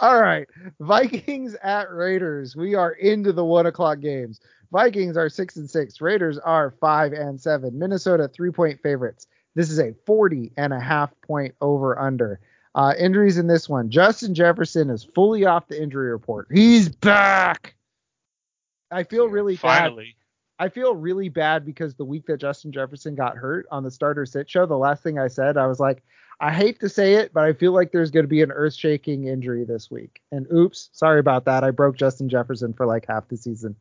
All 0.00 0.20
right. 0.20 0.46
Vikings 0.80 1.54
at 1.62 1.90
Raiders. 1.90 2.56
We 2.56 2.74
are 2.74 2.92
into 2.92 3.32
the 3.32 3.44
one 3.44 3.66
o'clock 3.66 4.00
games. 4.00 4.40
Vikings 4.72 5.16
are 5.16 5.28
six 5.28 5.56
and 5.56 5.68
six. 5.68 6.00
Raiders 6.00 6.38
are 6.38 6.70
five 6.80 7.12
and 7.12 7.40
seven. 7.40 7.78
Minnesota 7.78 8.28
three 8.28 8.50
point 8.50 8.80
favorites. 8.82 9.26
This 9.54 9.70
is 9.70 9.80
a 9.80 9.94
40 10.06 10.52
and 10.56 10.72
a 10.72 10.80
half 10.80 11.10
point 11.22 11.54
over 11.60 11.98
under. 11.98 12.40
Uh, 12.76 12.94
injuries 12.98 13.36
in 13.36 13.48
this 13.48 13.68
one. 13.68 13.90
Justin 13.90 14.32
Jefferson 14.32 14.90
is 14.90 15.02
fully 15.02 15.44
off 15.44 15.66
the 15.66 15.82
injury 15.82 16.12
report. 16.12 16.46
He's 16.52 16.88
back. 16.88 17.74
I 18.92 19.02
feel 19.02 19.28
really 19.28 19.54
bad. 19.56 19.60
Finally. 19.60 20.16
I 20.60 20.68
feel 20.68 20.94
really 20.94 21.30
bad 21.30 21.64
because 21.64 21.94
the 21.94 22.04
week 22.04 22.26
that 22.26 22.36
Justin 22.36 22.70
Jefferson 22.70 23.14
got 23.14 23.36
hurt 23.36 23.66
on 23.70 23.82
the 23.82 23.90
starter 23.90 24.26
sit 24.26 24.48
show, 24.48 24.66
the 24.66 24.76
last 24.76 25.02
thing 25.02 25.18
I 25.18 25.28
said, 25.28 25.56
I 25.56 25.66
was 25.66 25.80
like, 25.80 26.02
I 26.38 26.52
hate 26.52 26.80
to 26.80 26.88
say 26.88 27.14
it, 27.14 27.32
but 27.32 27.44
I 27.44 27.54
feel 27.54 27.72
like 27.72 27.92
there's 27.92 28.10
going 28.10 28.24
to 28.24 28.28
be 28.28 28.42
an 28.42 28.52
earth 28.52 28.74
shaking 28.74 29.26
injury 29.26 29.64
this 29.64 29.90
week. 29.90 30.20
And 30.30 30.46
oops, 30.52 30.90
sorry 30.92 31.18
about 31.18 31.44
that. 31.46 31.64
I 31.64 31.70
broke 31.70 31.96
Justin 31.96 32.28
Jefferson 32.28 32.72
for 32.72 32.86
like 32.86 33.06
half 33.08 33.28
the 33.28 33.36
season. 33.36 33.74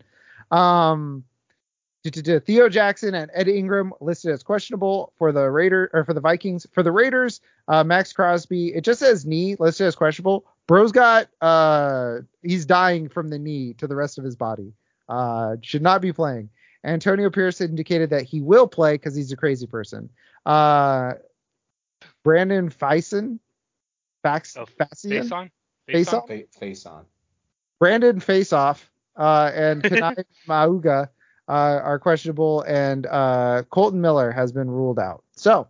Um. 0.51 1.23
Theo 2.05 2.69
Jackson 2.69 3.13
and 3.13 3.29
Ed 3.33 3.49
Ingram 3.49 3.91
listed 3.99 4.31
as 4.31 4.41
questionable 4.41 5.11
for 5.17 5.33
the 5.33 5.51
Raider 5.51 5.89
or 5.93 6.05
for 6.05 6.13
the 6.13 6.21
Vikings. 6.21 6.65
For 6.71 6.81
the 6.81 6.93
Raiders, 6.93 7.41
uh, 7.67 7.83
Maxx 7.83 8.13
Crosby, 8.13 8.73
it 8.73 8.85
just 8.85 9.01
says 9.01 9.25
knee 9.25 9.57
listed 9.59 9.85
as 9.85 9.95
questionable. 9.95 10.45
Bro's 10.65 10.93
got 10.93 11.27
uh 11.41 12.19
he's 12.41 12.65
dying 12.65 13.09
from 13.09 13.27
the 13.27 13.37
knee 13.37 13.73
to 13.79 13.85
the 13.85 13.97
rest 13.97 14.17
of 14.17 14.23
his 14.23 14.37
body. 14.37 14.71
Uh, 15.09 15.57
should 15.61 15.81
not 15.81 16.01
be 16.01 16.13
playing. 16.13 16.49
Antonio 16.85 17.29
Pierce 17.29 17.59
indicated 17.59 18.09
that 18.11 18.23
he 18.23 18.39
will 18.39 18.65
play 18.67 18.93
because 18.93 19.13
he's 19.13 19.33
a 19.33 19.37
crazy 19.37 19.67
person. 19.67 20.09
Uh, 20.45 21.13
Brandon 22.23 22.69
Faison, 22.69 23.39
Fax, 24.23 24.55
Oh, 24.55 24.65
Facian? 24.65 25.09
Face 25.21 25.31
on. 25.33 25.51
Face 25.85 26.13
on? 26.13 26.21
on? 26.21 26.27
Fa- 26.27 26.43
face 26.57 26.85
on. 26.85 27.05
Brandon 27.77 28.19
Faceoff 28.21 28.79
uh, 29.19 29.51
and 29.53 29.83
Kanai 29.83 30.23
Mauga 30.47 31.09
uh, 31.47 31.51
are 31.51 31.99
questionable, 31.99 32.61
and 32.61 33.05
uh, 33.05 33.63
Kolton 33.69 34.01
Miller 34.01 34.31
has 34.31 34.51
been 34.51 34.69
ruled 34.69 34.97
out. 34.97 35.23
So, 35.35 35.67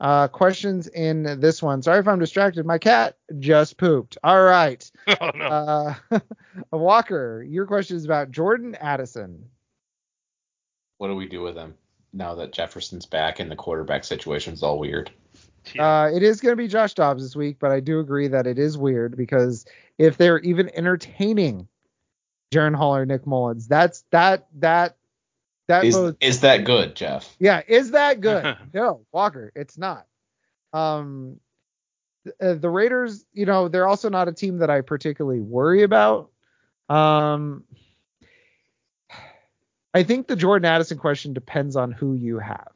uh, 0.00 0.28
questions 0.28 0.88
in 0.88 1.40
this 1.40 1.62
one. 1.62 1.82
Sorry 1.82 2.00
if 2.00 2.08
I'm 2.08 2.18
distracted. 2.18 2.66
My 2.66 2.78
cat 2.78 3.16
just 3.38 3.78
pooped. 3.78 4.18
All 4.22 4.42
right. 4.42 4.90
Oh 5.20 5.30
no. 5.34 5.46
Uh, 5.46 6.20
Walker, 6.70 7.42
your 7.48 7.66
question 7.66 7.96
is 7.96 8.04
about 8.04 8.30
Jordan 8.30 8.74
Addison. 8.74 9.46
What 10.98 11.08
do 11.08 11.14
we 11.14 11.26
do 11.26 11.40
with 11.40 11.56
him 11.56 11.74
now 12.12 12.34
that 12.34 12.52
Jefferson's 12.52 13.06
back 13.06 13.40
and 13.40 13.50
the 13.50 13.56
quarterback 13.56 14.04
situation's 14.04 14.62
all 14.62 14.78
weird? 14.78 15.10
Uh, 15.78 16.10
it 16.12 16.22
is 16.22 16.40
going 16.40 16.52
to 16.52 16.56
be 16.56 16.68
Josh 16.68 16.92
Dobbs 16.92 17.22
this 17.22 17.34
week, 17.34 17.56
but 17.58 17.70
I 17.70 17.80
do 17.80 18.00
agree 18.00 18.28
that 18.28 18.46
it 18.46 18.58
is 18.58 18.76
weird 18.76 19.16
because 19.16 19.64
if 19.96 20.18
they're 20.18 20.40
even 20.40 20.70
entertaining 20.74 21.68
Jaren 22.52 22.74
Hall 22.74 22.96
or 22.96 23.04
Nick 23.06 23.26
Mullens, 23.26 23.68
that's 23.68 24.04
that 24.10 24.46
that 24.60 24.96
that 25.66 25.84
Is 25.84 25.94
bodes- 25.94 26.16
is 26.20 26.40
that 26.40 26.64
good, 26.64 26.94
Jeff? 26.96 27.36
yeah, 27.38 27.62
is 27.66 27.90
that 27.92 28.20
good? 28.22 28.56
no, 28.72 29.04
Walker, 29.12 29.52
it's 29.54 29.76
not. 29.78 30.06
Um, 30.72 31.40
th- 32.24 32.36
uh, 32.40 32.54
the 32.54 32.70
Raiders, 32.70 33.24
you 33.32 33.46
know, 33.46 33.68
they're 33.68 33.86
also 33.88 34.08
not 34.08 34.28
a 34.28 34.32
team 34.32 34.58
that 34.58 34.70
I 34.70 34.80
particularly 34.80 35.40
worry 35.40 35.82
about. 35.82 36.30
Um, 36.88 37.64
I 39.94 40.02
think 40.04 40.26
the 40.26 40.36
Jordan 40.36 40.66
Addison 40.66 40.98
question 40.98 41.32
depends 41.32 41.76
on 41.76 41.92
who 41.92 42.14
you 42.14 42.38
have. 42.38 42.72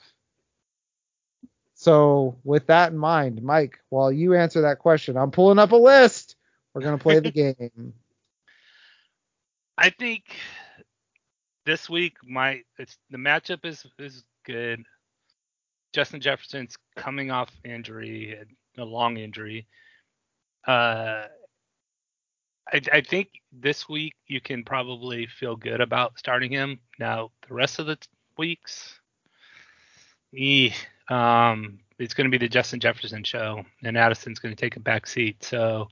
So, 1.75 2.37
with 2.45 2.67
that 2.69 2.93
in 2.93 2.99
mind, 2.99 3.43
Mike, 3.43 3.79
while 3.89 4.13
you 4.13 4.35
answer 4.35 4.63
that 4.63 4.79
question, 4.79 5.17
I'm 5.17 5.31
pulling 5.31 5.59
up 5.59 5.73
a 5.73 5.77
list. 5.77 6.37
We're 6.75 6.83
gonna 6.83 6.99
play 6.99 7.19
the 7.21 7.31
game. 7.33 7.95
I 9.83 9.91
think 9.91 10.23
this 11.67 11.91
week 11.91 12.15
my 12.25 12.63
it's 12.79 12.97
the 13.11 13.19
matchup 13.19 13.65
is 13.65 13.85
is 13.99 14.23
good. 14.47 14.85
Justin 15.93 16.21
Jefferson's 16.21 16.77
coming 16.97 17.33
off 17.33 17.51
injury, 17.65 18.39
a 18.79 18.85
long 18.85 19.17
injury. 19.17 19.67
Uh, 20.69 21.27
I, 22.73 22.81
I 22.93 23.01
think 23.01 23.29
this 23.53 23.89
week 23.89 24.15
you 24.29 24.41
can 24.41 24.63
probably 24.63 25.27
feel 25.27 25.57
good 25.57 25.81
about 25.81 26.17
starting 26.17 26.53
him. 26.53 26.79
Now 27.01 27.33
the 27.49 27.55
rest 27.55 27.81
of 27.81 27.87
the 27.87 27.97
t- 27.97 28.07
weeks, 28.39 29.01
eh, 30.39 30.71
um, 31.11 31.81
it's 31.99 32.15
going 32.15 32.31
to 32.31 32.31
be 32.31 32.39
the 32.39 32.49
Justin 32.49 32.79
Jefferson 32.79 33.25
show, 33.25 33.65
and 33.83 33.99
Addison's 33.99 34.39
going 34.39 34.55
to 34.55 34.61
take 34.61 34.77
a 34.77 34.81
back 34.81 35.09
seat. 35.09 35.43
So 35.43 35.89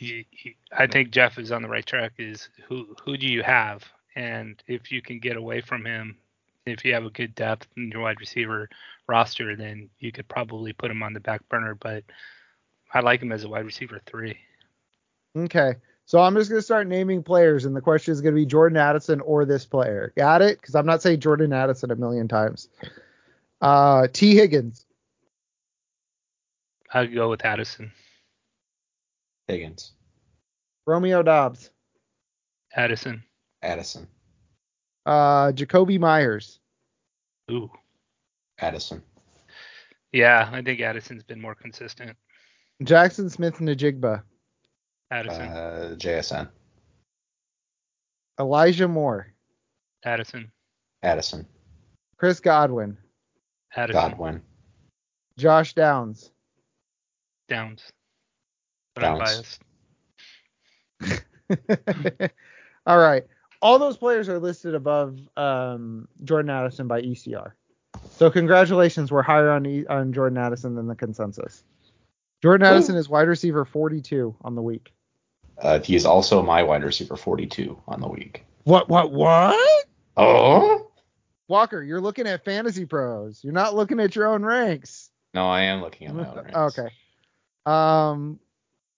he, 0.00 0.26
he, 0.30 0.56
I 0.76 0.86
think 0.86 1.10
Jeff 1.10 1.38
is 1.38 1.52
on 1.52 1.62
the 1.62 1.68
right 1.68 1.84
track. 1.84 2.12
Is 2.18 2.48
who 2.66 2.96
who 3.04 3.16
do 3.16 3.26
you 3.26 3.42
have? 3.42 3.84
And 4.16 4.62
if 4.66 4.90
you 4.90 5.02
can 5.02 5.20
get 5.20 5.36
away 5.36 5.60
from 5.60 5.84
him, 5.84 6.16
if 6.66 6.84
you 6.84 6.94
have 6.94 7.04
a 7.04 7.10
good 7.10 7.34
depth 7.34 7.68
in 7.76 7.90
your 7.90 8.02
wide 8.02 8.18
receiver 8.18 8.68
roster, 9.06 9.54
then 9.56 9.90
you 9.98 10.10
could 10.10 10.26
probably 10.26 10.72
put 10.72 10.90
him 10.90 11.02
on 11.02 11.12
the 11.12 11.20
back 11.20 11.46
burner. 11.48 11.74
But 11.74 12.04
I 12.92 13.00
like 13.00 13.22
him 13.22 13.30
as 13.30 13.44
a 13.44 13.48
wide 13.48 13.66
receiver 13.66 14.00
three. 14.06 14.38
Okay. 15.36 15.74
So 16.06 16.18
I'm 16.18 16.34
just 16.34 16.50
gonna 16.50 16.62
start 16.62 16.88
naming 16.88 17.22
players, 17.22 17.66
and 17.66 17.76
the 17.76 17.80
question 17.80 18.12
is 18.12 18.20
gonna 18.20 18.34
be 18.34 18.46
Jordan 18.46 18.78
Addison 18.78 19.20
or 19.20 19.44
this 19.44 19.66
player. 19.66 20.12
Got 20.16 20.42
it? 20.42 20.60
Because 20.60 20.74
I'm 20.74 20.86
not 20.86 21.02
saying 21.02 21.20
Jordan 21.20 21.52
Addison 21.52 21.90
a 21.90 21.96
million 21.96 22.26
times. 22.26 22.68
Uh, 23.60 24.08
T. 24.12 24.34
Higgins, 24.34 24.86
I'd 26.92 27.14
go 27.14 27.28
with 27.28 27.44
Addison. 27.44 27.92
Higgins, 29.50 29.92
Romeo 30.86 31.22
Doubs, 31.22 31.70
Addison. 32.74 33.22
Addison, 33.62 34.06
uh, 35.06 35.52
Jakobi 35.52 35.98
Meyers, 35.98 36.60
Ooh. 37.50 37.70
Addison, 38.58 39.02
Yeah, 40.12 40.48
I 40.52 40.62
think 40.62 40.80
Addison's 40.80 41.22
been 41.24 41.40
more 41.40 41.54
consistent. 41.54 42.16
Jaxon 42.82 43.30
Smith-Njigba, 43.30 44.22
Addison. 45.10 45.42
uh, 45.48 45.94
JSN, 45.98 46.48
Elijah 48.38 48.88
Moore, 48.88 49.32
Addison. 50.04 50.50
Addison, 51.02 51.46
Chris 52.16 52.40
Godwin, 52.40 52.96
Addison. 53.74 54.10
Godwin. 54.10 54.42
Josh 55.38 55.72
Downs. 55.74 56.30
Downs. 57.48 57.82
But 59.00 59.08
I'm 59.08 59.18
biased. 59.18 59.62
All 62.86 62.98
right. 62.98 63.24
All 63.62 63.78
those 63.78 63.96
players 63.96 64.28
are 64.28 64.38
listed 64.38 64.74
above 64.74 65.18
um, 65.36 66.08
Jordan 66.24 66.50
Addison 66.50 66.88
by 66.88 67.02
ECR. 67.02 67.52
So 68.10 68.30
congratulations, 68.30 69.10
we're 69.10 69.22
higher 69.22 69.50
on 69.50 69.66
e- 69.66 69.86
on 69.86 70.12
Jordan 70.12 70.38
Addison 70.38 70.74
than 70.74 70.86
the 70.86 70.94
consensus. 70.94 71.64
Jordan 72.42 72.66
Woo. 72.66 72.74
Addison 72.74 72.96
is 72.96 73.08
wide 73.08 73.28
receiver 73.28 73.64
42 73.64 74.34
on 74.42 74.54
the 74.54 74.62
week. 74.62 74.92
Uh, 75.60 75.78
he 75.80 75.94
is 75.94 76.06
also 76.06 76.42
my 76.42 76.62
wide 76.62 76.84
receiver 76.84 77.16
42 77.16 77.78
on 77.88 78.00
the 78.00 78.08
week. 78.08 78.44
What? 78.64 78.88
What? 78.88 79.12
What? 79.12 79.86
Oh? 80.16 80.90
Walker, 81.48 81.82
you're 81.82 82.00
looking 82.00 82.26
at 82.26 82.44
fantasy 82.44 82.86
pros. 82.86 83.40
You're 83.42 83.52
not 83.52 83.74
looking 83.74 84.00
at 84.00 84.14
your 84.14 84.26
own 84.28 84.42
ranks. 84.42 85.10
No, 85.34 85.46
I 85.48 85.62
am 85.62 85.80
looking 85.82 86.06
at 86.06 86.14
my 86.14 86.28
own 86.28 86.36
ranks. 86.36 86.78
okay. 86.78 86.88
Um, 87.66 88.38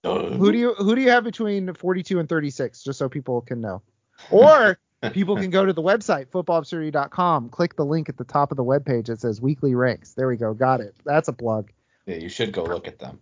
Who 0.05 0.51
do 0.51 0.59
you 0.59 0.75
who 0.75 0.95
do 0.97 1.01
you 1.01 1.11
have 1.11 1.23
between 1.25 1.73
42 1.75 2.19
and 2.19 2.29
36 2.29 2.83
just 2.83 2.99
so 2.99 3.09
people 3.09 3.41
can 3.41 3.61
know 3.61 3.83
or 4.31 4.79
people 5.13 5.37
can 5.37 5.51
go 5.51 5.65
to 5.65 5.73
the 5.73 5.83
website 5.83 6.27
footballabsurdity.com 6.27 7.49
click 7.51 7.77
the 7.77 7.85
link 7.85 8.09
at 8.09 8.17
the 8.17 8.25
top 8.25 8.51
of 8.51 8.57
the 8.57 8.65
webpage 8.65 9.07
that 9.07 9.21
says 9.21 9.41
weekly 9.41 9.75
ranks 9.77 10.15
there 10.15 10.27
we 10.27 10.37
go 10.37 10.55
got 10.55 10.81
it 10.81 10.95
that's 11.05 11.29
a 11.29 11.33
plug 11.33 11.71
Yeah, 12.07 12.17
you 12.17 12.29
should 12.29 12.53
go 12.53 12.65
look 12.65 12.89
at 12.89 12.99
them. 12.99 13.21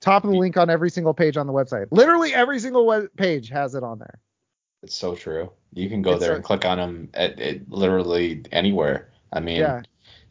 top 0.00 0.24
of 0.24 0.30
the 0.30 0.36
link 0.36 0.56
on 0.58 0.68
every 0.68 0.90
single 0.90 1.14
page 1.14 1.36
on 1.38 1.46
the 1.46 1.52
website 1.52 1.86
literally 1.90 2.34
every 2.34 2.58
single 2.58 2.86
web 2.86 3.08
page 3.16 3.48
has 3.48 3.74
it 3.74 3.82
on 3.82 3.98
there 3.98 4.18
It's 4.82 4.94
so 4.96 5.14
true. 5.14 5.50
You 5.72 5.88
can 5.88 6.02
go 6.02 6.12
It's 6.12 6.20
there 6.20 6.32
a- 6.32 6.36
and 6.36 6.44
click 6.44 6.64
on 6.66 6.76
them 6.78 7.08
at, 7.14 7.40
at 7.40 7.70
literally 7.70 8.42
anywhere. 8.52 9.08
I 9.32 9.40
mean, 9.40 9.56
yeah 9.60 9.82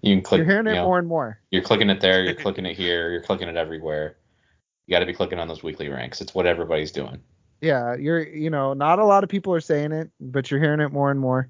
you 0.02 0.16
can 0.16 0.24
click. 0.24 0.38
you're 0.40 0.46
hearing 0.46 0.68
it 0.68 0.72
you 0.72 0.76
know, 0.78 0.86
more 0.86 1.00
and 1.00 1.08
more 1.08 1.40
You're 1.52 1.62
clicking 1.64 1.90
it 1.90 2.02
there. 2.02 2.24
You're 2.24 2.34
clicking 2.36 2.66
it 2.66 2.76
here. 2.78 3.12
You're 3.12 3.22
clicking 3.22 3.48
it 3.50 3.58
everywhere. 3.58 4.16
You 4.90 4.96
got 4.96 5.02
to 5.02 5.06
be 5.06 5.14
clicking 5.14 5.38
on 5.38 5.48
those 5.48 5.62
weekly 5.62 5.88
ranks. 5.88 6.20
It's 6.20 6.34
what 6.34 6.48
everybody's 6.48 6.92
doing. 6.92 7.22
yeah 7.62 7.94
you're 7.96 8.24
you 8.28 8.50
know 8.50 8.74
not 8.74 8.98
a 8.98 9.06
lot 9.06 9.24
of 9.24 9.30
people 9.30 9.54
are 9.54 9.60
saying 9.62 9.92
it 9.92 10.10
but 10.20 10.50
you're 10.50 10.60
hearing 10.60 10.80
it 10.80 10.92
more 10.92 11.12
and 11.12 11.20
more 11.20 11.48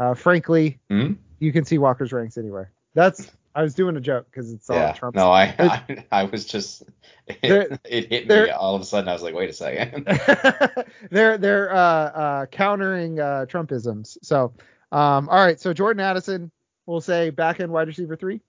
uh, 0.00 0.14
frankly 0.14 0.80
Hmm? 0.90 1.12
you 1.38 1.52
can 1.52 1.64
see 1.64 1.78
walker's 1.78 2.12
ranks 2.12 2.36
anywhere 2.38 2.72
that's 2.94 3.30
i 3.54 3.62
was 3.62 3.74
doing 3.74 3.96
a 3.96 4.00
joke 4.00 4.26
because 4.28 4.50
it's 4.52 4.68
all 4.68 4.76
Yeah. 4.76 4.92
trump 4.94 5.14
No, 5.14 5.30
I, 5.30 5.54
I 5.60 6.04
I 6.10 6.24
was 6.24 6.44
just 6.44 6.82
There- 7.40 7.68
it, 7.74 7.80
it 7.84 8.08
hit 8.10 8.26
me 8.28 8.50
all 8.50 8.74
of 8.74 8.82
a 8.82 8.84
sudden. 8.84 9.08
I 9.08 9.12
was 9.12 9.22
like, 9.22 9.34
wait 9.34 9.48
a 9.48 9.52
second. 9.52 10.04
they're 11.12 11.38
they're 11.38 11.72
uh, 11.72 11.76
uh, 11.78 12.46
countering 12.46 13.20
uh, 13.20 13.46
Trumpisms. 13.48 14.18
So, 14.22 14.52
um, 14.90 15.28
all 15.28 15.38
right. 15.44 15.60
So 15.60 15.72
Jordan 15.72 16.00
Addison, 16.00 16.50
we'll 16.86 17.00
say 17.00 17.30
back 17.30 17.60
end 17.60 17.70
wide 17.70 17.86
receiver 17.86 18.16
three, 18.16 18.40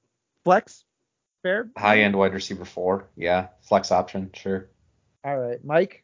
flex, 0.43 0.83
fair. 1.43 1.69
High 1.77 2.01
end 2.01 2.15
wide 2.15 2.33
receiver 2.33 2.65
four. 2.65 3.07
Yeah. 3.15 3.47
Flex 3.61 3.91
option. 3.91 4.29
Sure. 4.33 4.67
All 5.23 5.37
right, 5.37 5.63
Mike. 5.63 6.03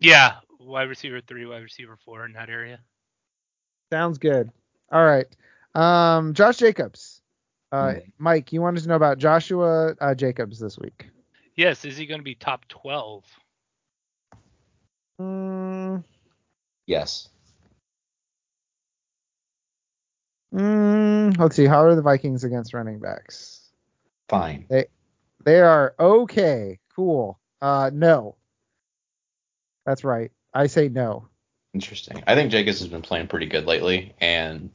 Yeah, 0.00 0.34
wide 0.60 0.88
receiver 0.88 1.20
three, 1.20 1.46
wide 1.46 1.62
receiver 1.62 1.96
four 2.04 2.24
in 2.26 2.32
that 2.34 2.50
area. 2.50 2.80
Sounds 3.92 4.18
good. 4.18 4.50
All 4.92 5.04
right. 5.04 5.26
Um, 5.74 6.34
Josh 6.34 6.58
Jacobs. 6.58 7.20
Uh, 7.72 7.94
Hmm. 7.94 7.98
Mike, 8.18 8.52
you 8.52 8.60
wanted 8.62 8.82
to 8.82 8.88
know 8.88 8.94
about 8.94 9.18
Joshua 9.18 9.94
uh, 10.00 10.14
Jacobs 10.14 10.60
this 10.60 10.78
week. 10.78 11.08
Yes, 11.56 11.84
is 11.84 11.96
he 11.96 12.06
going 12.06 12.20
to 12.20 12.24
be 12.24 12.34
top 12.34 12.66
12? 12.68 13.24
Mm, 15.20 16.04
Yes. 16.86 17.28
mm, 20.52 21.36
let's 21.38 21.56
see. 21.56 21.66
How 21.66 21.82
are 21.82 21.94
the 21.94 22.02
Vikings 22.02 22.44
against 22.44 22.74
running 22.74 22.98
backs? 23.00 23.53
Fine. 24.28 24.66
They 24.68 24.86
they 25.44 25.60
are 25.60 25.94
okay. 25.98 26.78
Cool. 26.94 27.38
Uh, 27.60 27.90
no. 27.92 28.36
That's 29.86 30.04
right. 30.04 30.30
I 30.52 30.66
say 30.66 30.88
no. 30.88 31.28
Interesting. 31.74 32.22
I 32.26 32.34
think 32.34 32.50
Jacobs 32.50 32.78
has 32.78 32.88
been 32.88 33.02
playing 33.02 33.26
pretty 33.26 33.46
good 33.46 33.66
lately, 33.66 34.14
and 34.20 34.70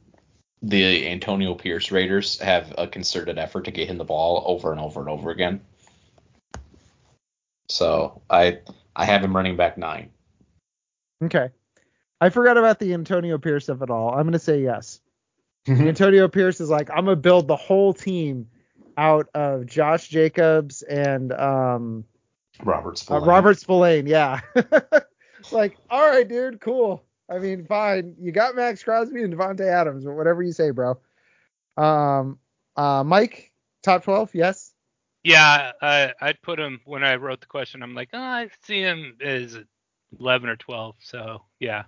the 0.62 1.08
Antonio 1.08 1.54
Pierce 1.54 1.90
Raiders 1.90 2.38
have 2.40 2.74
a 2.76 2.86
concerted 2.86 3.38
effort 3.38 3.64
to 3.64 3.70
get 3.70 3.88
him 3.88 3.96
the 3.96 4.04
ball 4.04 4.42
over 4.46 4.70
and 4.70 4.80
over 4.80 5.00
and 5.00 5.08
over 5.08 5.30
again. 5.30 5.62
So 7.68 8.20
I 8.28 8.58
I 8.94 9.04
have 9.04 9.24
him 9.24 9.34
running 9.34 9.56
back 9.56 9.78
nine. 9.78 10.10
Okay. 11.24 11.50
I 12.20 12.28
forgot 12.28 12.58
about 12.58 12.78
the 12.78 12.92
Antonio 12.92 13.38
Pierce 13.38 13.68
of 13.68 13.82
it 13.82 13.90
all. 13.90 14.10
I'm 14.10 14.22
going 14.22 14.32
to 14.32 14.38
say 14.38 14.62
yes. 14.62 15.00
Mm-hmm. 15.66 15.88
Antonio 15.88 16.28
Pierce 16.28 16.60
is 16.60 16.68
like, 16.68 16.90
I'm 16.90 17.04
going 17.06 17.16
to 17.16 17.20
build 17.20 17.48
the 17.48 17.56
whole 17.56 17.94
team 17.94 18.48
out 18.96 19.28
of 19.34 19.66
Josh 19.66 20.08
Jacobs 20.08 20.82
and 20.82 21.32
um, 21.32 22.04
Robert 22.62 22.92
uh, 22.92 22.96
Spillane. 22.96 23.28
Robert 23.28 23.58
Spillane. 23.58 24.06
Yeah. 24.06 24.40
like, 25.52 25.76
all 25.88 26.08
right, 26.08 26.28
dude, 26.28 26.60
cool. 26.60 27.02
I 27.30 27.38
mean, 27.38 27.64
fine. 27.64 28.16
You 28.20 28.32
got 28.32 28.56
Maxx 28.56 28.82
Crosby 28.82 29.22
and 29.22 29.32
Davante 29.32 29.66
Adams, 29.66 30.04
but 30.04 30.14
whatever 30.14 30.42
you 30.42 30.52
say, 30.52 30.70
bro. 30.70 30.98
Um, 31.76 32.38
uh, 32.76 33.04
Mike, 33.04 33.52
top 33.82 34.04
12, 34.04 34.34
yes. 34.34 34.72
Yeah, 35.22 35.72
I, 35.80 36.12
I'd 36.20 36.42
put 36.42 36.58
him 36.58 36.80
when 36.84 37.04
I 37.04 37.16
wrote 37.16 37.40
the 37.40 37.46
question. 37.46 37.82
I'm 37.82 37.94
like, 37.94 38.10
oh, 38.12 38.18
I 38.18 38.48
see 38.64 38.80
him 38.80 39.18
as 39.20 39.56
11 40.18 40.48
or 40.48 40.56
12. 40.56 40.96
So 41.00 41.42
yeah, 41.60 41.84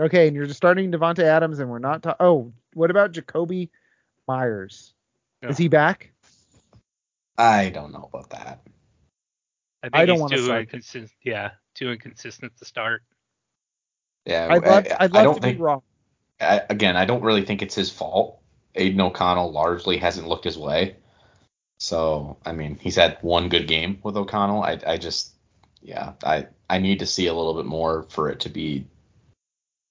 Okay, 0.00 0.28
and 0.28 0.34
you're 0.34 0.46
just 0.46 0.56
starting 0.56 0.90
Davante 0.90 1.22
Adams, 1.22 1.58
and 1.58 1.68
we're 1.68 1.78
not. 1.78 2.02
Ta- 2.02 2.16
oh, 2.20 2.52
what 2.72 2.90
about 2.90 3.12
Jakobi 3.12 3.68
Meyers? 4.26 4.94
No. 5.42 5.48
Is 5.48 5.58
he 5.58 5.68
back? 5.68 6.12
I 7.40 7.70
don't 7.70 7.92
know 7.92 8.08
about 8.12 8.30
that. 8.30 8.60
I 9.82 9.86
think 9.86 9.94
I 9.94 10.04
don't 10.04 10.16
he's 10.16 10.22
wanna 10.22 10.36
too 10.36 10.44
start. 10.44 10.60
inconsistent. 10.60 11.12
Yeah, 11.24 11.50
too 11.74 11.90
inconsistent 11.90 12.56
to 12.58 12.64
start. 12.66 13.02
Yeah, 14.26 14.48
I'd 14.50 14.62
love, 14.62 14.86
I, 14.90 15.04
I'd 15.04 15.16
I 15.16 15.22
don't 15.22 15.36
to 15.36 15.40
think 15.40 15.56
be 15.56 15.62
wrong. 15.62 15.82
I, 16.38 16.62
again, 16.68 16.96
I 16.96 17.06
don't 17.06 17.22
really 17.22 17.44
think 17.44 17.62
it's 17.62 17.74
his 17.74 17.90
fault. 17.90 18.40
Aidan 18.74 19.00
O'Connell 19.00 19.52
largely 19.52 19.96
hasn't 19.96 20.28
looked 20.28 20.44
his 20.44 20.58
way. 20.58 20.96
So, 21.78 22.36
I 22.44 22.52
mean, 22.52 22.78
he's 22.78 22.96
had 22.96 23.16
one 23.22 23.48
good 23.48 23.66
game 23.66 24.00
with 24.02 24.16
O'Connell. 24.16 24.62
I, 24.62 24.78
I 24.86 24.98
just, 24.98 25.32
yeah, 25.80 26.12
I, 26.22 26.46
I 26.68 26.78
need 26.78 26.98
to 26.98 27.06
see 27.06 27.26
a 27.26 27.34
little 27.34 27.54
bit 27.54 27.64
more 27.64 28.02
for 28.10 28.28
it 28.28 28.40
to 28.40 28.50
be, 28.50 28.86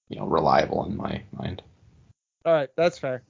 you 0.08 0.20
know, 0.20 0.26
reliable 0.26 0.86
in 0.86 0.96
my 0.96 1.24
mind. 1.32 1.62
All 2.44 2.52
right, 2.52 2.70
that's 2.76 2.98
fair. 2.98 3.24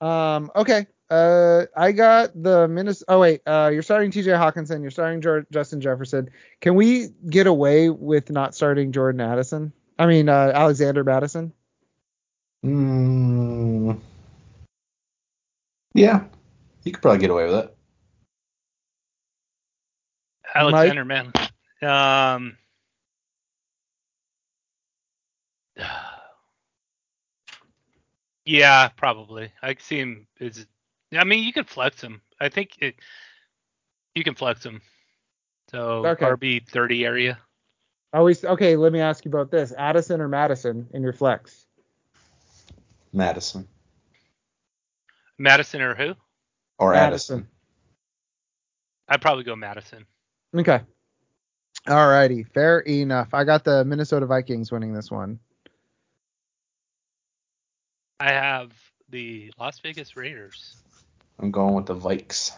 Um, 0.00 0.50
okay. 0.56 0.86
Uh, 1.10 1.66
I 1.76 1.90
got 1.90 2.40
the 2.40 2.68
Minnesota. 2.68 3.04
Oh 3.08 3.20
wait, 3.20 3.40
uh, 3.44 3.68
you're 3.72 3.82
starting 3.82 4.12
T.J. 4.12 4.30
Hockenson. 4.30 4.80
You're 4.80 4.92
starting 4.92 5.20
Jor- 5.20 5.46
Justin 5.50 5.80
Jefferson. 5.80 6.30
Can 6.60 6.76
we 6.76 7.08
get 7.28 7.48
away 7.48 7.90
with 7.90 8.30
not 8.30 8.54
starting 8.54 8.92
Jordan 8.92 9.20
Addison? 9.20 9.72
I 9.98 10.06
mean, 10.06 10.28
uh, 10.28 10.52
Alexander 10.54 11.02
Mattison. 11.02 11.52
Mm, 12.64 13.98
yeah, 15.94 16.24
you 16.84 16.92
could 16.92 17.02
probably 17.02 17.18
get 17.18 17.30
away 17.30 17.46
with 17.46 17.54
it. 17.54 17.76
Alexander 20.54 21.04
man. 21.04 21.32
Um. 21.82 22.56
Yeah, 28.46 28.88
probably. 28.88 29.52
I 29.62 29.76
see 29.78 29.98
him 29.98 30.26
as. 30.40 30.66
I 31.12 31.24
mean, 31.24 31.44
you 31.44 31.52
could 31.52 31.68
flex 31.68 32.00
him. 32.02 32.20
I 32.40 32.48
think 32.48 32.76
it. 32.80 32.94
You 34.14 34.24
can 34.24 34.34
flex 34.34 34.64
him. 34.64 34.80
So 35.70 36.06
Okay. 36.06 36.24
RB 36.26 36.68
thirty 36.68 37.04
area. 37.04 37.38
Always 38.12 38.44
okay. 38.44 38.76
Let 38.76 38.92
me 38.92 39.00
ask 39.00 39.24
you 39.24 39.30
about 39.30 39.50
this: 39.50 39.72
Addison 39.76 40.20
or 40.20 40.28
Mattison 40.28 40.88
in 40.92 41.02
your 41.02 41.12
flex? 41.12 41.66
Mattison 43.12 43.66
Mattison 45.38 45.80
or 45.80 45.94
who? 45.94 46.14
or 46.78 46.92
Mattison. 46.92 47.38
Addison. 47.38 47.48
I'd 49.08 49.20
probably 49.20 49.44
go 49.44 49.56
Mattison. 49.56 50.06
Okay. 50.56 50.80
All 51.88 52.08
righty, 52.08 52.42
fair 52.44 52.80
enough. 52.80 53.28
I 53.32 53.44
got 53.44 53.64
the 53.64 53.84
Minnesota 53.84 54.26
Vikings 54.26 54.70
winning 54.70 54.92
this 54.92 55.10
one. 55.10 55.40
I 58.20 58.32
have 58.32 58.72
the 59.08 59.52
Las 59.58 59.78
Vegas 59.80 60.16
Raiders. 60.16 60.76
I'm 61.40 61.50
going 61.50 61.74
with 61.74 61.86
the 61.86 61.96
Vikes. 61.96 62.52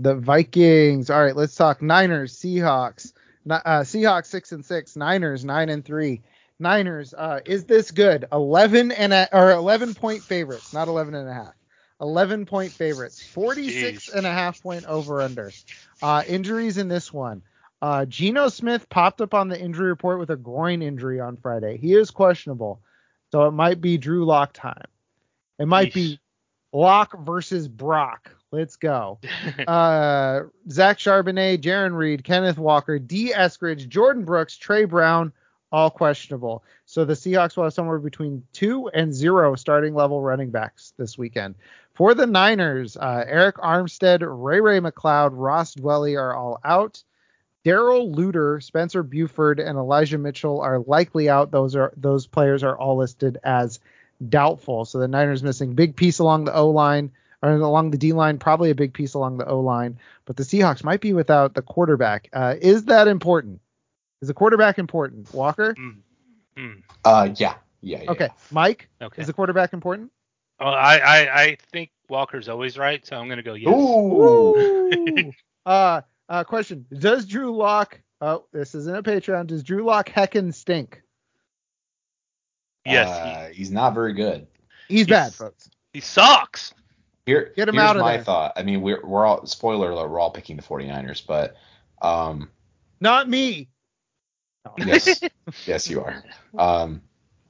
The 0.00 0.14
Vikings. 0.14 1.08
All 1.10 1.22
right, 1.22 1.36
let's 1.36 1.54
talk 1.54 1.80
Niners, 1.80 2.36
Seahawks. 2.36 3.12
Uh, 3.48 3.80
Seahawks 3.80 4.26
six 4.26 4.52
and 4.52 4.64
six, 4.64 4.96
Niners 4.96 5.44
nine 5.44 5.68
and 5.68 5.84
three. 5.84 6.20
Niners, 6.58 7.14
uh, 7.14 7.40
is 7.46 7.64
this 7.64 7.92
good? 7.92 8.26
Eleven 8.32 8.90
and 8.90 9.12
a, 9.12 9.28
or 9.32 9.52
eleven 9.52 9.94
point 9.94 10.22
favorites, 10.22 10.72
not 10.72 10.88
eleven 10.88 11.14
and 11.14 11.28
a 11.28 11.32
half. 11.32 11.54
Eleven 12.00 12.46
point 12.46 12.72
favorites, 12.72 13.22
46 13.22 14.10
Jeez. 14.10 14.14
and 14.14 14.26
a 14.26 14.32
half 14.32 14.62
point 14.62 14.84
over 14.86 15.20
under. 15.22 15.50
Uh, 16.02 16.22
injuries 16.26 16.78
in 16.78 16.88
this 16.88 17.12
one. 17.12 17.42
Uh, 17.80 18.04
Geno 18.04 18.48
Smith 18.48 18.88
popped 18.88 19.20
up 19.20 19.34
on 19.34 19.48
the 19.48 19.60
injury 19.60 19.88
report 19.88 20.18
with 20.18 20.30
a 20.30 20.36
groin 20.36 20.82
injury 20.82 21.20
on 21.20 21.36
Friday. 21.36 21.76
He 21.76 21.94
is 21.94 22.10
questionable, 22.10 22.80
so 23.30 23.46
it 23.46 23.52
might 23.52 23.80
be 23.80 23.98
Drew 23.98 24.24
Lock 24.24 24.52
time. 24.52 24.84
It 25.58 25.66
might 25.66 25.92
be 25.94 26.20
Yeesh. 26.72 26.78
Lock 26.80 27.18
versus 27.24 27.68
Brock. 27.68 28.30
Let's 28.50 28.76
go. 28.76 29.18
Uh, 29.66 30.44
Zach 30.70 30.98
Charbonnet, 30.98 31.60
Jaron 31.60 31.94
Reed, 31.94 32.24
Kenneth 32.24 32.58
Walker, 32.58 32.98
Dee 32.98 33.32
Eskridge, 33.32 33.88
Jordyn 33.88 34.24
Brooks, 34.24 34.56
Tre 34.56 34.84
Brown, 34.84 35.32
all 35.70 35.90
questionable. 35.90 36.64
So 36.86 37.04
the 37.04 37.14
Seahawks 37.14 37.56
will 37.56 37.64
have 37.64 37.74
somewhere 37.74 37.98
between 37.98 38.42
two 38.52 38.88
and 38.88 39.12
zero 39.12 39.54
starting 39.56 39.94
level 39.94 40.22
running 40.22 40.50
backs 40.50 40.94
this 40.96 41.18
weekend. 41.18 41.56
For 41.92 42.14
the 42.14 42.26
Niners, 42.26 42.96
uh, 42.96 43.24
Arik 43.28 43.54
Armstead, 43.54 44.20
Ray 44.22 44.60
Ray 44.60 44.80
McCloud, 44.80 45.30
Ross 45.32 45.74
Dwelley 45.74 46.18
are 46.18 46.34
all 46.34 46.60
out. 46.64 47.02
Darrell 47.64 48.14
Luter, 48.14 48.62
Spencer 48.62 49.02
Burford, 49.02 49.60
and 49.60 49.76
Elijah 49.76 50.16
Mitchell 50.16 50.60
are 50.60 50.78
likely 50.78 51.28
out. 51.28 51.50
Those 51.50 51.74
are 51.76 51.92
those 51.96 52.26
players 52.26 52.62
are 52.62 52.78
all 52.78 52.96
listed 52.96 53.38
as 53.42 53.80
doubtful. 54.26 54.84
So 54.84 54.98
the 54.98 55.08
Niners 55.08 55.42
missing 55.42 55.74
big 55.74 55.96
piece 55.96 56.18
along 56.18 56.44
the 56.44 56.54
O 56.54 56.70
line 56.70 57.12
or 57.42 57.52
along 57.52 57.90
the 57.90 57.98
D 57.98 58.12
line, 58.12 58.38
probably 58.38 58.70
a 58.70 58.74
big 58.74 58.92
piece 58.94 59.14
along 59.14 59.38
the 59.38 59.46
O 59.46 59.60
line. 59.60 59.98
But 60.24 60.36
the 60.36 60.42
Seahawks 60.42 60.82
might 60.84 61.00
be 61.00 61.12
without 61.12 61.54
the 61.54 61.62
quarterback. 61.62 62.28
Uh, 62.32 62.54
is 62.60 62.86
that 62.86 63.08
important? 63.08 63.60
Is 64.20 64.28
the 64.28 64.34
quarterback 64.34 64.78
important? 64.78 65.32
Walker? 65.32 65.74
Mm. 65.74 65.98
Mm. 66.56 66.82
Uh, 67.04 67.30
yeah, 67.36 67.54
yeah, 67.80 68.02
yeah. 68.02 68.10
Okay. 68.10 68.28
Mike? 68.50 68.88
Okay. 69.00 69.22
Is 69.22 69.28
the 69.28 69.32
quarterback 69.32 69.72
important? 69.72 70.10
Well, 70.58 70.74
I, 70.74 70.98
I 70.98 71.42
I 71.42 71.56
think 71.72 71.90
Walker's 72.08 72.48
always 72.48 72.76
right, 72.76 73.06
so 73.06 73.16
I'm 73.16 73.28
gonna 73.28 73.42
go 73.42 73.54
yes. 73.54 73.72
Ooh. 73.72 75.32
Uh, 75.66 76.00
uh, 76.30 76.44
question: 76.44 76.86
Does 76.90 77.26
Drew 77.26 77.54
Lock? 77.54 78.00
Oh, 78.22 78.46
this 78.54 78.74
isn't 78.74 78.96
a 78.96 79.02
Patreon. 79.02 79.48
Does 79.48 79.62
Drew 79.62 79.84
Lock 79.84 80.08
heckin' 80.08 80.54
stink? 80.54 81.02
Yes, 82.92 83.08
Uh, 83.08 83.50
he's 83.54 83.70
not 83.70 83.94
very 83.94 84.12
good. 84.12 84.46
He's 84.88 85.00
He's- 85.00 85.08
bad, 85.08 85.34
folks. 85.34 85.70
he, 85.92 85.98
he 85.98 86.00
sucks. 86.00 86.72
Here, 87.26 87.52
Get 87.56 87.68
him 87.68 87.74
here's 87.74 87.84
out 87.84 87.96
of 87.96 88.02
my 88.02 88.16
there. 88.16 88.24
thought. 88.24 88.52
I 88.56 88.62
mean, 88.62 88.80
we're 88.80 89.04
we're 89.04 89.26
all 89.26 89.44
spoiler 89.46 89.90
alert. 89.90 90.08
We're 90.10 90.18
all 90.18 90.30
picking 90.30 90.56
the 90.56 90.62
49ers, 90.62 91.26
but 91.26 91.56
um, 92.00 92.48
Not 93.00 93.28
me. 93.28 93.68
yes, 94.78 95.20
yes, 95.66 95.88
you 95.90 96.00
are. 96.02 96.22
Um, 96.58 97.02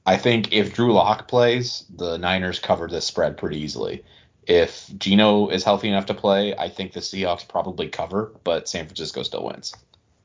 I 0.05 0.17
think 0.17 0.51
if 0.53 0.73
Drew 0.73 0.91
Lock 0.93 1.27
plays, 1.29 1.85
the 1.95 2.17
Niners 2.17 2.59
cover 2.59 2.87
this 2.87 3.05
spread 3.05 3.37
pretty 3.37 3.57
easily. 3.59 4.03
If 4.47 4.89
Geno 4.97 5.47
is 5.49 5.63
healthy 5.63 5.87
enough 5.89 6.07
to 6.07 6.13
play, 6.13 6.55
I 6.55 6.67
think 6.69 6.91
the 6.93 6.99
Seahawks 7.01 7.47
probably 7.47 7.87
cover, 7.87 8.33
but 8.43 8.67
San 8.67 8.85
Francisco 8.85 9.23
still 9.23 9.45
wins. 9.45 9.73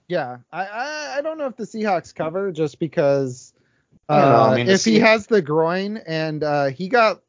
Yeah, 0.08 0.38
I, 0.52 0.66
I 0.66 1.14
I 1.18 1.20
don't 1.22 1.38
know 1.38 1.46
if 1.46 1.56
the 1.56 1.64
Seahawks 1.64 2.14
cover 2.14 2.50
just 2.52 2.78
because 2.78 3.53
I 4.08 4.20
I 4.20 4.52
uh, 4.52 4.56
mean, 4.56 4.68
if 4.68 4.84
he 4.84 4.98
has 5.00 5.26
the 5.26 5.40
groin 5.40 5.96
and 5.98 6.42
uh, 6.42 6.66
he 6.66 6.88
got 6.88 7.22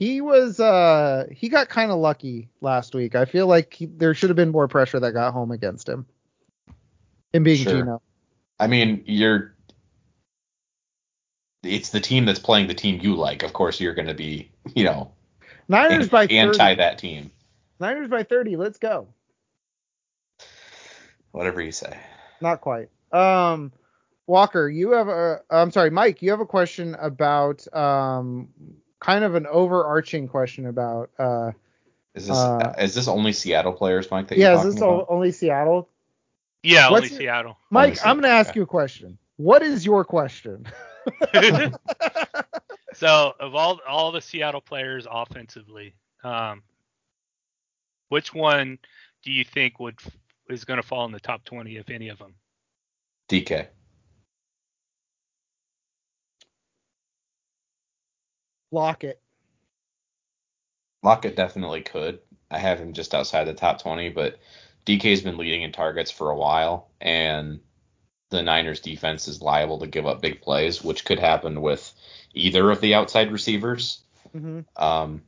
he 0.00 0.20
was 0.20 0.58
uh 0.58 1.26
he 1.30 1.48
got 1.48 1.68
kind 1.68 1.90
of 1.90 1.98
lucky 1.98 2.48
last 2.60 2.94
week. 2.94 3.14
I 3.14 3.26
feel 3.26 3.46
like 3.46 3.74
he, 3.74 3.86
there 3.86 4.14
should 4.14 4.30
have 4.30 4.36
been 4.36 4.50
more 4.50 4.66
pressure 4.66 4.98
that 4.98 5.12
got 5.12 5.32
home 5.32 5.50
against 5.50 5.88
him. 5.88 6.06
Him 7.32 7.42
being 7.42 7.62
Sure. 7.62 7.72
Geno. 7.72 8.02
I 8.58 8.66
mean, 8.66 9.04
you're. 9.06 9.54
It's 11.62 11.90
the 11.90 12.00
team 12.00 12.24
that's 12.24 12.38
playing 12.38 12.68
the 12.68 12.74
team 12.74 13.00
you 13.02 13.14
like. 13.14 13.42
Of 13.42 13.52
course, 13.52 13.80
you're 13.80 13.94
going 13.94 14.08
to 14.08 14.14
be, 14.14 14.50
you 14.74 14.84
know, 14.84 15.12
Niners 15.68 16.08
by 16.08 16.26
30. 16.26 16.38
anti 16.38 16.74
that 16.76 16.98
team. 16.98 17.30
Niners 17.78 18.08
by 18.08 18.22
30. 18.22 18.56
Let's 18.56 18.78
go. 18.78 19.08
Whatever 21.32 21.60
you 21.60 21.72
say. 21.72 21.98
Not 22.40 22.62
quite. 22.62 22.88
Um, 23.12 23.72
Walker, 24.30 24.70
you 24.70 24.92
have 24.92 25.08
a. 25.08 25.42
I'm 25.50 25.72
sorry, 25.72 25.90
Mike. 25.90 26.22
You 26.22 26.30
have 26.30 26.40
a 26.40 26.46
question 26.46 26.94
about 26.94 27.66
um, 27.74 28.48
kind 29.00 29.24
of 29.24 29.34
an 29.34 29.46
overarching 29.48 30.28
question 30.28 30.66
about. 30.66 31.10
Uh, 31.18 31.50
Is 32.14 32.28
this 32.28 32.36
Uh, 32.36 32.74
is 32.78 32.94
this 32.94 33.08
only 33.08 33.32
Seattle 33.32 33.72
players, 33.72 34.08
Mike? 34.10 34.28
That 34.28 34.38
yeah, 34.38 34.56
is 34.56 34.62
this 34.64 34.76
about? 34.76 35.06
only 35.08 35.32
Seattle? 35.32 35.88
Yeah, 36.62 36.86
only 36.86 37.00
What's 37.00 37.10
your- 37.10 37.20
Seattle. 37.20 37.58
Mike, 37.70 37.96
Seattle, 37.96 38.10
I'm 38.10 38.16
going 38.20 38.30
to 38.30 38.36
ask 38.36 38.50
okay. 38.50 38.60
you 38.60 38.62
a 38.62 38.66
question. 38.66 39.18
What 39.36 39.62
is 39.62 39.84
your 39.84 40.04
question? 40.04 40.66
so 42.94 43.34
of 43.40 43.54
all 43.56 43.80
all 43.88 44.12
the 44.12 44.20
Seattle 44.20 44.60
players 44.60 45.08
offensively, 45.10 45.94
um, 46.22 46.62
which 48.10 48.32
one 48.32 48.78
do 49.24 49.32
you 49.32 49.44
think 49.44 49.80
would 49.80 49.98
is 50.48 50.64
going 50.64 50.80
to 50.80 50.86
fall 50.86 51.04
in 51.04 51.10
the 51.12 51.20
top 51.20 51.44
20 51.44 51.76
if 51.76 51.90
any 51.90 52.10
of 52.10 52.18
them? 52.18 52.34
DK. 53.28 53.66
Lockett. 58.72 59.20
Lockett 61.02 61.36
definitely 61.36 61.82
could. 61.82 62.20
I 62.50 62.58
have 62.58 62.78
him 62.78 62.92
just 62.92 63.14
outside 63.14 63.44
the 63.44 63.54
top 63.54 63.80
20, 63.82 64.10
but 64.10 64.38
DK's 64.86 65.22
been 65.22 65.36
leading 65.38 65.62
in 65.62 65.72
targets 65.72 66.10
for 66.10 66.30
a 66.30 66.36
while, 66.36 66.90
and 67.00 67.60
the 68.30 68.42
Niners 68.42 68.80
defense 68.80 69.28
is 69.28 69.42
liable 69.42 69.78
to 69.80 69.86
give 69.86 70.06
up 70.06 70.20
big 70.22 70.40
plays, 70.42 70.82
which 70.82 71.04
could 71.04 71.18
happen 71.18 71.62
with 71.62 71.92
either 72.34 72.70
of 72.70 72.80
the 72.80 72.94
outside 72.94 73.32
receivers. 73.32 74.02
hmm 74.32 74.60
Um, 74.76 75.22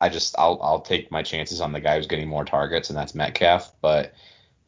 I 0.00 0.08
just 0.08 0.36
I'll 0.38 0.60
I'll 0.62 0.80
take 0.80 1.10
my 1.10 1.22
chances 1.22 1.60
on 1.60 1.72
the 1.72 1.80
guy 1.80 1.96
who's 1.96 2.06
getting 2.06 2.28
more 2.28 2.44
targets, 2.44 2.90
and 2.90 2.98
that's 2.98 3.14
Metcalf. 3.14 3.72
But 3.80 4.12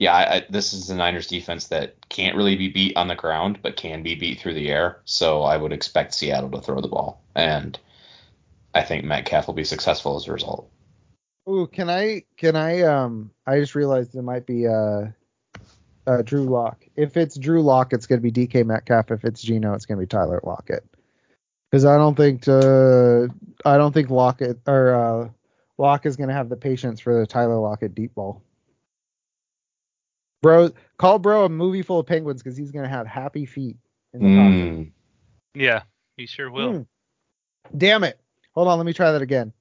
yeah, 0.00 0.14
I, 0.14 0.36
I, 0.36 0.46
this 0.48 0.72
is 0.72 0.88
the 0.88 0.94
Niners 0.94 1.26
defense 1.26 1.66
that 1.68 2.08
can't 2.08 2.34
really 2.34 2.56
be 2.56 2.70
beat 2.70 2.96
on 2.96 3.06
the 3.06 3.14
ground, 3.14 3.58
but 3.62 3.76
can 3.76 4.02
be 4.02 4.14
beat 4.14 4.40
through 4.40 4.54
the 4.54 4.70
air. 4.70 5.02
So 5.04 5.42
I 5.42 5.58
would 5.58 5.74
expect 5.74 6.14
Seattle 6.14 6.50
to 6.52 6.60
throw 6.62 6.80
the 6.80 6.88
ball, 6.88 7.22
and 7.36 7.78
I 8.74 8.80
think 8.82 9.04
Metcalf 9.04 9.46
will 9.46 9.54
be 9.54 9.62
successful 9.62 10.16
as 10.16 10.26
a 10.26 10.32
result. 10.32 10.70
Ooh, 11.48 11.66
can 11.66 11.90
I 11.90 12.24
can 12.38 12.56
I 12.56 12.80
um 12.82 13.30
I 13.46 13.60
just 13.60 13.74
realized 13.74 14.14
it 14.14 14.22
might 14.22 14.46
be 14.46 14.66
uh 14.66 15.08
uh 16.06 16.22
Drew 16.22 16.44
Lock. 16.44 16.86
If 16.96 17.18
it's 17.18 17.36
Drew 17.36 17.62
Lock, 17.62 17.92
it's 17.92 18.06
gonna 18.06 18.22
be 18.22 18.32
DK 18.32 18.64
Metcalf. 18.64 19.10
If 19.10 19.26
it's 19.26 19.42
Geno, 19.42 19.74
it's 19.74 19.84
gonna 19.84 20.00
be 20.00 20.06
Tyler 20.06 20.40
Lockett. 20.42 20.84
Because 21.70 21.84
I 21.84 21.98
don't 21.98 22.16
think 22.16 22.48
uh 22.48 23.26
I 23.66 23.76
don't 23.76 23.92
think 23.92 24.08
Lockett 24.08 24.60
or 24.66 24.94
uh 24.94 25.28
Lock 25.76 26.06
is 26.06 26.16
gonna 26.16 26.32
have 26.32 26.48
the 26.48 26.56
patience 26.56 27.00
for 27.00 27.20
the 27.20 27.26
Tyler 27.26 27.58
Lockett 27.58 27.94
deep 27.94 28.14
ball. 28.14 28.42
Bro, 30.42 30.70
call 30.98 31.18
bro 31.18 31.44
a 31.44 31.48
movie 31.48 31.82
full 31.82 32.00
of 32.00 32.06
penguins 32.06 32.42
because 32.42 32.56
he's 32.56 32.70
gonna 32.70 32.88
have 32.88 33.06
happy 33.06 33.46
feet 33.46 33.76
in 34.14 34.20
the 34.20 34.36
pocket. 34.36 34.52
Mm. 34.52 34.92
Yeah, 35.54 35.82
he 36.16 36.26
sure 36.26 36.50
will. 36.50 36.72
Hmm. 36.72 36.82
Damn 37.76 38.04
it. 38.04 38.18
Hold 38.52 38.68
on, 38.68 38.78
let 38.78 38.86
me 38.86 38.92
try 38.92 39.12
that 39.12 39.22
again. 39.22 39.52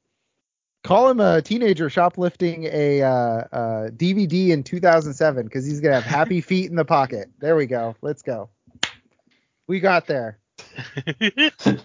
Call 0.84 1.10
him 1.10 1.20
a 1.20 1.42
teenager 1.42 1.90
shoplifting 1.90 2.64
a 2.72 3.02
uh, 3.02 3.08
uh, 3.10 3.90
DVD 3.90 4.50
in 4.50 4.64
2007 4.64 5.46
because 5.46 5.66
he's 5.66 5.82
going 5.82 5.94
to 5.94 6.02
have 6.02 6.10
happy 6.10 6.40
feet 6.50 6.70
in 6.70 6.76
the 6.76 6.86
pocket. 6.86 7.30
There 7.40 7.56
we 7.56 7.66
go. 7.66 7.96
Let's 8.02 8.22
go. 8.22 8.50
We 9.68 9.80
got 9.80 10.08
there. 10.08 10.40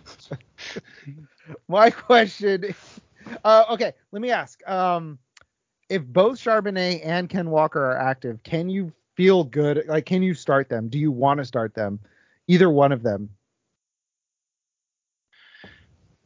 My 1.68 1.90
question. 1.90 2.74
Uh, 3.42 3.64
okay, 3.70 3.92
let 4.12 4.22
me 4.22 4.30
ask. 4.30 4.66
Um, 4.68 5.18
if 5.88 6.04
both 6.04 6.38
Charbonnet 6.38 7.00
and 7.04 7.28
Ken 7.28 7.50
Walker 7.50 7.84
are 7.84 7.98
active, 7.98 8.42
can 8.42 8.68
you 8.68 8.92
feel 9.14 9.44
good? 9.44 9.84
Like, 9.86 10.06
can 10.06 10.22
you 10.22 10.34
start 10.34 10.68
them? 10.68 10.88
Do 10.88 10.98
you 10.98 11.10
want 11.10 11.38
to 11.38 11.44
start 11.44 11.74
them? 11.74 12.00
Either 12.48 12.70
one 12.70 12.92
of 12.92 13.02
them. 13.02 13.30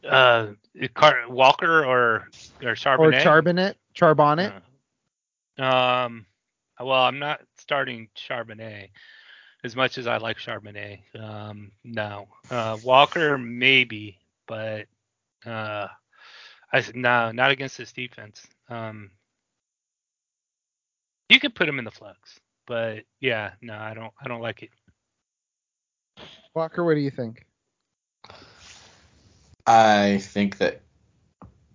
uh, 0.08 0.52
Car- 0.94 1.28
Walker 1.28 1.84
or 1.84 2.28
or 2.62 2.74
Charbonnet. 2.74 2.98
Or 2.98 3.12
Charbonnet? 3.12 3.74
Charbonnet? 3.94 4.52
Uh, 5.58 5.62
Um, 5.62 6.26
well, 6.80 7.02
I'm 7.02 7.18
not 7.18 7.40
starting 7.56 8.08
Charbonnet 8.16 8.90
as 9.64 9.74
much 9.76 9.98
as 9.98 10.06
I 10.06 10.18
like 10.18 10.38
Charbonnet. 10.38 11.00
Um, 11.18 11.72
no, 11.84 12.28
uh, 12.50 12.78
Walker 12.84 13.38
maybe, 13.38 14.18
but 14.46 14.86
uh, 15.46 15.88
I 16.72 16.84
no, 16.94 17.32
not 17.32 17.50
against 17.50 17.78
this 17.78 17.92
defense. 17.92 18.46
Um, 18.68 19.10
you 21.28 21.40
could 21.40 21.54
put 21.54 21.68
him 21.68 21.78
in 21.78 21.84
the 21.84 21.90
flex, 21.90 22.40
but 22.66 23.04
yeah, 23.20 23.52
no, 23.60 23.74
I 23.74 23.94
don't, 23.94 24.12
I 24.22 24.28
don't 24.28 24.40
like 24.40 24.62
it. 24.62 24.70
Walker, 26.54 26.84
what 26.84 26.94
do 26.94 27.00
you 27.00 27.10
think? 27.10 27.46
I 29.66 30.18
think 30.18 30.58
that 30.58 30.80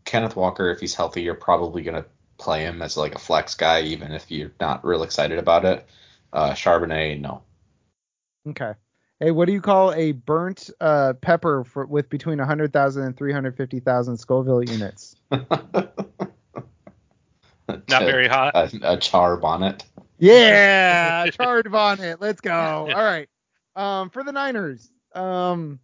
Kenneth 0.05 0.35
Walker, 0.35 0.69
if 0.71 0.79
he's 0.79 0.95
healthy, 0.95 1.21
you're 1.21 1.35
probably 1.35 1.83
going 1.83 2.01
to 2.01 2.05
play 2.37 2.63
him 2.63 2.81
as 2.81 2.97
like 2.97 3.15
a 3.15 3.19
flex 3.19 3.55
guy, 3.55 3.81
even 3.81 4.11
if 4.11 4.29
you're 4.31 4.51
not 4.59 4.83
real 4.83 5.03
excited 5.03 5.37
about 5.37 5.65
it. 5.65 5.87
Uh, 6.33 6.51
Charbonnet, 6.51 7.21
no. 7.21 7.43
Okay. 8.49 8.73
Hey, 9.19 9.31
what 9.31 9.45
do 9.45 9.53
you 9.53 9.61
call 9.61 9.93
a 9.93 10.11
burnt 10.11 10.69
uh, 10.81 11.13
pepper 11.21 11.63
for, 11.63 11.85
with 11.85 12.09
between 12.09 12.39
100,000 12.39 13.03
and 13.03 13.15
350,000 13.15 14.17
Scoville 14.17 14.63
units? 14.63 15.15
Not 17.89 18.03
very 18.03 18.27
hot. 18.27 18.55
A, 18.55 18.93
a 18.93 18.97
char 18.97 19.37
bonnet. 19.37 19.83
Yeah, 20.19 21.25
charred 21.31 21.71
bonnet. 21.71 22.21
Let's 22.21 22.41
go. 22.41 22.53
All 22.53 22.87
right. 22.87 23.27
Um, 23.75 24.09
for 24.09 24.23
the 24.23 24.31
Niners, 24.31 24.89
um, 25.15 25.79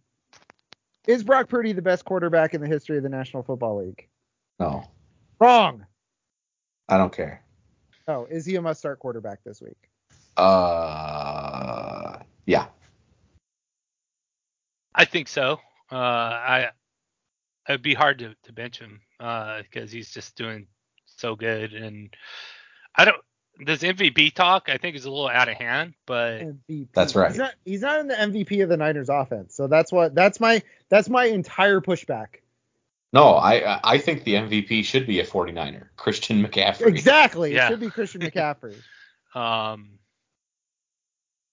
is 1.06 1.24
Brock 1.24 1.48
Purdy 1.48 1.72
the 1.72 1.82
best 1.82 2.04
quarterback 2.04 2.54
in 2.54 2.60
the 2.60 2.68
history 2.68 2.96
of 2.96 3.02
the 3.02 3.08
National 3.08 3.42
Football 3.42 3.84
League? 3.84 4.08
No, 4.58 4.84
Wrong. 5.40 5.86
I 6.88 6.98
don't 6.98 7.12
care. 7.12 7.42
Oh, 8.06 8.26
is 8.30 8.44
he 8.44 8.56
a 8.56 8.62
must 8.62 8.80
start 8.80 8.98
quarterback 8.98 9.42
this 9.44 9.62
week? 9.62 9.90
Uh, 10.36 12.18
yeah. 12.46 12.66
I 14.94 15.04
think 15.06 15.28
so. 15.28 15.60
Uh, 15.90 15.96
I 15.96 16.70
it'd 17.68 17.82
be 17.82 17.94
hard 17.94 18.18
to, 18.18 18.34
to 18.42 18.52
bench 18.52 18.78
him 18.78 19.00
because 19.18 19.90
he's 19.90 20.10
just 20.10 20.36
doing 20.36 20.66
so 21.20 21.36
good, 21.36 21.72
and 21.72 22.14
I 22.96 23.04
don't. 23.04 23.16
This 23.62 23.82
MVP 23.82 24.34
talk 24.34 24.70
I 24.70 24.78
think 24.78 24.96
is 24.96 25.04
a 25.04 25.10
little 25.10 25.28
out 25.28 25.48
of 25.48 25.56
hand, 25.56 25.94
but 26.06 26.40
MVP. 26.40 26.88
That's 26.94 27.14
right. 27.14 27.30
He's 27.30 27.38
not, 27.38 27.54
he's 27.64 27.82
not 27.82 28.00
in 28.00 28.08
the 28.08 28.14
MVP 28.14 28.62
of 28.62 28.70
the 28.70 28.76
Niners 28.76 29.10
offense. 29.10 29.54
So 29.54 29.66
that's 29.66 29.92
what 29.92 30.14
that's 30.14 30.40
my 30.40 30.62
that's 30.88 31.08
my 31.08 31.26
entire 31.26 31.80
pushback. 31.80 32.36
No, 33.12 33.34
I 33.34 33.80
I 33.84 33.98
think 33.98 34.24
the 34.24 34.34
MVP 34.34 34.84
should 34.84 35.06
be 35.06 35.20
a 35.20 35.26
49er, 35.26 35.88
Christian 35.96 36.42
McCaffrey. 36.42 36.86
Exactly. 36.86 37.54
Yeah. 37.54 37.66
It 37.66 37.70
should 37.70 37.80
be 37.80 37.90
Christian 37.90 38.22
McCaffrey. 38.22 38.76
um, 39.34 39.98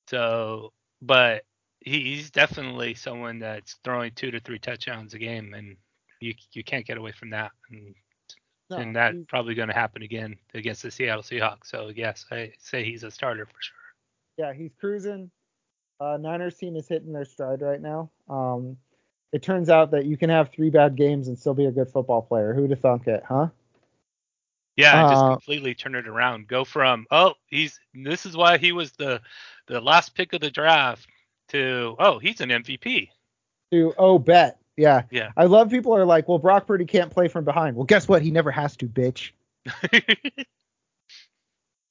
so 0.08 0.72
but 1.02 1.44
he's 1.82 2.32
definitely 2.32 2.94
someone 2.94 3.40
that's 3.40 3.76
throwing 3.84 4.12
two 4.12 4.32
to 4.32 4.40
three 4.40 4.60
touchdowns 4.60 5.14
a 5.14 5.20
game, 5.20 5.54
and 5.54 5.78
you 6.20 6.34
you 6.54 6.64
can't 6.64 6.86
get 6.86 6.98
away 6.98 7.12
from 7.12 7.32
that, 7.32 7.52
and 7.72 7.96
No, 8.70 8.78
and 8.78 8.96
that's 8.96 9.18
probably 9.28 9.56
going 9.56 9.70
to 9.70 9.74
happen 9.74 10.02
again 10.02 10.36
against 10.54 10.84
the 10.84 10.92
Seattle 10.92 11.24
Seahawks. 11.24 11.68
So 11.68 11.92
yes, 11.96 12.26
I 12.32 12.52
say 12.60 12.84
he's 12.84 13.04
a 13.04 13.12
starter 13.12 13.46
for 13.46 13.60
sure. 13.60 13.76
yeah, 14.38 14.54
he's 14.54 14.72
cruising. 14.80 15.32
Uh, 16.00 16.18
Niners 16.18 16.56
team 16.58 16.76
is 16.76 16.88
hitting 16.88 17.14
their 17.14 17.26
stride 17.26 17.62
right 17.62 17.82
now. 17.82 18.10
Um, 18.30 18.78
it 19.34 19.42
turns 19.42 19.70
out 19.70 19.92
that 19.92 20.06
you 20.06 20.16
can 20.18 20.30
have 20.30 20.50
three 20.52 20.70
bad 20.70 20.96
games 20.96 21.28
and 21.28 21.40
still 21.40 21.54
be 21.54 21.66
a 21.66 21.72
good 21.72 21.90
football 21.90 22.22
player. 22.22 22.54
Who'd 22.54 22.70
have 22.70 22.80
thunk 22.80 23.08
it, 23.08 23.24
huh? 23.28 23.48
Yeah, 24.76 25.00
and 25.02 25.10
just 25.12 25.24
Uh, 25.24 25.30
completely 25.32 25.74
turn 25.74 25.96
it 25.96 26.08
around. 26.08 26.48
Go 26.48 26.64
from 26.64 27.08
oh 27.10 27.34
he's 27.48 27.80
this 27.96 28.26
is 28.28 28.38
why 28.38 28.58
he 28.58 28.72
was 28.74 28.92
the 28.92 29.22
the 29.66 29.82
last 29.82 30.14
pick 30.14 30.34
of 30.34 30.42
the 30.42 30.52
draft 30.52 31.08
to 31.50 31.96
oh 31.98 32.20
he's 32.20 32.42
an 32.42 32.50
MVP. 32.50 33.10
To 33.72 33.94
oh 33.98 34.20
bet. 34.20 34.60
Yeah. 34.78 35.04
Yeah. 35.10 35.32
I 35.36 35.46
love 35.46 35.70
people 35.72 35.96
are 35.96 36.06
like, 36.06 36.28
well, 36.28 36.38
Brock 36.38 36.68
Purdy 36.68 36.86
can't 36.86 37.12
play 37.12 37.28
from 37.28 37.44
behind. 37.44 37.76
Well, 37.76 37.86
guess 37.86 38.08
what? 38.08 38.22
He 38.22 38.32
never 38.32 38.52
has 38.52 38.78
to, 38.78 38.86
bitch. 38.88 39.32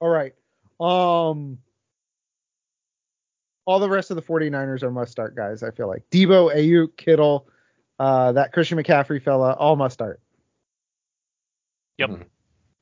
All 0.00 0.08
right. 0.08 0.34
Um 0.80 1.58
all 3.64 3.80
the 3.80 3.88
rest 3.90 4.10
of 4.12 4.16
the 4.16 4.22
49ers 4.22 4.84
are 4.84 4.90
must 4.92 5.10
start 5.10 5.34
guys, 5.34 5.62
I 5.64 5.72
feel 5.72 5.88
like. 5.88 6.04
Debo, 6.10 6.54
Aiyuk, 6.54 6.96
Kittle, 6.96 7.48
uh 7.98 8.32
that 8.32 8.52
Christian 8.52 8.78
McCaffrey 8.78 9.20
fella, 9.22 9.52
all 9.54 9.76
must 9.76 9.94
start. 9.94 10.20
Yep. 11.98 12.10
Mhm. 12.10 12.24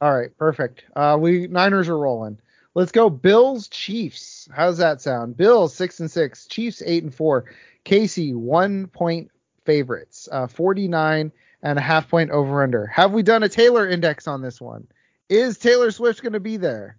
All 0.01 0.15
right, 0.15 0.37
perfect. 0.37 0.85
Uh 0.95 1.17
we 1.19 1.47
Niners 1.47 1.89
are 1.89 1.99
rolling. 1.99 2.39
Let's 2.75 2.93
go 2.93 3.09
Bills 3.09 3.69
Chiefs. 3.69 4.49
How's 4.53 4.79
that 4.79 5.01
sound? 5.01 5.37
Bills 5.37 5.73
6 5.75 6.01
and 6.01 6.11
6, 6.11 6.47
Chiefs 6.47 6.83
8 6.85 7.05
and 7.05 7.15
4. 7.15 7.45
Casey 7.85 8.35
1 8.35 8.89
point 8.89 9.31
favorites. 9.65 10.29
Uh 10.31 10.47
49 10.47 11.33
and 11.63 11.79
a 11.79 11.83
half 11.83 12.09
point 12.09 12.31
over 12.31 12.63
under. 12.63 12.87
Have 12.87 13.13
we 13.13 13.23
done 13.23 13.43
a 13.43 13.49
Taylor 13.49 13.89
index 13.89 14.29
on 14.29 14.43
this 14.43 14.61
one? 14.61 14.87
Is 15.29 15.59
Taylor 15.59 15.91
Swift 15.91 16.23
going 16.23 16.35
to 16.35 16.41
be 16.41 16.59
there? 16.59 16.99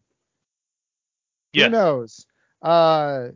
Yeah. 1.53 1.65
Who 1.65 1.69
knows? 1.71 2.25
Uh, 2.61 3.27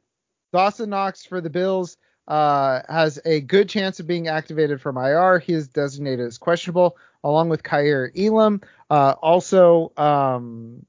Dawson 0.52 0.90
Knox 0.90 1.26
for 1.26 1.40
the 1.40 1.50
Bills 1.50 1.98
uh, 2.28 2.82
has 2.90 3.20
a 3.26 3.42
good 3.42 3.70
chance 3.70 4.00
of 4.00 4.08
being 4.08 4.28
activated 4.28 4.82
from 4.82 4.98
IR. 4.98 5.40
He 5.40 5.54
is 5.54 5.68
designated 5.68 6.26
as 6.26 6.40
questionable, 6.40 6.98
along 7.24 7.50
with 7.50 7.62
Kaiir 7.64 8.12
Elam. 8.18 8.62
Uh, 8.90 9.14
also, 9.22 9.92
um, 9.98 10.84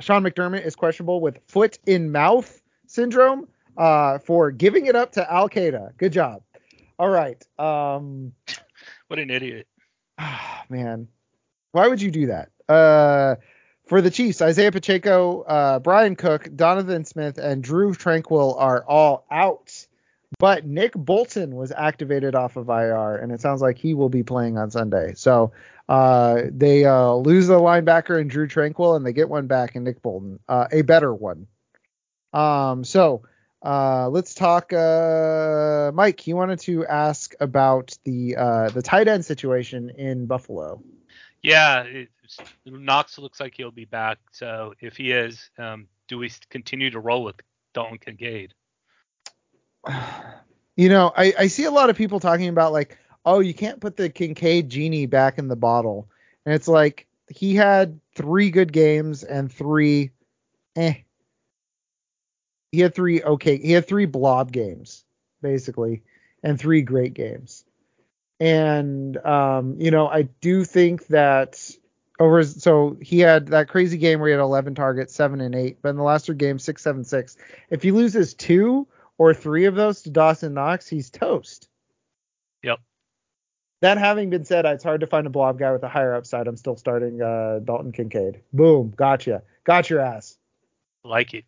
Sean 0.00 0.24
McDermott 0.24 0.66
is 0.66 0.74
questionable 0.74 1.20
with 1.20 1.38
foot 1.46 1.78
in 1.86 2.10
mouth 2.10 2.60
syndrome 2.86 3.46
uh, 3.76 4.18
for 4.18 4.50
giving 4.50 4.86
it 4.86 4.96
up 4.96 5.12
to 5.12 5.32
Al 5.32 5.48
Qaeda. 5.48 5.96
Good 5.96 6.12
job. 6.12 6.42
All 7.00 7.08
right. 7.08 7.42
Um, 7.58 8.34
what 9.08 9.18
an 9.18 9.30
idiot. 9.30 9.66
Ah, 10.18 10.64
man, 10.68 11.08
why 11.72 11.88
would 11.88 12.02
you 12.02 12.10
do 12.10 12.26
that? 12.26 12.50
Uh, 12.68 13.36
for 13.86 14.02
the 14.02 14.10
Chiefs, 14.10 14.42
Isaiah 14.42 14.70
Pacheco, 14.70 15.40
uh, 15.40 15.78
Bryan 15.78 16.14
Cook, 16.14 16.54
Donovan 16.54 17.06
Smith, 17.06 17.38
and 17.38 17.64
Drue 17.64 17.94
Tranquill 17.94 18.54
are 18.60 18.84
all 18.84 19.24
out. 19.30 19.86
But 20.38 20.66
Nick 20.66 20.92
Bolton 20.92 21.56
was 21.56 21.72
activated 21.72 22.34
off 22.34 22.56
of 22.56 22.68
IR, 22.68 23.16
and 23.16 23.32
it 23.32 23.40
sounds 23.40 23.62
like 23.62 23.78
he 23.78 23.94
will 23.94 24.10
be 24.10 24.22
playing 24.22 24.58
on 24.58 24.70
Sunday. 24.70 25.14
So 25.16 25.52
uh, 25.88 26.42
they 26.50 26.84
uh, 26.84 27.14
lose 27.14 27.46
the 27.46 27.58
linebacker 27.58 28.20
and 28.20 28.28
Drue 28.28 28.46
Tranquill, 28.46 28.94
and 28.94 29.06
they 29.06 29.14
get 29.14 29.30
one 29.30 29.46
back 29.46 29.74
in 29.74 29.84
Nick 29.84 30.02
Bolton, 30.02 30.38
uh, 30.50 30.66
a 30.70 30.82
better 30.82 31.14
one. 31.14 31.46
Um, 32.34 32.84
so 32.84 33.22
uh, 33.62 34.08
let's 34.08 34.34
talk. 34.34 34.72
Uh, 34.72 35.90
Mike, 35.94 36.26
you 36.26 36.36
wanted 36.36 36.60
to 36.60 36.86
ask 36.86 37.34
about 37.40 37.96
the 38.04 38.36
uh, 38.36 38.70
the 38.70 38.82
tight 38.82 39.08
end 39.08 39.24
situation 39.24 39.90
in 39.90 40.26
Buffalo. 40.26 40.82
Yeah, 41.42 41.86
Knox 42.66 43.18
looks 43.18 43.40
like 43.40 43.54
he'll 43.56 43.70
be 43.70 43.84
back. 43.84 44.18
So 44.32 44.74
if 44.80 44.96
he 44.96 45.12
is, 45.12 45.50
um, 45.58 45.88
do 46.08 46.18
we 46.18 46.30
continue 46.48 46.90
to 46.90 47.00
roll 47.00 47.24
with 47.24 47.36
Dalton 47.74 47.98
Kincaid? 47.98 48.54
You 50.76 50.88
know, 50.88 51.12
I, 51.14 51.34
I 51.38 51.46
see 51.48 51.64
a 51.64 51.70
lot 51.70 51.90
of 51.90 51.96
people 51.96 52.20
talking 52.20 52.48
about 52.48 52.72
like, 52.72 52.96
oh, 53.26 53.40
you 53.40 53.52
can't 53.52 53.80
put 53.80 53.98
the 53.98 54.08
Kincaid 54.08 54.70
genie 54.70 55.04
back 55.04 55.36
in 55.36 55.46
the 55.46 55.56
bottle, 55.56 56.08
and 56.46 56.54
it's 56.54 56.68
like 56.68 57.06
he 57.28 57.54
had 57.54 58.00
three 58.14 58.50
good 58.50 58.72
games 58.72 59.22
and 59.22 59.52
three, 59.52 60.12
eh. 60.76 60.94
He 62.72 62.80
had 62.80 62.94
three 62.94 63.22
okay. 63.22 63.58
He 63.58 63.72
had 63.72 63.86
three 63.86 64.06
blob 64.06 64.52
games 64.52 65.04
basically, 65.42 66.02
and 66.42 66.58
three 66.58 66.82
great 66.82 67.14
games. 67.14 67.64
And 68.38 69.16
um, 69.18 69.76
you 69.78 69.90
know, 69.90 70.08
I 70.08 70.22
do 70.22 70.64
think 70.64 71.06
that 71.08 71.70
over 72.18 72.42
so 72.44 72.96
he 73.00 73.18
had 73.18 73.48
that 73.48 73.68
crazy 73.68 73.98
game 73.98 74.20
where 74.20 74.28
he 74.28 74.32
had 74.32 74.40
11 74.40 74.74
targets, 74.74 75.14
seven 75.14 75.40
and 75.40 75.54
eight, 75.54 75.78
but 75.82 75.90
in 75.90 75.96
the 75.96 76.02
last 76.02 76.26
three 76.26 76.36
games, 76.36 76.62
six, 76.62 76.82
seven, 76.82 77.04
six. 77.04 77.36
If 77.70 77.82
he 77.82 77.92
loses 77.92 78.34
two 78.34 78.86
or 79.18 79.34
three 79.34 79.66
of 79.66 79.74
those 79.74 80.02
to 80.02 80.10
Dawson 80.10 80.54
Knox, 80.54 80.88
he's 80.88 81.10
toast. 81.10 81.68
Yep. 82.62 82.80
That 83.80 83.98
having 83.98 84.28
been 84.28 84.44
said, 84.44 84.66
it's 84.66 84.84
hard 84.84 85.00
to 85.00 85.06
find 85.06 85.26
a 85.26 85.30
blob 85.30 85.58
guy 85.58 85.72
with 85.72 85.82
a 85.82 85.88
higher 85.88 86.14
upside. 86.14 86.46
I'm 86.46 86.56
still 86.56 86.76
starting 86.76 87.22
uh, 87.22 87.60
Dalton 87.64 87.92
Kincaid. 87.92 88.40
Boom, 88.52 88.92
gotcha, 88.94 89.42
got 89.64 89.88
your 89.88 90.00
ass. 90.00 90.36
Like 91.02 91.32
it. 91.32 91.44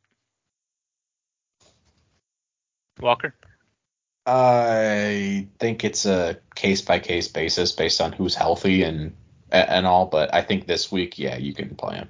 Walker? 3.01 3.35
I 4.25 5.49
think 5.59 5.85
it's 5.85 6.07
a 6.07 6.39
case 6.55 6.83
by 6.83 7.01
case 7.01 7.29
basis 7.29 7.73
based 7.73 8.01
on 8.01 8.13
who's 8.13 8.35
healthy 8.35 8.83
and 8.83 9.15
and 9.51 9.87
all, 9.87 10.07
but 10.07 10.33
I 10.33 10.43
think 10.43 10.67
this 10.67 10.91
week, 10.91 11.19
yeah, 11.19 11.37
you 11.37 11.53
can 11.53 11.75
play 11.75 11.97
him. 11.97 12.09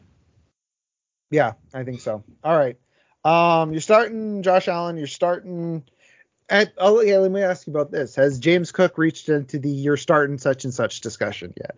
Yeah, 1.30 1.54
I 1.74 1.82
think 1.82 2.00
so. 2.00 2.22
All 2.44 2.56
right. 2.56 2.76
Um, 3.24 3.72
you're 3.72 3.80
starting 3.80 4.42
Josh 4.42 4.68
Allen. 4.68 4.96
You're 4.96 5.06
starting. 5.06 5.84
At, 6.48 6.74
oh 6.76 7.00
yeah, 7.00 7.18
let 7.18 7.30
me 7.30 7.42
ask 7.42 7.66
you 7.66 7.72
about 7.72 7.90
this. 7.90 8.14
Has 8.16 8.38
James 8.38 8.70
Cook 8.72 8.98
reached 8.98 9.28
into 9.28 9.58
the 9.58 9.70
you're 9.70 9.96
starting 9.96 10.38
such 10.38 10.64
and 10.64 10.74
such 10.74 11.00
discussion 11.00 11.54
yet? 11.56 11.76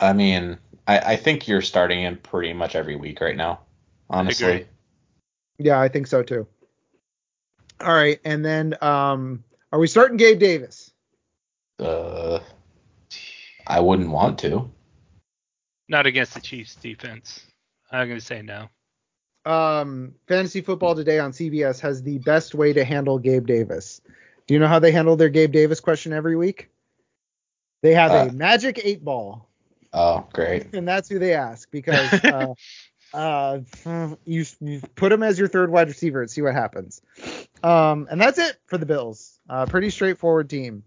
I 0.00 0.12
mean, 0.14 0.58
I, 0.86 0.98
I 0.98 1.16
think 1.16 1.46
you're 1.46 1.62
starting 1.62 2.02
him 2.02 2.16
pretty 2.16 2.54
much 2.54 2.74
every 2.74 2.96
week 2.96 3.20
right 3.20 3.36
now, 3.36 3.60
honestly. 4.08 4.46
agree. 4.46 4.66
Yeah, 5.58 5.80
I 5.80 5.88
think 5.88 6.06
so 6.06 6.22
too. 6.22 6.46
All 7.82 7.92
right, 7.94 8.20
and 8.24 8.44
then 8.44 8.76
um, 8.82 9.44
are 9.72 9.78
we 9.78 9.86
starting 9.86 10.16
Gabe 10.16 10.38
Davis? 10.38 10.92
Uh, 11.78 12.38
I 13.66 13.80
wouldn't 13.80 14.10
want 14.10 14.38
to. 14.40 14.70
Not 15.88 16.06
against 16.06 16.34
the 16.34 16.40
Chiefs 16.40 16.76
defense. 16.76 17.44
I'm 17.90 18.06
going 18.08 18.18
to 18.20 18.24
say 18.24 18.42
no. 18.42 18.68
Um, 19.44 20.14
Fantasy 20.28 20.60
Football 20.60 20.94
Today 20.94 21.18
on 21.18 21.32
CBS 21.32 21.80
has 21.80 22.02
the 22.02 22.18
best 22.18 22.54
way 22.54 22.72
to 22.72 22.84
handle 22.84 23.18
Gabe 23.18 23.46
Davis. 23.46 24.00
Do 24.46 24.54
you 24.54 24.60
know 24.60 24.68
how 24.68 24.78
they 24.78 24.92
handle 24.92 25.16
their 25.16 25.28
Gabe 25.28 25.52
Davis 25.52 25.80
question 25.80 26.12
every 26.12 26.36
week? 26.36 26.68
They 27.82 27.94
have 27.94 28.12
Uh. 28.12 28.28
a 28.30 28.32
magic 28.32 28.80
eight 28.84 29.04
ball. 29.04 29.48
Oh, 29.92 30.26
great. 30.32 30.72
and 30.74 30.86
that's 30.88 31.08
who 31.08 31.18
they 31.18 31.34
ask 31.34 31.70
because 31.70 32.12
uh, 32.24 32.54
uh, 33.14 33.60
you, 34.24 34.44
you 34.60 34.80
put 34.94 35.12
him 35.12 35.22
as 35.22 35.38
your 35.38 35.48
third 35.48 35.70
wide 35.70 35.88
receiver 35.88 36.22
and 36.22 36.30
see 36.30 36.42
what 36.42 36.54
happens. 36.54 37.00
Um, 37.62 38.08
and 38.10 38.20
that's 38.20 38.38
it 38.38 38.56
for 38.66 38.78
the 38.78 38.86
Bills. 38.86 39.38
Uh, 39.48 39.66
pretty 39.66 39.90
straightforward 39.90 40.48
team. 40.50 40.84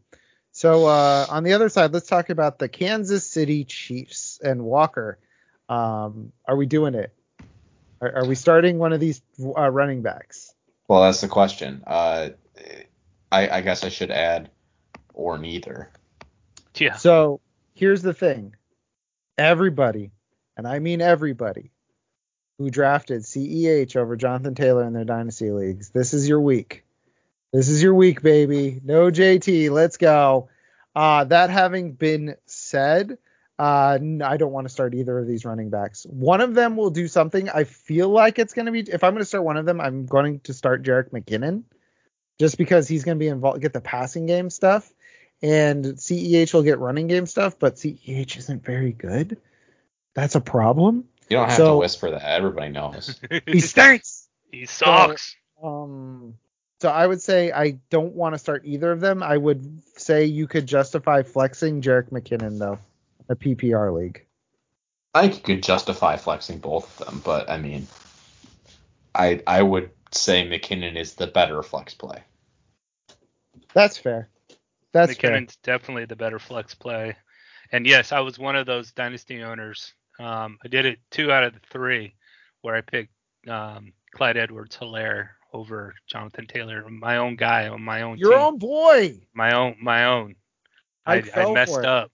So 0.52 0.86
uh, 0.86 1.26
on 1.30 1.44
the 1.44 1.54
other 1.54 1.70
side, 1.70 1.94
let's 1.94 2.08
talk 2.08 2.30
about 2.30 2.60
the 2.60 2.70
Kansas 2.70 3.30
City 3.30 3.66
Chiefs 3.66 4.40
and 4.44 4.64
Walker. 4.64 5.20
Um, 5.68 6.32
are 6.46 6.56
we 6.56 6.66
doing 6.66 6.96
it? 6.96 7.14
Are, 8.02 8.18
are 8.18 8.26
we 8.26 8.36
starting 8.36 8.78
one 8.78 8.94
of 8.94 9.00
these 9.00 9.22
uh, 9.40 9.70
running 9.70 10.02
backs? 10.02 10.54
Well, 10.88 11.02
that's 11.02 11.22
the 11.22 11.28
question. 11.28 11.84
Uh, 11.86 12.30
I, 13.32 13.50
I 13.50 13.62
guess 13.62 13.84
I 13.84 13.90
should 13.90 14.12
add 14.12 14.50
or 15.14 15.38
neither. 15.38 15.90
Yeah. 16.76 16.96
So 16.96 17.42
here's 17.74 18.02
the 18.02 18.14
thing. 18.14 18.56
Everybody, 19.38 20.12
and 20.56 20.68
I 20.68 20.80
mean 20.80 21.02
everybody, 21.02 21.72
who 22.57 22.69
drafted 22.69 23.23
CEH 23.23 23.95
over 23.95 24.15
Jonathan 24.15 24.56
Taylor 24.56 24.84
in 24.84 24.94
their 24.94 25.06
dynasty 25.06 25.52
leagues, 25.52 25.90
this 25.90 26.14
is 26.14 26.27
your 26.27 26.40
week. 26.40 26.84
This 27.52 27.69
is 27.69 27.82
your 27.82 27.94
week, 27.94 28.22
baby. 28.22 28.82
No 28.84 29.10
JT. 29.10 29.72
Let's 29.72 29.98
go. 29.98 30.49
Uh, 30.95 31.26
that 31.26 31.49
having 31.49 31.94
been 31.94 32.36
said, 32.45 33.18
uh, 33.57 33.98
I 34.23 34.38
don't 34.38 34.52
want 34.52 34.68
to 34.68 34.73
start 34.73 34.94
either 34.94 35.18
of 35.18 35.27
these 35.27 35.45
running 35.45 35.69
backs. 35.69 36.06
One 36.10 36.41
of 36.41 36.53
them 36.53 36.76
will 36.76 36.90
do 36.90 37.07
something. 37.07 37.49
I 37.49 37.64
feel 37.64 38.10
like 38.10 38.40
it's 38.40 38.53
going 38.53 38.65
to 38.65 38.72
be. 38.72 38.82
If 38.82 39.03
I'm 39.03 39.14
going 39.14 39.22
to 39.22 39.26
start 39.26 39.45
one 39.45 39.57
of 39.57 39.65
them, 39.65 39.80
I'm 39.80 40.06
going 40.06 40.41
to 40.41 40.53
start 40.53 40.84
Jerick 40.84 41.11
McKinnon, 41.11 41.64
just 42.40 42.57
because 42.57 42.88
he's 42.88 43.06
going 43.06 43.18
to 43.18 43.19
be 43.23 43.30
involved, 43.30 43.61
get 43.61 43.72
the 43.72 43.82
passing 43.82 44.26
game 44.26 44.49
stuff, 44.49 44.91
and 45.41 45.86
CEH 45.86 46.53
will 46.53 46.64
get 46.64 46.80
running 46.80 47.07
game 47.07 47.26
stuff. 47.26 47.57
But 47.57 47.76
CEH 47.76 48.38
isn't 48.38 48.65
very 48.65 48.91
good. 48.91 49.38
That's 50.14 50.36
a 50.36 50.41
problem. 50.41 51.06
You 51.30 51.38
don't 51.38 51.48
have 51.50 51.58
So- 51.58 51.72
to 51.74 51.78
whisper 51.78 52.12
that. 52.12 52.24
Everybody 52.24 52.70
knows. 52.70 53.20
He 53.48 53.60
stinks. 53.60 54.28
he 54.52 54.66
sucks. 54.66 55.36
Um, 55.64 56.36
so 56.82 56.90
I 56.90 57.08
would 57.08 57.22
say 57.22 57.52
I 57.52 57.80
don't 57.90 58.14
want 58.14 58.36
to 58.36 58.40
start 58.40 58.64
either 58.66 58.92
of 58.92 59.00
them. 59.00 59.24
I 59.24 59.36
would 59.38 59.82
say 59.98 60.26
you 60.26 60.48
could 60.48 60.68
justify 60.68 61.24
flexing 61.24 61.82
Jerick 61.82 62.10
McKinnon 62.12 62.60
though, 62.60 62.80
a 63.30 63.36
PPR 63.36 63.94
league. 63.96 64.26
I 65.14 65.22
think 65.22 65.36
you 65.48 65.56
could 65.56 65.64
justify 65.64 66.18
flexing 66.18 66.60
both 66.60 67.00
of 67.02 67.08
them, 67.08 67.22
but 67.24 67.50
I 67.50 67.58
mean, 67.58 67.88
I 69.16 69.42
I 69.48 69.62
would 69.62 69.90
say 70.12 70.46
McKinnon 70.48 70.98
is 70.98 71.14
the 71.16 71.28
better 71.28 71.64
flex 71.64 71.94
play. 71.94 72.22
That's 73.74 73.98
fair. 73.98 74.30
That's 74.92 75.16
fair. 75.16 75.32
McKinnon's 75.32 75.56
definitely 75.58 76.06
the 76.06 76.16
better 76.16 76.40
flex 76.40 76.76
play. 76.76 77.16
And 77.72 77.86
yes, 77.88 78.12
I 78.12 78.20
was 78.20 78.38
one 78.38 78.56
of 78.56 78.66
those 78.66 78.92
dynasty 78.92 79.42
owners. 79.42 79.94
Um, 80.20 80.58
I 80.64 80.68
did 80.68 80.86
it 80.86 81.00
two 81.12 81.32
out 81.32 81.44
of 81.44 81.54
the 81.54 81.60
three 81.72 82.16
where 82.62 82.76
I 82.76 82.82
picked 82.82 83.12
um, 83.50 83.94
Clyde 84.14 84.38
Edwards 84.38 84.78
Helaire 84.78 85.30
over 85.54 85.94
Jonathan 86.08 86.48
Taylor, 86.48 86.88
my 86.90 87.18
own 87.18 87.36
guy 87.36 87.68
on 87.70 87.82
my 87.82 88.02
own 88.02 88.18
Your 88.18 88.32
team. 88.32 88.40
own 88.40 88.58
boy. 88.58 89.20
my 89.34 89.54
own 89.56 89.76
my 89.82 90.06
own. 90.06 90.36
I 91.06 91.24
I, 91.36 91.44
I 91.44 91.54
messed 91.54 91.78
up. 91.86 92.12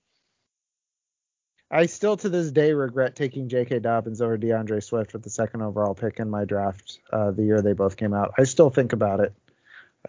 I 1.69 1.85
still 1.85 2.17
to 2.17 2.27
this 2.29 2.51
day 2.51 2.73
regret 2.73 3.15
taking 3.15 3.47
J.K. 3.47 3.79
Dobbins 3.79 4.21
over 4.21 4.37
D'Andre 4.37 4.81
Swift 4.81 5.13
with 5.13 5.23
the 5.23 5.29
second 5.29 5.61
overall 5.61 5.93
pick 5.95 6.19
in 6.19 6.29
my 6.29 6.43
draft 6.43 6.99
uh, 7.13 7.31
the 7.31 7.43
year 7.43 7.61
they 7.61 7.71
both 7.73 7.95
came 7.95 8.13
out. 8.13 8.33
I 8.37 8.43
still 8.43 8.69
think 8.69 8.91
about 8.91 9.21
it. 9.21 9.33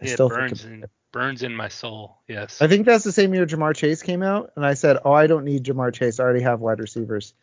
I 0.01 0.05
It 0.05 0.09
still 0.09 0.27
burns 0.27 0.65
in 0.65 0.83
it. 0.83 0.89
burns 1.13 1.41
in 1.41 1.55
my 1.55 1.69
soul. 1.69 2.17
Yes. 2.27 2.61
I 2.61 2.67
think 2.67 2.85
that's 2.85 3.05
the 3.05 3.13
same 3.13 3.33
year 3.33 3.45
Ja'Marr 3.45 3.75
Chase 3.75 4.01
came 4.01 4.23
out, 4.23 4.51
and 4.57 4.65
I 4.65 4.73
said, 4.73 4.97
"Oh, 5.05 5.13
I 5.13 5.27
don't 5.27 5.45
need 5.45 5.63
Ja'Marr 5.63 5.93
Chase. 5.93 6.19
I 6.19 6.23
already 6.23 6.41
have 6.41 6.59
wide 6.59 6.79
receivers." 6.79 7.33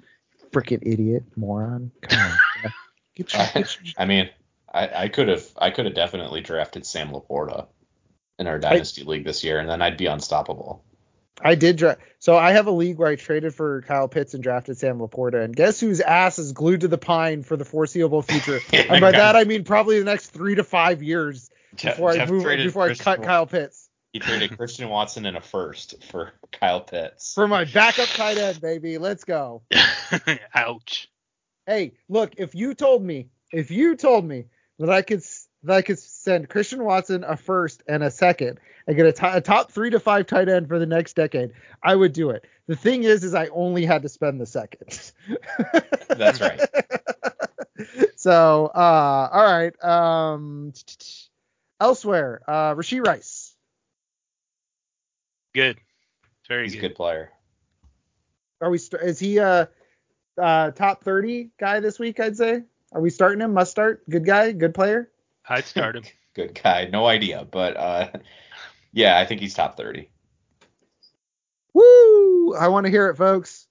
Freaking 0.52 0.80
idiot, 0.82 1.24
moron! 1.36 1.92
Come 2.02 2.20
on, 2.20 2.72
get 3.16 3.32
your, 3.32 3.42
I, 3.42 3.50
get 3.54 3.76
your 3.82 3.94
I 3.98 4.04
mean, 4.04 4.30
I, 4.72 5.02
I 5.04 5.08
could 5.08 5.28
have 5.28 5.46
I 5.56 5.70
could 5.70 5.84
have 5.84 5.94
definitely 5.94 6.40
drafted 6.40 6.84
Sam 6.84 7.10
LaPorta 7.10 7.66
in 8.38 8.46
our 8.46 8.58
dynasty 8.58 9.04
league 9.04 9.24
this 9.24 9.44
year, 9.44 9.58
and 9.58 9.68
then 9.68 9.82
I'd 9.82 9.96
be 9.96 10.06
unstoppable. 10.06 10.84
I 11.42 11.54
did 11.54 11.76
draft. 11.76 12.00
So 12.18 12.36
I 12.36 12.52
have 12.52 12.66
a 12.66 12.70
league 12.70 12.98
where 12.98 13.08
I 13.08 13.16
traded 13.16 13.54
for 13.54 13.82
Kyle 13.82 14.08
Pitts 14.08 14.34
and 14.34 14.42
drafted 14.42 14.76
Sam 14.76 14.98
LaPorta, 14.98 15.42
and 15.42 15.54
guess 15.54 15.80
whose 15.80 16.00
ass 16.00 16.38
is 16.38 16.52
glued 16.52 16.82
to 16.82 16.88
the 16.88 16.98
pine 16.98 17.42
for 17.42 17.56
the 17.56 17.64
foreseeable 17.64 18.22
future? 18.22 18.60
and 18.72 19.00
by 19.00 19.12
that 19.12 19.36
I 19.36 19.44
mean 19.44 19.64
probably 19.64 19.98
the 19.98 20.04
next 20.04 20.30
three 20.30 20.56
to 20.56 20.64
five 20.64 21.02
years 21.02 21.50
Jeff- 21.76 21.96
before 21.96 22.10
I 22.10 22.26
move 22.26 22.44
before 22.44 22.90
I 22.90 22.94
cut 22.94 23.22
Kyle 23.22 23.46
Pitts 23.46 23.79
He 24.12 24.18
traded 24.18 24.56
Christian 24.56 24.88
Watson 24.88 25.24
in 25.24 25.36
a 25.36 25.40
first 25.40 26.02
for 26.04 26.32
Kyle 26.50 26.80
Pitts. 26.80 27.32
for 27.34 27.46
my 27.46 27.64
backup 27.64 28.08
tight 28.08 28.38
end, 28.38 28.60
baby. 28.60 28.98
Let's 28.98 29.24
go. 29.24 29.62
Ouch. 30.54 31.08
Hey, 31.66 31.92
look, 32.08 32.34
if 32.36 32.54
you 32.54 32.74
told 32.74 33.04
me, 33.04 33.28
if 33.52 33.70
you 33.70 33.94
told 33.94 34.24
me 34.24 34.46
that 34.80 34.90
I 34.90 35.02
could 35.02 35.22
that 35.62 35.76
I 35.76 35.82
could 35.82 35.98
send 35.98 36.48
Christian 36.48 36.84
Watson 36.84 37.22
a 37.22 37.36
first 37.36 37.82
and 37.86 38.02
a 38.02 38.10
second 38.10 38.58
and 38.86 38.96
get 38.96 39.22
a 39.22 39.40
top 39.40 39.70
three 39.70 39.90
to 39.90 40.00
five 40.00 40.26
tight 40.26 40.48
end 40.48 40.68
for 40.68 40.78
the 40.78 40.86
next 40.86 41.14
decade, 41.14 41.52
I 41.82 41.94
would 41.94 42.12
do 42.12 42.30
it. 42.30 42.44
The 42.66 42.76
thing 42.76 43.04
is, 43.04 43.24
is 43.24 43.34
I 43.34 43.48
only 43.48 43.84
had 43.84 44.02
to 44.02 44.08
spend 44.08 44.40
the 44.40 44.46
second. 44.46 45.12
That's 46.08 46.40
right. 46.40 46.60
so, 48.16 48.70
uh, 48.74 49.28
all 49.32 49.44
right. 49.44 49.84
Um, 49.84 50.72
elsewhere, 51.80 52.42
uh, 52.48 52.74
Rashee 52.74 53.04
Rice. 53.04 53.39
Good. 55.54 55.78
Very 56.48 56.64
He's 56.64 56.74
a 56.74 56.76
good. 56.76 56.88
good 56.88 56.94
player. 56.96 57.30
Are 58.60 58.70
we? 58.70 58.78
St- 58.78 59.02
is 59.02 59.18
he 59.18 59.38
a 59.38 59.68
uh, 60.36 60.70
top 60.72 61.04
thirty 61.04 61.50
guy 61.58 61.80
this 61.80 61.98
week? 61.98 62.20
I'd 62.20 62.36
say. 62.36 62.62
Are 62.92 63.00
we 63.00 63.10
starting 63.10 63.40
him? 63.40 63.54
Must 63.54 63.70
start. 63.70 64.08
Good 64.10 64.24
guy. 64.26 64.52
Good 64.52 64.74
player. 64.74 65.10
I'd 65.48 65.64
start 65.64 65.96
him. 65.96 66.04
Good 66.34 66.58
guy. 66.60 66.88
No 66.92 67.06
idea, 67.06 67.46
but 67.50 67.76
uh, 67.76 68.08
yeah, 68.92 69.18
I 69.18 69.26
think 69.26 69.40
he's 69.40 69.54
top 69.54 69.76
30. 69.76 70.08
Woo! 71.74 72.54
I 72.54 72.68
want 72.68 72.86
to 72.86 72.90
hear 72.90 73.08
it, 73.08 73.16
folks. 73.16 73.66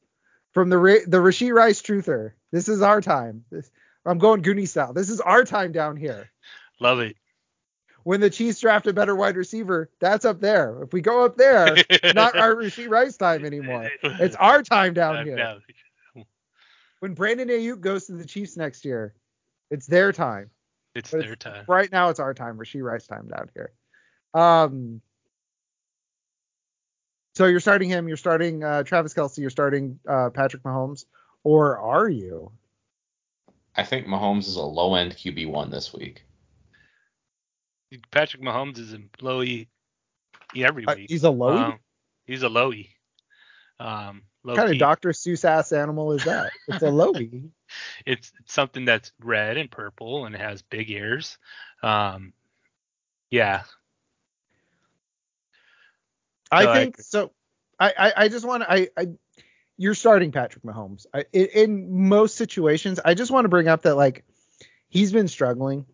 From 0.51 0.69
the 0.69 0.77
Ra- 0.77 1.05
the 1.07 1.17
Rashee 1.17 1.53
Rice 1.53 1.81
truther. 1.81 2.31
This 2.51 2.67
is 2.67 2.81
our 2.81 3.01
time. 3.01 3.45
This, 3.51 3.69
I'm 4.05 4.17
going 4.17 4.41
Goonie 4.41 4.67
style. 4.67 4.93
This 4.93 5.09
is 5.09 5.21
our 5.21 5.43
time 5.45 5.71
down 5.71 5.95
here. 5.95 6.31
Love 6.79 6.99
it. 6.99 7.15
When 8.03 8.21
the 8.21 8.29
Chiefs 8.29 8.59
draft 8.59 8.87
a 8.87 8.93
better 8.93 9.15
wide 9.15 9.35
receiver, 9.35 9.89
that's 9.99 10.25
up 10.25 10.39
there. 10.39 10.81
If 10.83 10.93
we 10.93 11.01
go 11.01 11.25
up 11.25 11.37
there, 11.37 11.75
not 12.15 12.35
our 12.35 12.55
Rashee 12.55 12.89
Rice 12.89 13.17
time 13.17 13.45
anymore. 13.45 13.89
It's 14.03 14.35
our 14.35 14.63
time 14.63 14.93
down 14.93 15.25
here. 15.25 15.59
When 16.99 17.13
Brandon 17.13 17.47
Aiyuk 17.47 17.79
goes 17.79 18.07
to 18.07 18.13
the 18.13 18.25
Chiefs 18.25 18.57
next 18.57 18.83
year, 18.83 19.13
it's 19.69 19.87
their 19.87 20.11
time. 20.11 20.49
It's 20.95 21.11
But 21.11 21.21
their 21.21 21.35
time. 21.35 21.65
Right 21.67 21.91
now, 21.91 22.09
it's 22.09 22.19
our 22.19 22.33
time. 22.33 22.57
Rashee 22.57 22.83
Rice 22.83 23.07
time 23.07 23.27
down 23.27 23.49
here. 23.53 23.71
Um. 24.33 25.01
So 27.35 27.45
you're 27.45 27.61
starting 27.61 27.87
him. 27.87 28.07
You're 28.07 28.17
starting 28.17 28.63
uh, 28.63 28.83
Travis 28.83 29.13
Kelce. 29.13 29.37
You're 29.37 29.49
starting 29.49 29.99
uh, 30.07 30.29
Patrick 30.29 30.63
Mahomes, 30.63 31.05
or 31.43 31.77
are 31.77 32.09
you? 32.09 32.51
I 33.75 33.83
think 33.83 34.07
Mahomes 34.07 34.47
is 34.47 34.57
a 34.57 34.61
low 34.61 34.95
end 34.95 35.15
QB1 35.15 35.71
this 35.71 35.93
week. 35.93 36.23
Patrick 38.11 38.43
Mahomes 38.43 38.77
is 38.77 38.93
a 38.93 38.99
low 39.21 39.41
E 39.41 39.67
every 40.55 40.85
Uh, 40.85 40.95
week. 40.95 41.09
he's 41.09 41.23
a 41.23 41.29
low. 41.29 41.57
Um, 41.57 41.79
he's 42.25 42.43
a 42.43 42.49
low 42.49 42.71
E. 42.71 42.89
Um, 43.79 44.23
low 44.43 44.53
what 44.53 44.61
kind 44.61 44.73
of. 44.73 44.79
Dr. 44.79 45.09
Seuss 45.09 45.45
ass 45.45 45.71
animal 45.71 46.11
is 46.11 46.23
that? 46.25 46.51
It's 46.67 46.83
a 46.83 46.89
low. 46.89 47.13
It's 48.05 48.31
something 48.45 48.85
that's 48.85 49.11
red 49.19 49.57
and 49.57 49.69
purple 49.71 50.25
and 50.25 50.35
it 50.35 50.41
has 50.41 50.61
big 50.61 50.89
ears. 50.89 51.37
Um, 51.81 52.33
yeah. 53.29 53.63
I 56.51 56.65
So 56.65 56.73
think 56.73 56.95
agree. 56.95 57.03
so. 57.03 57.31
I, 57.79 57.93
I, 57.97 58.13
I 58.23 58.27
just 58.27 58.45
want 58.45 58.63
to. 58.63 58.71
I, 58.71 58.89
I 58.97 59.07
you're 59.77 59.95
starting 59.95 60.31
Patrick 60.31 60.63
Mahomes. 60.63 61.05
I, 61.13 61.25
in, 61.31 61.45
in 61.55 62.07
most 62.09 62.35
situations, 62.35 62.99
I 63.03 63.13
just 63.13 63.31
want 63.31 63.45
to 63.45 63.49
bring 63.49 63.67
up 63.69 63.83
that 63.83 63.95
like 63.95 64.25
he's 64.89 65.13
been 65.13 65.27
struggling, 65.29 65.85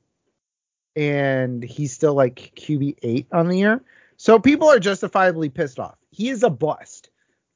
and 0.95 1.63
he's 1.63 1.91
still 1.93 2.13
like 2.13 2.53
QB 2.55 2.97
eight 3.03 3.27
on 3.31 3.47
the 3.47 3.57
year. 3.57 3.83
So 4.17 4.39
people 4.39 4.69
are 4.69 4.79
justifiably 4.79 5.49
pissed 5.49 5.79
off. 5.79 5.97
He 6.11 6.29
is 6.29 6.43
a 6.43 6.49
bust 6.49 7.09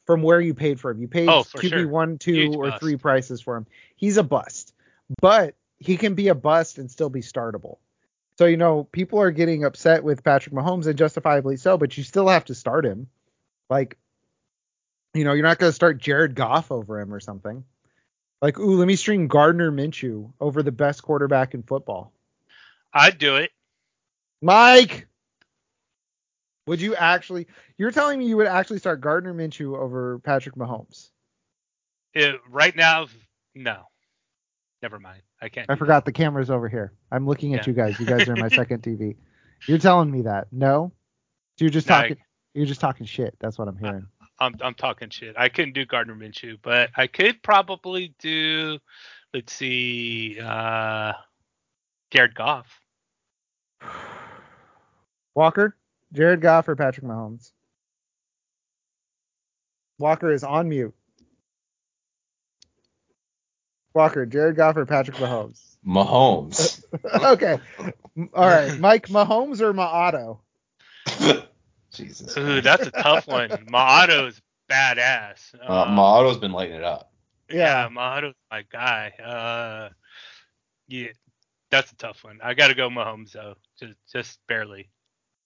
from 0.06 0.22
where 0.22 0.42
you 0.42 0.54
paid 0.54 0.80
for 0.80 0.92
him. 0.92 1.02
You 1.02 1.08
paid 1.08 1.30
Oh, 1.30 1.44
QB 1.44 1.70
sure. 1.70 1.88
one, 1.88 2.18
two, 2.18 2.34
Huge 2.34 2.56
or 2.56 2.70
bust. 2.72 2.80
three 2.82 2.98
prices 2.98 3.42
for 3.42 3.56
him. 3.56 3.66
He's 3.96 4.18
a 4.18 4.24
bust, 4.24 4.74
but 5.22 5.56
he 5.78 5.98
can 5.98 6.16
be 6.16 6.28
a 6.28 6.36
bust 6.36 6.78
and 6.78 6.92
still 6.92 7.10
be 7.10 7.22
startable. 7.22 7.78
So 8.38 8.46
you 8.46 8.58
know, 8.58 8.86
people 8.86 9.20
are 9.20 9.32
getting 9.32 9.64
upset 9.66 10.04
with 10.04 10.24
Patrick 10.24 10.56
Mahomes 10.56 10.88
and 10.88 10.98
justifiably 10.98 11.58
so, 11.58 11.78
but 11.78 11.98
you 11.98 12.04
still 12.04 12.28
have 12.28 12.46
to 12.46 12.56
start 12.56 12.86
him. 12.86 13.08
Like, 13.70 13.98
you 15.14 15.24
know, 15.24 15.34
you're 15.34 15.44
not 15.46 15.60
going 15.60 15.70
to 15.70 15.76
start 15.76 15.98
Jared 15.98 16.36
Goff 16.36 16.72
over 16.72 17.00
him 17.00 17.14
or 17.14 17.20
something. 17.20 17.64
Like, 18.42 18.58
ooh, 18.58 18.78
let 18.78 18.88
me 18.88 18.96
stream 18.96 19.28
Gardner 19.28 19.72
Minshew 19.72 20.32
over 20.40 20.64
the 20.64 20.72
best 20.72 21.04
quarterback 21.04 21.54
in 21.54 21.64
football. 21.64 22.14
I'd 22.94 23.18
do 23.18 23.36
it. 23.38 23.52
Mike, 24.42 25.08
would 26.68 26.82
you 26.82 26.96
actually? 26.96 27.48
You're 27.78 27.92
telling 27.92 28.20
me 28.20 28.28
you 28.28 28.38
would 28.38 28.48
actually 28.48 28.80
start 28.80 29.02
Gardner 29.02 29.34
Minshew 29.34 29.78
over 29.78 30.20
Patrick 30.20 30.56
Mahomes? 30.56 31.10
It- 32.14 32.40
right 32.50 32.76
now, 32.76 33.08
no. 33.56 33.84
Never 34.82 35.00
mind. 35.00 35.22
I 35.42 35.50
can't. 35.50 35.70
I 35.70 35.76
forgot 35.76 36.06
the 36.06 36.12
camera's 36.12 36.50
over 36.50 36.70
here. 36.70 36.94
I'm 37.12 37.28
looking 37.28 37.54
at 37.54 37.66
Yeah. 37.66 37.72
you 37.72 37.74
guys. 37.76 38.00
You 38.00 38.06
guys 38.06 38.28
are 38.30 38.34
in 38.34 38.40
my 38.40 38.48
second 38.50 38.82
TV. 38.82 39.16
You're 39.68 39.78
telling 39.78 40.10
me 40.10 40.22
that? 40.24 40.48
No. 40.52 40.94
So 41.58 41.66
you're 41.66 41.70
just 41.70 41.88
No, 41.90 41.96
I- 41.96 42.02
talking. 42.10 42.18
You're 42.54 42.66
just 42.66 42.82
talking 42.82 43.06
shit. 43.06 43.36
That's 43.40 43.58
what 43.60 43.68
I'm 43.68 43.78
hearing. 43.78 44.08
that. 44.20 44.28
I'm 44.40 44.56
I'm 44.62 44.74
talking 44.74 45.10
shit. 45.10 45.36
I 45.38 45.50
couldn't 45.50 45.74
do 45.74 45.86
Gardner 45.86 46.16
Minshew, 46.16 46.58
but 46.62 46.90
I 46.96 47.08
could 47.08 47.44
probably 47.44 48.16
do. 48.20 48.80
Let's 49.34 49.54
see. 49.54 50.40
Uh, 50.42 51.14
Jared 52.12 52.34
Goff. 52.36 52.79
Walker, 55.36 55.76
Jared 56.14 56.42
Goff, 56.42 56.68
or 56.68 56.76
Patrick 56.76 57.06
Mahomes? 57.06 57.52
Walker 59.98 60.32
is 60.32 60.44
on 60.44 60.70
mute. 60.70 60.94
Walker, 63.94 64.26
Jared 64.26 64.56
Goff 64.56 64.78
or 64.78 64.86
Patrick 64.86 65.18
Mahomes? 65.18 65.62
Mahomes. 65.86 66.84
okay. 67.24 67.60
All 68.34 68.48
right. 68.48 68.80
Mike 68.80 69.08
Mahomes 69.08 69.62
or 69.62 69.74
Maato? 69.74 70.40
Jesus. 71.94 72.38
Ooh, 72.38 72.62
that's 72.62 72.86
a 72.88 72.92
tough 72.92 73.28
one. 73.28 73.50
Maato's 73.70 74.40
badass. 74.70 75.54
Uh, 75.68 75.84
Um, 75.84 75.96
Maato's 75.96 76.38
been 76.38 76.52
lighting 76.52 76.76
it 76.78 76.84
up. 76.84 77.12
yeah, 77.50 77.88
Maato's 77.90 78.36
my 78.52 78.64
guy. 78.72 79.10
Uh, 79.24 79.90
yeah, 80.88 81.08
that's 81.70 81.92
a 81.92 81.96
tough 81.96 82.24
one. 82.24 82.40
I 82.44 82.54
got 82.54 82.68
to 82.68 82.76
go 82.76 82.90
Mahomes 82.90 83.32
though, 83.32 83.56
just 83.80 83.98
just 84.12 84.40
barely. 84.48 84.90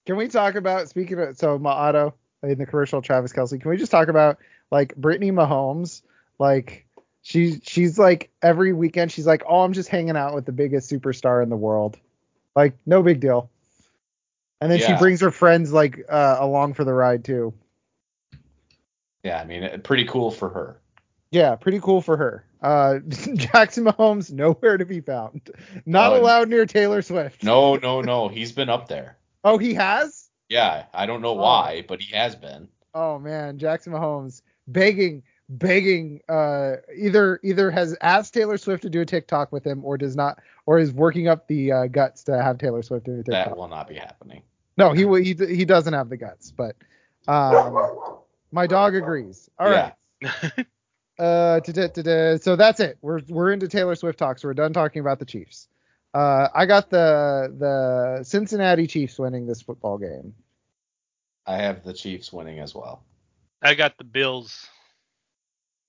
Can 0.06 0.18
we 0.18 0.28
talk 0.28 0.56
about 0.56 0.90
speaking 0.90 1.20
of 1.20 1.38
so 1.38 1.58
Maato 1.60 2.14
in 2.42 2.58
the 2.58 2.66
commercial 2.66 3.02
Travis 3.02 3.34
Kelce? 3.34 3.60
Can 3.62 3.70
we 3.70 3.78
just 3.78 3.92
talk 3.92 4.08
about 4.08 4.38
like 4.72 4.96
Brittany 4.96 5.32
Mahomes? 5.32 6.02
Like 6.40 6.86
she's 7.22 7.60
she's 7.64 7.98
like 7.98 8.30
every 8.42 8.74
weekend 8.74 9.12
she's 9.12 9.28
like, 9.28 9.44
oh, 9.48 9.62
I'm 9.62 9.74
just 9.74 9.90
hanging 9.90 10.18
out 10.18 10.34
with 10.36 10.46
the 10.46 10.52
biggest 10.52 10.92
superstar 10.92 11.42
in 11.44 11.50
the 11.50 11.56
world. 11.56 11.98
Like 12.56 12.78
no 12.86 13.02
big 13.02 13.20
deal. 13.20 13.50
And 14.62 14.72
then 14.72 14.80
she 14.80 14.96
brings 14.96 15.20
her 15.20 15.32
friends 15.32 15.74
like 15.74 16.06
uh, 16.08 16.38
along 16.40 16.76
for 16.76 16.86
the 16.86 16.94
ride 16.94 17.26
too. 17.26 17.54
Yeah, 19.22 19.40
I 19.40 19.46
mean, 19.46 19.82
pretty 19.82 20.06
cool 20.06 20.32
for 20.32 20.50
her. 20.50 20.80
Yeah, 21.32 21.56
pretty 21.56 21.82
cool 21.82 22.02
for 22.02 22.16
her. 22.16 22.46
Uh, 22.64 23.00
Jackson 23.36 23.84
Mahomes 23.86 24.32
nowhere 24.32 24.78
to 24.78 24.86
be 24.86 25.02
found. 25.02 25.50
Not 25.86 26.14
Oh, 26.14 26.20
allowed 26.22 26.50
near 26.50 26.66
Taylor 26.66 27.02
Swift. 27.02 27.44
No, 27.44 27.76
no, 27.76 28.02
no. 28.02 28.30
He's 28.30 28.52
been 28.54 28.70
up 28.70 28.88
there. 28.88 29.18
Oh, 29.44 29.58
he 29.58 29.74
has. 29.74 30.30
Yeah, 30.50 30.86
I 30.94 31.06
don't 31.06 31.22
know 31.22 31.32
Oh. 31.38 31.42
why, 31.42 31.84
but 31.88 32.02
he 32.02 32.16
has 32.16 32.36
been. 32.36 32.70
Oh 32.94 33.20
man, 33.20 33.58
Jackson 33.58 33.92
Mahomes 33.92 34.42
begging, 34.68 35.24
begging. 35.50 36.22
Uh, 36.30 36.76
either 36.96 37.40
either 37.44 37.70
has 37.72 37.98
asked 38.02 38.34
Taylor 38.34 38.58
Swift 38.58 38.84
to 38.84 38.90
do 38.90 39.02
a 39.02 39.06
TikTok 39.06 39.52
with 39.52 39.66
him, 39.66 39.84
or 39.84 39.98
does 39.98 40.16
not, 40.16 40.40
or 40.66 40.78
is 40.80 40.94
working 40.94 41.28
up 41.28 41.48
the 41.48 41.72
uh, 41.72 41.88
guts 41.88 42.24
to 42.26 42.42
have 42.42 42.60
Taylor 42.60 42.84
Swift 42.84 43.06
do 43.08 43.14
a 43.14 43.18
TikTok. 43.18 43.46
That 43.48 43.58
will 43.58 43.68
not 43.68 43.88
be 43.90 43.96
happening. 43.96 44.44
No, 44.78 44.92
he 44.94 45.06
will- 45.06 45.22
he 45.24 45.34
he 45.34 45.66
doesn't 45.66 45.94
have 45.94 46.10
the 46.10 46.18
guts, 46.18 46.52
but 46.52 46.76
um, 47.28 47.76
my 48.52 48.68
dog 48.68 48.96
agrees. 48.96 49.50
All 49.60 49.70
right. 49.70 49.94
Uh, 51.24 51.60
da- 51.62 51.88
da- 51.88 52.02
da- 52.04 52.38
so 52.38 52.58
that's 52.58 52.82
it. 52.82 52.98
We're 53.02 53.22
we're 53.30 53.54
into 53.54 53.70
Taylor 53.70 53.96
Swift 53.96 54.20
talks. 54.20 54.42
so 54.42 54.50
we're 54.50 54.54
done 54.54 54.74
talking 54.74 55.00
about 55.00 55.20
the 55.20 55.26
Chiefs. 55.26 55.70
Uh, 56.14 56.50
I 56.54 56.66
got 56.66 56.90
the 56.90 57.54
the 57.58 58.24
Cincinnati 58.24 58.88
Chiefs 58.88 59.18
winning 59.18 59.48
this 59.48 59.62
football 59.62 59.98
game. 59.98 60.34
I 61.46 61.58
have 61.58 61.84
the 61.84 61.94
Chiefs 61.94 62.34
winning 62.34 62.60
as 62.60 62.76
well. 62.76 63.04
I 63.62 63.74
got 63.74 63.98
the 63.98 64.04
Bills. 64.04 64.68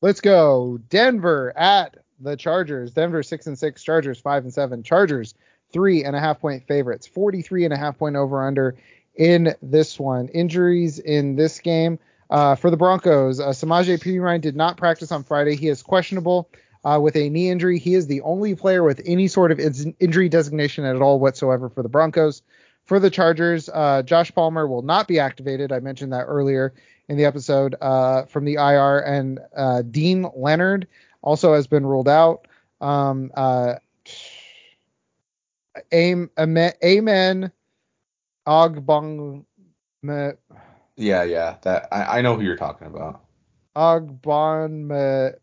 Let's 0.02 0.20
go. 0.20 0.78
Denver 0.89 1.52
at 1.56 1.97
the 2.20 2.36
Chargers. 2.36 2.93
Denver 2.93 3.24
six 3.24 3.48
and 3.48 3.59
six. 3.59 3.82
Chargers 3.82 4.20
five 4.20 4.44
and 4.44 4.55
seven. 4.55 4.85
Chargers 4.85 5.35
three 5.73 6.05
and 6.05 6.15
a 6.15 6.20
half 6.20 6.40
point 6.40 6.65
favorites. 6.69 7.09
43 7.09 7.65
and 7.65 7.74
a 7.74 7.77
half 7.77 7.98
point 7.98 8.15
over 8.15 8.47
under 8.47 8.77
in 9.16 9.52
this 9.62 9.98
one. 9.98 10.28
Injuries 10.28 11.01
in 11.01 11.35
this 11.35 11.59
game. 11.59 11.98
Uh, 12.35 12.56
for 12.56 12.69
the 12.69 12.77
Broncos, 12.77 13.39
uh, 13.39 13.51
Samaje 13.51 13.97
Perine 13.97 14.40
did 14.40 14.56
not 14.56 14.77
practice 14.77 15.12
on 15.12 15.23
Friday. 15.23 15.55
He 15.55 15.69
is 15.69 15.85
questionable 15.85 16.51
uh, 16.85 16.98
with 17.01 17.15
a 17.15 17.28
knee 17.31 17.48
injury. 17.48 17.78
He 17.78 17.94
is 17.94 18.09
the 18.09 18.20
only 18.23 18.56
player 18.56 18.82
with 18.82 19.01
any 19.06 19.28
sort 19.28 19.52
of 19.52 19.61
ins- 19.61 19.86
injury 20.01 20.28
designation 20.28 20.85
at 20.85 21.01
all 21.01 21.20
whatsoever 21.20 21.69
for 21.69 21.85
the 21.85 21.89
Broncos. 21.89 22.43
For 22.86 22.98
the 22.98 23.09
Chargers, 23.09 23.69
uh, 23.73 24.02
Josh 24.02 24.35
Palmer 24.35 24.66
will 24.66 24.82
not 24.82 25.06
be 25.06 25.20
activated. 25.20 25.70
I 25.70 25.78
mentioned 25.78 26.12
that 26.12 26.24
earlier 26.24 26.74
in 27.09 27.16
the 27.16 27.24
episode 27.24 27.77
uh, 27.81 28.24
from 28.24 28.44
the 28.44 28.55
IR, 28.55 28.98
and 28.98 29.39
uh, 29.56 29.82
Deane 29.82 30.27
Leonard 30.35 30.89
also 31.23 31.55
has 31.55 31.69
been 31.69 31.86
ruled 31.86 32.09
out. 32.09 32.48
Um, 32.81 33.31
uh, 33.36 33.74
Am- 35.93 36.31
Ame- 36.36 36.73
Amen 36.85 37.52
Ogbong. 38.44 39.44
Yeah, 40.97 41.23
yeah. 41.25 41.57
That 41.62 41.89
I, 41.93 42.19
I 42.19 42.21
know 42.23 42.37
who 42.37 42.43
you're 42.43 42.57
talking 42.57 42.87
about. 42.87 43.23
Ogbon. 43.77 45.35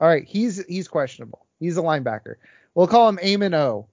All 0.00 0.08
right, 0.08 0.24
he's 0.24 0.64
he's 0.66 0.88
questionable. 0.88 1.46
He's 1.60 1.76
a 1.76 1.82
linebacker. 1.82 2.36
We'll 2.74 2.86
call 2.86 3.08
him 3.08 3.18
Amon 3.24 3.54
O. 3.54 3.86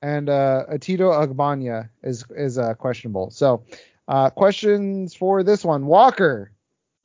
And 0.00 0.28
uh, 0.28 0.64
Otito 0.72 1.12
Ogbonnia 1.12 1.88
is 2.02 2.24
is 2.36 2.58
uh, 2.58 2.74
questionable. 2.74 3.30
So, 3.30 3.62
uh, 4.08 4.30
questions 4.30 5.14
for 5.14 5.42
this 5.44 5.64
one. 5.64 5.86
Walker. 5.86 6.50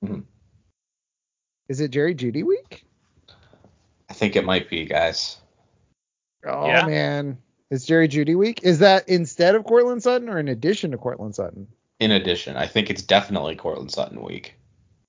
Mm-hmm. 0.03 0.21
Is 1.69 1.79
it 1.81 1.91
Jerry 1.91 2.15
Jeudy 2.15 2.43
week? 2.43 2.85
I 4.09 4.13
think 4.13 4.35
it 4.35 4.45
might 4.45 4.69
be, 4.69 4.85
guys. 4.85 5.37
Oh 6.45 6.65
Yeah. 6.65 6.85
man, 6.87 7.37
it's 7.69 7.85
Jerry 7.85 8.07
Jeudy 8.07 8.35
week. 8.37 8.63
Is 8.63 8.79
that 8.79 9.07
instead 9.09 9.53
of 9.53 9.65
Courtland 9.65 10.01
Sutton 10.01 10.29
or 10.29 10.39
in 10.39 10.47
addition 10.47 10.91
to 10.91 10.97
Courtland 10.97 11.35
Sutton? 11.35 11.67
In 11.99 12.11
addition, 12.11 12.57
I 12.57 12.67
think 12.67 12.89
it's 12.89 13.01
definitely 13.01 13.55
Courtland 13.55 13.91
Sutton 13.91 14.21
week. 14.21 14.55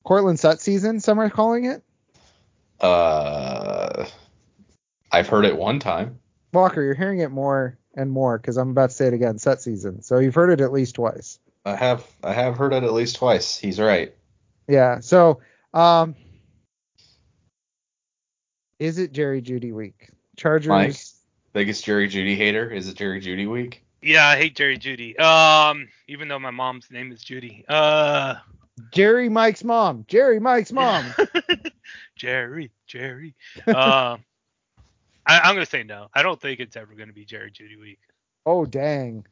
Courtland 0.04 0.40
Sutton 0.40 0.58
season, 0.58 1.00
some 1.00 1.20
are 1.20 1.28
calling 1.28 1.66
it. 1.66 1.82
Uh, 2.80 4.06
I've 5.12 5.28
heard 5.28 5.44
it 5.44 5.56
one 5.56 5.80
time. 5.80 6.18
Walker, 6.52 6.82
you're 6.82 6.94
hearing 6.94 7.18
it 7.18 7.30
more 7.30 7.78
and 7.94 8.10
more 8.10 8.38
because 8.38 8.56
I'm 8.56 8.70
about 8.70 8.90
to 8.90 8.96
say 8.96 9.06
it 9.08 9.12
again. 9.12 9.38
Sut 9.38 9.60
season. 9.60 10.02
So 10.02 10.18
you've 10.18 10.34
heard 10.34 10.50
it 10.50 10.62
at 10.62 10.72
least 10.72 10.94
twice. 10.94 11.38
I 11.64 11.76
have 11.76 12.06
I 12.22 12.32
have 12.32 12.56
heard 12.56 12.72
it 12.72 12.84
at 12.84 12.92
least 12.92 13.16
twice. 13.16 13.58
He's 13.58 13.78
right. 13.78 14.14
Yeah. 14.66 15.00
So, 15.00 15.40
um, 15.74 16.14
is 18.78 18.98
it 18.98 19.12
Jerry 19.12 19.42
Jeudy 19.42 19.72
week? 19.72 20.10
Chargers. 20.36 20.68
Mike? 20.68 20.96
Biggest 21.52 21.84
Jerry 21.84 22.08
Jeudy 22.08 22.36
hater? 22.36 22.70
Is 22.70 22.88
it 22.88 22.96
Jerry 22.96 23.20
Jeudy 23.20 23.50
week? 23.50 23.84
Yeah, 24.02 24.26
I 24.26 24.36
hate 24.36 24.54
Jerry 24.56 24.78
Jeudy. 24.78 25.18
Um, 25.18 25.88
even 26.06 26.28
though 26.28 26.38
my 26.38 26.50
mom's 26.50 26.90
name 26.90 27.10
is 27.12 27.22
Judy. 27.22 27.64
Uh, 27.68 28.36
Jerry 28.92 29.28
Mike's 29.28 29.64
mom. 29.64 30.04
Jerry 30.08 30.38
Mike's 30.38 30.70
mom. 30.72 31.04
Jerry, 32.16 32.70
Jerry. 32.86 33.34
Um, 33.66 34.22
I, 35.26 35.40
I'm 35.40 35.54
gonna 35.54 35.66
say 35.66 35.82
no. 35.82 36.08
I 36.14 36.22
don't 36.22 36.40
think 36.40 36.60
it's 36.60 36.76
ever 36.76 36.94
gonna 36.94 37.12
be 37.12 37.24
Jerry 37.24 37.50
Jeudy 37.50 37.78
week. 37.78 37.98
oh 38.46 38.64
dang. 38.64 39.26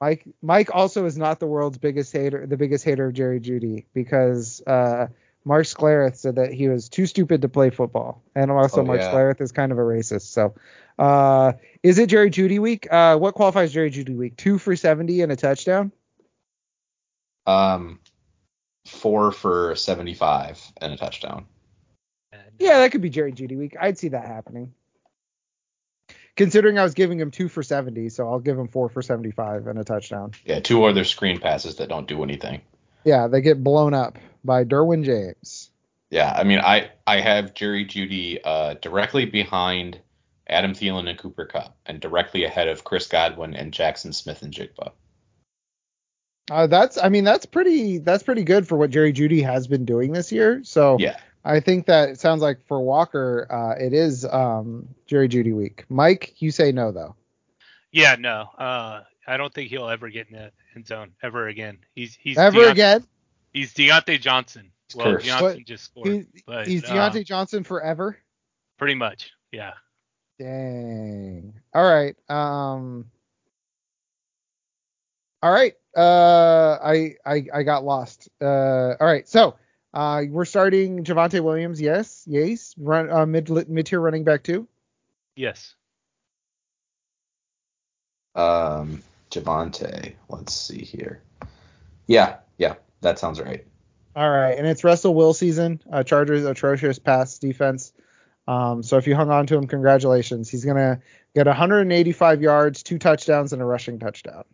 Mike 0.00 0.24
Mike 0.42 0.70
also 0.74 1.06
is 1.06 1.16
not 1.16 1.40
the 1.40 1.46
world's 1.46 1.78
biggest 1.78 2.12
hater, 2.12 2.46
the 2.46 2.56
biggest 2.56 2.84
hater 2.84 3.06
of 3.06 3.14
Jerry 3.14 3.40
Jeudy 3.40 3.84
because 3.94 4.62
uh, 4.66 5.08
Mark 5.44 5.64
Schlereth 5.64 6.16
said 6.16 6.36
that 6.36 6.52
he 6.52 6.68
was 6.68 6.88
too 6.88 7.06
stupid 7.06 7.42
to 7.42 7.48
play 7.48 7.70
football, 7.70 8.22
and 8.34 8.50
also 8.50 8.80
Oh, 8.82 8.84
Mark 8.84 9.00
yeah. 9.00 9.12
Schlereth 9.12 9.40
is 9.40 9.52
kind 9.52 9.72
of 9.72 9.78
a 9.78 9.82
racist. 9.82 10.22
So, 10.32 10.54
uh, 10.98 11.52
is 11.82 11.98
it 11.98 12.08
Jerry 12.08 12.30
Jeudy 12.30 12.58
week? 12.58 12.90
Uh, 12.90 13.16
what 13.16 13.34
qualifies 13.34 13.72
Jerry 13.72 13.90
Jeudy 13.90 14.16
week? 14.16 14.36
Two 14.36 14.58
for 14.58 14.76
seventy 14.76 15.22
and 15.22 15.32
a 15.32 15.36
touchdown. 15.36 15.92
Um, 17.46 18.00
four 18.86 19.32
for 19.32 19.74
75 19.74 20.72
and 20.80 20.92
a 20.92 20.96
touchdown. 20.96 21.46
Yeah, 22.58 22.78
that 22.78 22.92
could 22.92 23.00
be 23.00 23.10
Jerry 23.10 23.32
Jeudy 23.32 23.56
week. 23.56 23.76
I'd 23.80 23.98
see 23.98 24.08
that 24.08 24.26
happening. 24.26 24.72
Considering 26.36 26.78
I 26.78 26.82
was 26.82 26.94
giving 26.94 27.18
him 27.18 27.30
two 27.30 27.48
for 27.48 27.62
70, 27.62 28.08
so 28.08 28.28
I'll 28.28 28.40
give 28.40 28.58
him 28.58 28.68
four 28.68 28.88
for 28.88 29.02
75 29.02 29.66
and 29.66 29.78
a 29.78 29.84
touchdown. 29.84 30.32
Yeah, 30.44 30.60
two 30.60 30.84
other 30.84 31.04
screen 31.04 31.38
passes 31.38 31.76
that 31.76 31.88
don't 31.88 32.08
do 32.08 32.22
anything. 32.22 32.60
Yeah, 33.04 33.28
they 33.28 33.40
get 33.40 33.62
blown 33.62 33.94
up 33.94 34.18
by 34.44 34.64
Derwin 34.64 35.04
James. 35.04 35.70
Yeah, 36.10 36.32
I 36.36 36.44
mean, 36.44 36.60
I 36.60 36.90
I 37.06 37.20
have 37.20 37.54
Jerry 37.54 37.84
Jeudy 37.84 38.38
uh, 38.44 38.74
directly 38.74 39.26
behind 39.26 40.00
Adam 40.46 40.72
Thielen 40.72 41.08
and 41.08 41.18
Cooper 41.18 41.46
Kupp, 41.46 41.76
and 41.86 42.00
directly 42.00 42.44
ahead 42.44 42.68
of 42.68 42.84
Chris 42.84 43.06
Godwin 43.06 43.54
and 43.54 43.72
Jaxon 43.72 44.12
Smith-Njigba. 44.14 44.92
Uh, 46.50 46.66
that's, 46.66 46.98
I 47.02 47.08
mean, 47.08 47.24
that's 47.24 47.46
pretty, 47.46 47.98
that's 47.98 48.22
pretty 48.22 48.44
good 48.44 48.68
for 48.68 48.76
what 48.76 48.90
Jerry 48.90 49.12
Jeudy 49.12 49.42
has 49.42 49.66
been 49.66 49.84
doing 49.86 50.12
this 50.12 50.30
year. 50.30 50.62
So 50.62 50.98
Yeah, 50.98 51.16
I 51.44 51.60
think 51.60 51.86
that 51.86 52.10
it 52.10 52.20
sounds 52.20 52.42
like 52.42 52.58
for 52.66 52.80
Walker, 52.80 53.46
uh, 53.50 53.82
it 53.82 53.94
is 53.94 54.26
um, 54.26 54.88
Jerry 55.06 55.28
Jeudy 55.28 55.54
week. 55.54 55.84
Mike, 55.88 56.34
you 56.42 56.50
say 56.50 56.70
no 56.72 56.92
though. 56.92 57.16
Yeah, 57.92 58.16
no. 58.18 58.50
Uh, 58.58 59.02
I 59.26 59.36
don't 59.38 59.54
think 59.54 59.70
he'll 59.70 59.88
ever 59.88 60.10
get 60.10 60.28
in 60.28 60.36
the 60.36 60.52
end 60.76 60.86
zone 60.86 61.12
ever 61.22 61.48
again. 61.48 61.78
He's 61.94 62.14
he's 62.14 62.36
Ever 62.36 62.58
Deont- 62.58 62.72
again? 62.72 63.06
He's 63.54 63.72
Diontae 63.72 64.20
Johnson. 64.20 64.70
He's 64.88 64.96
Well, 64.96 65.14
cursed. 65.14 65.24
Johnson 65.26 65.58
But 65.58 65.66
just 65.66 65.84
scored, 65.84 66.08
He, 66.08 66.42
but 66.46 66.66
he's 66.66 66.84
uh, 66.84 66.88
Diontae 66.88 67.24
Johnson 67.24 67.64
forever. 67.64 68.18
pretty 68.76 68.96
much. 68.96 69.30
Yeah. 69.50 69.72
Dang. 70.38 71.54
All 71.72 71.84
right. 71.84 72.16
Um. 72.28 73.06
All 75.42 75.52
right. 75.52 75.74
Uh, 75.96 76.78
I 76.82 77.14
I 77.24 77.44
I 77.54 77.62
got 77.62 77.84
lost. 77.84 78.28
Uh. 78.40 78.94
All 79.00 79.06
right. 79.06 79.28
So, 79.28 79.56
uh, 79.92 80.22
we're 80.28 80.44
starting 80.44 81.04
Javonte 81.04 81.40
Williams. 81.40 81.80
Yes. 81.80 82.24
Yes. 82.26 82.74
Run. 82.78 83.10
Uh, 83.10 83.26
mid 83.26 83.48
mid 83.68 83.86
tier 83.86 84.00
running 84.00 84.24
back 84.24 84.42
too. 84.42 84.66
Yes. 85.36 85.74
um, 88.34 89.02
Javonte. 89.30 90.14
Let's 90.28 90.52
see 90.54 90.82
here. 90.84 91.22
Yeah, 92.06 92.36
yeah, 92.58 92.74
that 93.00 93.18
sounds 93.18 93.40
right. 93.40 93.64
All 94.16 94.30
right, 94.30 94.56
and 94.56 94.66
it's 94.66 94.84
Russell 94.84 95.14
Will 95.14 95.34
season. 95.34 95.80
Uh, 95.90 96.02
Chargers 96.02 96.44
atrocious 96.44 96.98
pass 96.98 97.38
defense. 97.38 97.92
Um, 98.46 98.82
so 98.82 98.96
if 98.98 99.06
you 99.06 99.14
hung 99.14 99.30
on 99.30 99.46
to 99.46 99.56
him, 99.56 99.66
congratulations. 99.66 100.50
He's 100.50 100.64
gonna 100.64 101.00
get 101.34 101.46
185 101.46 102.42
yards, 102.42 102.82
two 102.82 102.98
touchdowns, 102.98 103.52
and 103.52 103.62
a 103.62 103.64
rushing 103.64 103.98
touchdown. 103.98 104.44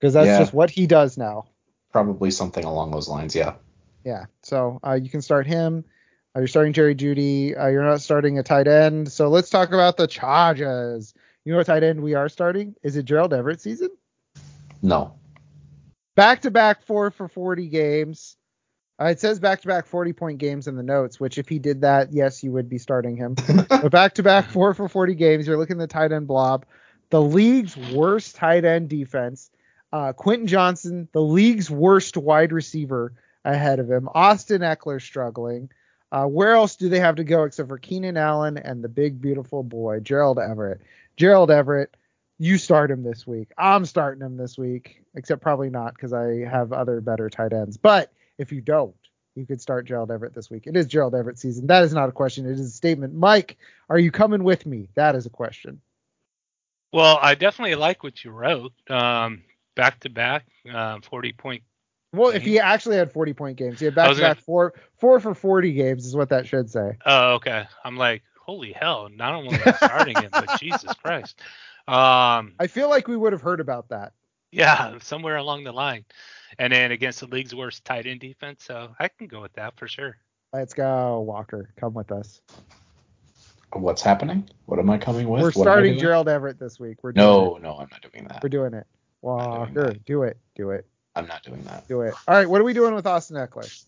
Because 0.00 0.14
that's 0.14 0.26
Yeah. 0.26 0.38
just 0.38 0.52
what 0.52 0.70
he 0.70 0.86
does 0.86 1.16
now. 1.16 1.46
Probably 1.92 2.30
something 2.30 2.64
along 2.64 2.90
those 2.90 3.08
lines. 3.08 3.34
Yeah. 3.34 3.54
Yeah. 4.04 4.26
So 4.42 4.78
uh, 4.86 4.94
you 4.94 5.10
can 5.10 5.22
start 5.22 5.46
him. 5.46 5.84
Uh, 6.34 6.40
you're 6.40 6.48
starting 6.48 6.72
Jerry 6.72 6.94
Jeudy. 6.94 7.58
Uh, 7.58 7.68
you're 7.68 7.84
not 7.84 8.00
starting 8.00 8.38
a 8.38 8.42
tight 8.42 8.68
end. 8.68 9.10
So 9.10 9.28
let's 9.28 9.50
talk 9.50 9.68
about 9.70 9.96
the 9.96 10.06
Chargers. 10.06 11.14
You 11.44 11.52
know 11.52 11.58
what 11.58 11.66
tight 11.66 11.82
end 11.82 12.00
we 12.02 12.14
are 12.14 12.28
starting? 12.28 12.74
Is 12.82 12.96
it 12.96 13.04
Gerald 13.04 13.32
Everett 13.32 13.60
season? 13.60 13.90
No. 14.82 15.14
Back 16.14 16.42
to 16.42 16.50
back 16.50 16.82
four 16.82 17.10
for 17.10 17.28
40 17.28 17.68
games. 17.68 18.36
Uh, 19.00 19.06
it 19.06 19.20
says 19.20 19.38
back 19.38 19.60
to 19.60 19.68
back 19.68 19.86
40 19.86 20.12
point 20.12 20.38
games 20.38 20.66
in 20.66 20.76
the 20.76 20.82
notes, 20.82 21.20
which 21.20 21.38
if 21.38 21.48
he 21.48 21.58
did 21.58 21.82
that, 21.82 22.12
yes, 22.12 22.42
you 22.42 22.50
would 22.52 22.68
be 22.68 22.78
starting 22.78 23.16
him. 23.16 23.36
but 23.68 23.90
back 23.92 24.14
to 24.14 24.22
back 24.22 24.50
four 24.50 24.74
for 24.74 24.88
40 24.88 25.14
games. 25.14 25.46
You're 25.46 25.56
looking 25.56 25.80
at 25.80 25.88
the 25.88 25.92
tight 25.92 26.12
end 26.12 26.26
blob. 26.26 26.66
The 27.10 27.22
league's 27.22 27.76
worst 27.76 28.34
tight 28.36 28.64
end 28.64 28.88
defense. 28.88 29.50
Uh, 29.92 30.12
Quentin 30.12 30.46
Johnston, 30.46 31.08
the 31.12 31.22
league's 31.22 31.70
worst 31.70 32.16
wide 32.16 32.52
receiver 32.52 33.14
ahead 33.44 33.78
of 33.78 33.90
him. 33.90 34.08
Austin 34.12 34.62
Ekeler 34.62 35.00
struggling. 35.00 35.70
Uh, 36.10 36.24
where 36.24 36.54
else 36.54 36.76
do 36.76 36.88
they 36.88 37.00
have 37.00 37.16
to 37.16 37.24
go 37.24 37.44
except 37.44 37.68
for 37.68 37.78
Keenan 37.78 38.16
Allen 38.16 38.56
and 38.56 38.82
the 38.82 38.88
big 38.88 39.20
beautiful 39.20 39.62
boy 39.62 40.00
Gerald 40.00 40.38
Everett? 40.38 40.80
Gerald 41.16 41.50
Everett, 41.50 41.94
you 42.38 42.58
start 42.58 42.90
him 42.90 43.02
this 43.02 43.26
week. 43.26 43.48
I'm 43.58 43.84
starting 43.84 44.24
him 44.24 44.36
this 44.36 44.56
week, 44.56 45.02
except 45.14 45.42
probably 45.42 45.70
not 45.70 45.94
because 45.94 46.12
I 46.12 46.44
have 46.44 46.72
other 46.72 47.00
better 47.00 47.28
tight 47.28 47.52
ends. 47.52 47.76
But 47.76 48.12
if 48.38 48.52
you 48.52 48.60
don't, 48.60 48.94
you 49.34 49.46
could 49.46 49.60
start 49.60 49.86
Gerald 49.86 50.10
Everett 50.10 50.34
this 50.34 50.50
week. 50.50 50.66
It 50.66 50.76
is 50.76 50.86
Gerald 50.86 51.14
Everett 51.14 51.38
season. 51.38 51.66
That 51.66 51.84
is 51.84 51.92
not 51.92 52.08
a 52.08 52.12
question. 52.12 52.46
It 52.46 52.52
is 52.52 52.60
a 52.60 52.70
statement. 52.70 53.14
Mike, 53.14 53.56
are 53.88 53.98
you 53.98 54.10
coming 54.10 54.42
with 54.44 54.66
me? 54.66 54.88
That 54.94 55.14
is 55.14 55.26
a 55.26 55.30
question. 55.30 55.80
Well, 56.92 57.18
I 57.20 57.34
definitely 57.34 57.74
like 57.74 58.02
what 58.02 58.24
you 58.24 58.30
wrote. 58.30 58.72
Um, 58.88 59.42
back 59.76 60.00
to 60.00 60.08
back, 60.10 60.46
uh, 60.72 60.98
40 61.00 61.32
point. 61.32 61.62
Well, 62.12 62.30
if 62.30 62.42
he 62.42 62.58
actually 62.58 62.96
had 62.96 63.12
40 63.12 63.34
point 63.34 63.58
games, 63.58 63.78
he 63.80 63.84
had 63.84 63.94
back 63.94 64.14
to 64.14 64.20
back 64.20 64.40
four 64.40 64.72
four 64.96 65.20
for 65.20 65.34
40 65.34 65.72
games 65.74 66.06
is 66.06 66.16
what 66.16 66.30
that 66.30 66.46
should 66.46 66.70
say. 66.70 66.96
Oh, 67.04 67.34
okay. 67.34 67.66
I'm 67.84 67.98
like, 67.98 68.22
holy 68.40 68.72
hell! 68.72 69.10
Not 69.14 69.34
only 69.34 69.58
am 69.58 69.74
starting 69.74 70.16
him, 70.16 70.30
but 70.32 70.48
Jesus 70.60 70.90
Christ. 71.02 71.38
Um, 71.86 72.54
I 72.58 72.66
feel 72.66 72.88
like 72.88 73.08
we 73.08 73.16
would 73.16 73.34
have 73.34 73.42
heard 73.42 73.60
about 73.60 73.90
that. 73.90 74.14
yeah, 74.50 74.98
somewhere 75.02 75.36
along 75.36 75.64
the 75.64 75.72
line, 75.72 76.06
and 76.58 76.72
then 76.72 76.92
against 76.92 77.20
the 77.20 77.26
league's 77.26 77.54
worst 77.54 77.84
tight 77.84 78.06
end 78.06 78.20
defense, 78.20 78.64
so 78.64 78.94
I 78.98 79.08
can 79.08 79.26
go 79.26 79.40
with 79.42 79.52
that 79.54 79.76
for 79.76 79.88
sure. 79.88 80.16
Let's 80.52 80.72
go, 80.74 81.20
Walker. 81.20 81.70
Come 81.78 81.94
with 81.94 82.10
us. 82.12 82.40
What's 83.74 84.00
happening? 84.00 84.48
What 84.66 84.78
am 84.78 84.88
I 84.88 84.96
coming 84.98 85.28
with? 85.28 85.42
We're 85.42 85.48
What 85.48 85.54
starting? 85.54 85.98
Gerald 85.98 86.28
Everett 86.28 86.58
this 86.58 86.80
week. 86.80 86.98
We're 87.02 87.12
doing 87.12 87.26
No, 87.26 87.56
it. 87.56 87.62
no, 87.62 87.72
I'm 87.76 87.88
not 87.90 88.00
doing 88.00 88.26
that. 88.28 88.42
We're 88.42 88.48
doing 88.48 88.72
it. 88.72 88.86
doing 89.22 89.36
Walker, 89.36 89.92
that. 89.92 90.04
do 90.06 90.22
it, 90.22 90.38
do 90.54 90.70
it, 90.70 90.86
I'm 91.16 91.26
not 91.26 91.42
doing 91.42 91.62
that. 91.64 91.86
do 91.88 92.00
it. 92.02 92.14
All 92.26 92.34
right, 92.36 92.48
what 92.48 92.60
are 92.60 92.64
we 92.64 92.72
doing 92.72 92.94
with 92.94 93.06
Austin 93.06 93.36
Ekeler? 93.36 93.84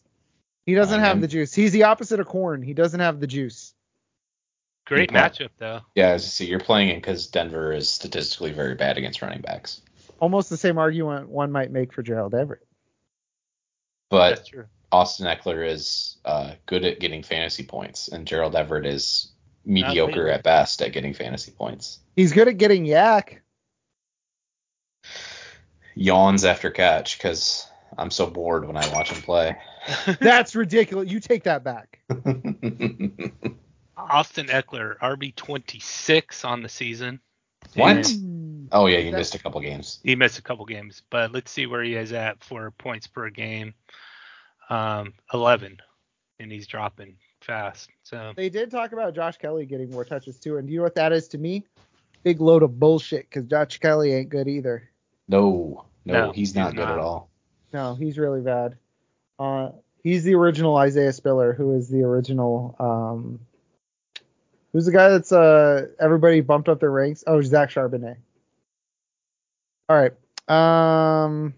He 0.66 0.74
doesn't 0.74 1.00
Uh, 1.00 1.04
have 1.04 1.20
the 1.20 1.28
juice. 1.28 1.54
He's 1.54 1.72
the 1.72 1.84
opposite 1.84 2.20
of 2.20 2.26
corn. 2.26 2.62
He 2.62 2.74
doesn't 2.74 3.00
have 3.00 3.20
the 3.20 3.26
juice. 3.26 3.72
Great 4.86 5.10
matchup 5.12 5.50
though. 5.56 5.80
Yeah, 5.94 6.16
see, 6.18 6.46
you're 6.46 6.58
playing 6.60 6.88
it 6.90 6.96
because 6.96 7.28
Denver 7.28 7.72
is 7.72 7.88
statistically 7.88 8.50
very 8.52 8.74
bad 8.74 8.98
against 8.98 9.22
running 9.22 9.40
backs. 9.40 9.82
Almost 10.20 10.51
the 10.51 10.56
same 10.56 10.78
argument 10.78 11.28
one 11.28 11.51
might 11.51 11.70
make 11.70 11.92
for 11.92 12.02
Gerald 12.02 12.34
Everett. 12.34 12.66
But 14.10 14.51
Austin 14.92 15.26
Ekeler 15.26 15.66
is 15.66 16.18
uh, 16.24 16.52
good 16.66 16.84
at 16.84 17.01
getting 17.01 17.22
fantasy 17.22 17.64
points, 17.64 18.09
and 18.09 18.26
Gerald 18.26 18.55
Everett 18.55 18.86
is 18.86 19.32
mediocre 19.64 20.28
at 20.28 20.42
best 20.42 20.82
at 20.82 20.92
getting 20.92 21.14
fantasy 21.14 21.52
points. 21.52 22.01
He's 22.16 22.32
good 22.32 22.48
at 22.48 22.59
getting 22.59 22.84
yak. 22.84 23.42
Yawns 25.94 26.44
after 26.44 26.70
catch 26.70 27.18
because 27.18 27.66
I'm 27.97 28.10
so 28.10 28.26
bored 28.26 28.66
when 28.66 28.76
I 28.76 28.88
watch 28.92 29.10
him 29.10 29.22
play. 29.22 29.56
That's 30.20 30.55
ridiculous. 30.55 31.10
You 31.10 31.20
take 31.20 31.44
that 31.44 31.64
back. 31.64 32.01
Austin 33.97 34.47
Ekeler, 34.47 34.98
RB 34.98 35.34
26 35.34 36.44
on 36.44 36.62
the 36.62 36.68
season. 36.68 37.20
What? 37.74 37.97
And 37.97 38.39
oh 38.72 38.86
yeah, 38.86 38.98
he 39.01 39.10
missed 39.10 39.34
a 39.34 39.38
couple 39.38 39.60
games. 39.60 40.01
He 40.05 40.14
missed 40.16 40.38
a 40.38 40.42
couple 40.42 40.64
games, 40.64 41.02
but 41.10 41.32
let's 41.32 41.51
see 41.51 41.66
where 41.66 41.82
he 41.82 41.94
is 41.94 42.12
at 42.12 42.42
for 42.42 42.70
points 42.72 43.06
per 43.06 43.30
game. 43.30 43.74
Um, 44.68 45.14
11, 45.34 45.78
and 46.38 46.52
he's 46.52 46.66
dropping 46.66 47.16
fast. 47.40 47.90
So 48.05 48.32
They 48.36 48.48
did 48.48 48.70
talk 48.70 48.92
about 48.92 49.14
Josh 49.14 49.36
Kelley 49.36 49.66
getting 49.66 49.90
more 49.90 50.05
touches 50.05 50.38
too, 50.38 50.59
and 50.59 50.66
do 50.66 50.72
you 50.72 50.78
know 50.80 50.84
what 50.84 50.94
that 50.94 51.12
is 51.12 51.26
to 51.28 51.38
me? 51.38 51.64
Big 52.22 52.40
load 52.40 52.62
of 52.62 52.78
bullshit 52.78 53.28
because 53.28 53.47
Josh 53.47 53.78
Kelley 53.78 54.12
ain't 54.12 54.28
good 54.28 54.47
either. 54.47 54.88
No, 55.28 55.84
no, 56.05 56.26
No, 56.26 56.32
he's 56.32 56.55
not 56.55 56.66
he's 56.66 56.74
good 56.74 56.84
not. 56.86 56.92
at 56.92 56.98
all. 56.98 57.30
No, 57.72 57.94
he's 57.94 58.18
really 58.18 58.40
bad. 58.40 58.76
Uh, 59.38 59.70
he's 60.02 60.22
the 60.24 60.34
original 60.34 60.76
Isaiah 60.76 61.12
Spiller, 61.12 61.52
who 61.52 61.74
is 61.74 61.88
the 61.88 62.02
original. 62.02 62.76
Um, 62.78 63.40
who's 64.72 64.86
the 64.86 64.92
guy 64.92 65.09
that's 65.09 65.32
uh 65.32 65.86
everybody 65.98 66.40
bumped 66.42 66.68
up 66.68 66.78
their 66.80 66.90
ranks? 66.90 67.24
Oh, 67.26 67.40
Zach 67.40 67.70
Charbonnet. 67.70 68.16
All 69.90 69.96
right. 69.96 70.12
Um, 71.24 71.52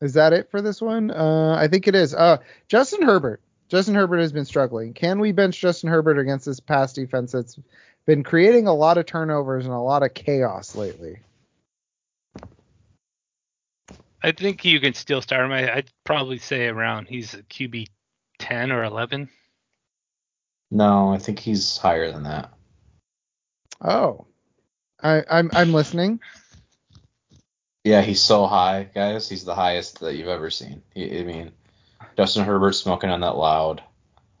is 0.00 0.14
that 0.14 0.32
it 0.32 0.50
for 0.50 0.62
this 0.62 0.80
one? 0.80 1.10
Uh, 1.10 1.54
I 1.54 1.68
think 1.68 1.86
it 1.86 1.94
is. 1.94 2.14
Uh, 2.14 2.38
Justin 2.66 3.02
Herbert. 3.02 3.42
Justin 3.68 3.94
Herbert 3.94 4.20
has 4.20 4.32
been 4.32 4.46
struggling. 4.46 4.94
Can 4.94 5.18
we 5.18 5.32
bench 5.32 5.60
Justin 5.60 5.90
Herbert 5.90 6.18
against 6.18 6.46
this 6.46 6.60
pass 6.60 6.94
defense 6.94 7.32
that's 7.32 7.58
been 8.06 8.22
creating 8.22 8.66
a 8.66 8.72
lot 8.72 8.96
of 8.96 9.04
turnovers 9.04 9.66
and 9.66 9.74
a 9.74 9.78
lot 9.78 10.02
of 10.02 10.14
chaos 10.14 10.74
lately? 10.74 11.18
I 14.22 14.32
think 14.32 14.64
you 14.64 14.80
can 14.80 14.94
still 14.94 15.20
start 15.20 15.44
him. 15.44 15.52
I, 15.52 15.74
I'd 15.74 15.90
probably 16.04 16.38
say 16.38 16.68
around 16.68 17.08
he's 17.08 17.34
a 17.34 17.42
QB 17.42 17.88
10 18.38 18.72
or 18.72 18.84
11. 18.84 19.28
No, 20.70 21.12
I 21.12 21.18
think 21.18 21.38
he's 21.38 21.76
higher 21.76 22.10
than 22.10 22.22
that. 22.22 22.50
Oh, 23.82 24.26
I, 25.04 25.22
I'm 25.30 25.50
I'm 25.52 25.72
listening. 25.72 26.20
Yeah, 27.84 28.00
he's 28.00 28.22
so 28.22 28.46
high, 28.46 28.88
guys. 28.94 29.28
He's 29.28 29.44
the 29.44 29.54
highest 29.54 30.00
that 30.00 30.16
you've 30.16 30.28
ever 30.28 30.48
seen. 30.48 30.82
He, 30.94 31.20
I 31.20 31.22
mean, 31.22 31.52
Justin 32.16 32.44
Herbert 32.44 32.72
smoking 32.72 33.10
on 33.10 33.20
that 33.20 33.36
loud. 33.36 33.82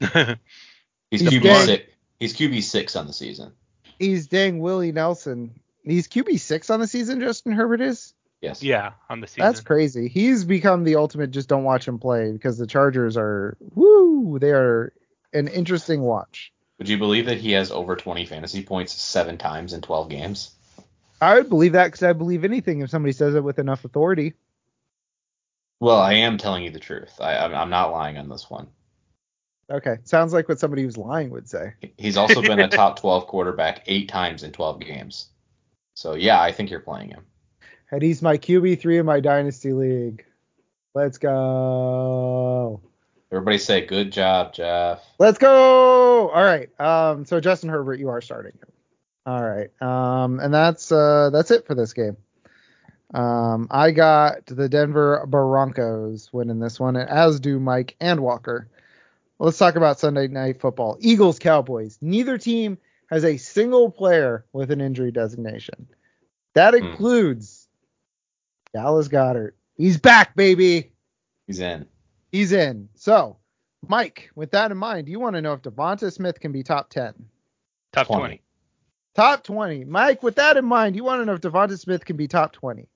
He's, 0.00 1.20
He's 1.20 1.30
QB 1.30 1.42
dead. 1.42 1.66
six. 1.66 1.92
He's 2.18 2.34
QB 2.34 2.62
six 2.62 2.96
on 2.96 3.06
the 3.06 3.12
season. 3.12 3.52
He's 3.98 4.26
dang 4.26 4.58
Willie 4.58 4.90
Nelson. 4.90 5.60
He's 5.84 6.08
QB 6.08 6.40
six 6.40 6.70
on 6.70 6.80
the 6.80 6.86
season. 6.86 7.20
Justin 7.20 7.52
Herbert 7.52 7.82
is. 7.82 8.14
Yes. 8.40 8.62
yeah, 8.62 8.92
on 9.08 9.20
the 9.20 9.26
season. 9.26 9.44
That's 9.44 9.60
crazy. 9.60 10.08
He's 10.08 10.44
become 10.44 10.84
the 10.84 10.96
ultimate. 10.96 11.30
Just 11.30 11.48
don't 11.48 11.64
watch 11.64 11.86
him 11.86 11.98
play 11.98 12.32
because 12.32 12.58
the 12.58 12.66
Chargers 12.66 13.16
are 13.16 13.56
woo. 13.60 14.38
They 14.38 14.50
are 14.50 14.92
an 15.32 15.48
interesting 15.48 16.00
watch. 16.02 16.52
Would 16.78 16.88
you 16.88 16.98
believe 16.98 17.26
that 17.26 17.38
he 17.38 17.52
has 17.52 17.70
over 17.70 17.94
20 17.96 18.26
fantasy 18.26 18.62
points 18.62 18.92
seven 18.92 19.38
times 19.38 19.72
in 19.72 19.80
12 19.80 20.08
games? 20.08 20.50
I 21.20 21.34
would 21.34 21.48
believe 21.48 21.72
that 21.72 21.86
because 21.86 22.02
I 22.02 22.12
believe 22.12 22.44
anything 22.44 22.80
if 22.80 22.90
somebody 22.90 23.12
says 23.12 23.34
it 23.34 23.44
with 23.44 23.58
enough 23.58 23.84
authority. 23.84 24.34
Well, 25.80 25.98
I 25.98 26.14
am 26.14 26.38
telling 26.38 26.64
you 26.64 26.70
the 26.70 26.80
truth. 26.80 27.20
I, 27.20 27.36
I'm, 27.36 27.54
I'm 27.54 27.70
not 27.70 27.92
lying 27.92 28.18
on 28.18 28.28
this 28.28 28.50
one. 28.50 28.68
Okay, 29.70 29.98
sounds 30.04 30.32
like 30.32 30.48
what 30.48 30.58
somebody 30.60 30.82
who's 30.82 30.98
lying 30.98 31.30
would 31.30 31.48
say. 31.48 31.74
He's 31.96 32.16
also 32.16 32.42
been 32.42 32.60
a 32.60 32.68
top 32.68 33.00
12 33.00 33.26
quarterback 33.26 33.84
eight 33.86 34.08
times 34.08 34.42
in 34.42 34.52
12 34.52 34.80
games. 34.80 35.28
So 35.94 36.14
yeah, 36.14 36.40
I 36.40 36.52
think 36.52 36.70
you're 36.70 36.80
playing 36.80 37.10
him. 37.10 37.24
And 37.90 38.02
he's 38.02 38.20
my 38.20 38.36
QB 38.36 38.80
three 38.80 38.98
in 38.98 39.06
my 39.06 39.20
dynasty 39.20 39.72
league. 39.72 40.24
Let's 40.94 41.18
go. 41.18 42.80
Everybody 43.34 43.58
say 43.58 43.84
good 43.84 44.12
job, 44.12 44.54
Jeff. 44.54 45.02
Let's 45.18 45.38
go. 45.38 46.28
All 46.30 46.44
right. 46.44 46.68
Um, 46.80 47.24
so 47.24 47.40
Justin 47.40 47.68
Herbert, 47.68 47.98
you 47.98 48.08
are 48.08 48.20
starting. 48.20 48.56
All 49.26 49.42
right. 49.42 49.70
Um, 49.82 50.38
and 50.38 50.54
that's 50.54 50.92
uh 50.92 51.30
that's 51.32 51.50
it 51.50 51.66
for 51.66 51.74
this 51.74 51.92
game. 51.94 52.16
Um, 53.12 53.66
I 53.72 53.90
got 53.90 54.46
the 54.46 54.68
Denver 54.68 55.24
Broncos 55.26 56.32
winning 56.32 56.60
this 56.60 56.78
one, 56.78 56.96
as 56.96 57.40
do 57.40 57.58
Mike 57.58 57.96
and 58.00 58.20
Walker. 58.20 58.68
Let's 59.40 59.58
talk 59.58 59.74
about 59.74 59.98
Sunday 59.98 60.28
Night 60.28 60.60
Football. 60.60 60.96
Eagles 61.00 61.40
Cowboys. 61.40 61.98
Neither 62.00 62.38
team 62.38 62.78
has 63.10 63.24
a 63.24 63.36
single 63.36 63.90
player 63.90 64.44
with 64.52 64.70
an 64.70 64.80
injury 64.80 65.10
designation. 65.10 65.88
That 66.54 66.74
Hmm. 66.74 66.84
includes 66.84 67.66
Dallas 68.72 69.08
Goedert. 69.08 69.54
He's 69.76 69.98
back, 69.98 70.36
baby. 70.36 70.92
He's 71.48 71.58
in. 71.58 71.86
He's 72.34 72.50
in. 72.50 72.88
So, 72.96 73.36
Mike, 73.86 74.28
with 74.34 74.50
that 74.50 74.72
in 74.72 74.76
mind, 74.76 75.08
you 75.08 75.20
want 75.20 75.36
to 75.36 75.40
know 75.40 75.52
if 75.52 75.62
DeVonta 75.62 76.12
Smith 76.12 76.40
can 76.40 76.50
be 76.50 76.64
top 76.64 76.90
10? 76.90 77.14
Top 77.92 78.08
20. 78.08 78.20
20. 78.22 78.42
Top 79.14 79.44
20. 79.44 79.84
Mike, 79.84 80.24
with 80.24 80.34
that 80.34 80.56
in 80.56 80.64
mind, 80.64 80.96
you 80.96 81.04
want 81.04 81.20
to 81.22 81.26
know 81.26 81.34
if 81.34 81.40
DeVonta 81.42 81.78
Smith 81.78 82.04
can 82.04 82.16
be 82.16 82.26
top 82.26 82.52
20? 82.52 82.88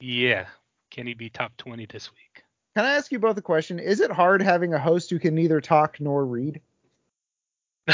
Yeah. 0.00 0.46
Can 0.90 1.06
he 1.06 1.12
be 1.12 1.28
top 1.28 1.54
20 1.58 1.84
this 1.84 2.10
week? 2.10 2.42
Can 2.74 2.86
I 2.86 2.94
ask 2.94 3.12
you 3.12 3.18
both 3.18 3.36
a 3.36 3.42
question? 3.42 3.78
Is 3.78 4.00
it 4.00 4.10
hard 4.10 4.40
having 4.40 4.72
a 4.72 4.78
host 4.78 5.10
who 5.10 5.18
can 5.18 5.34
neither 5.34 5.60
talk 5.60 6.00
nor 6.00 6.24
read? 6.24 6.62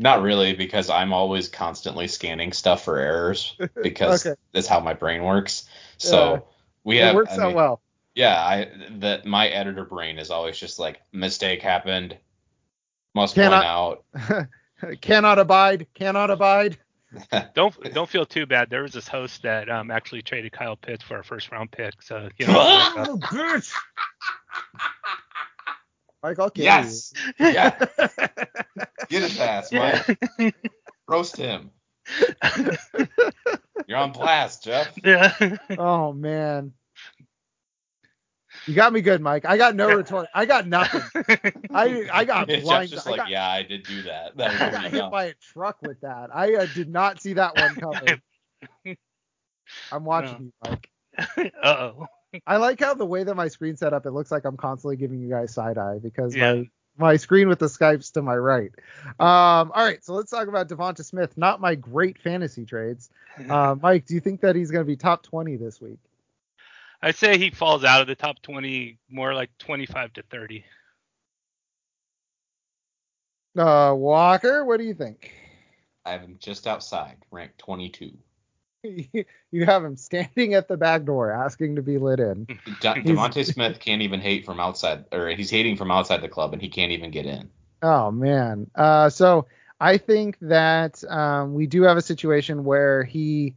Not 0.00 0.22
really, 0.22 0.54
because 0.54 0.90
I'm 0.90 1.12
always 1.12 1.48
constantly 1.48 2.08
scanning 2.08 2.52
stuff 2.52 2.84
for 2.84 2.98
errors 2.98 3.56
because 3.80 4.26
Okay. 4.32 4.34
that's 4.52 4.66
how 4.66 4.80
my 4.80 4.94
brain 4.94 5.22
works. 5.22 5.68
So 5.98 6.32
Yeah. 6.32 6.40
we 6.82 6.98
it 6.98 7.04
have. 7.04 7.14
works 7.14 7.38
I 7.38 7.42
out 7.42 7.46
mean, 7.46 7.54
well. 7.54 7.80
Yeah, 8.14 8.34
I 8.38 8.68
that 8.98 9.24
my 9.24 9.48
editor 9.48 9.84
brain 9.84 10.18
is 10.18 10.30
always 10.30 10.58
just 10.58 10.78
like 10.78 11.00
mistake 11.12 11.62
happened. 11.62 12.16
Must 13.14 13.34
point 13.34 13.52
Cannot- 13.52 13.64
out. 13.64 14.50
cannot 15.00 15.38
abide. 15.38 15.86
Cannot 15.94 16.30
abide. 16.30 16.78
don't 17.54 17.74
don't 17.94 18.08
feel 18.08 18.24
too 18.26 18.46
bad. 18.46 18.70
There 18.70 18.82
was 18.82 18.92
this 18.92 19.08
host 19.08 19.42
that 19.42 19.68
um 19.70 19.90
actually 19.90 20.22
traded 20.22 20.52
Kyle 20.52 20.76
Pitts 20.76 21.04
for 21.04 21.18
a 21.18 21.24
first 21.24 21.50
round 21.50 21.70
pick. 21.70 22.02
So 22.02 22.28
you 22.38 22.46
know. 22.46 22.54
Oh, 22.56 23.18
bitch. 23.20 23.72
Mike, 26.22 26.38
I'll 26.38 26.50
kill 26.50 26.64
yes. 26.64 27.12
Yeah. 27.38 27.76
Get 29.08 29.22
his 29.22 29.38
ass, 29.40 29.72
Mike. 29.72 30.18
Roast 31.08 31.36
him. 31.36 31.70
You're 33.86 33.98
on 33.98 34.12
blast, 34.12 34.64
Jeff. 34.64 34.92
yeah. 35.04 35.56
oh 35.78 36.12
man. 36.12 36.72
You 38.66 38.74
got 38.74 38.92
me 38.92 39.00
good, 39.00 39.20
Mike. 39.20 39.44
I 39.44 39.56
got 39.56 39.74
no 39.74 39.94
retort. 39.94 40.28
I 40.34 40.44
got 40.46 40.66
nothing. 40.66 41.02
I 41.72 42.08
I 42.12 42.24
got 42.26 42.48
Jeff's 42.48 42.62
blind. 42.62 42.90
just 42.90 43.06
I 43.06 43.10
like, 43.10 43.18
got, 43.18 43.30
yeah, 43.30 43.48
I 43.48 43.62
did 43.62 43.82
do 43.84 44.02
that. 44.02 44.32
That 44.36 44.52
was 44.52 44.60
I 44.60 44.70
got 44.70 44.90
hit 44.90 45.10
by 45.10 45.24
a 45.26 45.34
truck 45.52 45.82
with 45.82 46.00
that. 46.02 46.30
I 46.34 46.54
uh, 46.54 46.66
did 46.74 46.88
not 46.88 47.20
see 47.20 47.34
that 47.34 47.56
one 47.56 47.74
coming. 47.74 48.20
I'm 49.92 50.04
watching 50.04 50.44
you, 50.44 50.52
Mike. 50.64 50.90
uh 51.62 51.66
oh. 51.66 52.06
I 52.46 52.56
like 52.56 52.80
how 52.80 52.94
the 52.94 53.04
way 53.04 53.24
that 53.24 53.34
my 53.34 53.48
screen 53.48 53.76
set 53.76 53.92
up, 53.92 54.06
it 54.06 54.12
looks 54.12 54.30
like 54.30 54.44
I'm 54.44 54.56
constantly 54.56 54.96
giving 54.96 55.20
you 55.20 55.28
guys 55.28 55.52
side 55.52 55.76
eye 55.76 55.98
because 56.02 56.34
Yeah. 56.34 56.54
my 56.54 56.70
my 56.98 57.16
screen 57.16 57.48
with 57.48 57.58
the 57.58 57.66
Skype's 57.66 58.10
to 58.12 58.22
my 58.22 58.36
right. 58.36 58.70
Um, 59.18 59.72
all 59.74 59.84
right, 59.84 60.04
so 60.04 60.12
let's 60.12 60.30
talk 60.30 60.48
about 60.48 60.68
DeVonta 60.68 61.02
Smith. 61.04 61.36
Not 61.38 61.58
my 61.60 61.74
great 61.74 62.18
fantasy 62.18 62.66
trades. 62.66 63.08
Uh, 63.48 63.74
Mike, 63.80 64.04
do 64.06 64.14
you 64.14 64.20
think 64.20 64.42
that 64.42 64.56
he's 64.56 64.70
going 64.70 64.84
to 64.84 64.86
be 64.86 64.96
top 64.96 65.22
20 65.22 65.56
this 65.56 65.80
week? 65.80 65.98
I'd 67.02 67.16
say 67.16 67.36
he 67.36 67.50
falls 67.50 67.82
out 67.84 68.00
of 68.00 68.06
the 68.06 68.14
top 68.14 68.40
20, 68.42 68.98
more 69.10 69.34
like 69.34 69.50
25 69.58 70.12
to 70.14 70.22
30. 70.22 70.64
Uh, 73.58 73.92
Walker, 73.96 74.64
what 74.64 74.78
do 74.78 74.84
you 74.84 74.94
think? 74.94 75.32
I 76.06 76.12
have 76.12 76.20
him 76.20 76.36
just 76.38 76.66
outside, 76.66 77.16
ranked 77.30 77.58
22. 77.58 78.12
you 78.84 79.64
have 79.64 79.84
him 79.84 79.96
standing 79.96 80.54
at 80.54 80.68
the 80.68 80.76
back 80.76 81.04
door 81.04 81.32
asking 81.32 81.76
to 81.76 81.82
be 81.82 81.98
let 81.98 82.20
in. 82.20 82.46
De- 82.80 83.02
DeVonta 83.02 83.44
Smith 83.44 83.78
can't 83.80 84.02
even 84.02 84.20
hate 84.20 84.44
from 84.44 84.60
outside, 84.60 85.04
or 85.12 85.28
he's 85.28 85.50
hating 85.50 85.76
from 85.76 85.90
outside 85.90 86.20
the 86.20 86.28
club, 86.28 86.52
and 86.52 86.62
he 86.62 86.68
can't 86.68 86.92
even 86.92 87.10
get 87.10 87.26
in. 87.26 87.50
Oh 87.82 88.10
man. 88.10 88.70
Uh, 88.74 89.10
so 89.10 89.46
I 89.80 89.98
think 89.98 90.38
that 90.40 91.02
um, 91.08 91.54
we 91.54 91.66
do 91.66 91.82
have 91.82 91.96
a 91.96 92.02
situation 92.02 92.64
where 92.64 93.04
he 93.04 93.56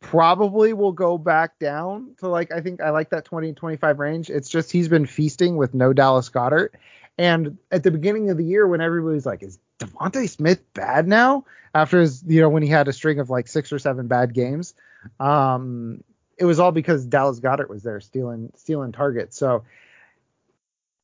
probably 0.00 0.72
will 0.72 0.92
go 0.92 1.18
back 1.18 1.58
down 1.58 2.14
to 2.18 2.28
like 2.28 2.50
I 2.52 2.60
think 2.60 2.80
I 2.80 2.90
like 2.90 3.10
that 3.10 3.24
20 3.24 3.48
and 3.48 3.56
25 3.56 3.98
range. 3.98 4.30
It's 4.30 4.48
just 4.48 4.72
he's 4.72 4.88
been 4.88 5.06
feasting 5.06 5.56
with 5.56 5.74
no 5.74 5.92
Dallas 5.92 6.28
Goedert. 6.28 6.70
And 7.18 7.58
at 7.70 7.82
the 7.82 7.90
beginning 7.90 8.30
of 8.30 8.38
the 8.38 8.44
year 8.44 8.66
when 8.66 8.80
everybody's 8.80 9.26
like, 9.26 9.42
is 9.42 9.58
DeVonta 9.78 10.28
Smith 10.28 10.60
bad 10.72 11.06
now? 11.06 11.44
After 11.74 12.00
his 12.00 12.24
you 12.26 12.40
know, 12.40 12.48
when 12.48 12.62
he 12.62 12.68
had 12.68 12.88
a 12.88 12.92
string 12.92 13.20
of 13.20 13.30
like 13.30 13.46
six 13.46 13.72
or 13.72 13.78
seven 13.78 14.08
bad 14.08 14.34
games. 14.34 14.74
Um 15.18 16.02
it 16.38 16.46
was 16.46 16.58
all 16.58 16.72
because 16.72 17.04
Dallas 17.04 17.38
Goedert 17.38 17.68
was 17.68 17.82
there 17.82 18.00
stealing 18.00 18.50
stealing 18.56 18.92
targets. 18.92 19.36
So 19.36 19.64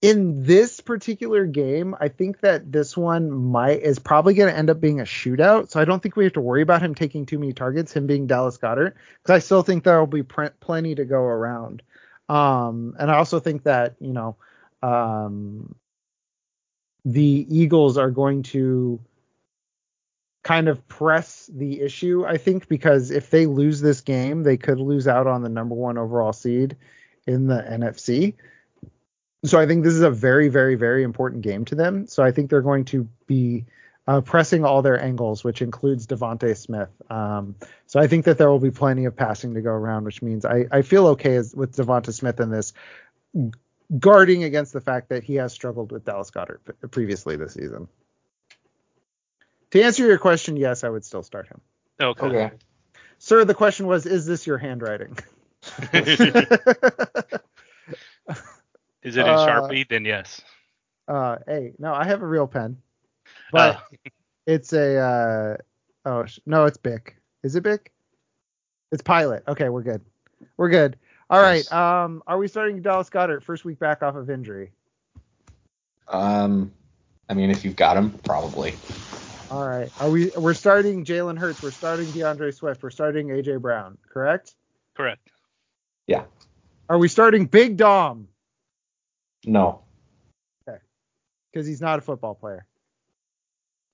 in 0.02 0.42
this 0.42 0.80
particular 0.80 1.46
game, 1.46 1.94
I 1.98 2.08
think 2.08 2.40
that 2.40 2.70
this 2.70 2.96
one 2.96 3.30
might 3.30 3.80
is 3.82 3.98
probably 3.98 4.34
going 4.34 4.52
to 4.52 4.56
end 4.56 4.68
up 4.68 4.80
being 4.80 5.00
a 5.00 5.04
shootout. 5.04 5.70
So 5.70 5.80
I 5.80 5.84
don't 5.84 6.02
think 6.02 6.16
we 6.16 6.24
have 6.24 6.34
to 6.34 6.40
worry 6.40 6.62
about 6.62 6.82
him 6.82 6.94
taking 6.94 7.24
too 7.24 7.38
many 7.38 7.52
targets, 7.52 7.92
him 7.92 8.06
being 8.06 8.26
Dallas 8.26 8.58
Goedert, 8.58 8.94
because 9.22 9.34
I 9.34 9.38
still 9.38 9.62
think 9.62 9.84
there 9.84 9.98
will 9.98 10.06
be 10.06 10.22
pr- 10.22 10.46
plenty 10.60 10.94
to 10.94 11.04
go 11.04 11.18
around. 11.18 11.82
Um, 12.28 12.94
and 12.98 13.10
I 13.10 13.16
also 13.16 13.40
think 13.40 13.62
that 13.62 13.96
you 14.00 14.12
know 14.12 14.36
um, 14.82 15.74
the 17.04 17.46
Eagles 17.48 17.96
are 17.96 18.10
going 18.10 18.42
to 18.44 19.00
kind 20.42 20.68
of 20.68 20.86
press 20.86 21.50
the 21.52 21.80
issue. 21.80 22.24
I 22.26 22.36
think 22.36 22.68
because 22.68 23.10
if 23.10 23.30
they 23.30 23.46
lose 23.46 23.80
this 23.80 24.02
game, 24.02 24.42
they 24.42 24.56
could 24.56 24.78
lose 24.78 25.08
out 25.08 25.26
on 25.26 25.42
the 25.42 25.48
number 25.48 25.74
one 25.74 25.98
overall 25.98 26.32
seed 26.32 26.76
in 27.26 27.46
the 27.46 27.62
NFC. 27.62 28.34
So 29.44 29.60
I 29.60 29.66
think 29.66 29.84
this 29.84 29.94
is 29.94 30.02
a 30.02 30.10
very, 30.10 30.48
very, 30.48 30.74
very 30.74 31.02
important 31.02 31.42
game 31.42 31.64
to 31.66 31.74
them. 31.74 32.06
So 32.06 32.22
I 32.22 32.32
think 32.32 32.50
they're 32.50 32.62
going 32.62 32.84
to 32.86 33.08
be 33.26 33.66
uh, 34.06 34.20
pressing 34.20 34.64
all 34.64 34.82
their 34.82 35.00
angles, 35.00 35.42
which 35.44 35.62
includes 35.62 36.06
DeVonta 36.06 36.56
Smith. 36.56 36.90
Um, 37.10 37.56
so 37.86 38.00
I 38.00 38.06
think 38.06 38.24
that 38.26 38.38
there 38.38 38.48
will 38.50 38.60
be 38.60 38.70
plenty 38.70 39.04
of 39.04 39.16
passing 39.16 39.54
to 39.54 39.60
go 39.60 39.70
around, 39.70 40.04
which 40.04 40.22
means 40.22 40.44
I, 40.44 40.66
I 40.70 40.82
feel 40.82 41.08
okay 41.08 41.36
as, 41.36 41.54
with 41.54 41.76
DeVonta 41.76 42.12
Smith 42.12 42.40
in 42.40 42.50
this, 42.50 42.72
guarding 43.98 44.44
against 44.44 44.72
the 44.72 44.80
fact 44.80 45.10
that 45.10 45.24
he 45.24 45.34
has 45.36 45.52
struggled 45.52 45.92
with 45.92 46.04
Dallas 46.04 46.30
Goedert 46.30 46.60
previously 46.90 47.36
this 47.36 47.54
season. 47.54 47.88
To 49.72 49.82
answer 49.82 50.06
your 50.06 50.18
question, 50.18 50.56
yes, 50.56 50.84
I 50.84 50.88
would 50.88 51.04
still 51.04 51.22
start 51.22 51.48
him. 51.48 51.60
Okay. 52.00 52.50
Sir, 53.18 53.44
the 53.44 53.54
question 53.54 53.86
was, 53.86 54.06
is 54.06 54.26
this 54.26 54.46
your 54.46 54.58
handwriting? 54.58 55.18
Is 59.06 59.16
it 59.16 59.20
in 59.20 59.28
Uh, 59.28 59.46
Sharpie? 59.46 59.88
Then 59.88 60.04
yes. 60.04 60.42
Uh, 61.06 61.36
hey, 61.46 61.72
no, 61.78 61.94
I 61.94 62.04
have 62.04 62.22
a 62.22 62.26
real 62.26 62.48
pen, 62.48 62.76
but 63.52 63.76
Oh. 63.76 63.96
it's 64.46 64.72
a 64.72 64.98
uh, 64.98 65.56
oh 66.04 66.24
sh- 66.26 66.40
no, 66.44 66.64
it's 66.64 66.76
Bic. 66.76 67.16
Is 67.44 67.54
it 67.54 67.62
Bic? 67.62 67.92
It's 68.90 69.02
Pilot. 69.02 69.44
Okay, 69.46 69.68
we're 69.68 69.82
good. 69.82 70.00
We're 70.56 70.68
good. 70.70 70.96
All 71.30 71.40
right. 71.40 71.64
Nice. 71.70 71.72
Um, 71.72 72.22
are 72.26 72.36
we 72.38 72.48
starting 72.48 72.82
Dallas 72.82 73.08
Goedert 73.08 73.44
first 73.44 73.64
week 73.64 73.78
back 73.78 74.02
off 74.02 74.16
of 74.16 74.28
injury? 74.28 74.72
Um, 76.08 76.72
I 77.28 77.34
mean, 77.34 77.50
if 77.50 77.64
you've 77.64 77.76
got 77.76 77.96
him, 77.96 78.10
probably. 78.24 78.74
All 79.50 79.66
right. 79.68 79.90
Are 80.00 80.10
we? 80.10 80.30
We're 80.36 80.54
starting 80.54 81.04
Jalen 81.04 81.38
Hurts. 81.38 81.62
We're 81.62 81.70
starting 81.70 82.10
D'Andre 82.10 82.50
Swift. 82.50 82.82
We're 82.82 82.90
starting 82.90 83.28
AJ 83.28 83.60
Brown. 83.60 83.98
Correct? 84.12 84.54
Correct. 84.94 85.30
Yeah. 86.08 86.24
Are 86.88 86.98
we 86.98 87.06
starting 87.08 87.46
Big 87.46 87.76
Dom? 87.76 88.26
No. 89.44 89.82
Okay. 90.68 90.78
Because 91.52 91.66
he's 91.66 91.80
not 91.80 91.98
a 91.98 92.02
football 92.02 92.34
player. 92.34 92.66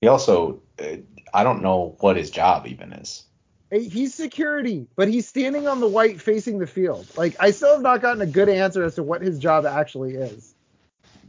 He 0.00 0.08
also, 0.08 0.60
uh, 0.80 0.96
I 1.32 1.44
don't 1.44 1.62
know 1.62 1.96
what 2.00 2.16
his 2.16 2.30
job 2.30 2.66
even 2.66 2.92
is. 2.92 3.24
He's 3.70 4.14
security, 4.14 4.86
but 4.96 5.08
he's 5.08 5.26
standing 5.26 5.66
on 5.66 5.80
the 5.80 5.88
white 5.88 6.20
facing 6.20 6.58
the 6.58 6.66
field. 6.66 7.06
Like 7.16 7.36
I 7.40 7.52
still 7.52 7.72
have 7.72 7.80
not 7.80 8.02
gotten 8.02 8.20
a 8.20 8.26
good 8.26 8.50
answer 8.50 8.84
as 8.84 8.96
to 8.96 9.02
what 9.02 9.22
his 9.22 9.38
job 9.38 9.64
actually 9.64 10.14
is. 10.14 10.54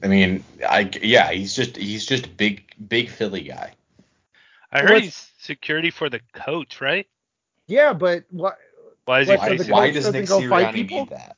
I 0.04 0.08
mean, 0.08 0.44
I 0.68 0.90
yeah, 1.02 1.32
he's 1.32 1.56
just 1.56 1.78
he's 1.78 2.06
just 2.06 2.26
a 2.26 2.30
big 2.30 2.66
big 2.90 3.10
Philly 3.10 3.44
guy. 3.44 3.72
I 4.74 4.82
heard 4.82 4.92
What's- 4.92 5.06
he's 5.06 5.32
security 5.40 5.90
for 5.90 6.10
the 6.10 6.20
coach, 6.34 6.82
right? 6.82 7.08
Yeah, 7.68 7.94
but 7.94 8.26
what? 8.30 8.58
Why 9.06 9.22
is 9.22 9.30
he 9.30 9.36
Why, 9.36 9.50
the 9.50 9.58
facing? 9.58 9.72
why 9.72 9.92
does 9.92 10.06
doesn't 10.06 10.20
Nick 10.20 10.30
Sirianni 10.30 10.90
need 10.90 11.10
that? 11.12 11.38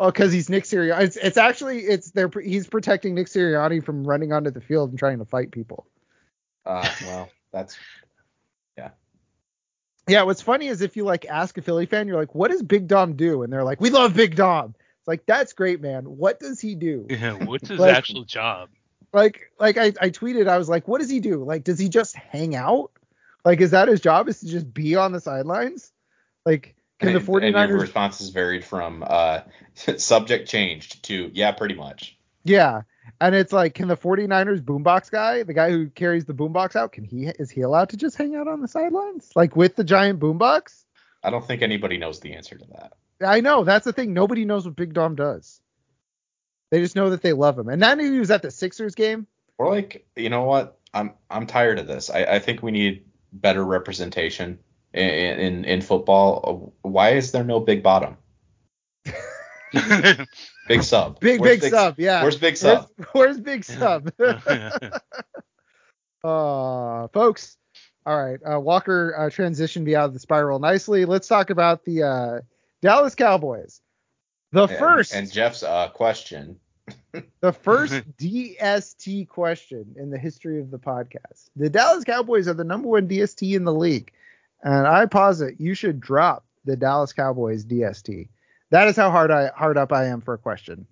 Oh, 0.00 0.06
because 0.06 0.32
he's 0.32 0.48
Nick 0.48 0.64
Sirianni. 0.64 1.00
It's, 1.02 1.16
it's 1.16 1.36
actually 1.36 1.80
it's 1.80 2.12
there. 2.12 2.30
He's 2.42 2.68
protecting 2.68 3.14
Nick 3.14 3.26
Sirianni 3.26 3.84
from 3.84 4.04
running 4.06 4.32
onto 4.32 4.50
the 4.50 4.60
field 4.60 4.90
and 4.90 4.98
trying 4.98 5.18
to 5.18 5.24
fight 5.24 5.50
people. 5.50 5.86
Uh, 6.64 6.88
well, 7.04 7.30
that's 7.52 7.76
yeah. 8.76 8.90
Yeah, 10.06 10.22
what's 10.22 10.40
funny 10.42 10.68
is 10.68 10.82
if 10.82 10.96
you 10.96 11.04
like 11.04 11.26
ask 11.26 11.58
a 11.58 11.62
Philly 11.62 11.86
fan, 11.86 12.06
you're 12.06 12.16
like, 12.18 12.34
"What 12.34 12.50
does 12.50 12.62
Big 12.62 12.86
Dom 12.86 13.14
do?" 13.14 13.42
And 13.42 13.52
they're 13.52 13.64
like, 13.64 13.80
"We 13.80 13.90
love 13.90 14.14
Big 14.14 14.36
Dom." 14.36 14.74
It's 15.00 15.08
like 15.08 15.26
that's 15.26 15.52
great, 15.52 15.80
man. 15.80 16.04
What 16.04 16.38
does 16.38 16.60
he 16.60 16.74
do? 16.74 17.06
Yeah, 17.10 17.32
what's 17.44 17.68
his 17.68 17.78
Like- 17.80 17.96
actual 17.96 18.24
job? 18.24 18.68
Like, 19.12 19.50
like 19.58 19.78
I, 19.78 19.86
I 20.00 20.10
tweeted, 20.10 20.48
I 20.48 20.58
was 20.58 20.68
like, 20.68 20.86
"What 20.86 21.00
does 21.00 21.08
he 21.10 21.18
do? 21.20 21.42
Like, 21.42 21.64
does 21.64 21.78
he 21.78 21.88
just 21.88 22.14
hang 22.14 22.54
out? 22.54 22.90
Like, 23.44 23.60
is 23.62 23.70
that 23.70 23.88
his 23.88 24.00
job? 24.02 24.28
Is 24.28 24.40
to 24.40 24.46
just 24.46 24.72
be 24.72 24.96
on 24.96 25.12
the 25.12 25.20
sidelines? 25.20 25.90
Like, 26.44 26.74
can 26.98 27.10
and, 27.10 27.26
the 27.26 27.32
it- 27.32 27.44
and 27.44 27.54
your 27.54 27.78
49ers 27.78 27.80
responses 27.80 28.30
varied 28.30 28.64
from 28.64 29.04
uh, 29.06 29.40
subject 29.96 30.48
changed 30.48 31.02
to 31.04 31.30
yeah, 31.32 31.52
pretty 31.52 31.74
much. 31.74 32.16
Yeah. 32.44 32.82
And 33.20 33.34
it's 33.34 33.52
like, 33.52 33.74
can 33.74 33.88
the 33.88 33.96
49ers 33.96 34.60
boombox 34.62 35.10
guy, 35.10 35.42
the 35.42 35.54
guy 35.54 35.70
who 35.70 35.88
carries 35.88 36.24
the 36.24 36.34
boombox 36.34 36.76
out, 36.76 36.92
can 36.92 37.04
he 37.04 37.26
is 37.26 37.50
he 37.50 37.62
allowed 37.62 37.90
to 37.90 37.96
just 37.96 38.16
hang 38.16 38.36
out 38.36 38.48
on 38.48 38.60
the 38.60 38.68
sidelines? 38.68 39.30
Like 39.34 39.56
with 39.56 39.76
the 39.76 39.84
giant 39.84 40.20
boombox? 40.20 40.84
I 41.22 41.30
don't 41.30 41.44
think 41.44 41.62
anybody 41.62 41.98
knows 41.98 42.20
the 42.20 42.34
answer 42.34 42.56
to 42.56 42.64
that. 42.72 42.92
I 43.20 43.40
know, 43.40 43.64
that's 43.64 43.84
the 43.84 43.92
thing. 43.92 44.12
Nobody 44.12 44.44
knows 44.44 44.64
what 44.64 44.76
Big 44.76 44.94
Dom 44.94 45.16
does. 45.16 45.60
They 46.70 46.80
just 46.80 46.94
know 46.94 47.10
that 47.10 47.22
they 47.22 47.32
love 47.32 47.58
him. 47.58 47.68
And 47.68 47.82
then 47.82 47.98
he 47.98 48.18
was 48.18 48.30
at 48.30 48.42
the 48.42 48.50
Sixers 48.50 48.94
game. 48.94 49.26
Or 49.56 49.70
like, 49.70 50.06
you 50.14 50.28
know 50.28 50.44
what? 50.44 50.78
I'm 50.94 51.12
I'm 51.30 51.46
tired 51.46 51.78
of 51.78 51.86
this. 51.86 52.10
I, 52.10 52.24
I 52.24 52.38
think 52.38 52.62
we 52.62 52.70
need 52.70 53.04
better 53.32 53.64
representation 53.64 54.58
in, 54.94 55.40
in 55.40 55.64
in 55.64 55.80
football. 55.80 56.72
Why 56.82 57.10
is 57.10 57.32
there 57.32 57.44
no 57.44 57.60
big 57.60 57.82
bottom? 57.82 58.16
Big 60.68 60.82
sub. 60.82 61.18
Big 61.20 61.40
Where's 61.40 61.60
big 61.60 61.70
sub, 61.70 61.98
yeah. 61.98 62.22
Where's 62.22 62.36
big 62.36 62.56
sub? 62.56 62.88
Where's, 63.12 63.12
where's 63.12 63.40
big 63.40 63.64
sub? 63.64 64.10
uh, 66.24 67.08
folks. 67.08 67.56
All 68.06 68.22
right, 68.22 68.38
uh, 68.50 68.58
Walker 68.60 69.14
uh, 69.16 69.22
transitioned 69.24 69.82
me 69.82 69.94
out 69.94 70.06
of 70.06 70.14
the 70.14 70.18
spiral 70.18 70.58
nicely. 70.58 71.04
Let's 71.04 71.28
talk 71.28 71.50
about 71.50 71.84
the 71.84 72.02
uh, 72.02 72.40
Dallas 72.80 73.14
Cowboys. 73.14 73.80
The 74.52 74.66
And- 74.66 74.78
first, 74.78 75.14
And 75.14 75.30
Jeff's 75.30 75.62
uh, 75.62 75.88
question. 75.88 76.58
the 77.40 77.52
first 77.52 77.92
DST 78.18 79.28
question 79.28 79.94
in 79.98 80.10
the 80.10 80.18
history 80.18 80.58
of 80.58 80.70
the 80.70 80.78
podcast. 80.78 81.50
The 81.56 81.68
Dallas 81.68 82.04
Cowboys 82.04 82.48
are 82.48 82.54
the 82.54 82.64
number 82.64 82.88
one 82.88 83.08
DST 83.08 83.54
in 83.54 83.64
the 83.64 83.74
league, 83.74 84.10
and 84.62 84.86
I 84.86 85.06
posit 85.06 85.60
you 85.60 85.74
should 85.74 86.00
drop 86.00 86.44
the 86.64 86.76
Dallas 86.76 87.12
Cowboys 87.12 87.64
DST. 87.64 88.28
That 88.70 88.88
is 88.88 88.96
how 88.96 89.10
hard 89.10 89.30
I 89.30 89.50
hard 89.56 89.78
up 89.78 89.92
I 89.92 90.06
am 90.06 90.20
for 90.20 90.34
a 90.34 90.38
question. 90.38 90.86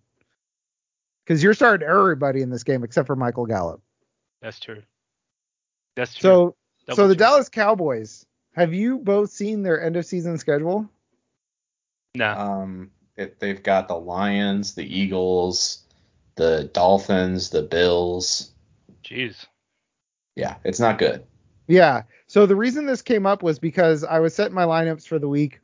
Because 1.25 1.43
you're 1.43 1.55
starting 1.55 1.89
everybody 1.89 2.41
in 2.43 2.51
this 2.51 2.63
game 2.63 2.85
except 2.85 3.07
for 3.07 3.17
Michael 3.17 3.47
Gallup. 3.47 3.81
That's 4.41 4.61
true. 4.61 4.83
That's 5.97 6.15
true. 6.15 6.23
So 6.23 6.57
Double 6.87 6.97
so 6.97 7.09
the 7.09 7.15
true. 7.15 7.19
Dallas 7.19 7.49
Cowboys, 7.49 8.27
have 8.55 8.73
you 8.73 8.99
both 8.99 9.31
seen 9.31 9.63
their 9.63 9.83
end 9.83 9.97
of 9.97 10.07
season 10.07 10.39
schedule? 10.39 10.89
no. 12.15 12.33
Um, 12.33 12.91
it, 13.17 13.41
they've 13.41 13.63
got 13.63 13.89
the 13.89 13.97
Lions, 13.97 14.75
the 14.75 14.85
Eagles, 14.85 15.85
the 16.35 16.71
Dolphins, 16.73 17.51
the 17.51 17.63
Bills. 17.63 18.53
Jeez. 19.03 19.47
Yeah, 20.35 20.57
it's 20.65 20.81
not 20.81 20.99
good. 20.99 21.25
Yeah. 21.67 22.03
So 22.27 22.47
the 22.47 22.57
reason 22.57 22.87
this 22.87 23.03
came 23.03 23.27
up 23.27 23.43
was 23.43 23.59
because 23.59 24.05
I 24.05 24.21
was 24.21 24.35
setting 24.35 24.55
my 24.55 24.65
lineups 24.65 25.07
for 25.07 25.19
the 25.19 25.29
week, 25.29 25.61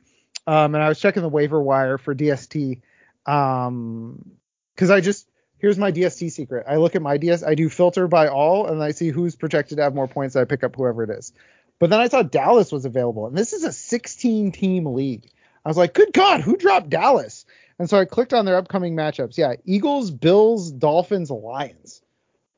um, 0.47 0.75
and 0.75 0.83
I 0.83 0.89
was 0.89 0.99
checking 0.99 1.21
the 1.21 1.29
waiver 1.29 1.61
wire 1.61 1.97
for 1.97 2.13
DST, 2.15 2.81
um, 3.25 4.31
because 4.75 4.89
I 4.89 5.01
just 5.01 5.27
here's 5.57 5.77
my 5.77 5.91
DST 5.91 6.31
secret. 6.31 6.65
I 6.67 6.75
look 6.75 6.95
at 6.95 7.01
my 7.01 7.17
DS, 7.17 7.41
I 7.41 7.55
do 7.55 7.69
filter 7.69 8.07
by 8.07 8.27
all, 8.27 8.67
and 8.67 8.83
I 8.83 8.91
see 8.91 9.09
who's 9.09 9.35
projected 9.35 9.77
to 9.77 9.83
have 9.83 9.95
more 9.95 10.07
points. 10.07 10.35
I 10.35 10.43
pick 10.43 10.63
up 10.63 10.75
whoever 10.75 11.03
it 11.03 11.09
is. 11.09 11.31
But 11.79 11.89
then 11.89 11.99
I 11.99 12.09
saw 12.09 12.21
Dallas 12.21 12.71
was 12.71 12.85
available, 12.85 13.27
and 13.27 13.37
this 13.37 13.53
is 13.53 13.63
a 13.63 13.71
16 13.71 14.51
team 14.51 14.85
league. 14.87 15.29
I 15.65 15.69
was 15.69 15.77
like, 15.77 15.93
good 15.93 16.11
God, 16.11 16.41
who 16.41 16.57
dropped 16.57 16.89
Dallas? 16.89 17.45
And 17.79 17.89
so 17.89 17.97
I 17.97 18.05
clicked 18.05 18.33
on 18.33 18.45
their 18.45 18.57
upcoming 18.57 18.95
matchups. 18.95 19.37
Yeah, 19.37 19.55
Eagles, 19.65 20.11
Bills, 20.11 20.71
Dolphins, 20.71 21.31
Lions. 21.31 22.01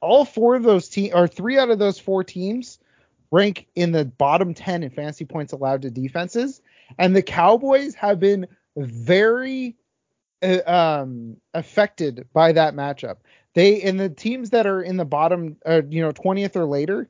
All 0.01 0.25
four 0.25 0.55
of 0.55 0.63
those 0.63 0.89
teams, 0.89 1.13
or 1.13 1.27
three 1.27 1.57
out 1.57 1.69
of 1.69 1.79
those 1.79 1.99
four 1.99 2.23
teams, 2.23 2.79
rank 3.35 3.67
in 3.75 3.91
the 3.91 4.05
bottom 4.05 4.53
10 4.53 4.83
in 4.83 4.89
fantasy 4.89 5.25
points 5.25 5.51
allowed 5.51 5.81
to 5.81 5.91
defenses. 5.91 6.61
And 6.97 7.15
the 7.15 7.21
Cowboys 7.21 7.93
have 7.95 8.19
been 8.19 8.47
very 8.77 9.75
uh, 10.41 10.59
um, 10.65 11.37
affected 11.53 12.27
by 12.33 12.53
that 12.53 12.75
matchup. 12.75 13.17
They 13.53 13.75
in 13.75 13.97
the 13.97 14.09
teams 14.09 14.51
that 14.51 14.65
are 14.65 14.81
in 14.81 14.97
the 14.97 15.05
bottom, 15.05 15.57
uh, 15.65 15.81
you 15.89 16.01
know, 16.01 16.11
20th 16.11 16.55
or 16.55 16.65
later 16.65 17.09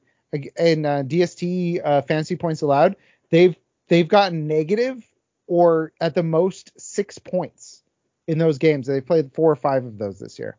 in 0.58 0.86
uh, 0.86 1.04
DST 1.06 1.82
uh, 1.84 2.02
fantasy 2.02 2.36
points 2.36 2.62
allowed, 2.62 2.96
they've 3.30 3.56
they've 3.88 4.08
gotten 4.08 4.48
negative 4.48 5.08
or 5.48 5.94
at 6.02 6.16
the 6.16 6.24
most 6.24 6.72
six 6.80 7.20
points 7.20 7.84
in 8.28 8.38
those 8.40 8.58
games. 8.58 8.88
They've 8.88 9.06
played 9.06 9.34
four 9.34 9.52
or 9.52 9.56
five 9.56 9.86
of 9.86 9.98
those 9.98 10.20
this 10.20 10.40
year. 10.40 10.58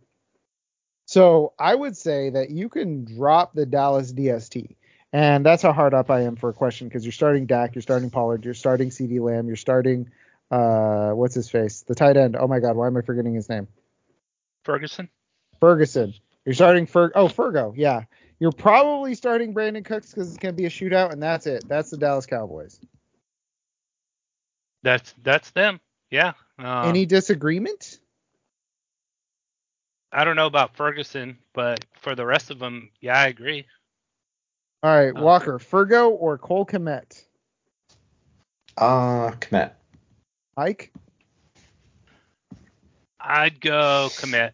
So 1.06 1.55
I 1.59 1.74
would 1.74 1.97
say 1.97 2.30
that 2.30 2.51
you 2.51 2.68
can 2.68 3.05
drop 3.05 3.55
the 3.55 3.66
Dallas 3.66 4.12
DST. 4.12 4.76
And 5.16 5.47
that's 5.47 5.62
how 5.62 5.72
hard 5.72 5.94
up 5.94 6.10
I 6.10 6.24
am 6.24 6.36
for 6.36 6.51
a 6.51 6.52
question 6.52 6.88
because 6.88 7.06
you're 7.06 7.10
starting 7.10 7.47
Dak, 7.47 7.74
you're 7.74 7.80
starting 7.80 8.10
Pollard, 8.10 8.44
you're 8.44 8.52
starting 8.52 8.90
CeeDee 8.90 9.18
Lamb, 9.18 9.47
you're 9.47 9.56
starting 9.56 10.10
uh 10.51 11.12
what's 11.12 11.34
his 11.34 11.48
face? 11.48 11.84
The 11.88 11.94
tight 11.94 12.18
end. 12.18 12.36
Oh 12.38 12.47
my 12.47 12.59
god, 12.60 12.76
why 12.76 12.86
am 12.86 12.98
I 12.98 13.01
forgetting 13.01 13.32
his 13.32 13.48
name? 13.48 13.66
Ferguson. 14.62 15.09
Ferguson. 15.59 16.12
You're 16.44 16.55
starting 16.55 16.84
Fer 16.84 17.12
oh 17.14 17.28
Fergo, 17.28 17.72
yeah. 17.74 18.02
You're 18.40 18.52
probably 18.52 19.14
starting 19.14 19.55
Brandin 19.55 19.86
Cooks 19.86 20.10
because 20.10 20.28
it's 20.28 20.36
gonna 20.36 20.52
be 20.52 20.66
a 20.66 20.68
shootout, 20.68 21.12
and 21.12 21.22
that's 21.22 21.47
it. 21.47 21.66
That's 21.66 21.88
the 21.88 21.97
Dallas 21.97 22.26
Cowboys. 22.26 22.78
That's 24.82 25.14
that's 25.22 25.51
them. 25.52 25.80
Yeah. 26.10 26.34
Um, 26.59 26.90
Any 26.90 27.06
disagreement? 27.06 28.01
I 30.12 30.24
don't 30.24 30.36
know 30.36 30.47
about 30.47 30.76
Ferguson, 30.76 31.38
but 31.55 31.86
for 32.01 32.14
the 32.14 32.26
rest 32.26 32.51
of 32.51 32.59
them, 32.59 32.90
yeah, 33.01 33.18
I 33.18 33.28
agree. 33.28 33.64
All 34.86 34.94
right, 34.96 35.12
Walker, 35.12 35.58
Fergo 35.58 36.10
or 36.12 36.38
Cole 36.38 36.64
Kmet? 36.64 37.24
Uh, 38.78 39.32
Kmet. 39.32 39.72
Mike? 40.56 40.92
I'd 43.18 43.60
go 43.60 44.08
Kmet. 44.12 44.52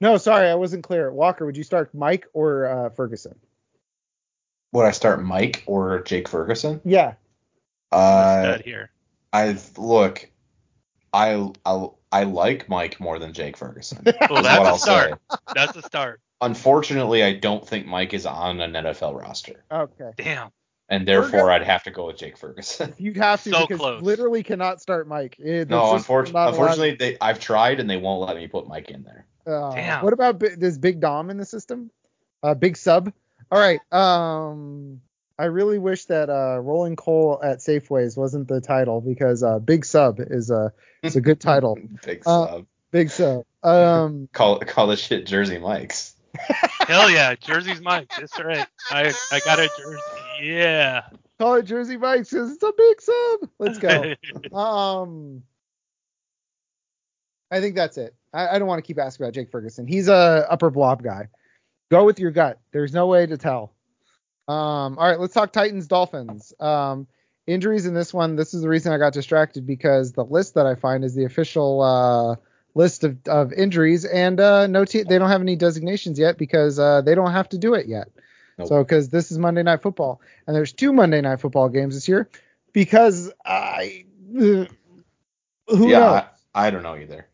No, 0.00 0.16
sorry, 0.16 0.48
I 0.48 0.54
wasn't 0.54 0.84
clear. 0.84 1.10
Walker, 1.10 1.44
would 1.44 1.56
you 1.56 1.64
start 1.64 1.92
Mike 1.92 2.28
or 2.34 2.66
uh, 2.66 2.90
Ferguson? 2.90 3.34
Would 4.70 4.84
I 4.84 4.92
start 4.92 5.24
Mike 5.24 5.64
or 5.66 6.02
Jake 6.02 6.28
Ferguson? 6.28 6.80
Yeah. 6.84 7.14
Uh, 7.90 8.58
here. 8.58 8.92
I 9.32 9.58
look. 9.76 10.30
I 11.12 11.50
I 11.66 11.88
I 12.12 12.22
like 12.22 12.68
Mike 12.68 13.00
more 13.00 13.18
than 13.18 13.32
Jake 13.32 13.56
Ferguson. 13.56 14.04
Well, 14.04 14.14
is 14.14 14.30
what 14.30 14.42
that's 14.44 14.68
I'll 14.68 14.74
a 14.76 14.78
start. 14.78 15.20
say. 15.32 15.36
That's 15.52 15.76
a 15.76 15.82
start. 15.82 16.20
Unfortunately, 16.40 17.22
I 17.22 17.34
don't 17.34 17.66
think 17.66 17.86
Mike 17.86 18.12
is 18.14 18.26
on 18.26 18.60
an 18.60 18.72
NFL 18.72 19.18
roster, 19.20 19.64
Okay. 19.72 20.10
Damn. 20.16 20.50
and 20.88 21.06
therefore 21.08 21.50
I'd 21.50 21.62
have 21.62 21.84
to 21.84 21.90
go 21.90 22.06
with 22.06 22.18
Jake 22.18 22.36
Ferguson. 22.36 22.92
You'd 22.98 23.16
have 23.16 23.42
to 23.44 23.50
So 23.50 23.60
because 23.62 23.78
close. 23.80 24.02
literally 24.02 24.42
cannot 24.42 24.80
start 24.82 25.08
Mike. 25.08 25.36
Eh, 25.42 25.64
the 25.64 25.66
no, 25.66 25.96
system 25.96 26.14
will 26.14 26.22
unfor- 26.22 26.32
not 26.32 26.34
allow- 26.34 26.48
unfortunately, 26.50 26.94
they 26.96 27.16
I've 27.20 27.40
tried 27.40 27.80
and 27.80 27.88
they 27.88 27.96
won't 27.96 28.20
let 28.26 28.36
me 28.36 28.46
put 28.48 28.66
Mike 28.68 28.90
in 28.90 29.02
there. 29.04 29.26
Uh, 29.46 29.74
Damn. 29.74 30.02
What 30.04 30.12
about 30.12 30.38
this 30.38 30.76
Big 30.78 31.00
Dom 31.00 31.30
in 31.30 31.36
the 31.38 31.44
system? 31.44 31.90
Uh, 32.42 32.54
Big 32.54 32.76
Sub. 32.76 33.12
All 33.50 33.58
right. 33.58 33.80
Um, 33.92 35.00
I 35.38 35.46
really 35.46 35.78
wish 35.78 36.04
that 36.06 36.30
uh, 36.30 36.58
Rolling 36.60 36.96
Cole 36.96 37.40
at 37.42 37.58
Safeways 37.58 38.16
wasn't 38.16 38.48
the 38.48 38.60
title 38.60 39.00
because 39.00 39.42
uh, 39.42 39.58
Big 39.58 39.84
Sub 39.84 40.18
is 40.20 40.50
a 40.50 40.72
is 41.02 41.16
a 41.16 41.20
good 41.20 41.40
title. 41.40 41.78
Big 42.04 42.22
Uh, 42.26 42.46
sub. 42.46 42.66
Big 42.90 43.10
Sub. 43.10 43.44
Um, 43.62 44.28
Call 44.32 44.58
call 44.60 44.86
this 44.88 45.00
shit 45.00 45.26
Jersey 45.26 45.58
Mike's. 45.58 46.13
Hell 46.38 47.10
yeah, 47.10 47.34
Jersey's 47.34 47.80
Mike. 47.80 48.10
That's 48.18 48.38
right. 48.38 48.66
I 48.90 49.12
I 49.32 49.40
got 49.40 49.58
a 49.58 49.68
jersey. 49.78 50.00
Yeah. 50.42 51.02
call 51.38 51.54
it 51.54 51.64
Jersey 51.64 51.96
Mike's 51.96 52.32
it's 52.32 52.62
a 52.62 52.72
Big 52.76 53.00
Sub. 53.00 53.50
Let's 53.58 53.78
go. 53.78 54.14
um, 54.56 55.42
I 57.50 57.60
think 57.60 57.76
that's 57.76 57.98
it. 57.98 58.14
I, 58.32 58.48
I 58.48 58.58
don't 58.58 58.68
want 58.68 58.78
to 58.78 58.86
keep 58.86 58.98
asking 58.98 59.24
about 59.24 59.34
Jake 59.34 59.50
Ferguson. 59.50 59.86
He's 59.86 60.08
a 60.08 60.46
upper 60.50 60.70
blob 60.70 61.02
guy. 61.02 61.28
Go 61.90 62.04
with 62.04 62.18
your 62.18 62.30
gut. 62.30 62.58
There's 62.72 62.92
no 62.92 63.06
way 63.06 63.26
to 63.26 63.36
tell. 63.36 63.72
Um, 64.48 64.98
all 64.98 65.08
right, 65.08 65.18
let's 65.18 65.32
talk 65.32 65.52
Titans 65.52 65.86
Dolphins. 65.86 66.52
Um, 66.60 67.06
injuries 67.46 67.86
in 67.86 67.94
this 67.94 68.12
one. 68.12 68.36
This 68.36 68.54
is 68.54 68.62
the 68.62 68.68
reason 68.68 68.92
I 68.92 68.98
got 68.98 69.12
distracted 69.12 69.66
because 69.66 70.12
the 70.12 70.24
list 70.24 70.54
that 70.54 70.66
I 70.66 70.74
find 70.74 71.04
is 71.04 71.14
the 71.14 71.24
official 71.24 71.80
uh, 71.80 72.36
list 72.74 73.04
of, 73.04 73.18
of 73.26 73.52
injuries, 73.52 74.04
and 74.04 74.40
uh, 74.40 74.66
no, 74.66 74.84
te- 74.84 75.04
they 75.04 75.18
don't 75.18 75.30
have 75.30 75.40
any 75.40 75.56
designations 75.56 76.18
yet 76.18 76.36
because 76.38 76.78
uh, 76.78 77.02
they 77.02 77.14
don't 77.14 77.32
have 77.32 77.48
to 77.50 77.58
do 77.58 77.74
it 77.74 77.86
yet. 77.86 78.08
Nope. 78.58 78.68
So 78.68 78.82
because 78.82 79.08
this 79.08 79.30
is 79.30 79.38
Monday 79.38 79.62
Night 79.62 79.82
Football, 79.82 80.20
and 80.46 80.54
there's 80.54 80.72
two 80.72 80.92
Monday 80.92 81.20
Night 81.20 81.40
Football 81.40 81.68
games 81.68 81.94
this 81.94 82.08
year 82.08 82.28
because 82.72 83.32
I. 83.44 84.04
who 84.32 84.68
yeah, 85.68 85.98
knows? 85.98 86.22
I, 86.54 86.66
I 86.66 86.70
don't 86.70 86.82
know 86.82 86.96
either. 86.96 87.26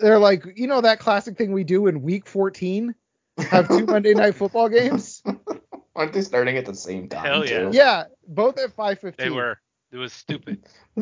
They're 0.00 0.18
like, 0.18 0.44
you 0.56 0.66
know, 0.66 0.80
that 0.80 0.98
classic 0.98 1.36
thing 1.36 1.52
we 1.52 1.64
do 1.64 1.86
in 1.86 2.02
Week 2.02 2.26
14, 2.26 2.94
have 3.38 3.68
two 3.68 3.86
Monday 3.86 4.14
Night 4.14 4.34
Football 4.34 4.68
games. 4.68 5.22
Aren't 5.94 6.12
they 6.12 6.22
starting 6.22 6.56
at 6.56 6.64
the 6.64 6.74
same 6.74 7.08
time 7.08 7.24
Hell 7.24 7.44
yeah. 7.44 7.58
too? 7.58 7.70
Yeah, 7.72 8.04
both 8.26 8.58
at 8.58 8.74
5:15. 8.76 9.16
They 9.16 9.30
were. 9.30 9.58
It 9.90 9.98
was 9.98 10.12
stupid. 10.12 10.64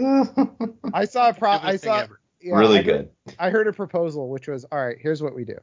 I 0.92 1.04
saw 1.04 1.28
a 1.28 1.34
pro. 1.34 1.50
I 1.52 1.76
Stupidest 1.76 1.84
thing 1.84 1.92
saw. 1.92 1.98
ever. 2.00 2.19
Yeah, 2.40 2.54
really 2.56 2.78
I 2.78 2.82
heard- 2.82 2.86
good. 2.86 3.36
I 3.38 3.50
heard 3.50 3.66
a 3.68 3.72
proposal 3.72 4.28
which 4.28 4.48
was, 4.48 4.64
all 4.70 4.78
right, 4.84 4.96
here's 5.00 5.22
what 5.22 5.34
we 5.34 5.44
do. 5.44 5.58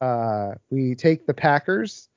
Uh, 0.00 0.54
we 0.70 0.94
take 0.94 1.26
the 1.26 1.34
Packers, 1.34 2.08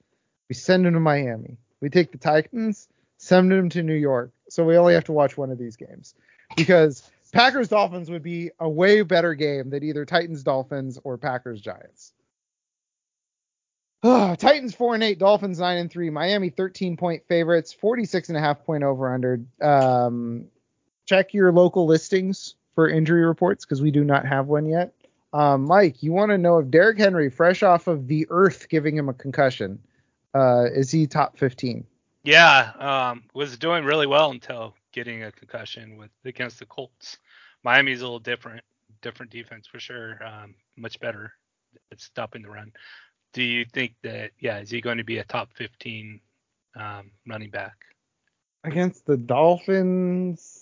we 0.50 0.56
send 0.56 0.86
them 0.86 0.94
to 0.94 1.00
Miami. 1.00 1.58
We 1.82 1.90
take 1.90 2.12
the 2.12 2.18
Titans, 2.18 2.88
send 3.18 3.52
them 3.52 3.70
to 3.70 3.82
New 3.82 3.96
York. 3.96 4.32
So 4.50 4.64
we 4.64 4.78
only 4.78 4.94
have 4.94 5.06
to 5.06 5.14
watch 5.14 5.36
one 5.38 5.50
of 5.50 5.58
these 5.58 5.76
games 5.76 6.14
because 6.56 7.10
Packers 7.32 7.70
Dolphins 7.70 8.12
would 8.12 8.22
be 8.22 8.52
a 8.60 8.70
way 8.70 9.02
better 9.02 9.34
game 9.34 9.70
than 9.70 9.84
either 9.84 10.06
Titans 10.06 10.44
Dolphins 10.44 11.00
or 11.04 11.18
Packers 11.18 11.60
Giants. 11.62 12.14
Titans 14.04 14.74
4 14.76 14.96
and 14.96 15.04
8, 15.04 15.20
Dolphins 15.20 15.60
9 15.60 15.78
and 15.78 15.92
3, 15.92 16.10
Miami 16.10 16.50
13 16.50 16.98
point 16.98 17.24
favorites, 17.28 17.72
46 17.74 18.30
and 18.30 18.38
a 18.38 18.42
half 18.42 18.64
point 18.66 18.84
over 18.84 19.14
under. 19.14 19.42
Um, 19.62 20.46
check 21.08 21.34
your 21.34 21.52
local 21.52 21.86
listings 21.86 22.56
for 22.76 22.90
injury 22.90 23.26
reports 23.26 23.66
because 23.66 23.82
we 23.82 23.92
do 23.92 24.04
not 24.04 24.26
have 24.26 24.48
one 24.48 24.66
yet. 24.66 24.94
Um, 25.34 25.64
Mike, 25.64 26.04
you 26.04 26.12
want 26.12 26.32
to 26.32 26.38
know 26.38 26.60
if 26.60 26.70
Derrick 26.70 26.98
Henry, 26.98 27.30
fresh 27.30 27.64
off 27.64 27.88
of 27.88 28.08
the 28.08 28.28
earth 28.30 28.68
giving 28.70 28.98
him 28.98 29.08
a 29.10 29.14
concussion, 29.14 29.80
uh, 30.34 30.66
is 30.74 30.92
he 30.92 31.08
top 31.08 31.38
15? 31.38 31.86
Yeah, 32.24 32.72
um, 32.78 33.24
was 33.34 33.58
doing 33.58 33.84
really 33.84 34.08
well 34.08 34.32
until 34.32 34.76
getting 34.92 35.24
a 35.24 35.32
concussion 35.32 35.98
with 35.98 36.12
against 36.26 36.60
the 36.60 36.66
Colts. 36.66 37.18
Miami's 37.64 38.02
a 38.02 38.04
little 38.04 38.20
different, 38.20 38.64
different 39.02 39.32
defense 39.32 39.68
for 39.68 39.80
sure. 39.80 40.20
Um, 40.24 40.56
much 40.76 41.00
better 41.00 41.34
at 41.92 42.02
stopping 42.02 42.42
the 42.42 42.50
run. 42.50 42.74
Do 43.34 43.44
you 43.44 43.66
think 43.66 43.96
that 44.04 44.32
yeah, 44.40 44.60
is 44.60 44.70
he 44.70 44.82
going 44.82 44.98
to 44.98 45.04
be 45.04 45.20
a 45.20 45.24
top 45.24 45.54
15 45.54 46.20
um, 46.76 47.12
running 47.28 47.50
back? 47.50 47.76
Against 48.64 49.06
the 49.06 49.18
Dolphins, 49.18 50.61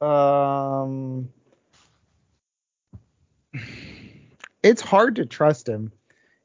um, 0.00 1.28
it's 4.62 4.80
hard 4.80 5.16
to 5.16 5.26
trust 5.26 5.68
him. 5.68 5.92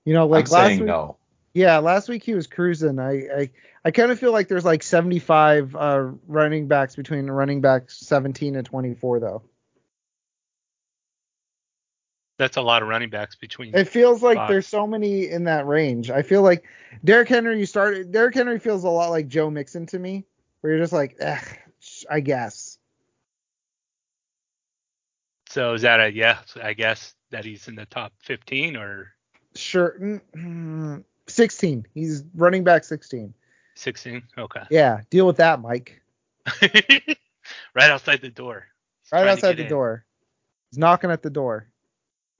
You 0.03 0.13
know, 0.13 0.27
like 0.27 0.47
I'm 0.47 0.51
last 0.51 0.67
saying 0.67 0.79
week, 0.81 0.87
no. 0.87 1.17
yeah, 1.53 1.79
last 1.79 2.09
week 2.09 2.23
he 2.23 2.33
was 2.33 2.47
cruising. 2.47 2.99
I 2.99 3.11
I, 3.11 3.49
I 3.83 3.91
kind 3.91 4.11
of 4.11 4.19
feel 4.19 4.31
like 4.31 4.47
there's 4.47 4.65
like 4.65 4.83
75 4.83 5.75
uh, 5.75 6.11
running 6.27 6.67
backs 6.67 6.95
between 6.95 7.27
running 7.27 7.61
backs 7.61 7.97
17 7.99 8.55
and 8.55 8.65
24 8.65 9.19
though. 9.19 9.43
That's 12.37 12.57
a 12.57 12.61
lot 12.61 12.81
of 12.81 12.89
running 12.89 13.09
backs 13.09 13.35
between. 13.35 13.73
It 13.73 13.87
feels 13.87 14.21
like 14.21 14.35
Spots. 14.35 14.51
there's 14.51 14.67
so 14.67 14.85
many 14.85 15.29
in 15.29 15.45
that 15.45 15.65
range. 15.65 16.11
I 16.11 16.21
feel 16.21 16.41
like 16.41 16.65
Derrick 17.03 17.29
Henry. 17.29 17.57
You 17.57 17.65
started. 17.65 18.11
Derrick 18.11 18.35
Henry 18.35 18.59
feels 18.59 18.83
a 18.83 18.89
lot 18.89 19.09
like 19.09 19.29
Joe 19.29 19.49
Mixon 19.49 19.85
to 19.87 19.99
me, 19.99 20.25
where 20.59 20.73
you're 20.73 20.83
just 20.83 20.91
like, 20.91 21.15
eh, 21.19 21.39
I 22.09 22.19
guess. 22.19 22.74
So 25.55 25.73
is 25.73 25.83
that 25.83 26.01
a 26.01 26.11
yes? 26.11 26.57
I 26.61 26.73
guess 26.73 27.15
that 27.31 27.45
he's 27.45 27.69
in 27.69 27.75
the 27.75 27.85
top 27.85 28.11
15 28.23 28.75
or 28.75 29.13
Sure. 29.55 29.95
mm, 30.01 30.19
mm, 30.35 31.03
16. 31.27 31.87
He's 31.93 32.25
running 32.35 32.65
back 32.65 32.83
16. 32.83 33.33
16? 33.75 34.21
Okay. 34.37 34.63
Yeah, 34.69 34.99
deal 35.09 35.25
with 35.25 35.37
that, 35.37 35.61
Mike. 35.61 36.01
right 36.61 37.89
outside 37.89 38.19
the 38.19 38.29
door. 38.29 38.65
He's 39.03 39.13
Right 39.13 39.29
outside 39.29 39.55
the 39.55 39.63
in. 39.63 39.69
door. 39.69 40.03
He's 40.71 40.77
knocking 40.77 41.09
at 41.09 41.21
the 41.21 41.29
door. 41.29 41.69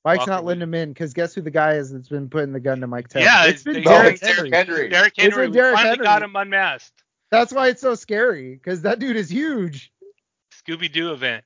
Mike's 0.04 0.20
Walker 0.20 0.32
not 0.32 0.44
letting 0.44 0.64
him 0.64 0.74
in 0.74 0.90
because 0.90 1.14
guess 1.14 1.34
who 1.34 1.40
the 1.42 1.52
guy 1.52 1.76
is 1.76 1.94
that's 1.94 2.10
been 2.10 2.28
putting 2.28 2.52
the 2.52 2.60
gun 2.60 2.82
to 2.82 2.88
Mike 2.88 3.08
Taylor? 3.08 3.28
Yeah, 3.28 3.46
it's 3.46 3.64
been 3.64 3.76
they- 3.76 3.82
No, 3.84 3.92
Derrick 3.92 4.16
it's 4.16 4.22
Derrick 4.24 4.54
Henry. 4.54 4.74
Henry. 4.76 4.90
Derrick 4.90 5.14
It's 5.16 5.24
Henry. 5.34 5.46
a 5.46 5.50
We 5.52 5.54
Derrick 5.56 5.76
finally 5.76 5.90
Henry. 5.92 6.04
got 6.04 6.22
him 6.22 6.36
unmasked. 6.36 7.02
That's 7.32 7.54
why 7.54 7.70
it's 7.70 7.80
so 7.82 7.96
scary 7.96 8.56
because 8.56 8.82
that 8.82 9.00
dude 9.00 9.16
is 9.16 9.30
huge. 9.30 9.94
Scooby 10.68 10.92
Doo 10.92 11.14
event. 11.14 11.46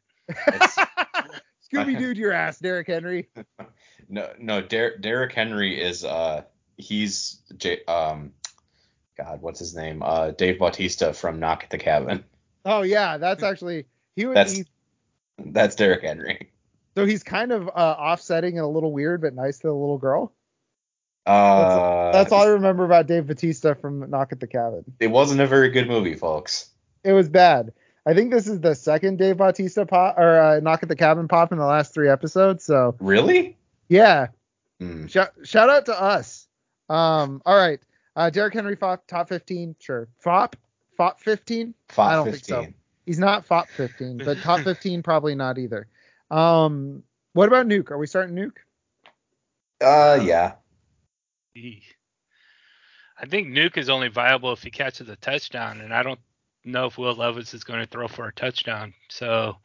Scooby 1.72 1.98
Doo 1.98 2.12
your 2.14 2.32
ass, 2.32 2.60
Derrick 2.60 2.88
Henry. 2.88 3.30
no, 4.10 4.30
no. 4.40 4.62
Der- 4.62 4.98
Derrick 4.98 5.34
Henry 5.34 5.82
is 5.82 6.04
uh 6.04 6.44
he's 6.78 7.42
J- 7.58 7.84
um 7.86 8.34
God, 9.18 9.42
what's 9.42 9.60
his 9.60 9.76
name? 9.76 10.02
Uh, 10.02 10.32
Dave 10.32 10.60
Bautista 10.60 11.14
from 11.14 11.40
Knock 11.40 11.66
at 11.66 11.70
the 11.70 11.78
Cabin. 11.78 12.24
Oh 12.66 12.82
yeah, 12.82 13.18
that's 13.18 13.44
actually 13.52 13.86
he 14.16 14.26
was. 14.26 14.36
That's 14.36 14.64
that's 15.38 15.76
Derrick 15.76 16.04
Henry. 16.04 16.52
So 16.96 17.06
he's 17.06 17.24
kind 17.24 17.52
of 17.52 17.68
uh, 17.68 17.72
offsetting 17.72 18.58
and 18.58 18.66
a 18.66 18.68
little 18.68 18.92
weird, 18.92 19.22
but 19.22 19.34
nice 19.34 19.60
to 19.60 19.68
the 19.68 19.74
little 19.74 19.98
girl. 19.98 20.34
Uh, 21.26 22.12
That's 22.12 22.32
all 22.32 22.42
I 22.42 22.48
remember 22.48 22.86
about 22.86 23.06
Dave 23.06 23.28
Bautista 23.28 23.76
from 23.76 24.10
Knock 24.10 24.32
at 24.32 24.40
the 24.40 24.48
Cabin. 24.48 24.84
It 25.00 25.12
wasn't 25.12 25.42
a 25.42 25.48
very 25.48 25.70
good 25.70 25.88
movie, 25.88 26.16
folks. 26.16 26.70
It 27.04 27.14
was 27.14 27.30
bad. 27.30 27.72
I 28.10 28.16
think 28.16 28.32
this 28.32 28.48
is 28.48 28.60
the 28.60 28.74
second 28.74 29.20
Dave 29.20 29.38
Bautista 29.38 29.86
pop 29.86 30.18
or 30.18 30.40
uh, 30.40 30.60
Knock 30.62 30.82
at 30.82 30.90
the 30.90 30.96
Cabin 30.96 31.28
pop 31.28 31.52
in 31.52 31.60
the 31.60 31.66
last 31.66 31.94
three 31.94 32.10
episodes. 32.10 32.64
So 32.64 32.96
Really? 33.00 33.56
yeah, 33.88 34.28
Hmm. 34.80 35.06
shout, 35.06 35.32
shout 35.44 35.70
out 35.70 35.86
to 35.86 36.02
us. 36.02 36.48
Um, 36.90 37.40
all 37.46 37.56
right, 37.56 37.80
uh, 38.16 38.32
Derrick 38.32 38.56
Henry 38.56 38.76
Fop 38.76 39.06
top 39.06 39.30
15, 39.30 39.76
sure. 39.80 40.08
Fop, 40.18 40.56
Fop 40.98 41.20
15. 41.22 41.76
Fought 41.90 42.12
I 42.12 42.16
don't 42.16 42.32
think 42.32 42.44
so. 42.46 42.66
He's 43.06 43.20
not 43.20 43.46
Fop 43.46 43.68
15, 43.70 44.18
but 44.18 44.40
top 44.40 44.60
15 44.64 45.04
probably 45.04 45.36
not 45.36 45.60
either. 45.60 45.86
Um, 46.32 47.04
what 47.34 47.48
about 47.48 47.68
Nuke? 47.68 47.92
Are 47.92 47.98
we 48.00 48.08
starting 48.08 48.36
Nuke? 48.36 48.58
Uh, 49.82 50.20
yeah. 50.24 50.54
I 51.56 53.26
think 53.28 53.50
Nuke 53.50 53.78
is 53.78 53.90
only 53.90 54.08
viable 54.08 54.52
if 54.54 54.64
he 54.64 54.72
catches 54.72 55.10
a 55.10 55.16
touchdown, 55.18 55.82
and 55.82 55.94
I 55.94 56.02
don't 56.04 56.20
know 56.72 56.86
if 56.86 56.98
Will 56.98 57.14
Levis 57.14 57.54
is 57.54 57.64
going 57.64 57.80
to 57.80 57.86
throw 57.86 58.08
for 58.08 58.28
a 58.28 58.34
touchdown. 58.34 58.94
So 59.10 59.58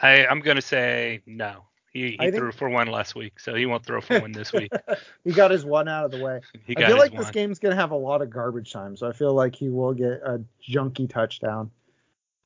I, 0.00 0.26
I'm 0.26 0.40
going 0.40 0.56
to 0.56 0.62
say 0.62 1.22
no. 1.26 1.64
He, 1.92 2.16
he 2.18 2.30
threw 2.30 2.52
for 2.52 2.70
one 2.70 2.86
last 2.86 3.14
week, 3.14 3.38
so 3.38 3.54
he 3.54 3.66
won't 3.66 3.84
throw 3.84 4.00
for 4.00 4.18
one 4.18 4.32
this 4.32 4.50
week. 4.50 4.72
he 5.24 5.32
got 5.32 5.50
his 5.50 5.62
one 5.62 5.88
out 5.88 6.06
of 6.06 6.10
the 6.10 6.24
way. 6.24 6.40
He 6.64 6.74
I 6.76 6.86
feel 6.86 6.96
like 6.96 7.12
this 7.12 7.24
one. 7.24 7.32
game's 7.32 7.58
gonna 7.58 7.74
have 7.74 7.90
a 7.90 7.96
lot 7.96 8.22
of 8.22 8.30
garbage 8.30 8.72
time, 8.72 8.96
so 8.96 9.06
I 9.06 9.12
feel 9.12 9.34
like 9.34 9.54
he 9.54 9.68
will 9.68 9.92
get 9.92 10.22
a 10.24 10.40
junky 10.66 11.08
touchdown. 11.10 11.70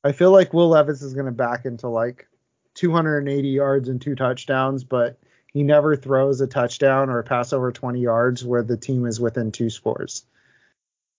I 0.03 0.11
feel 0.11 0.31
like 0.31 0.53
Will 0.53 0.67
Levis 0.67 1.01
is 1.01 1.13
gonna 1.13 1.31
back 1.31 1.65
into 1.65 1.87
like 1.87 2.27
280 2.73 3.47
yards 3.47 3.87
and 3.87 4.01
two 4.01 4.15
touchdowns, 4.15 4.83
but 4.83 5.17
he 5.53 5.63
never 5.63 5.95
throws 5.95 6.41
a 6.41 6.47
touchdown 6.47 7.09
or 7.09 7.19
a 7.19 7.23
pass 7.23 7.53
over 7.53 7.71
20 7.71 8.01
yards 8.01 8.43
where 8.43 8.63
the 8.63 8.77
team 8.77 9.05
is 9.05 9.19
within 9.19 9.53
two 9.53 9.69
scores. 9.69 10.25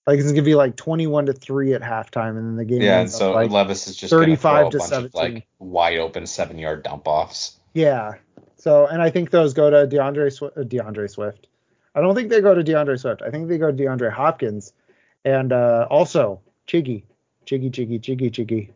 Like 0.09 0.21
it's 0.21 0.33
gonna 0.33 0.41
be 0.41 0.55
like 0.55 0.75
21 0.75 1.27
to 1.27 1.35
three 1.35 1.75
at 1.75 1.83
halftime, 1.83 2.31
and 2.31 2.39
then 2.39 2.57
the 2.57 2.65
game 2.65 2.81
Yeah, 2.81 2.93
and 2.93 3.01
ends 3.01 3.17
up 3.17 3.19
so 3.19 3.33
like 3.33 3.51
Levis 3.51 3.89
is 3.89 3.95
just 3.95 4.11
35 4.11 4.71
to 4.71 4.79
bunch 4.79 4.89
17. 4.89 5.07
of 5.07 5.15
like 5.15 5.47
wide 5.59 5.99
open 5.99 6.27
seven 6.27 6.57
yard 6.57 6.83
dump 6.83 7.07
offs. 7.07 7.61
Yeah. 7.75 8.15
So, 8.57 8.87
and 8.87 9.03
I 9.03 9.11
think 9.11 9.29
those 9.29 9.53
go 9.53 9.69
to 9.69 9.87
DeAndre 9.87 10.33
Swift. 10.33 10.57
Uh, 10.57 10.63
DeAndre 10.63 11.11
Swift. 11.11 11.49
I 11.95 12.01
don't 12.01 12.15
think 12.15 12.31
they 12.31 12.41
go 12.41 12.55
to 12.55 12.65
DeAndre 12.65 12.99
Swift. 12.99 13.21
I 13.21 13.31
think 13.31 13.49
they 13.49 13.59
go 13.59 13.71
to 13.71 13.77
DeAndre 13.77 14.11
Hopkins, 14.11 14.73
and 15.27 15.53
uh, 15.53 15.87
also 15.91 16.41
Chiggy, 16.67 17.03
Chiggy, 17.45 17.71
Chiggy, 17.71 18.01
Chiggy, 18.01 18.31
Chiggy. 18.31 18.71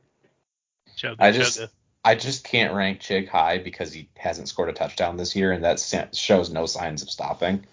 Chugga, 0.98 1.16
I 1.18 1.32
just 1.32 1.60
chugga. 1.60 1.68
I 2.04 2.14
just 2.14 2.44
can't 2.44 2.74
rank 2.74 3.00
Chig 3.00 3.26
high 3.26 3.56
because 3.56 3.90
he 3.90 4.10
hasn't 4.18 4.50
scored 4.50 4.68
a 4.68 4.74
touchdown 4.74 5.16
this 5.16 5.34
year, 5.34 5.52
and 5.52 5.64
that 5.64 5.80
shows 6.12 6.52
no 6.52 6.66
signs 6.66 7.00
of 7.00 7.08
stopping. 7.08 7.64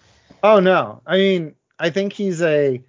Oh 0.42 0.60
no, 0.60 1.02
I 1.06 1.18
mean, 1.18 1.54
I 1.78 1.90
think 1.90 2.14
he's 2.14 2.40
a 2.40 2.82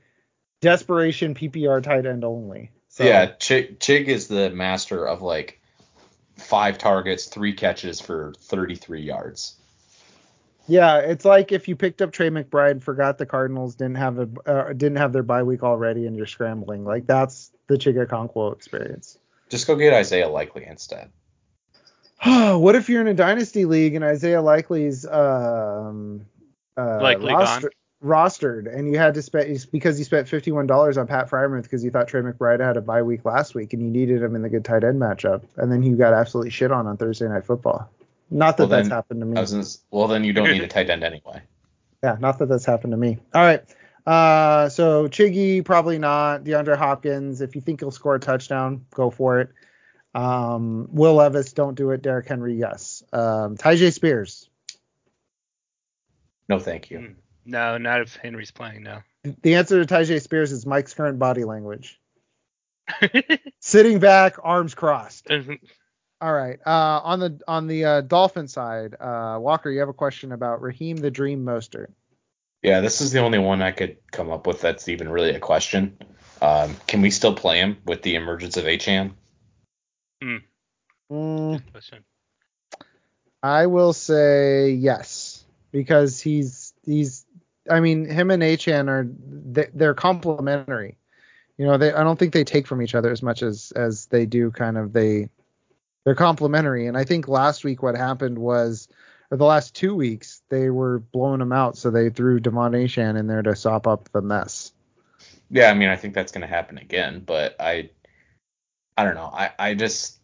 desperation 0.61 1.35
PPR 1.35 1.83
tight 1.83 2.05
end 2.05 2.23
only. 2.23 2.71
So, 2.89 3.03
Yeah, 3.03 3.27
Chig, 3.27 3.77
Chig 3.79 4.05
is 4.05 4.27
the 4.27 4.49
master 4.49 5.05
of 5.05 5.21
like 5.21 5.61
five 6.37 6.77
targets, 6.77 7.25
three 7.25 7.53
catches 7.53 7.99
for 7.99 8.33
33 8.39 9.01
yards. 9.01 9.55
Yeah, 10.67 10.99
it's 10.99 11.25
like 11.25 11.51
if 11.51 11.67
you 11.67 11.75
picked 11.75 12.01
up 12.01 12.11
Trey 12.11 12.29
McBride, 12.29 12.81
forgot 12.81 13.17
the 13.17 13.25
Cardinals 13.25 13.75
didn't 13.75 13.95
have 13.95 14.19
a 14.19 14.29
uh, 14.45 14.73
didn't 14.73 14.97
have 14.97 15.11
their 15.11 15.23
bye 15.23 15.43
week 15.43 15.63
already, 15.63 16.05
and 16.05 16.15
you're 16.15 16.27
scrambling. 16.27 16.85
Like 16.85 17.07
that's 17.07 17.51
the 17.67 17.75
Chig 17.75 17.95
Okonkwo 17.95 18.55
experience. 18.55 19.17
Just 19.49 19.67
go 19.67 19.75
get 19.75 19.93
Isaiah 19.93 20.29
Likely 20.29 20.65
instead. 20.65 21.09
what 22.23 22.75
if 22.75 22.89
you're 22.89 23.01
in 23.01 23.07
a 23.07 23.13
dynasty 23.13 23.65
league 23.65 23.95
and 23.95 24.05
Isaiah 24.05 24.41
Likely's 24.41 25.05
um 25.05 26.25
uh, 26.77 26.99
Likely 27.01 27.33
roster, 27.33 27.71
rostered 28.03 28.73
and 28.73 28.91
you 28.91 28.97
had 28.97 29.13
to 29.13 29.21
spend 29.21 29.65
because 29.71 29.99
you 29.99 30.05
spent 30.05 30.27
fifty 30.27 30.51
one 30.51 30.65
dollars 30.67 30.97
on 30.97 31.05
Pat 31.07 31.29
Freiermuth 31.29 31.63
because 31.63 31.83
you 31.83 31.91
thought 31.91 32.07
Trey 32.07 32.21
McBride 32.21 32.59
had 32.59 32.75
a 32.77 32.81
bye 32.81 33.03
week 33.03 33.25
last 33.25 33.53
week 33.53 33.73
and 33.73 33.81
you 33.83 33.89
needed 33.89 34.21
him 34.23 34.35
in 34.35 34.41
the 34.41 34.49
good 34.49 34.65
tight 34.65 34.83
end 34.83 34.99
matchup 34.99 35.43
and 35.57 35.71
then 35.71 35.83
you 35.83 35.95
got 35.95 36.13
absolutely 36.13 36.49
shit 36.49 36.71
on 36.71 36.87
on 36.87 36.97
Thursday 36.97 37.27
night 37.27 37.45
football. 37.45 37.89
Not 38.31 38.57
that 38.57 38.63
Well, 38.63 38.69
that's 38.69 38.87
then- 38.87 38.95
happened 38.95 39.19
to 39.21 39.25
me. 39.25 39.37
I 39.39 39.45
gonna 39.45 39.63
well, 39.91 40.07
then 40.07 40.23
you 40.23 40.33
don't 40.33 40.49
need 40.49 40.63
a 40.63 40.67
tight 40.67 40.89
end 40.89 41.03
anyway. 41.03 41.41
Yeah, 42.03 42.17
not 42.19 42.39
that 42.39 42.47
that's 42.47 42.65
happened 42.65 42.93
to 42.93 42.97
me. 42.97 43.19
All 43.31 43.43
right. 43.43 43.63
Uh, 44.07 44.69
so 44.69 45.07
Chiggy 45.07 45.63
probably 45.63 45.99
not. 45.99 46.43
DeAndre 46.43 46.75
Hopkins, 46.75 47.41
if 47.41 47.53
you 47.55 47.61
think 47.61 47.81
he'll 47.81 47.91
score 47.91 48.15
a 48.15 48.19
touchdown, 48.19 48.87
go 48.95 49.11
for 49.11 49.39
it. 49.41 49.49
Um, 50.15 50.87
Will 50.91 51.13
Levis, 51.13 51.53
don't 51.53 51.75
do 51.75 51.91
it. 51.91 52.01
Derrick 52.01 52.27
Henry, 52.27 52.55
yes. 52.55 53.03
Um, 53.13 53.55
Tyjae 53.55 53.93
Spears. 53.93 54.49
No, 56.49 56.57
thank 56.57 56.89
you. 56.89 57.15
Mm. 57.47 57.51
No, 57.51 57.77
not 57.77 58.01
if 58.01 58.15
Henry's 58.15 58.51
playing 58.51 58.83
No. 58.83 58.99
The 59.43 59.55
answer 59.55 59.83
to 59.83 59.93
Tyjae 59.93 60.21
Spears 60.21 60.51
is 60.51 60.65
Mike's 60.65 60.93
current 60.93 61.19
body 61.19 61.43
language. 61.43 61.99
Sitting 63.59 63.99
back, 63.99 64.37
arms 64.43 64.73
crossed. 64.73 65.29
All 66.21 66.33
right. 66.33 66.59
Uh, 66.65 67.01
on 67.03 67.19
the 67.19 67.39
on 67.47 67.67
the 67.67 67.85
uh, 67.85 68.01
Dolphin 68.01 68.47
side, 68.47 68.95
uh, 68.99 69.37
Walker, 69.39 69.69
you 69.69 69.79
have 69.79 69.89
a 69.89 69.93
question 69.93 70.31
about 70.31 70.61
Raheem 70.61 70.97
the 70.97 71.11
Dream 71.11 71.45
Mostert. 71.45 71.87
Yeah, 72.63 72.81
this 72.81 73.01
is 73.01 73.11
the 73.11 73.19
only 73.19 73.39
one 73.39 73.61
I 73.61 73.71
could 73.71 73.97
come 74.11 74.29
up 74.29 74.45
with 74.45 74.61
that's 74.61 74.87
even 74.87 75.09
really 75.09 75.31
a 75.31 75.39
question. 75.39 75.97
Um, 76.41 76.75
can 76.87 77.01
we 77.01 77.09
still 77.09 77.33
play 77.33 77.57
him 77.59 77.77
with 77.85 78.01
the 78.01 78.15
emergence 78.15 78.57
of 78.57 78.65
Achane? 78.65 79.13
Mm, 80.23 80.41
Good 81.09 81.71
question. 81.71 82.03
I 83.43 83.65
will 83.65 83.93
say 83.93 84.71
yes 84.71 85.43
because 85.71 86.21
he's 86.21 86.73
he's. 86.85 87.25
I 87.69 87.79
mean, 87.79 88.05
him 88.05 88.31
and 88.31 88.41
Achane 88.41 88.89
are 88.89 89.07
they, 89.07 89.67
they're 89.73 89.93
complementary. 89.93 90.97
You 91.57 91.67
know, 91.67 91.77
they 91.77 91.93
I 91.93 92.03
don't 92.03 92.17
think 92.17 92.33
they 92.33 92.43
take 92.43 92.67
from 92.67 92.81
each 92.81 92.95
other 92.95 93.11
as 93.11 93.21
much 93.21 93.43
as 93.43 93.71
as 93.75 94.07
they 94.07 94.25
do. 94.25 94.51
Kind 94.51 94.77
of 94.77 94.93
they 94.93 95.29
they're 96.03 96.15
complementary. 96.15 96.87
And 96.87 96.97
I 96.97 97.03
think 97.03 97.27
last 97.27 97.63
week 97.63 97.83
what 97.83 97.95
happened 97.95 98.37
was, 98.39 98.87
or 99.29 99.37
the 99.37 99.45
last 99.45 99.75
two 99.75 99.95
weeks, 99.95 100.41
they 100.49 100.69
were 100.69 100.99
blowing 100.99 101.39
them 101.39 101.51
out, 101.51 101.77
so 101.77 101.91
they 101.91 102.09
threw 102.09 102.39
Devon 102.39 102.73
Achane 102.73 103.19
in 103.19 103.27
there 103.27 103.43
to 103.43 103.55
sop 103.55 103.87
up 103.87 104.09
the 104.11 104.21
mess. 104.21 104.73
Yeah, 105.49 105.69
I 105.69 105.73
mean, 105.73 105.89
I 105.89 105.95
think 105.95 106.13
that's 106.13 106.31
going 106.31 106.41
to 106.41 106.47
happen 106.47 106.77
again, 106.77 107.21
but 107.25 107.55
I, 107.59 107.89
I 108.97 109.03
don't 109.03 109.15
know. 109.15 109.29
I, 109.31 109.51
I 109.59 109.73
just, 109.73 110.17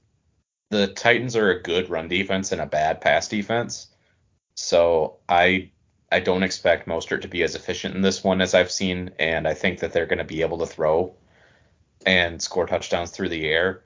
the 0.70 0.88
Titans 0.88 1.36
are 1.36 1.52
a 1.52 1.62
good 1.62 1.90
run 1.90 2.08
defense 2.08 2.52
and 2.52 2.62
a 2.62 2.66
bad 2.66 3.02
pass 3.02 3.28
defense. 3.28 3.88
So 4.56 5.18
I 5.28 5.72
I 6.12 6.20
don't 6.20 6.44
expect 6.44 6.88
Mostert 6.88 7.22
to 7.22 7.28
be 7.28 7.44
as 7.44 7.56
efficient 7.56 7.96
in 7.96 8.02
this 8.02 8.24
one 8.24 8.42
as 8.42 8.54
I've 8.54 8.72
seen, 8.72 9.12
and 9.20 9.48
I 9.48 9.54
think 9.54 9.80
that 9.80 9.92
they're 9.92 10.06
going 10.06 10.18
to 10.20 10.24
be 10.24 10.42
able 10.42 10.60
to 10.60 10.66
throw 10.66 11.14
and 12.06 12.42
score 12.42 12.66
touchdowns 12.66 13.12
through 13.12 13.30
the 13.30 13.46
air. 13.46 13.84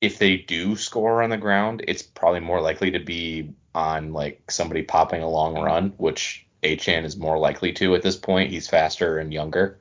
If 0.00 0.18
they 0.18 0.36
do 0.36 0.76
score 0.76 1.22
on 1.22 1.30
the 1.30 1.36
ground, 1.36 1.84
it's 1.88 2.02
probably 2.02 2.40
more 2.40 2.60
likely 2.60 2.90
to 2.92 2.98
be 2.98 3.50
on 3.74 4.12
like 4.12 4.50
somebody 4.50 4.82
popping 4.82 5.22
a 5.22 5.28
long 5.28 5.54
run, 5.54 5.94
which 5.96 6.46
Achane 6.62 7.04
is 7.04 7.16
more 7.16 7.38
likely 7.38 7.72
to 7.74 7.94
at 7.94 8.02
this 8.02 8.16
point. 8.16 8.50
He's 8.50 8.68
faster 8.68 9.18
and 9.18 9.32
younger. 9.32 9.78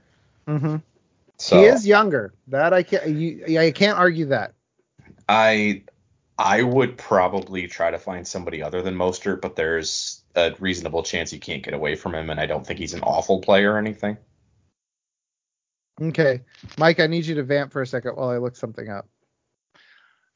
Mm-hmm. 0.47 0.77
So 1.37 1.59
he 1.59 1.65
is 1.65 1.85
younger. 1.85 2.33
That 2.47 2.73
I 2.73 2.83
can't. 2.83 3.07
You, 3.09 3.59
I 3.59 3.71
can't 3.71 3.97
argue 3.97 4.27
that. 4.27 4.53
I 5.29 5.83
I 6.37 6.63
would 6.63 6.97
probably 6.97 7.67
try 7.67 7.91
to 7.91 7.99
find 7.99 8.27
somebody 8.27 8.61
other 8.61 8.81
than 8.81 8.95
Mostert, 8.95 9.41
but 9.41 9.55
there's 9.55 10.21
a 10.37 10.55
reasonable 10.59 11.03
chance 11.03 11.33
you 11.33 11.39
can't 11.39 11.63
get 11.63 11.73
away 11.73 11.95
from 11.95 12.15
him, 12.15 12.29
and 12.29 12.39
I 12.39 12.45
don't 12.45 12.65
think 12.65 12.79
he's 12.79 12.93
an 12.93 13.01
awful 13.01 13.41
player 13.41 13.73
or 13.73 13.77
anything. 13.77 14.17
Okay, 15.99 16.41
Mike, 16.77 16.99
I 16.99 17.07
need 17.07 17.25
you 17.25 17.35
to 17.35 17.43
vamp 17.43 17.73
for 17.73 17.81
a 17.81 17.87
second 17.87 18.15
while 18.15 18.29
I 18.29 18.37
look 18.37 18.55
something 18.55 18.87
up. 18.87 19.07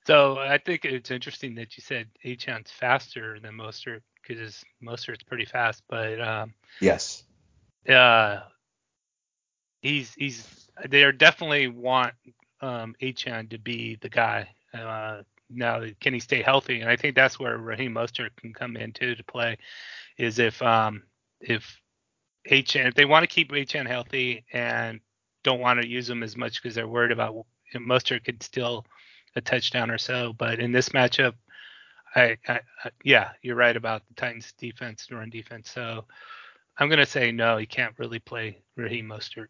So 0.08 0.40
I 0.40 0.58
think 0.58 0.84
it's 0.84 1.12
interesting 1.12 1.54
that 1.56 1.78
you 1.78 1.84
said 1.84 2.08
Achane's 2.26 2.72
faster 2.72 3.40
than 3.40 3.54
Mostert 3.54 4.02
because 4.28 4.64
Mostert's 4.84 5.24
pretty 5.24 5.46
fast, 5.46 5.84
but 5.88 6.20
um, 6.20 6.56
Yes. 6.80 7.24
uh, 7.88 8.40
he's 9.84 10.12
he's 10.16 10.68
they 10.90 11.04
are 11.04 11.12
definitely 11.12 11.68
want 11.68 12.16
um, 12.62 12.96
Achane 13.00 13.52
to 13.52 13.60
be 13.60 14.00
the 14.02 14.10
guy. 14.10 14.50
Uh, 14.74 15.22
now, 15.54 15.84
can 16.00 16.14
he 16.14 16.20
stay 16.20 16.42
healthy? 16.42 16.82
And 16.82 16.90
I 16.90 16.96
think 16.96 17.16
that's 17.16 17.40
where 17.40 17.58
Raheem 17.58 17.94
Mostert 17.94 18.36
can 18.38 18.54
come 18.54 18.78
into 18.78 19.16
to 19.16 19.24
play. 19.24 19.58
Is 20.18 20.40
if 20.40 20.62
um, 20.62 21.04
if 21.40 21.82
Achane 22.50 22.88
if 22.88 22.94
they 22.96 23.06
want 23.06 23.24
to 23.24 23.28
keep 23.28 23.52
Achane 23.52 23.88
healthy 23.88 24.46
and 24.52 25.00
don't 25.44 25.60
want 25.60 25.82
to 25.82 25.88
use 25.88 26.10
him 26.10 26.24
as 26.24 26.38
much 26.38 26.62
because 26.62 26.76
they're 26.76 26.88
worried 26.88 27.12
about 27.12 27.46
Mostert 27.76 28.24
could 28.24 28.44
steal 28.44 28.86
a 29.36 29.42
touchdown 29.42 29.90
or 29.90 29.98
so. 29.98 30.34
But 30.34 30.60
in 30.60 30.72
this 30.72 30.90
matchup, 30.90 31.34
I, 32.16 32.38
I, 32.48 32.60
I 32.84 32.90
yeah, 33.04 33.30
you're 33.42 33.56
right 33.56 33.76
about 33.76 34.04
the 34.08 34.14
Titans 34.16 34.54
defense, 34.58 35.08
and 35.10 35.20
run 35.20 35.30
defense. 35.30 35.70
So 35.70 36.06
I'm 36.78 36.90
gonna 36.90 37.06
say 37.06 37.32
no, 37.32 37.58
he 37.58 37.66
can't 37.66 37.98
really 37.98 38.20
play 38.20 38.60
Raheem 38.76 39.08
Mostert. 39.08 39.48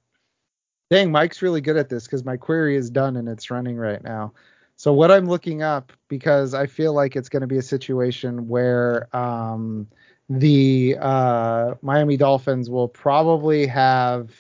Dang, 0.90 1.12
Mike's 1.12 1.42
really 1.42 1.62
good 1.62 1.78
at 1.78 1.88
this 1.88 2.04
because 2.04 2.26
my 2.26 2.36
query 2.36 2.76
is 2.76 2.90
done 2.90 3.16
and 3.16 3.30
it's 3.30 3.50
running 3.50 3.78
right 3.78 4.04
now. 4.04 4.34
So 4.82 4.92
what 4.94 5.12
I'm 5.12 5.28
looking 5.28 5.62
up 5.62 5.94
because 6.08 6.56
I 6.56 6.66
feel 6.66 6.92
like 6.92 7.16
it's 7.16 7.30
going 7.30 7.42
to 7.42 7.48
be 7.48 7.60
a 7.60 7.62
situation 7.62 8.48
where 8.48 9.16
um, 9.16 9.88
the 10.28 10.98
uh, 11.00 11.76
Miami 11.84 12.18
Dolphins 12.18 12.68
will 12.68 12.88
probably 12.88 13.68
have 13.68 14.32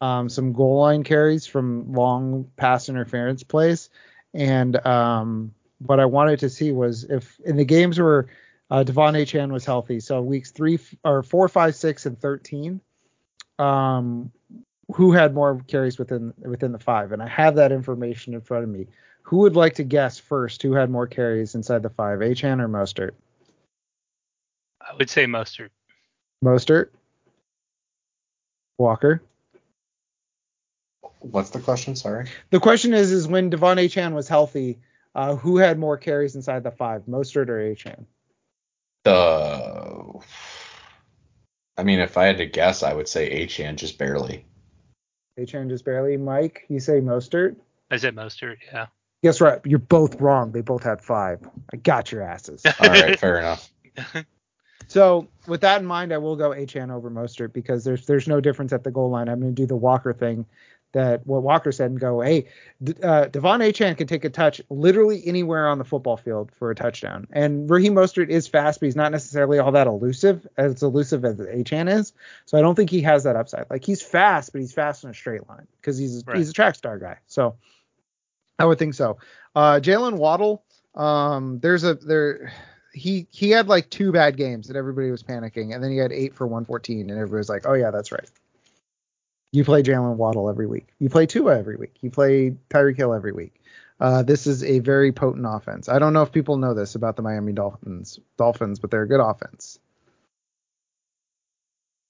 um, 0.00 0.28
some 0.28 0.52
goal 0.52 0.82
line 0.82 1.02
carries 1.02 1.44
from 1.48 1.92
long 1.92 2.48
pass 2.56 2.88
interference 2.88 3.42
plays, 3.42 3.90
and 4.32 4.76
um, 4.86 5.52
what 5.84 5.98
I 5.98 6.04
wanted 6.04 6.38
to 6.38 6.50
see 6.50 6.70
was 6.70 7.02
if 7.02 7.40
in 7.40 7.56
the 7.56 7.64
games 7.64 7.98
where 7.98 8.28
uh, 8.70 8.84
Devon 8.84 9.14
Achane 9.14 9.50
was 9.50 9.64
healthy, 9.64 9.98
so 9.98 10.22
weeks 10.22 10.52
three 10.52 10.78
or 11.02 11.24
four, 11.24 11.48
five, 11.48 11.74
six, 11.74 12.06
and 12.06 12.16
thirteen, 12.16 12.80
um, 13.58 14.30
who 14.94 15.10
had 15.10 15.34
more 15.34 15.60
carries 15.66 15.98
within 15.98 16.32
within 16.38 16.70
the 16.70 16.78
five, 16.78 17.10
and 17.10 17.20
I 17.20 17.26
have 17.26 17.56
that 17.56 17.72
information 17.72 18.34
in 18.34 18.40
front 18.40 18.62
of 18.62 18.70
me. 18.70 18.86
Who 19.24 19.38
would 19.38 19.56
like 19.56 19.74
to 19.74 19.84
guess 19.84 20.18
first 20.18 20.62
who 20.62 20.74
had 20.74 20.90
more 20.90 21.06
carries 21.06 21.54
inside 21.54 21.82
the 21.82 21.90
five, 21.90 22.18
Achane 22.18 22.60
or 22.60 22.68
Mostert? 22.68 23.12
I 24.80 24.94
would 24.96 25.08
say 25.08 25.24
Mostert. 25.24 25.70
Mostert. 26.44 26.90
Walker. 28.76 29.22
What's 31.20 31.50
the 31.50 31.60
question? 31.60 31.96
Sorry. 31.96 32.28
The 32.50 32.60
question 32.60 32.92
is, 32.92 33.12
is 33.12 33.26
when 33.26 33.48
Devon 33.48 33.78
Achane 33.78 34.12
was 34.12 34.28
healthy, 34.28 34.78
uh, 35.14 35.36
who 35.36 35.56
had 35.56 35.78
more 35.78 35.96
carries 35.96 36.34
inside 36.34 36.62
the 36.62 36.70
five, 36.70 37.06
Mostert 37.06 37.48
or 37.48 37.58
Achane? 37.58 38.04
The. 39.04 40.20
I 41.78 41.82
mean, 41.82 42.00
if 42.00 42.18
I 42.18 42.26
had 42.26 42.38
to 42.38 42.46
guess, 42.46 42.82
I 42.82 42.92
would 42.92 43.08
say 43.08 43.46
Achane 43.46 43.76
just 43.76 43.96
barely. 43.96 44.44
Achane 45.38 45.70
just 45.70 45.86
barely. 45.86 46.18
Mike, 46.18 46.66
you 46.68 46.78
say 46.78 47.00
Mostert? 47.00 47.56
I 47.90 47.96
said 47.96 48.14
Mostert. 48.14 48.58
Yeah. 48.70 48.86
Guess 49.24 49.40
what? 49.40 49.64
You're 49.64 49.78
both 49.78 50.20
wrong. 50.20 50.52
They 50.52 50.60
both 50.60 50.82
had 50.82 51.00
five. 51.00 51.40
I 51.72 51.78
got 51.78 52.12
your 52.12 52.20
asses. 52.20 52.62
All 52.78 52.88
right, 52.88 53.18
fair 53.18 53.38
enough. 53.38 53.72
So 54.86 55.28
with 55.46 55.62
that 55.62 55.80
in 55.80 55.86
mind, 55.86 56.12
I 56.12 56.18
will 56.18 56.36
go 56.36 56.50
Achane 56.50 56.92
over 56.92 57.10
Mostert 57.10 57.54
because 57.54 57.84
there's 57.84 58.04
there's 58.04 58.28
no 58.28 58.38
difference 58.38 58.70
at 58.70 58.84
the 58.84 58.90
goal 58.90 59.08
line. 59.08 59.30
I'm 59.30 59.40
going 59.40 59.54
to 59.54 59.62
do 59.62 59.66
the 59.66 59.74
Walker 59.74 60.12
thing 60.12 60.44
that 60.92 61.26
what 61.26 61.42
Walker 61.42 61.72
said 61.72 61.90
and 61.90 61.98
go, 61.98 62.20
hey, 62.20 62.48
D- 62.82 62.94
uh, 63.02 63.24
Devon 63.28 63.60
Achane 63.60 63.96
can 63.96 64.06
take 64.06 64.26
a 64.26 64.30
touch 64.30 64.60
literally 64.68 65.26
anywhere 65.26 65.66
on 65.68 65.78
the 65.78 65.84
football 65.84 66.18
field 66.18 66.52
for 66.52 66.70
a 66.70 66.74
touchdown. 66.74 67.26
And 67.32 67.68
Raheem 67.70 67.94
Mostert 67.94 68.28
is 68.28 68.46
fast, 68.46 68.80
but 68.80 68.86
he's 68.86 68.94
not 68.94 69.10
necessarily 69.10 69.58
all 69.58 69.72
that 69.72 69.86
elusive, 69.86 70.46
as 70.58 70.82
elusive 70.82 71.24
as 71.24 71.36
Achane 71.36 71.90
is. 71.90 72.12
So 72.44 72.58
I 72.58 72.60
don't 72.60 72.74
think 72.74 72.90
he 72.90 73.00
has 73.00 73.24
that 73.24 73.36
upside. 73.36 73.64
Like 73.70 73.84
he's 73.86 74.02
fast, 74.02 74.52
but 74.52 74.60
he's 74.60 74.74
fast 74.74 75.02
in 75.02 75.08
a 75.10 75.14
straight 75.14 75.48
line 75.48 75.66
because 75.80 75.96
he's 75.96 76.22
Right. 76.26 76.36
he's 76.36 76.50
a 76.50 76.52
track 76.52 76.74
star 76.74 76.98
guy. 76.98 77.18
So 77.26 77.56
I 78.58 78.64
would 78.64 78.78
think 78.78 78.94
so. 78.94 79.18
Uh, 79.54 79.80
Jalen 79.80 80.14
Waddle, 80.14 80.64
um, 80.94 81.58
there's 81.60 81.84
a 81.84 81.94
there 81.94 82.52
he 82.92 83.26
he 83.30 83.50
had 83.50 83.68
like 83.68 83.90
two 83.90 84.12
bad 84.12 84.36
games 84.36 84.68
that 84.68 84.76
everybody 84.76 85.10
was 85.10 85.22
panicking, 85.22 85.74
and 85.74 85.82
then 85.82 85.90
he 85.90 85.98
had 85.98 86.12
eight 86.12 86.34
for 86.34 86.46
114, 86.46 87.10
and 87.10 87.10
everybody 87.10 87.38
was 87.38 87.48
like, 87.48 87.66
oh 87.66 87.74
yeah, 87.74 87.90
that's 87.90 88.12
right. 88.12 88.30
You 89.52 89.64
play 89.64 89.82
Jalen 89.82 90.16
Waddle 90.16 90.48
every 90.48 90.66
week. 90.66 90.88
You 90.98 91.08
play 91.08 91.26
Tua 91.26 91.58
every 91.58 91.76
week. 91.76 91.94
You 92.00 92.10
play 92.10 92.56
Tyreek 92.70 92.96
Hill 92.96 93.12
every 93.12 93.32
week. 93.32 93.60
Uh, 94.00 94.22
this 94.22 94.46
is 94.46 94.64
a 94.64 94.80
very 94.80 95.12
potent 95.12 95.46
offense. 95.48 95.88
I 95.88 96.00
don't 96.00 96.12
know 96.12 96.22
if 96.22 96.32
people 96.32 96.56
know 96.56 96.74
this 96.74 96.96
about 96.96 97.14
the 97.14 97.22
Miami 97.22 97.52
Dolphins, 97.52 98.18
Dolphins, 98.36 98.80
but 98.80 98.90
they're 98.90 99.02
a 99.02 99.08
good 99.08 99.20
offense. 99.20 99.78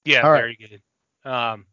Yeah, 0.03 0.23
All 0.23 0.31
right. 0.31 0.39
very 0.39 0.55
good. 0.55 0.81
Um, 1.29 1.65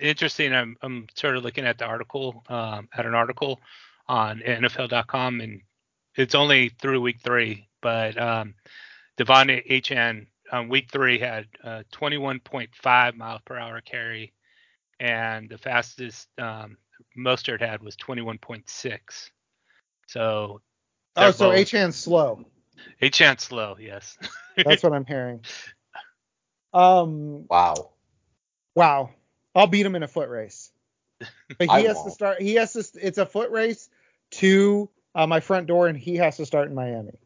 interesting. 0.00 0.52
I'm 0.52 0.76
I'm 0.82 1.06
sort 1.14 1.36
of 1.36 1.44
looking 1.44 1.66
at 1.66 1.78
the 1.78 1.84
article, 1.86 2.44
um, 2.48 2.88
at 2.96 3.06
an 3.06 3.14
article 3.14 3.60
on 4.08 4.40
NFL.com, 4.40 5.40
and 5.40 5.60
it's 6.16 6.34
only 6.34 6.68
through 6.70 7.00
week 7.00 7.18
three, 7.22 7.68
but 7.82 8.20
um, 8.20 8.54
Devon 9.16 9.48
Achane 9.48 10.26
on 10.52 10.68
week 10.68 10.90
three 10.92 11.18
had 11.18 11.46
uh, 11.64 11.82
21.5 11.92 13.16
mile 13.16 13.40
per 13.44 13.56
hour 13.58 13.80
carry, 13.80 14.32
and 15.00 15.48
the 15.48 15.58
fastest 15.58 16.28
um, 16.38 16.76
Mostert 17.18 17.60
had 17.60 17.82
was 17.82 17.96
21.6. 17.96 18.98
So 20.06 20.60
Oh, 21.18 21.30
so 21.30 21.50
both- 21.50 21.58
Achane's 21.58 21.96
slow. 21.96 22.44
Achane 23.00 23.40
slow, 23.40 23.76
yes. 23.80 24.18
That's 24.64 24.82
what 24.82 24.92
I'm 24.92 25.06
hearing. 25.06 25.40
Um, 26.74 27.46
Wow. 27.48 27.92
wow. 28.74 29.10
I'll 29.54 29.66
beat 29.66 29.86
him 29.86 29.94
in 29.94 30.02
a 30.02 30.08
foot 30.08 30.28
race. 30.28 30.70
But 31.18 31.28
he 31.60 31.68
I 31.70 31.80
has 31.82 31.96
to 31.96 32.02
won't. 32.02 32.12
start. 32.12 32.42
He 32.42 32.54
has 32.56 32.74
to. 32.74 32.84
It's 33.00 33.16
a 33.16 33.24
foot 33.24 33.50
race 33.50 33.88
to 34.32 34.90
uh, 35.14 35.26
my 35.26 35.40
front 35.40 35.66
door, 35.66 35.88
and 35.88 35.96
he 35.98 36.16
has 36.16 36.36
to 36.38 36.46
start 36.46 36.68
in 36.68 36.74
Miami. 36.74 37.18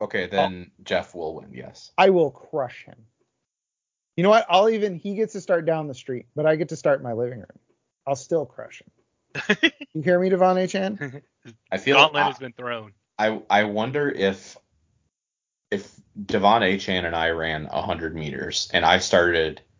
Okay, 0.00 0.26
then 0.26 0.70
Jeff 0.82 1.14
will 1.14 1.34
win. 1.36 1.52
Yes. 1.52 1.90
I 1.96 2.10
will 2.10 2.30
crush 2.30 2.84
him. 2.84 2.96
You 4.16 4.22
know 4.22 4.30
what? 4.30 4.46
I'll 4.48 4.68
even. 4.70 4.96
He 4.96 5.14
gets 5.14 5.32
to 5.34 5.40
start 5.40 5.66
down 5.66 5.88
the 5.88 5.94
street, 5.94 6.26
but 6.36 6.46
I 6.46 6.56
get 6.56 6.68
to 6.70 6.76
start 6.76 6.98
in 6.98 7.04
my 7.04 7.12
living 7.12 7.38
room. 7.38 7.58
I'll 8.06 8.16
still 8.16 8.46
crush 8.46 8.82
him. 8.82 9.70
You 9.94 10.02
hear 10.02 10.18
me, 10.18 10.28
Devon 10.28 10.56
Achane? 10.56 11.22
I 11.70 11.76
feel. 11.78 11.96
Gauntlet 11.96 12.24
I, 12.24 12.26
has 12.26 12.38
been 12.38 12.52
thrown. 12.52 12.92
I 13.18 13.40
I 13.48 13.64
wonder 13.64 14.10
if 14.10 14.56
if 15.70 15.92
Devon 16.26 16.62
Achane 16.62 17.04
and 17.04 17.14
I 17.16 17.30
ran 17.30 17.64
100 17.66 18.14
meters 18.14 18.68
and 18.72 18.84
I 18.84 18.98
started 18.98 19.60
i- 19.60 19.73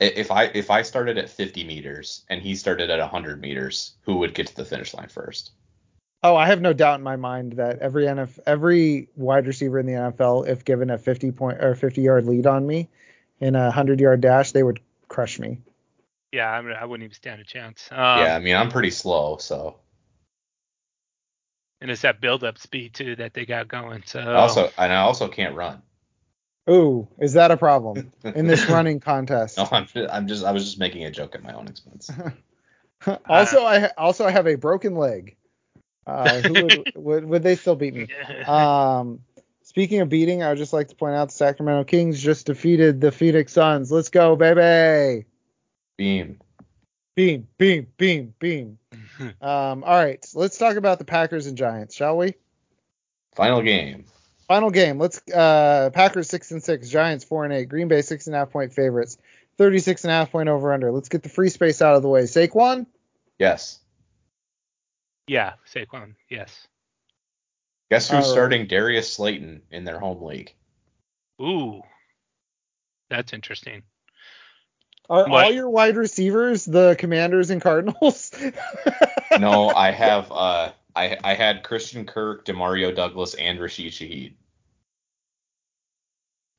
if 0.00 0.30
I 0.30 0.44
if 0.44 0.70
I 0.70 0.82
started 0.82 1.18
at 1.18 1.30
50 1.30 1.64
meters 1.64 2.24
and 2.28 2.42
he 2.42 2.54
started 2.54 2.90
at 2.90 2.98
100 2.98 3.40
meters, 3.40 3.94
who 4.02 4.16
would 4.18 4.34
get 4.34 4.48
to 4.48 4.56
the 4.56 4.64
finish 4.64 4.94
line 4.94 5.08
first? 5.08 5.52
Oh, 6.22 6.34
I 6.34 6.46
have 6.46 6.60
no 6.60 6.72
doubt 6.72 6.98
in 6.98 7.04
my 7.04 7.16
mind 7.16 7.52
that 7.54 7.78
every 7.78 8.04
NF, 8.04 8.38
every 8.46 9.08
wide 9.16 9.46
receiver 9.46 9.78
in 9.78 9.86
the 9.86 9.92
NFL, 9.92 10.48
if 10.48 10.64
given 10.64 10.90
a 10.90 10.98
50 10.98 11.30
point 11.32 11.62
or 11.62 11.74
50 11.74 12.02
yard 12.02 12.26
lead 12.26 12.46
on 12.46 12.66
me 12.66 12.88
in 13.40 13.54
a 13.54 13.64
100 13.64 14.00
yard 14.00 14.20
dash, 14.20 14.52
they 14.52 14.62
would 14.62 14.80
crush 15.08 15.38
me. 15.38 15.58
Yeah, 16.32 16.50
I, 16.50 16.60
mean, 16.60 16.74
I 16.78 16.84
wouldn't 16.84 17.04
even 17.04 17.14
stand 17.14 17.40
a 17.40 17.44
chance. 17.44 17.88
Um, 17.90 18.20
yeah, 18.20 18.36
I 18.36 18.40
mean 18.40 18.56
I'm 18.56 18.70
pretty 18.70 18.90
slow, 18.90 19.36
so 19.38 19.76
and 21.80 21.90
it's 21.90 22.02
that 22.02 22.20
build 22.20 22.44
up 22.44 22.58
speed 22.58 22.94
too 22.94 23.16
that 23.16 23.34
they 23.34 23.46
got 23.46 23.68
going. 23.68 24.02
So 24.06 24.20
also 24.20 24.70
and 24.76 24.92
I 24.92 24.96
also 24.96 25.28
can't 25.28 25.54
run. 25.54 25.82
Ooh, 26.68 27.06
is 27.18 27.34
that 27.34 27.50
a 27.50 27.56
problem 27.56 28.10
in 28.24 28.46
this 28.46 28.64
running 28.68 28.98
contest? 28.98 29.56
No, 29.56 29.68
I'm 29.70 29.86
just, 29.86 30.12
I'm 30.12 30.26
just 30.26 30.44
I 30.44 30.50
was 30.50 30.64
just 30.64 30.78
making 30.78 31.04
a 31.04 31.10
joke 31.10 31.34
at 31.34 31.42
my 31.42 31.52
own 31.52 31.68
expense. 31.68 32.10
also, 33.28 33.64
I 33.64 33.90
also 33.96 34.26
I 34.26 34.32
have 34.32 34.48
a 34.48 34.56
broken 34.56 34.96
leg. 34.96 35.36
Uh, 36.06 36.40
who 36.40 36.54
would, 36.54 36.86
would 36.94 37.24
would 37.24 37.42
they 37.42 37.56
still 37.56 37.76
beat 37.76 37.94
me? 37.94 38.08
Um, 38.46 39.20
speaking 39.62 40.00
of 40.00 40.08
beating, 40.08 40.42
I 40.42 40.48
would 40.48 40.58
just 40.58 40.72
like 40.72 40.88
to 40.88 40.96
point 40.96 41.14
out 41.14 41.28
the 41.28 41.34
Sacramento 41.34 41.84
Kings 41.84 42.20
just 42.20 42.46
defeated 42.46 43.00
the 43.00 43.12
Phoenix 43.12 43.52
Suns. 43.52 43.92
Let's 43.92 44.08
go, 44.08 44.34
baby! 44.34 45.26
Beam. 45.96 46.40
Beam, 47.14 47.48
beam, 47.56 47.86
beam, 47.96 48.34
beam. 48.38 48.78
Um, 49.40 49.84
all 49.84 50.04
right, 50.04 50.24
let's 50.34 50.58
talk 50.58 50.76
about 50.76 50.98
the 50.98 51.06
Packers 51.06 51.46
and 51.46 51.56
Giants, 51.56 51.94
shall 51.94 52.18
we? 52.18 52.34
Final 53.34 53.62
game. 53.62 54.04
Final 54.48 54.70
game. 54.70 54.98
Let's 54.98 55.20
uh 55.32 55.90
Packers 55.92 56.28
six 56.28 56.50
and 56.52 56.62
six, 56.62 56.88
Giants 56.88 57.24
four 57.24 57.44
and 57.44 57.52
eight, 57.52 57.68
Green 57.68 57.88
Bay 57.88 58.02
six 58.02 58.26
and 58.26 58.36
a 58.36 58.40
half 58.40 58.50
point 58.50 58.72
favorites, 58.72 59.18
36 59.58 60.04
and 60.04 60.10
a 60.10 60.14
half 60.14 60.30
point 60.30 60.48
over 60.48 60.72
under. 60.72 60.92
Let's 60.92 61.08
get 61.08 61.22
the 61.22 61.28
free 61.28 61.48
space 61.48 61.82
out 61.82 61.96
of 61.96 62.02
the 62.02 62.08
way. 62.08 62.22
Saquon? 62.22 62.86
Yes. 63.38 63.80
yeah, 65.26 65.54
Saquon. 65.74 66.14
Yes. 66.30 66.66
Guess 67.90 68.08
who's 68.10 68.14
All 68.14 68.20
right. 68.22 68.30
starting 68.32 68.66
Darius 68.66 69.12
Slayton 69.12 69.62
in 69.70 69.84
their 69.84 69.98
home 69.98 70.22
league? 70.22 70.54
Ooh, 71.40 71.82
that's 73.10 73.32
interesting. 73.32 73.82
Are 75.08 75.28
What? 75.28 75.44
all 75.44 75.52
your 75.52 75.70
wide 75.70 75.96
receivers 75.96 76.64
the 76.64 76.96
Commanders 76.98 77.50
and 77.50 77.60
Cardinals? 77.60 78.30
No, 79.38 79.68
I 79.68 79.90
have 79.90 80.32
uh 80.32 80.70
I 80.96 81.18
I 81.22 81.34
had 81.34 81.62
Christian 81.62 82.06
Kirk, 82.06 82.44
Demario 82.44 82.94
Douglas, 82.94 83.34
and 83.34 83.60
Rashid 83.60 83.92
Shaheed. 83.92 84.34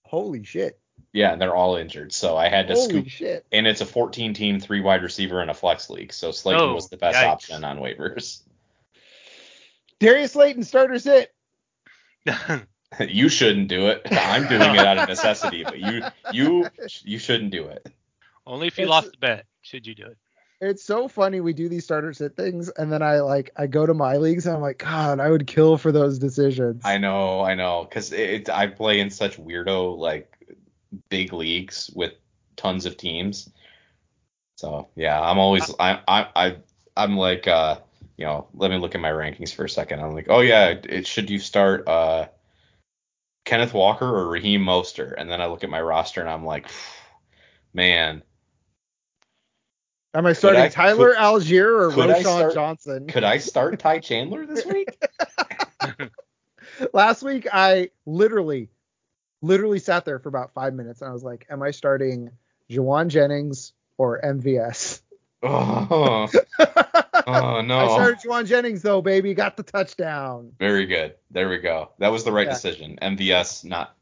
Holy 0.03 0.43
shit. 0.43 0.79
Yeah, 1.13 1.33
and 1.33 1.41
they're 1.41 1.55
all 1.55 1.75
injured. 1.75 2.13
So 2.13 2.37
I 2.37 2.47
had 2.49 2.67
to 2.67 2.73
Holy 2.75 2.89
scoop 2.89 3.07
shit. 3.07 3.45
and 3.51 3.65
it's 3.67 3.81
a 3.81 3.85
14 3.85 4.33
team 4.33 4.59
three 4.59 4.81
wide 4.81 5.03
receiver 5.03 5.41
and 5.41 5.49
a 5.49 5.53
flex 5.53 5.89
league. 5.89 6.13
So 6.13 6.31
Slayton 6.31 6.61
Oh, 6.69 6.73
was 6.75 6.89
the 6.89 6.97
best 6.97 7.17
yikes. 7.17 7.27
option 7.27 7.63
on 7.63 7.77
waivers. 7.79 8.41
Darius 9.99 10.33
Slayton 10.33 10.63
starter 10.63 10.99
sit. 10.99 11.33
you 12.99 13.29
shouldn't 13.29 13.67
do 13.67 13.87
it. 13.87 14.01
I'm 14.11 14.47
doing 14.47 14.75
it 14.75 14.79
out 14.79 14.97
of 14.99 15.09
necessity, 15.09 15.63
but 15.63 15.79
you 15.79 16.03
you 16.31 16.67
you 17.03 17.19
shouldn't 17.19 17.51
do 17.51 17.67
it. 17.67 17.87
Only 18.45 18.67
if 18.67 18.77
you 18.77 18.83
It's- 18.83 18.89
lost 18.89 19.11
the 19.11 19.17
bet 19.17 19.45
should 19.61 19.87
you 19.87 19.95
do 19.95 20.05
it. 20.05 20.17
It's 20.59 20.83
so 20.83 21.07
funny 21.07 21.39
we 21.39 21.53
do 21.53 21.69
these 21.69 21.83
starter 21.83 22.13
sit 22.13 22.35
things 22.35 22.69
and 22.69 22.91
then 22.91 23.03
I 23.03 23.19
like 23.19 23.51
I 23.57 23.67
go 23.67 23.85
to 23.85 23.93
my 23.93 24.17
leagues 24.17 24.47
and 24.47 24.55
I'm 24.55 24.61
like, 24.61 24.79
God, 24.79 25.19
I 25.19 25.29
would 25.29 25.45
kill 25.45 25.77
for 25.77 25.91
those 25.91 26.17
decisions. 26.17 26.83
I 26.83 26.97
know, 26.97 27.41
I 27.41 27.53
know, 27.53 27.85
because 27.87 28.11
it, 28.11 28.49
I 28.49 28.67
play 28.67 28.99
in 28.99 29.11
such 29.11 29.37
weirdo 29.37 29.97
like 29.97 30.35
big 31.09 31.31
leagues 31.31 31.91
with 31.93 32.13
tons 32.55 32.87
of 32.87 32.97
teams. 32.97 33.51
So 34.57 34.87
yeah, 34.95 35.21
I'm 35.21 35.37
always 35.37 35.71
I 35.79 36.01
I 36.07 36.27
I 36.35 36.57
I'm 36.95 37.17
like 37.17 37.47
uh 37.47 37.79
you 38.17 38.25
know 38.25 38.47
let 38.55 38.71
me 38.71 38.77
look 38.77 38.95
at 38.95 39.01
my 39.01 39.11
rankings 39.11 39.53
for 39.53 39.65
a 39.65 39.69
second. 39.69 39.99
I'm 39.99 40.15
like 40.15 40.27
oh 40.29 40.39
yeah, 40.39 40.69
it 40.69 41.05
should 41.05 41.29
you 41.29 41.37
start 41.37 41.87
uh 41.87 42.27
Kenneth 43.45 43.75
Walker 43.75 44.07
or 44.07 44.27
Raheem 44.27 44.61
Mostert 44.61 45.13
and 45.19 45.29
then 45.29 45.39
I 45.39 45.45
look 45.45 45.63
at 45.63 45.69
my 45.69 45.81
roster 45.81 46.19
and 46.19 46.29
I'm 46.29 46.45
like 46.45 46.67
man, 47.73 48.23
Am 50.17 50.25
I 50.25 50.33
starting 50.33 50.61
I- 50.61 50.69
Tyler 50.69 51.13
Allgeier 51.13 51.79
or 51.79 51.91
could 51.91 52.09
Roschon 52.09 52.21
start- 52.21 52.53
Johnson? 52.55 53.07
could 53.07 53.23
I 53.23 53.37
start 53.37 53.77
Ty 53.77 53.99
Chandler 53.99 54.47
this 54.47 54.65
week? 54.65 54.89
Last 56.93 57.21
week 57.21 57.47
I 57.53 57.91
literally 58.07 58.69
literally 59.43 59.77
sat 59.77 60.05
there 60.05 60.17
for 60.17 60.29
about 60.29 60.53
five 60.55 60.73
minutes 60.73 61.01
and 61.01 61.09
I 61.09 61.13
was 61.13 61.23
like, 61.23 61.45
Am 61.51 61.61
I 61.61 61.69
starting 61.69 62.31
Jauan 62.69 63.09
Jennings 63.09 63.73
or 63.97 64.19
MVS? 64.21 65.01
oh, 65.43 66.27
oh 67.27 67.61
no. 67.61 67.77
I 67.77 67.87
started 67.87 68.17
Jauan 68.25 68.47
Jennings 68.47 68.81
though, 68.81 69.03
baby. 69.03 69.35
Got 69.35 69.55
the 69.55 69.61
touchdown. 69.63 70.51
Very 70.57 70.87
good. 70.87 71.13
There 71.29 71.47
we 71.47 71.59
go. 71.59 71.91
That 71.99 72.11
was 72.11 72.23
the 72.23 72.31
right 72.31 72.47
Yeah. 72.47 72.53
decision. 72.53 72.97
MVS 73.03 73.65
not 73.65 73.95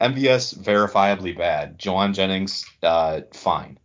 MVS 0.00 0.58
verifiably 0.58 1.36
bad. 1.36 1.78
Jauan 1.78 2.14
Jennings 2.14 2.64
uh 2.82 3.20
fine. 3.34 3.78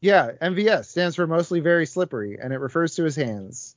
Yeah, 0.00 0.32
MVS 0.40 0.86
stands 0.86 1.16
for 1.16 1.26
mostly 1.26 1.60
very 1.60 1.84
slippery, 1.86 2.38
and 2.40 2.52
it 2.52 2.58
refers 2.58 2.94
to 2.96 3.04
his 3.04 3.16
hands. 3.16 3.76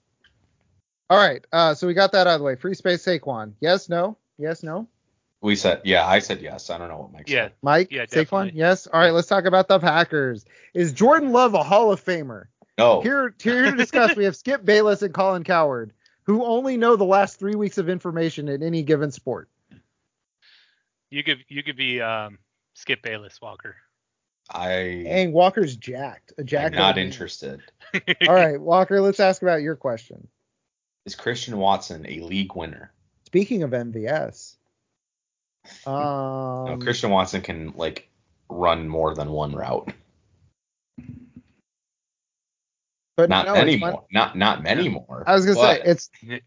All 1.09 1.17
right, 1.17 1.45
uh, 1.51 1.73
so 1.73 1.85
we 1.85 1.93
got 1.93 2.13
that 2.13 2.27
out 2.27 2.35
of 2.35 2.39
the 2.39 2.45
way. 2.45 2.55
Free 2.55 2.73
space 2.73 3.03
Saquon. 3.05 3.53
Yes, 3.59 3.89
no, 3.89 4.17
yes, 4.37 4.63
no. 4.63 4.87
We 5.41 5.57
said 5.57 5.81
yeah, 5.83 6.05
I 6.07 6.19
said 6.19 6.41
yes. 6.41 6.69
I 6.69 6.77
don't 6.77 6.87
know 6.87 6.99
what 6.99 7.11
Mike 7.11 7.29
Yeah. 7.29 7.45
said. 7.47 7.53
Mike, 7.61 7.91
Yeah, 7.91 8.05
Saquon, 8.05 8.09
definitely. 8.15 8.51
yes. 8.55 8.87
All 8.87 8.99
right, 9.01 9.11
let's 9.11 9.27
talk 9.27 9.43
about 9.43 9.67
the 9.67 9.77
Packers. 9.79 10.45
Is 10.73 10.93
Jordan 10.93 11.33
Love 11.33 11.53
a 11.53 11.63
Hall 11.63 11.91
of 11.91 12.03
Famer? 12.03 12.45
No. 12.77 13.01
Here, 13.01 13.35
here 13.43 13.63
to 13.69 13.75
discuss, 13.75 14.15
we 14.15 14.23
have 14.23 14.35
Skip 14.37 14.63
Bayless 14.63 15.01
and 15.01 15.13
Colin 15.13 15.43
Cowherd, 15.43 15.91
who 16.23 16.43
only 16.45 16.77
know 16.77 16.95
the 16.95 17.03
last 17.03 17.37
three 17.37 17.55
weeks 17.55 17.77
of 17.77 17.89
information 17.89 18.47
in 18.47 18.63
any 18.63 18.81
given 18.83 19.11
sport. 19.11 19.49
You 21.11 21.23
could 21.23 21.43
you 21.49 21.61
could 21.61 21.75
be 21.75 22.01
um, 22.01 22.39
Skip 22.73 23.03
Bayless 23.03 23.39
Walker. 23.41 23.75
I 24.49 25.03
Dang, 25.05 25.31
Walker's 25.31 25.75
jacked. 25.75 26.33
A 26.37 26.41
am 26.41 26.47
jacked. 26.47 26.75
not 26.75 26.87
old 26.87 26.95
man. 26.97 27.05
interested. 27.05 27.61
All 28.27 28.35
right, 28.35 28.59
Walker, 28.59 29.01
let's 29.01 29.19
ask 29.19 29.41
about 29.41 29.61
your 29.61 29.75
question. 29.75 30.27
Is 31.05 31.15
Christian 31.15 31.57
Watson 31.57 32.05
a 32.07 32.19
league 32.19 32.55
winner? 32.55 32.91
Speaking 33.25 33.63
of 33.63 33.71
MVS, 33.71 34.55
um, 35.85 36.65
no, 36.65 36.77
Christian 36.79 37.09
Watson 37.09 37.41
can 37.41 37.73
like 37.75 38.09
run 38.49 38.87
more 38.87 39.15
than 39.15 39.31
one 39.31 39.53
route. 39.53 39.93
but 43.15 43.29
Not 43.29 43.45
no, 43.45 43.53
it's 43.53 43.59
many 43.59 43.77
more. 43.77 44.05
Not 44.11 44.37
not 44.37 44.63
many 44.63 44.89
more. 44.89 45.23
I 45.25 45.33
was 45.33 45.45
gonna 45.45 45.57
say 45.57 45.81
it's 45.85 46.09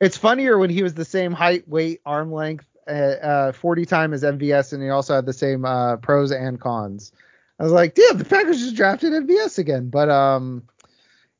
it's 0.00 0.16
funnier 0.16 0.58
when 0.58 0.70
he 0.70 0.82
was 0.82 0.94
the 0.94 1.04
same 1.04 1.32
height, 1.32 1.68
weight, 1.68 2.00
arm 2.06 2.32
length, 2.32 2.67
uh, 2.88 3.26
uh, 3.26 3.52
40 3.52 3.86
time 3.86 4.12
as 4.12 4.22
MVS, 4.22 4.72
and 4.72 4.82
he 4.82 4.88
also 4.88 5.14
had 5.14 5.26
the 5.26 5.32
same 5.32 5.64
uh, 5.64 5.96
pros 5.96 6.32
and 6.32 6.60
cons. 6.60 7.12
I 7.60 7.64
was 7.64 7.72
like, 7.72 7.94
damn, 7.94 8.18
the 8.18 8.24
Packers 8.24 8.58
just 8.58 8.76
drafted 8.76 9.12
MVS 9.12 9.58
again. 9.58 9.90
But 9.90 10.08
um, 10.08 10.62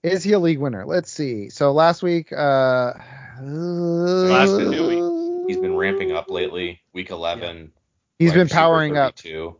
is 0.03 0.25
he 0.25 0.33
a 0.33 0.39
league 0.39 0.59
winner? 0.59 0.85
Let's 0.85 1.11
see. 1.11 1.49
So 1.49 1.73
last 1.73 2.03
week, 2.03 2.33
uh, 2.33 2.95
Last 3.41 4.51
two 4.51 5.45
he's 5.47 5.57
been 5.57 5.77
ramping 5.77 6.13
up 6.13 6.31
lately. 6.31 6.81
Week 6.93 7.11
11. 7.11 7.73
he's 8.19 8.33
been 8.33 8.49
powering 8.49 8.97
up. 8.97 9.17
32. 9.19 9.57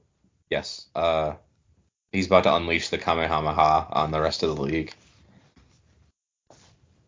Yes. 0.51 0.87
Uh, 0.95 1.35
he's 2.13 2.27
about 2.27 2.45
to 2.45 2.55
unleash 2.55 2.89
the 2.89 2.99
Kamehameha 2.99 3.89
on 3.91 4.11
the 4.11 4.21
rest 4.21 4.43
of 4.43 4.55
the 4.55 4.63
league. 4.63 4.93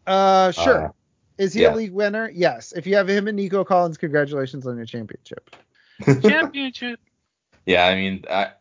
Uh, 0.06 0.52
sure. 0.52 0.86
Uh, 0.86 0.90
is 1.40 1.54
he 1.54 1.62
yeah. 1.62 1.72
a 1.72 1.74
league 1.74 1.92
winner? 1.92 2.30
Yes. 2.32 2.72
If 2.76 2.86
you 2.86 2.96
have 2.96 3.08
him 3.08 3.26
and 3.26 3.34
Nico 3.34 3.64
Collins, 3.64 3.96
congratulations 3.96 4.66
on 4.66 4.76
your 4.76 4.84
championship. 4.84 5.56
Championship. 6.22 7.00
Yeah, 7.64 7.86
I 7.86 7.94
mean, 7.94 8.24
I, 8.30 8.52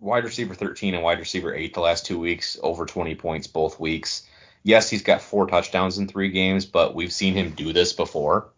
wide 0.00 0.24
receiver 0.24 0.54
13 0.54 0.94
and 0.94 1.02
wide 1.02 1.18
receiver 1.18 1.54
8 1.54 1.74
the 1.74 1.80
last 1.80 2.06
two 2.06 2.18
weeks, 2.18 2.58
over 2.62 2.86
20 2.86 3.14
points 3.16 3.46
both 3.46 3.78
weeks. 3.78 4.26
Yes, 4.62 4.88
he's 4.88 5.02
got 5.02 5.20
four 5.20 5.46
touchdowns 5.46 5.98
in 5.98 6.08
three 6.08 6.30
games, 6.30 6.64
but 6.64 6.94
we've 6.94 7.12
seen 7.12 7.34
him 7.34 7.50
do 7.50 7.74
this 7.74 7.92
before. 7.92 8.48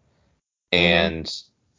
And 0.71 1.29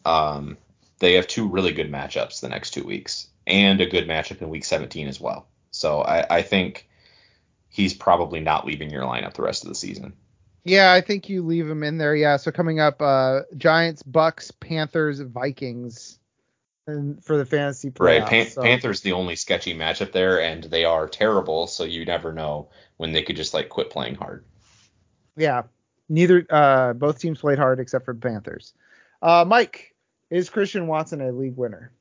um, 0.05 0.59
they 0.99 1.15
have 1.15 1.27
two 1.27 1.49
really 1.49 1.73
good 1.73 1.91
matchups 1.91 2.41
the 2.41 2.51
next 2.51 2.73
two 2.73 2.85
weeks, 2.85 3.29
and 3.47 3.81
a 3.81 3.87
good 3.87 4.07
matchup 4.07 4.43
in 4.43 4.51
week 4.51 4.65
17 4.65 5.09
as 5.09 5.19
well. 5.19 5.49
So 5.71 6.03
I, 6.03 6.39
I 6.39 6.43
think 6.43 6.89
he's 7.71 7.95
probably 7.95 8.41
not 8.41 8.67
leaving 8.67 8.91
your 8.91 9.05
lineup 9.05 9.33
the 9.33 9.43
rest 9.43 9.63
of 9.63 9.71
the 9.71 9.75
season. 9.75 10.13
Yeah, 10.67 10.93
I 10.93 11.01
think 11.01 11.29
you 11.29 11.45
leave 11.45 11.71
him 11.71 11.85
in 11.85 11.97
there. 11.97 12.17
Yeah. 12.17 12.37
So 12.39 12.51
coming 12.51 12.81
up, 12.81 13.01
uh, 13.01 13.43
Giants, 13.57 14.03
Bucks, 14.03 14.51
Panthers, 14.51 15.21
Vikings, 15.21 16.19
and 16.89 17.23
for 17.25 17.37
the 17.37 17.47
fantasy 17.47 17.91
playoffs. 17.91 18.21
Right. 18.21 18.27
Pan- 18.27 18.47
so- 18.49 18.63
Panthers 18.63 19.01
the 19.01 19.13
only 19.13 19.37
sketchy 19.37 19.75
matchup 19.77 20.11
there, 20.11 20.41
and 20.41 20.65
they 20.65 20.85
are 20.85 21.09
terrible, 21.09 21.69
so 21.69 21.85
you 21.85 22.05
never 22.05 22.33
know 22.33 22.69
when 22.97 23.13
they 23.13 23.23
could 23.23 23.37
just 23.37 23.55
like 23.55 23.69
quit 23.69 23.91
playing 23.91 24.17
hard. 24.17 24.45
Yeah. 25.37 25.63
Neither 26.09 26.45
uh 26.51 26.95
both 26.95 27.21
teams 27.21 27.41
played 27.41 27.59
hard 27.59 27.79
except 27.79 28.05
for 28.05 28.15
Panthers. 28.15 28.75
Uh 29.23 29.45
Mike, 29.47 29.95
is 30.31 30.51
Christian 30.51 30.89
Watson 30.89 31.21
a 31.21 31.31
league 31.31 31.57
winner? 31.57 31.93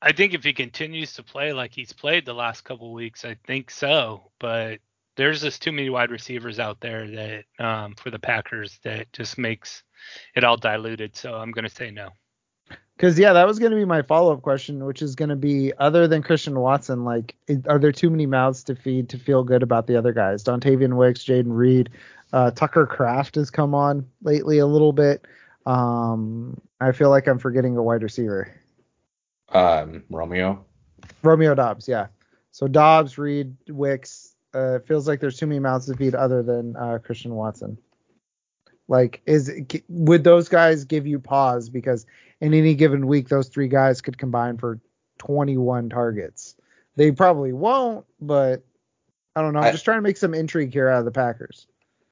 I 0.00 0.12
think 0.12 0.34
if 0.34 0.44
he 0.44 0.52
continues 0.52 1.14
to 1.14 1.24
play 1.24 1.52
like 1.52 1.72
he's 1.72 1.92
played 1.92 2.24
the 2.24 2.34
last 2.34 2.62
couple 2.62 2.92
weeks, 2.92 3.24
I 3.24 3.36
think 3.46 3.70
so. 3.72 4.30
But 4.38 4.78
there's 5.16 5.42
just 5.42 5.62
too 5.62 5.72
many 5.72 5.90
wide 5.90 6.10
receivers 6.10 6.58
out 6.58 6.80
there 6.80 7.06
that 7.08 7.44
um, 7.64 7.94
for 7.94 8.10
the 8.10 8.18
Packers 8.18 8.78
that 8.84 9.12
just 9.12 9.38
makes 9.38 9.82
it 10.34 10.44
all 10.44 10.56
diluted. 10.56 11.16
So 11.16 11.34
I'm 11.34 11.50
gonna 11.50 11.68
say 11.68 11.90
no. 11.90 12.10
Because 12.96 13.18
yeah, 13.18 13.32
that 13.32 13.46
was 13.46 13.58
going 13.58 13.72
to 13.72 13.76
be 13.76 13.86
my 13.86 14.02
follow-up 14.02 14.42
question, 14.42 14.84
which 14.84 15.02
is 15.02 15.14
going 15.16 15.30
to 15.30 15.34
be 15.36 15.72
other 15.78 16.06
than 16.06 16.22
Christian 16.22 16.60
Watson, 16.60 17.04
like, 17.04 17.34
are 17.66 17.78
there 17.78 17.90
too 17.90 18.10
many 18.10 18.26
mouths 18.26 18.62
to 18.64 18.76
feed 18.76 19.08
to 19.08 19.18
feel 19.18 19.42
good 19.42 19.62
about 19.62 19.86
the 19.86 19.96
other 19.96 20.12
guys? 20.12 20.44
Dontayvion 20.44 20.94
Wicks, 20.94 21.24
Jayden 21.24 21.56
Reed, 21.56 21.90
uh, 22.32 22.50
Tucker 22.52 22.86
Kraft 22.86 23.34
has 23.34 23.50
come 23.50 23.74
on 23.74 24.06
lately 24.22 24.58
a 24.58 24.66
little 24.66 24.92
bit. 24.92 25.26
Um, 25.66 26.60
I 26.80 26.92
feel 26.92 27.10
like 27.10 27.26
I'm 27.26 27.38
forgetting 27.38 27.76
a 27.76 27.82
wide 27.82 28.02
receiver, 28.02 28.52
Um, 29.48 30.04
Romeo. 30.08 30.64
Romeo 31.22 31.54
Doubs. 31.54 31.88
Yeah, 31.88 32.06
so 32.52 32.68
Doubs, 32.68 33.18
Reed, 33.18 33.56
Wicks. 33.68 34.31
Uh, 34.54 34.76
it 34.76 34.86
feels 34.86 35.08
like 35.08 35.20
there's 35.20 35.38
too 35.38 35.46
many 35.46 35.58
mouths 35.58 35.86
to 35.86 35.96
feed 35.96 36.14
other 36.14 36.42
than 36.42 36.76
uh, 36.76 36.98
Christian 36.98 37.34
Watson. 37.34 37.78
Like, 38.88 39.22
is 39.26 39.50
would 39.88 40.24
those 40.24 40.48
guys 40.48 40.84
give 40.84 41.06
you 41.06 41.18
pause 41.18 41.70
because 41.70 42.04
in 42.40 42.52
any 42.52 42.74
given 42.74 43.06
week 43.06 43.28
those 43.28 43.48
three 43.48 43.68
guys 43.68 44.00
could 44.00 44.18
combine 44.18 44.58
for 44.58 44.80
21 45.18 45.88
targets? 45.88 46.56
They 46.96 47.12
probably 47.12 47.52
won't, 47.52 48.04
but 48.20 48.64
I 49.34 49.40
don't 49.40 49.54
know. 49.54 49.60
I'm 49.60 49.66
I- 49.66 49.72
just 49.72 49.84
trying 49.84 49.98
to 49.98 50.02
make 50.02 50.16
some 50.18 50.34
intrigue 50.34 50.72
here 50.72 50.88
out 50.88 50.98
of 50.98 51.04
the 51.04 51.10
Packers. 51.10 51.66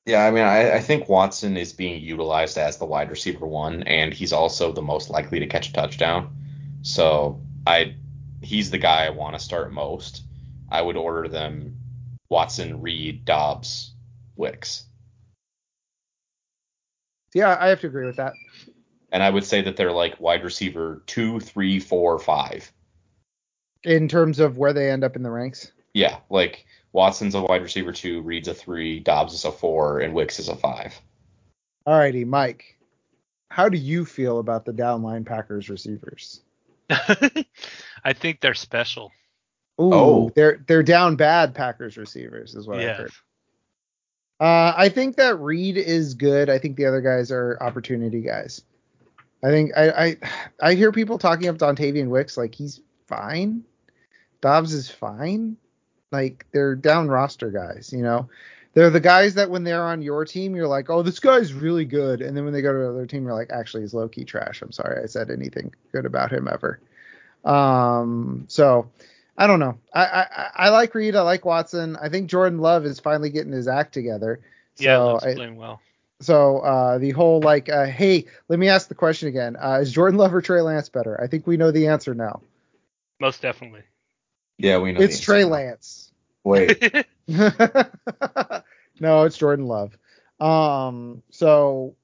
Yeah, 0.06 0.24
I 0.24 0.30
mean, 0.30 0.44
I, 0.44 0.76
I 0.76 0.80
think 0.80 1.08
Watson 1.08 1.58
is 1.58 1.74
being 1.74 2.02
utilized 2.02 2.56
as 2.56 2.78
the 2.78 2.86
wide 2.86 3.10
receiver 3.10 3.46
one, 3.46 3.82
and 3.82 4.14
he's 4.14 4.32
also 4.32 4.72
the 4.72 4.82
most 4.82 5.10
likely 5.10 5.38
to 5.40 5.46
catch 5.46 5.68
a 5.68 5.72
touchdown. 5.74 6.34
So 6.82 7.40
I, 7.66 7.94
he's 8.40 8.70
the 8.70 8.78
guy 8.78 9.04
I 9.04 9.10
want 9.10 9.36
to 9.36 9.38
start 9.38 9.72
most. 9.72 10.22
I 10.70 10.80
would 10.80 10.96
order 10.96 11.28
them 11.28 11.76
Watson, 12.30 12.80
Reed, 12.80 13.24
Doubs, 13.24 13.92
Wicks, 14.36 14.84
Yeah, 17.34 17.56
I 17.60 17.68
have 17.68 17.80
to 17.80 17.88
agree 17.88 18.06
with 18.06 18.16
that. 18.16 18.32
and 19.12 19.22
I 19.22 19.28
would 19.30 19.44
say 19.44 19.60
that 19.62 19.76
they're 19.76 19.92
like 19.92 20.20
wide 20.20 20.44
receiver 20.44 21.02
two, 21.06 21.40
three, 21.40 21.78
four, 21.80 22.18
five. 22.18 22.72
In 23.84 24.08
terms 24.08 24.40
of 24.40 24.56
where 24.58 24.72
they 24.72 24.90
end 24.90 25.04
up 25.04 25.16
in 25.16 25.22
the 25.22 25.30
ranks. 25.30 25.72
Yeah, 25.94 26.18
like 26.30 26.66
Watson's 26.92 27.34
a 27.34 27.42
wide 27.42 27.62
receiver 27.62 27.92
two, 27.92 28.22
Reed's 28.22 28.48
a 28.48 28.54
three, 28.54 29.00
Doubs 29.00 29.34
is 29.34 29.44
a 29.44 29.52
four, 29.52 30.00
and 30.00 30.14
Wicks 30.14 30.38
is 30.38 30.48
a 30.48 30.56
five. 30.56 30.98
Alrighty, 31.86 32.26
Mike. 32.26 32.76
How 33.50 33.68
do 33.68 33.78
you 33.78 34.04
feel 34.04 34.38
about 34.38 34.64
the 34.64 34.72
downline 34.72 35.26
Packers 35.26 35.68
receivers? 35.68 36.42
I 36.90 38.12
think 38.12 38.40
they're 38.40 38.54
special. 38.54 39.10
Ooh, 39.80 39.94
Oh. 39.94 40.32
they're 40.34 40.62
they're 40.66 40.82
down 40.82 41.16
bad 41.16 41.54
Packers 41.54 41.96
receivers 41.96 42.54
is 42.54 42.66
what 42.66 42.80
Yeah. 42.80 42.94
heard. 42.94 43.12
Uh, 44.38 44.72
I 44.76 44.88
think 44.88 45.16
that 45.16 45.38
Reed 45.38 45.76
is 45.76 46.14
good. 46.14 46.48
I 46.48 46.58
think 46.58 46.76
the 46.76 46.86
other 46.86 47.00
guys 47.00 47.30
are 47.30 47.58
opportunity 47.60 48.20
guys. 48.20 48.62
I 49.44 49.48
think 49.48 49.72
I 49.76 49.90
I, 49.90 50.16
I 50.62 50.74
hear 50.74 50.92
people 50.92 51.18
talking 51.18 51.48
up 51.48 51.58
Dontayvion 51.58 52.08
Wicks 52.08 52.36
like 52.36 52.54
he's 52.54 52.80
fine. 53.06 53.64
Doubs 54.40 54.72
is 54.72 54.90
fine. 54.90 55.56
Like 56.10 56.46
they're 56.52 56.74
down 56.74 57.08
roster 57.08 57.50
guys, 57.50 57.92
you 57.92 58.02
know. 58.02 58.28
They're 58.72 58.90
the 58.90 59.00
guys 59.00 59.34
that 59.34 59.50
when 59.50 59.64
they're 59.64 59.84
on 59.84 60.00
your 60.00 60.24
team, 60.24 60.54
you're 60.54 60.68
like, 60.68 60.90
oh, 60.90 61.02
this 61.02 61.18
guy's 61.18 61.52
really 61.52 61.84
good, 61.84 62.22
and 62.22 62.36
then 62.36 62.44
when 62.44 62.52
they 62.52 62.62
go 62.62 62.72
to 62.72 62.80
another 62.84 63.04
team, 63.04 63.24
you're 63.24 63.34
like, 63.34 63.50
actually, 63.50 63.82
he's 63.82 63.94
low 63.94 64.08
key 64.08 64.24
trash. 64.24 64.62
I'm 64.62 64.70
sorry 64.70 65.02
I 65.02 65.06
said 65.06 65.28
anything 65.28 65.74
good 65.90 66.06
about 66.06 66.30
him 66.32 66.48
ever. 66.50 66.78
Um, 67.44 68.44
so 68.48 68.88
I 69.36 69.46
don't 69.46 69.60
know. 69.60 69.78
I, 69.94 70.04
I 70.04 70.50
I 70.54 70.68
like 70.70 70.94
Reed. 70.94 71.16
I 71.16 71.22
like 71.22 71.44
Watson. 71.44 71.96
I 71.96 72.08
think 72.08 72.28
Jordan 72.28 72.58
Love 72.58 72.84
is 72.84 73.00
finally 73.00 73.30
getting 73.30 73.52
his 73.52 73.68
act 73.68 73.94
together. 73.94 74.40
So 74.74 74.84
yeah, 74.84 74.98
Love's 74.98 75.24
I, 75.24 75.34
playing 75.34 75.56
well. 75.56 75.80
so 76.20 76.58
uh, 76.58 76.98
the 76.98 77.10
whole 77.10 77.40
like, 77.40 77.68
uh, 77.68 77.86
hey, 77.86 78.26
let 78.48 78.58
me 78.58 78.68
ask 78.68 78.88
the 78.88 78.94
question 78.94 79.28
again. 79.28 79.56
Uh, 79.56 79.78
is 79.80 79.92
Jordan 79.92 80.18
Love 80.18 80.34
or 80.34 80.42
Trey 80.42 80.60
Lance 80.60 80.88
better? 80.88 81.20
I 81.20 81.26
think 81.26 81.46
we 81.46 81.56
know 81.56 81.70
the 81.70 81.86
answer 81.88 82.14
now. 82.14 82.42
Most 83.18 83.42
definitely. 83.42 83.82
Yeah, 84.58 84.78
we 84.78 84.92
know. 84.92 85.00
It's 85.00 85.18
the 85.18 85.24
Trey 85.24 85.40
answer. 85.40 85.50
Lance. 85.50 86.12
Wait, 86.44 87.06
no, 89.00 89.24
it's 89.24 89.36
Jordan 89.36 89.66
Love. 89.66 89.96
Um, 90.40 91.22
so 91.30 91.94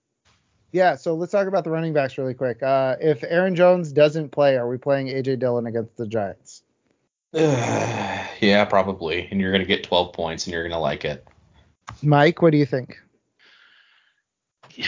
yeah, 0.73 0.95
so 0.97 1.15
let's 1.15 1.33
talk 1.33 1.47
about 1.47 1.65
the 1.65 1.71
running 1.71 1.93
backs 1.93 2.19
really 2.19 2.35
quick. 2.35 2.63
Uh, 2.63 2.97
if 3.01 3.25
Aaron 3.25 3.55
Jones 3.55 3.93
doesn't 3.93 4.31
play, 4.31 4.57
are 4.57 4.69
we 4.69 4.77
playing 4.77 5.07
AJ 5.09 5.39
Dillon 5.39 5.67
against 5.67 5.97
the 5.97 6.07
Giants? 6.07 6.63
yeah, 8.41 8.65
probably, 8.65 9.29
and 9.31 9.41
you're 9.41 9.53
gonna 9.53 9.67
get 9.67 9.85
12 9.85 10.15
points, 10.15 10.47
and 10.47 10.55
you're 10.55 10.63
gonna 10.63 10.81
like 10.81 11.05
it. 11.05 11.27
Mike, 12.03 12.41
what 12.41 12.51
do 12.51 12.57
you 12.57 12.65
think? 12.65 12.99
yeah. 14.75 14.87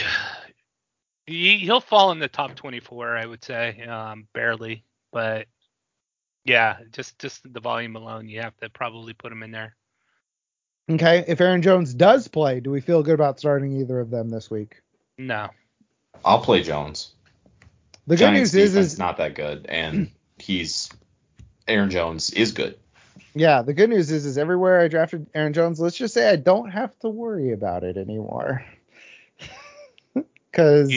He, 1.27 1.59
he'll 1.59 1.79
fall 1.79 2.11
in 2.11 2.17
the 2.17 2.27
top 2.27 2.55
24, 2.55 3.17
I 3.17 3.25
would 3.25 3.43
say, 3.43 3.83
um, 3.83 4.27
barely. 4.33 4.83
But 5.11 5.45
yeah, 6.43 6.77
just 6.91 7.19
just 7.19 7.41
the 7.53 7.59
volume 7.59 7.95
alone, 7.95 8.27
you 8.27 8.41
have 8.41 8.57
to 8.57 8.69
probably 8.69 9.13
put 9.13 9.31
him 9.31 9.43
in 9.43 9.51
there. 9.51 9.75
Okay, 10.89 11.23
if 11.27 11.39
Aaron 11.39 11.61
Jones 11.61 11.93
does 11.93 12.27
play, 12.27 12.61
do 12.61 12.71
we 12.71 12.81
feel 12.81 13.03
good 13.03 13.13
about 13.13 13.37
starting 13.37 13.79
either 13.79 13.99
of 13.99 14.09
them 14.09 14.29
this 14.29 14.49
week? 14.49 14.81
No. 15.19 15.49
I'll 16.25 16.41
play 16.41 16.63
Jones. 16.63 17.11
The 18.07 18.15
good 18.15 18.25
Giants 18.25 18.53
news 18.55 18.75
is, 18.75 18.75
is 18.75 18.97
not 18.97 19.17
that 19.17 19.35
good, 19.35 19.67
and 19.69 20.09
he's 20.39 20.89
Aaron 21.69 21.89
Jones 21.89 22.31
is 22.31 22.51
good. 22.51 22.77
yeah, 23.35 23.61
the 23.61 23.73
good 23.73 23.89
news 23.89 24.11
is, 24.11 24.25
is 24.25 24.37
everywhere 24.37 24.79
I 24.79 24.87
drafted 24.87 25.27
Aaron 25.33 25.53
Jones, 25.53 25.79
let's 25.79 25.97
just 25.97 26.13
say 26.13 26.29
I 26.29 26.35
don't 26.35 26.69
have 26.71 26.97
to 26.99 27.09
worry 27.09 27.51
about 27.51 27.83
it 27.83 27.97
anymore, 27.97 28.65
because 30.13 30.93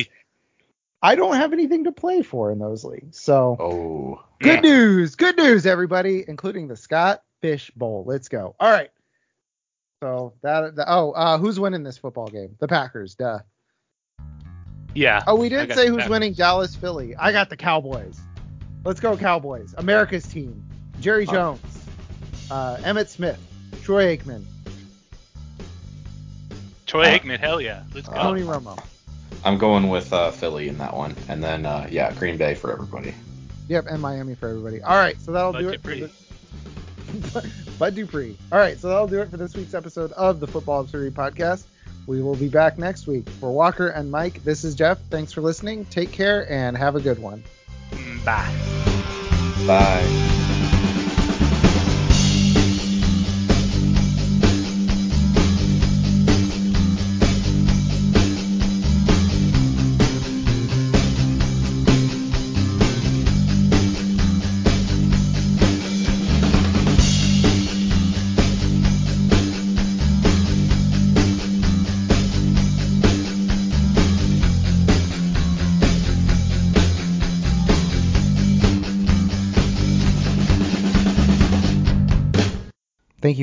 I 1.02 1.15
don't 1.15 1.36
have 1.36 1.52
anything 1.52 1.84
to 1.84 1.92
play 1.92 2.23
for 2.23 2.51
in 2.51 2.59
those 2.59 2.84
leagues. 2.84 3.20
So 3.20 3.57
Oh, 3.60 4.25
good 4.41 4.62
news, 4.62 5.15
good 5.15 5.36
news, 5.36 5.67
everybody, 5.67 6.25
including 6.26 6.68
the 6.68 6.76
Scott 6.76 7.23
Fish 7.41 7.70
Bowl. 7.76 8.05
Let's 8.07 8.28
go. 8.28 8.55
All 8.59 8.70
right. 8.70 8.91
So 10.02 10.33
that, 10.42 10.75
that 10.76 10.86
oh, 10.89 11.12
uh, 11.12 11.39
who's 11.39 11.60
winning 11.60 11.83
this 11.84 11.99
football 11.99 12.26
game? 12.26 12.57
The 12.59 12.67
Packers, 12.67 13.15
duh. 13.15 13.41
Yeah. 14.94 15.23
Oh, 15.26 15.36
we 15.36 15.49
didn't 15.49 15.76
say 15.76 15.86
who's 15.86 15.99
Packers. 15.99 16.10
winning 16.10 16.33
Dallas, 16.34 16.75
Philly. 16.75 17.15
I 17.17 17.31
got 17.31 17.51
the 17.51 17.57
Cowboys. 17.57 18.20
Let's 18.84 19.00
go 19.00 19.16
Cowboys. 19.16 19.74
America's 19.78 20.26
team. 20.26 20.62
Jerry. 21.00 21.26
Jones, 21.26 21.60
uh, 22.50 22.76
Emmitt 22.80 23.08
Smith, 23.08 23.38
Troy 23.82 24.16
Aikman, 24.16 24.44
Troy 26.86 27.04
Uh, 27.04 27.18
Aikman, 27.18 27.38
hell 27.38 27.60
yeah. 27.60 27.82
Let's 27.94 28.08
go. 28.08 28.14
Tony 28.14 28.42
Romo. 28.42 28.78
I'm 29.44 29.58
going 29.58 29.88
with 29.88 30.12
uh, 30.12 30.30
Philly 30.30 30.68
in 30.68 30.78
that 30.78 30.94
one, 30.94 31.16
and 31.28 31.42
then 31.42 31.66
uh, 31.66 31.88
yeah, 31.90 32.12
Green 32.12 32.36
Bay 32.36 32.54
for 32.54 32.72
everybody. 32.72 33.14
Yep, 33.68 33.86
and 33.88 34.00
Miami 34.00 34.34
for 34.34 34.48
everybody. 34.48 34.82
All 34.82 34.96
right, 34.96 35.20
so 35.20 35.32
that'll 35.32 35.52
Bud 35.52 35.60
do 35.60 35.68
it. 35.70 35.82
Dupree. 35.82 36.06
For 36.06 37.40
the... 37.40 37.50
Bud 37.78 37.94
Dupree. 37.94 38.36
All 38.52 38.58
right, 38.58 38.78
so 38.78 38.88
that'll 38.88 39.06
do 39.08 39.20
it 39.20 39.30
for 39.30 39.36
this 39.36 39.54
week's 39.56 39.74
episode 39.74 40.12
of 40.12 40.38
the 40.38 40.46
Football 40.46 40.82
Absurdity 40.82 41.14
Podcast. 41.14 41.64
We 42.06 42.22
will 42.22 42.36
be 42.36 42.48
back 42.48 42.78
next 42.78 43.06
week. 43.06 43.28
For 43.40 43.50
Walker 43.52 43.88
and 43.88 44.10
Mike, 44.10 44.44
this 44.44 44.64
is 44.64 44.74
Jeff. 44.74 45.00
Thanks 45.08 45.32
for 45.32 45.40
listening. 45.40 45.84
Take 45.86 46.12
care 46.12 46.50
and 46.52 46.76
have 46.76 46.94
a 46.96 47.00
good 47.00 47.18
one. 47.18 47.42
Bye. 48.24 48.54
Bye. 49.66 50.31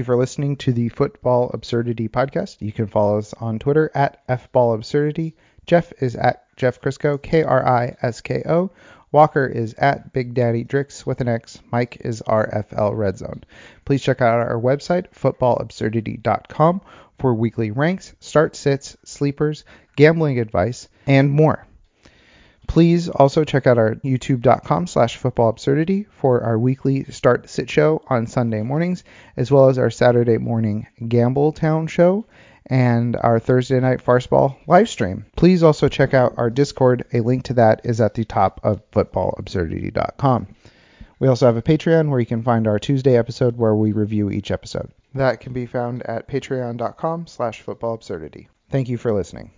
For 0.09 0.15
listening 0.15 0.55
to 0.57 0.73
the 0.73 0.89
Football 0.89 1.51
Absurdity 1.53 2.07
Podcast. 2.07 2.63
You 2.63 2.71
can 2.71 2.87
follow 2.87 3.19
us 3.19 3.35
on 3.35 3.59
Twitter 3.59 3.91
at 3.93 4.27
FBallAbsurdity. 4.27 5.33
Jeff 5.67 5.93
is 6.01 6.15
at 6.15 6.47
Jeff 6.55 6.81
Krisko, 6.81 7.21
K 7.21 7.43
R 7.43 7.63
I 7.63 7.95
S 8.01 8.21
K 8.21 8.41
O. 8.47 8.71
Walker 9.11 9.45
is 9.45 9.75
at 9.75 10.11
Big 10.11 10.33
Daddy 10.33 10.65
Drix 10.65 11.05
with 11.05 11.21
an 11.21 11.27
X. 11.27 11.59
Mike 11.71 11.97
is 12.03 12.23
RFL 12.23 12.97
Red 12.97 13.19
Zone. 13.19 13.43
Please 13.85 14.01
check 14.01 14.19
out 14.19 14.39
our 14.39 14.59
website, 14.59 15.11
footballabsurdity.com, 15.11 16.81
for 17.19 17.35
weekly 17.35 17.69
ranks, 17.69 18.15
start 18.19 18.55
sits, 18.55 18.97
sleepers, 19.05 19.63
gambling 19.95 20.39
advice, 20.39 20.87
and 21.05 21.29
more. 21.29 21.67
Please 22.69 23.09
also 23.09 23.43
check 23.43 23.65
out 23.65 23.79
our 23.79 23.95
youtube.com 23.95 24.85
slash 24.85 25.17
football 25.17 25.49
absurdity 25.49 26.05
for 26.11 26.43
our 26.43 26.59
weekly 26.59 27.03
start 27.05 27.49
sit 27.49 27.67
show 27.67 28.03
on 28.07 28.27
Sunday 28.27 28.61
mornings, 28.61 29.03
as 29.35 29.49
well 29.49 29.69
as 29.69 29.79
our 29.79 29.89
Saturday 29.89 30.37
morning 30.37 30.85
Gamble 31.07 31.51
Town 31.51 31.87
show 31.87 32.27
and 32.67 33.15
our 33.15 33.39
Thursday 33.39 33.79
night 33.79 34.05
farceball 34.05 34.55
live 34.67 34.87
stream. 34.87 35.25
Please 35.35 35.63
also 35.63 35.89
check 35.89 36.13
out 36.13 36.35
our 36.37 36.51
Discord. 36.51 37.05
A 37.11 37.21
link 37.21 37.45
to 37.45 37.55
that 37.55 37.81
is 37.85 37.99
at 37.99 38.13
the 38.13 38.23
top 38.23 38.59
of 38.63 38.87
footballabsurdity.com. 38.91 40.47
We 41.17 41.27
also 41.27 41.47
have 41.47 41.57
a 41.57 41.63
Patreon 41.63 42.09
where 42.09 42.19
you 42.19 42.27
can 42.27 42.43
find 42.43 42.67
our 42.67 42.77
Tuesday 42.77 43.17
episode 43.17 43.57
where 43.57 43.73
we 43.73 43.93
review 43.93 44.29
each 44.29 44.51
episode. 44.51 44.91
That 45.15 45.39
can 45.39 45.53
be 45.53 45.65
found 45.65 46.03
at 46.03 46.27
patreon.com 46.27 47.25
slash 47.25 47.65
footballabsurdity. 47.65 48.45
Thank 48.69 48.89
you 48.89 48.99
for 48.99 49.11
listening. 49.11 49.49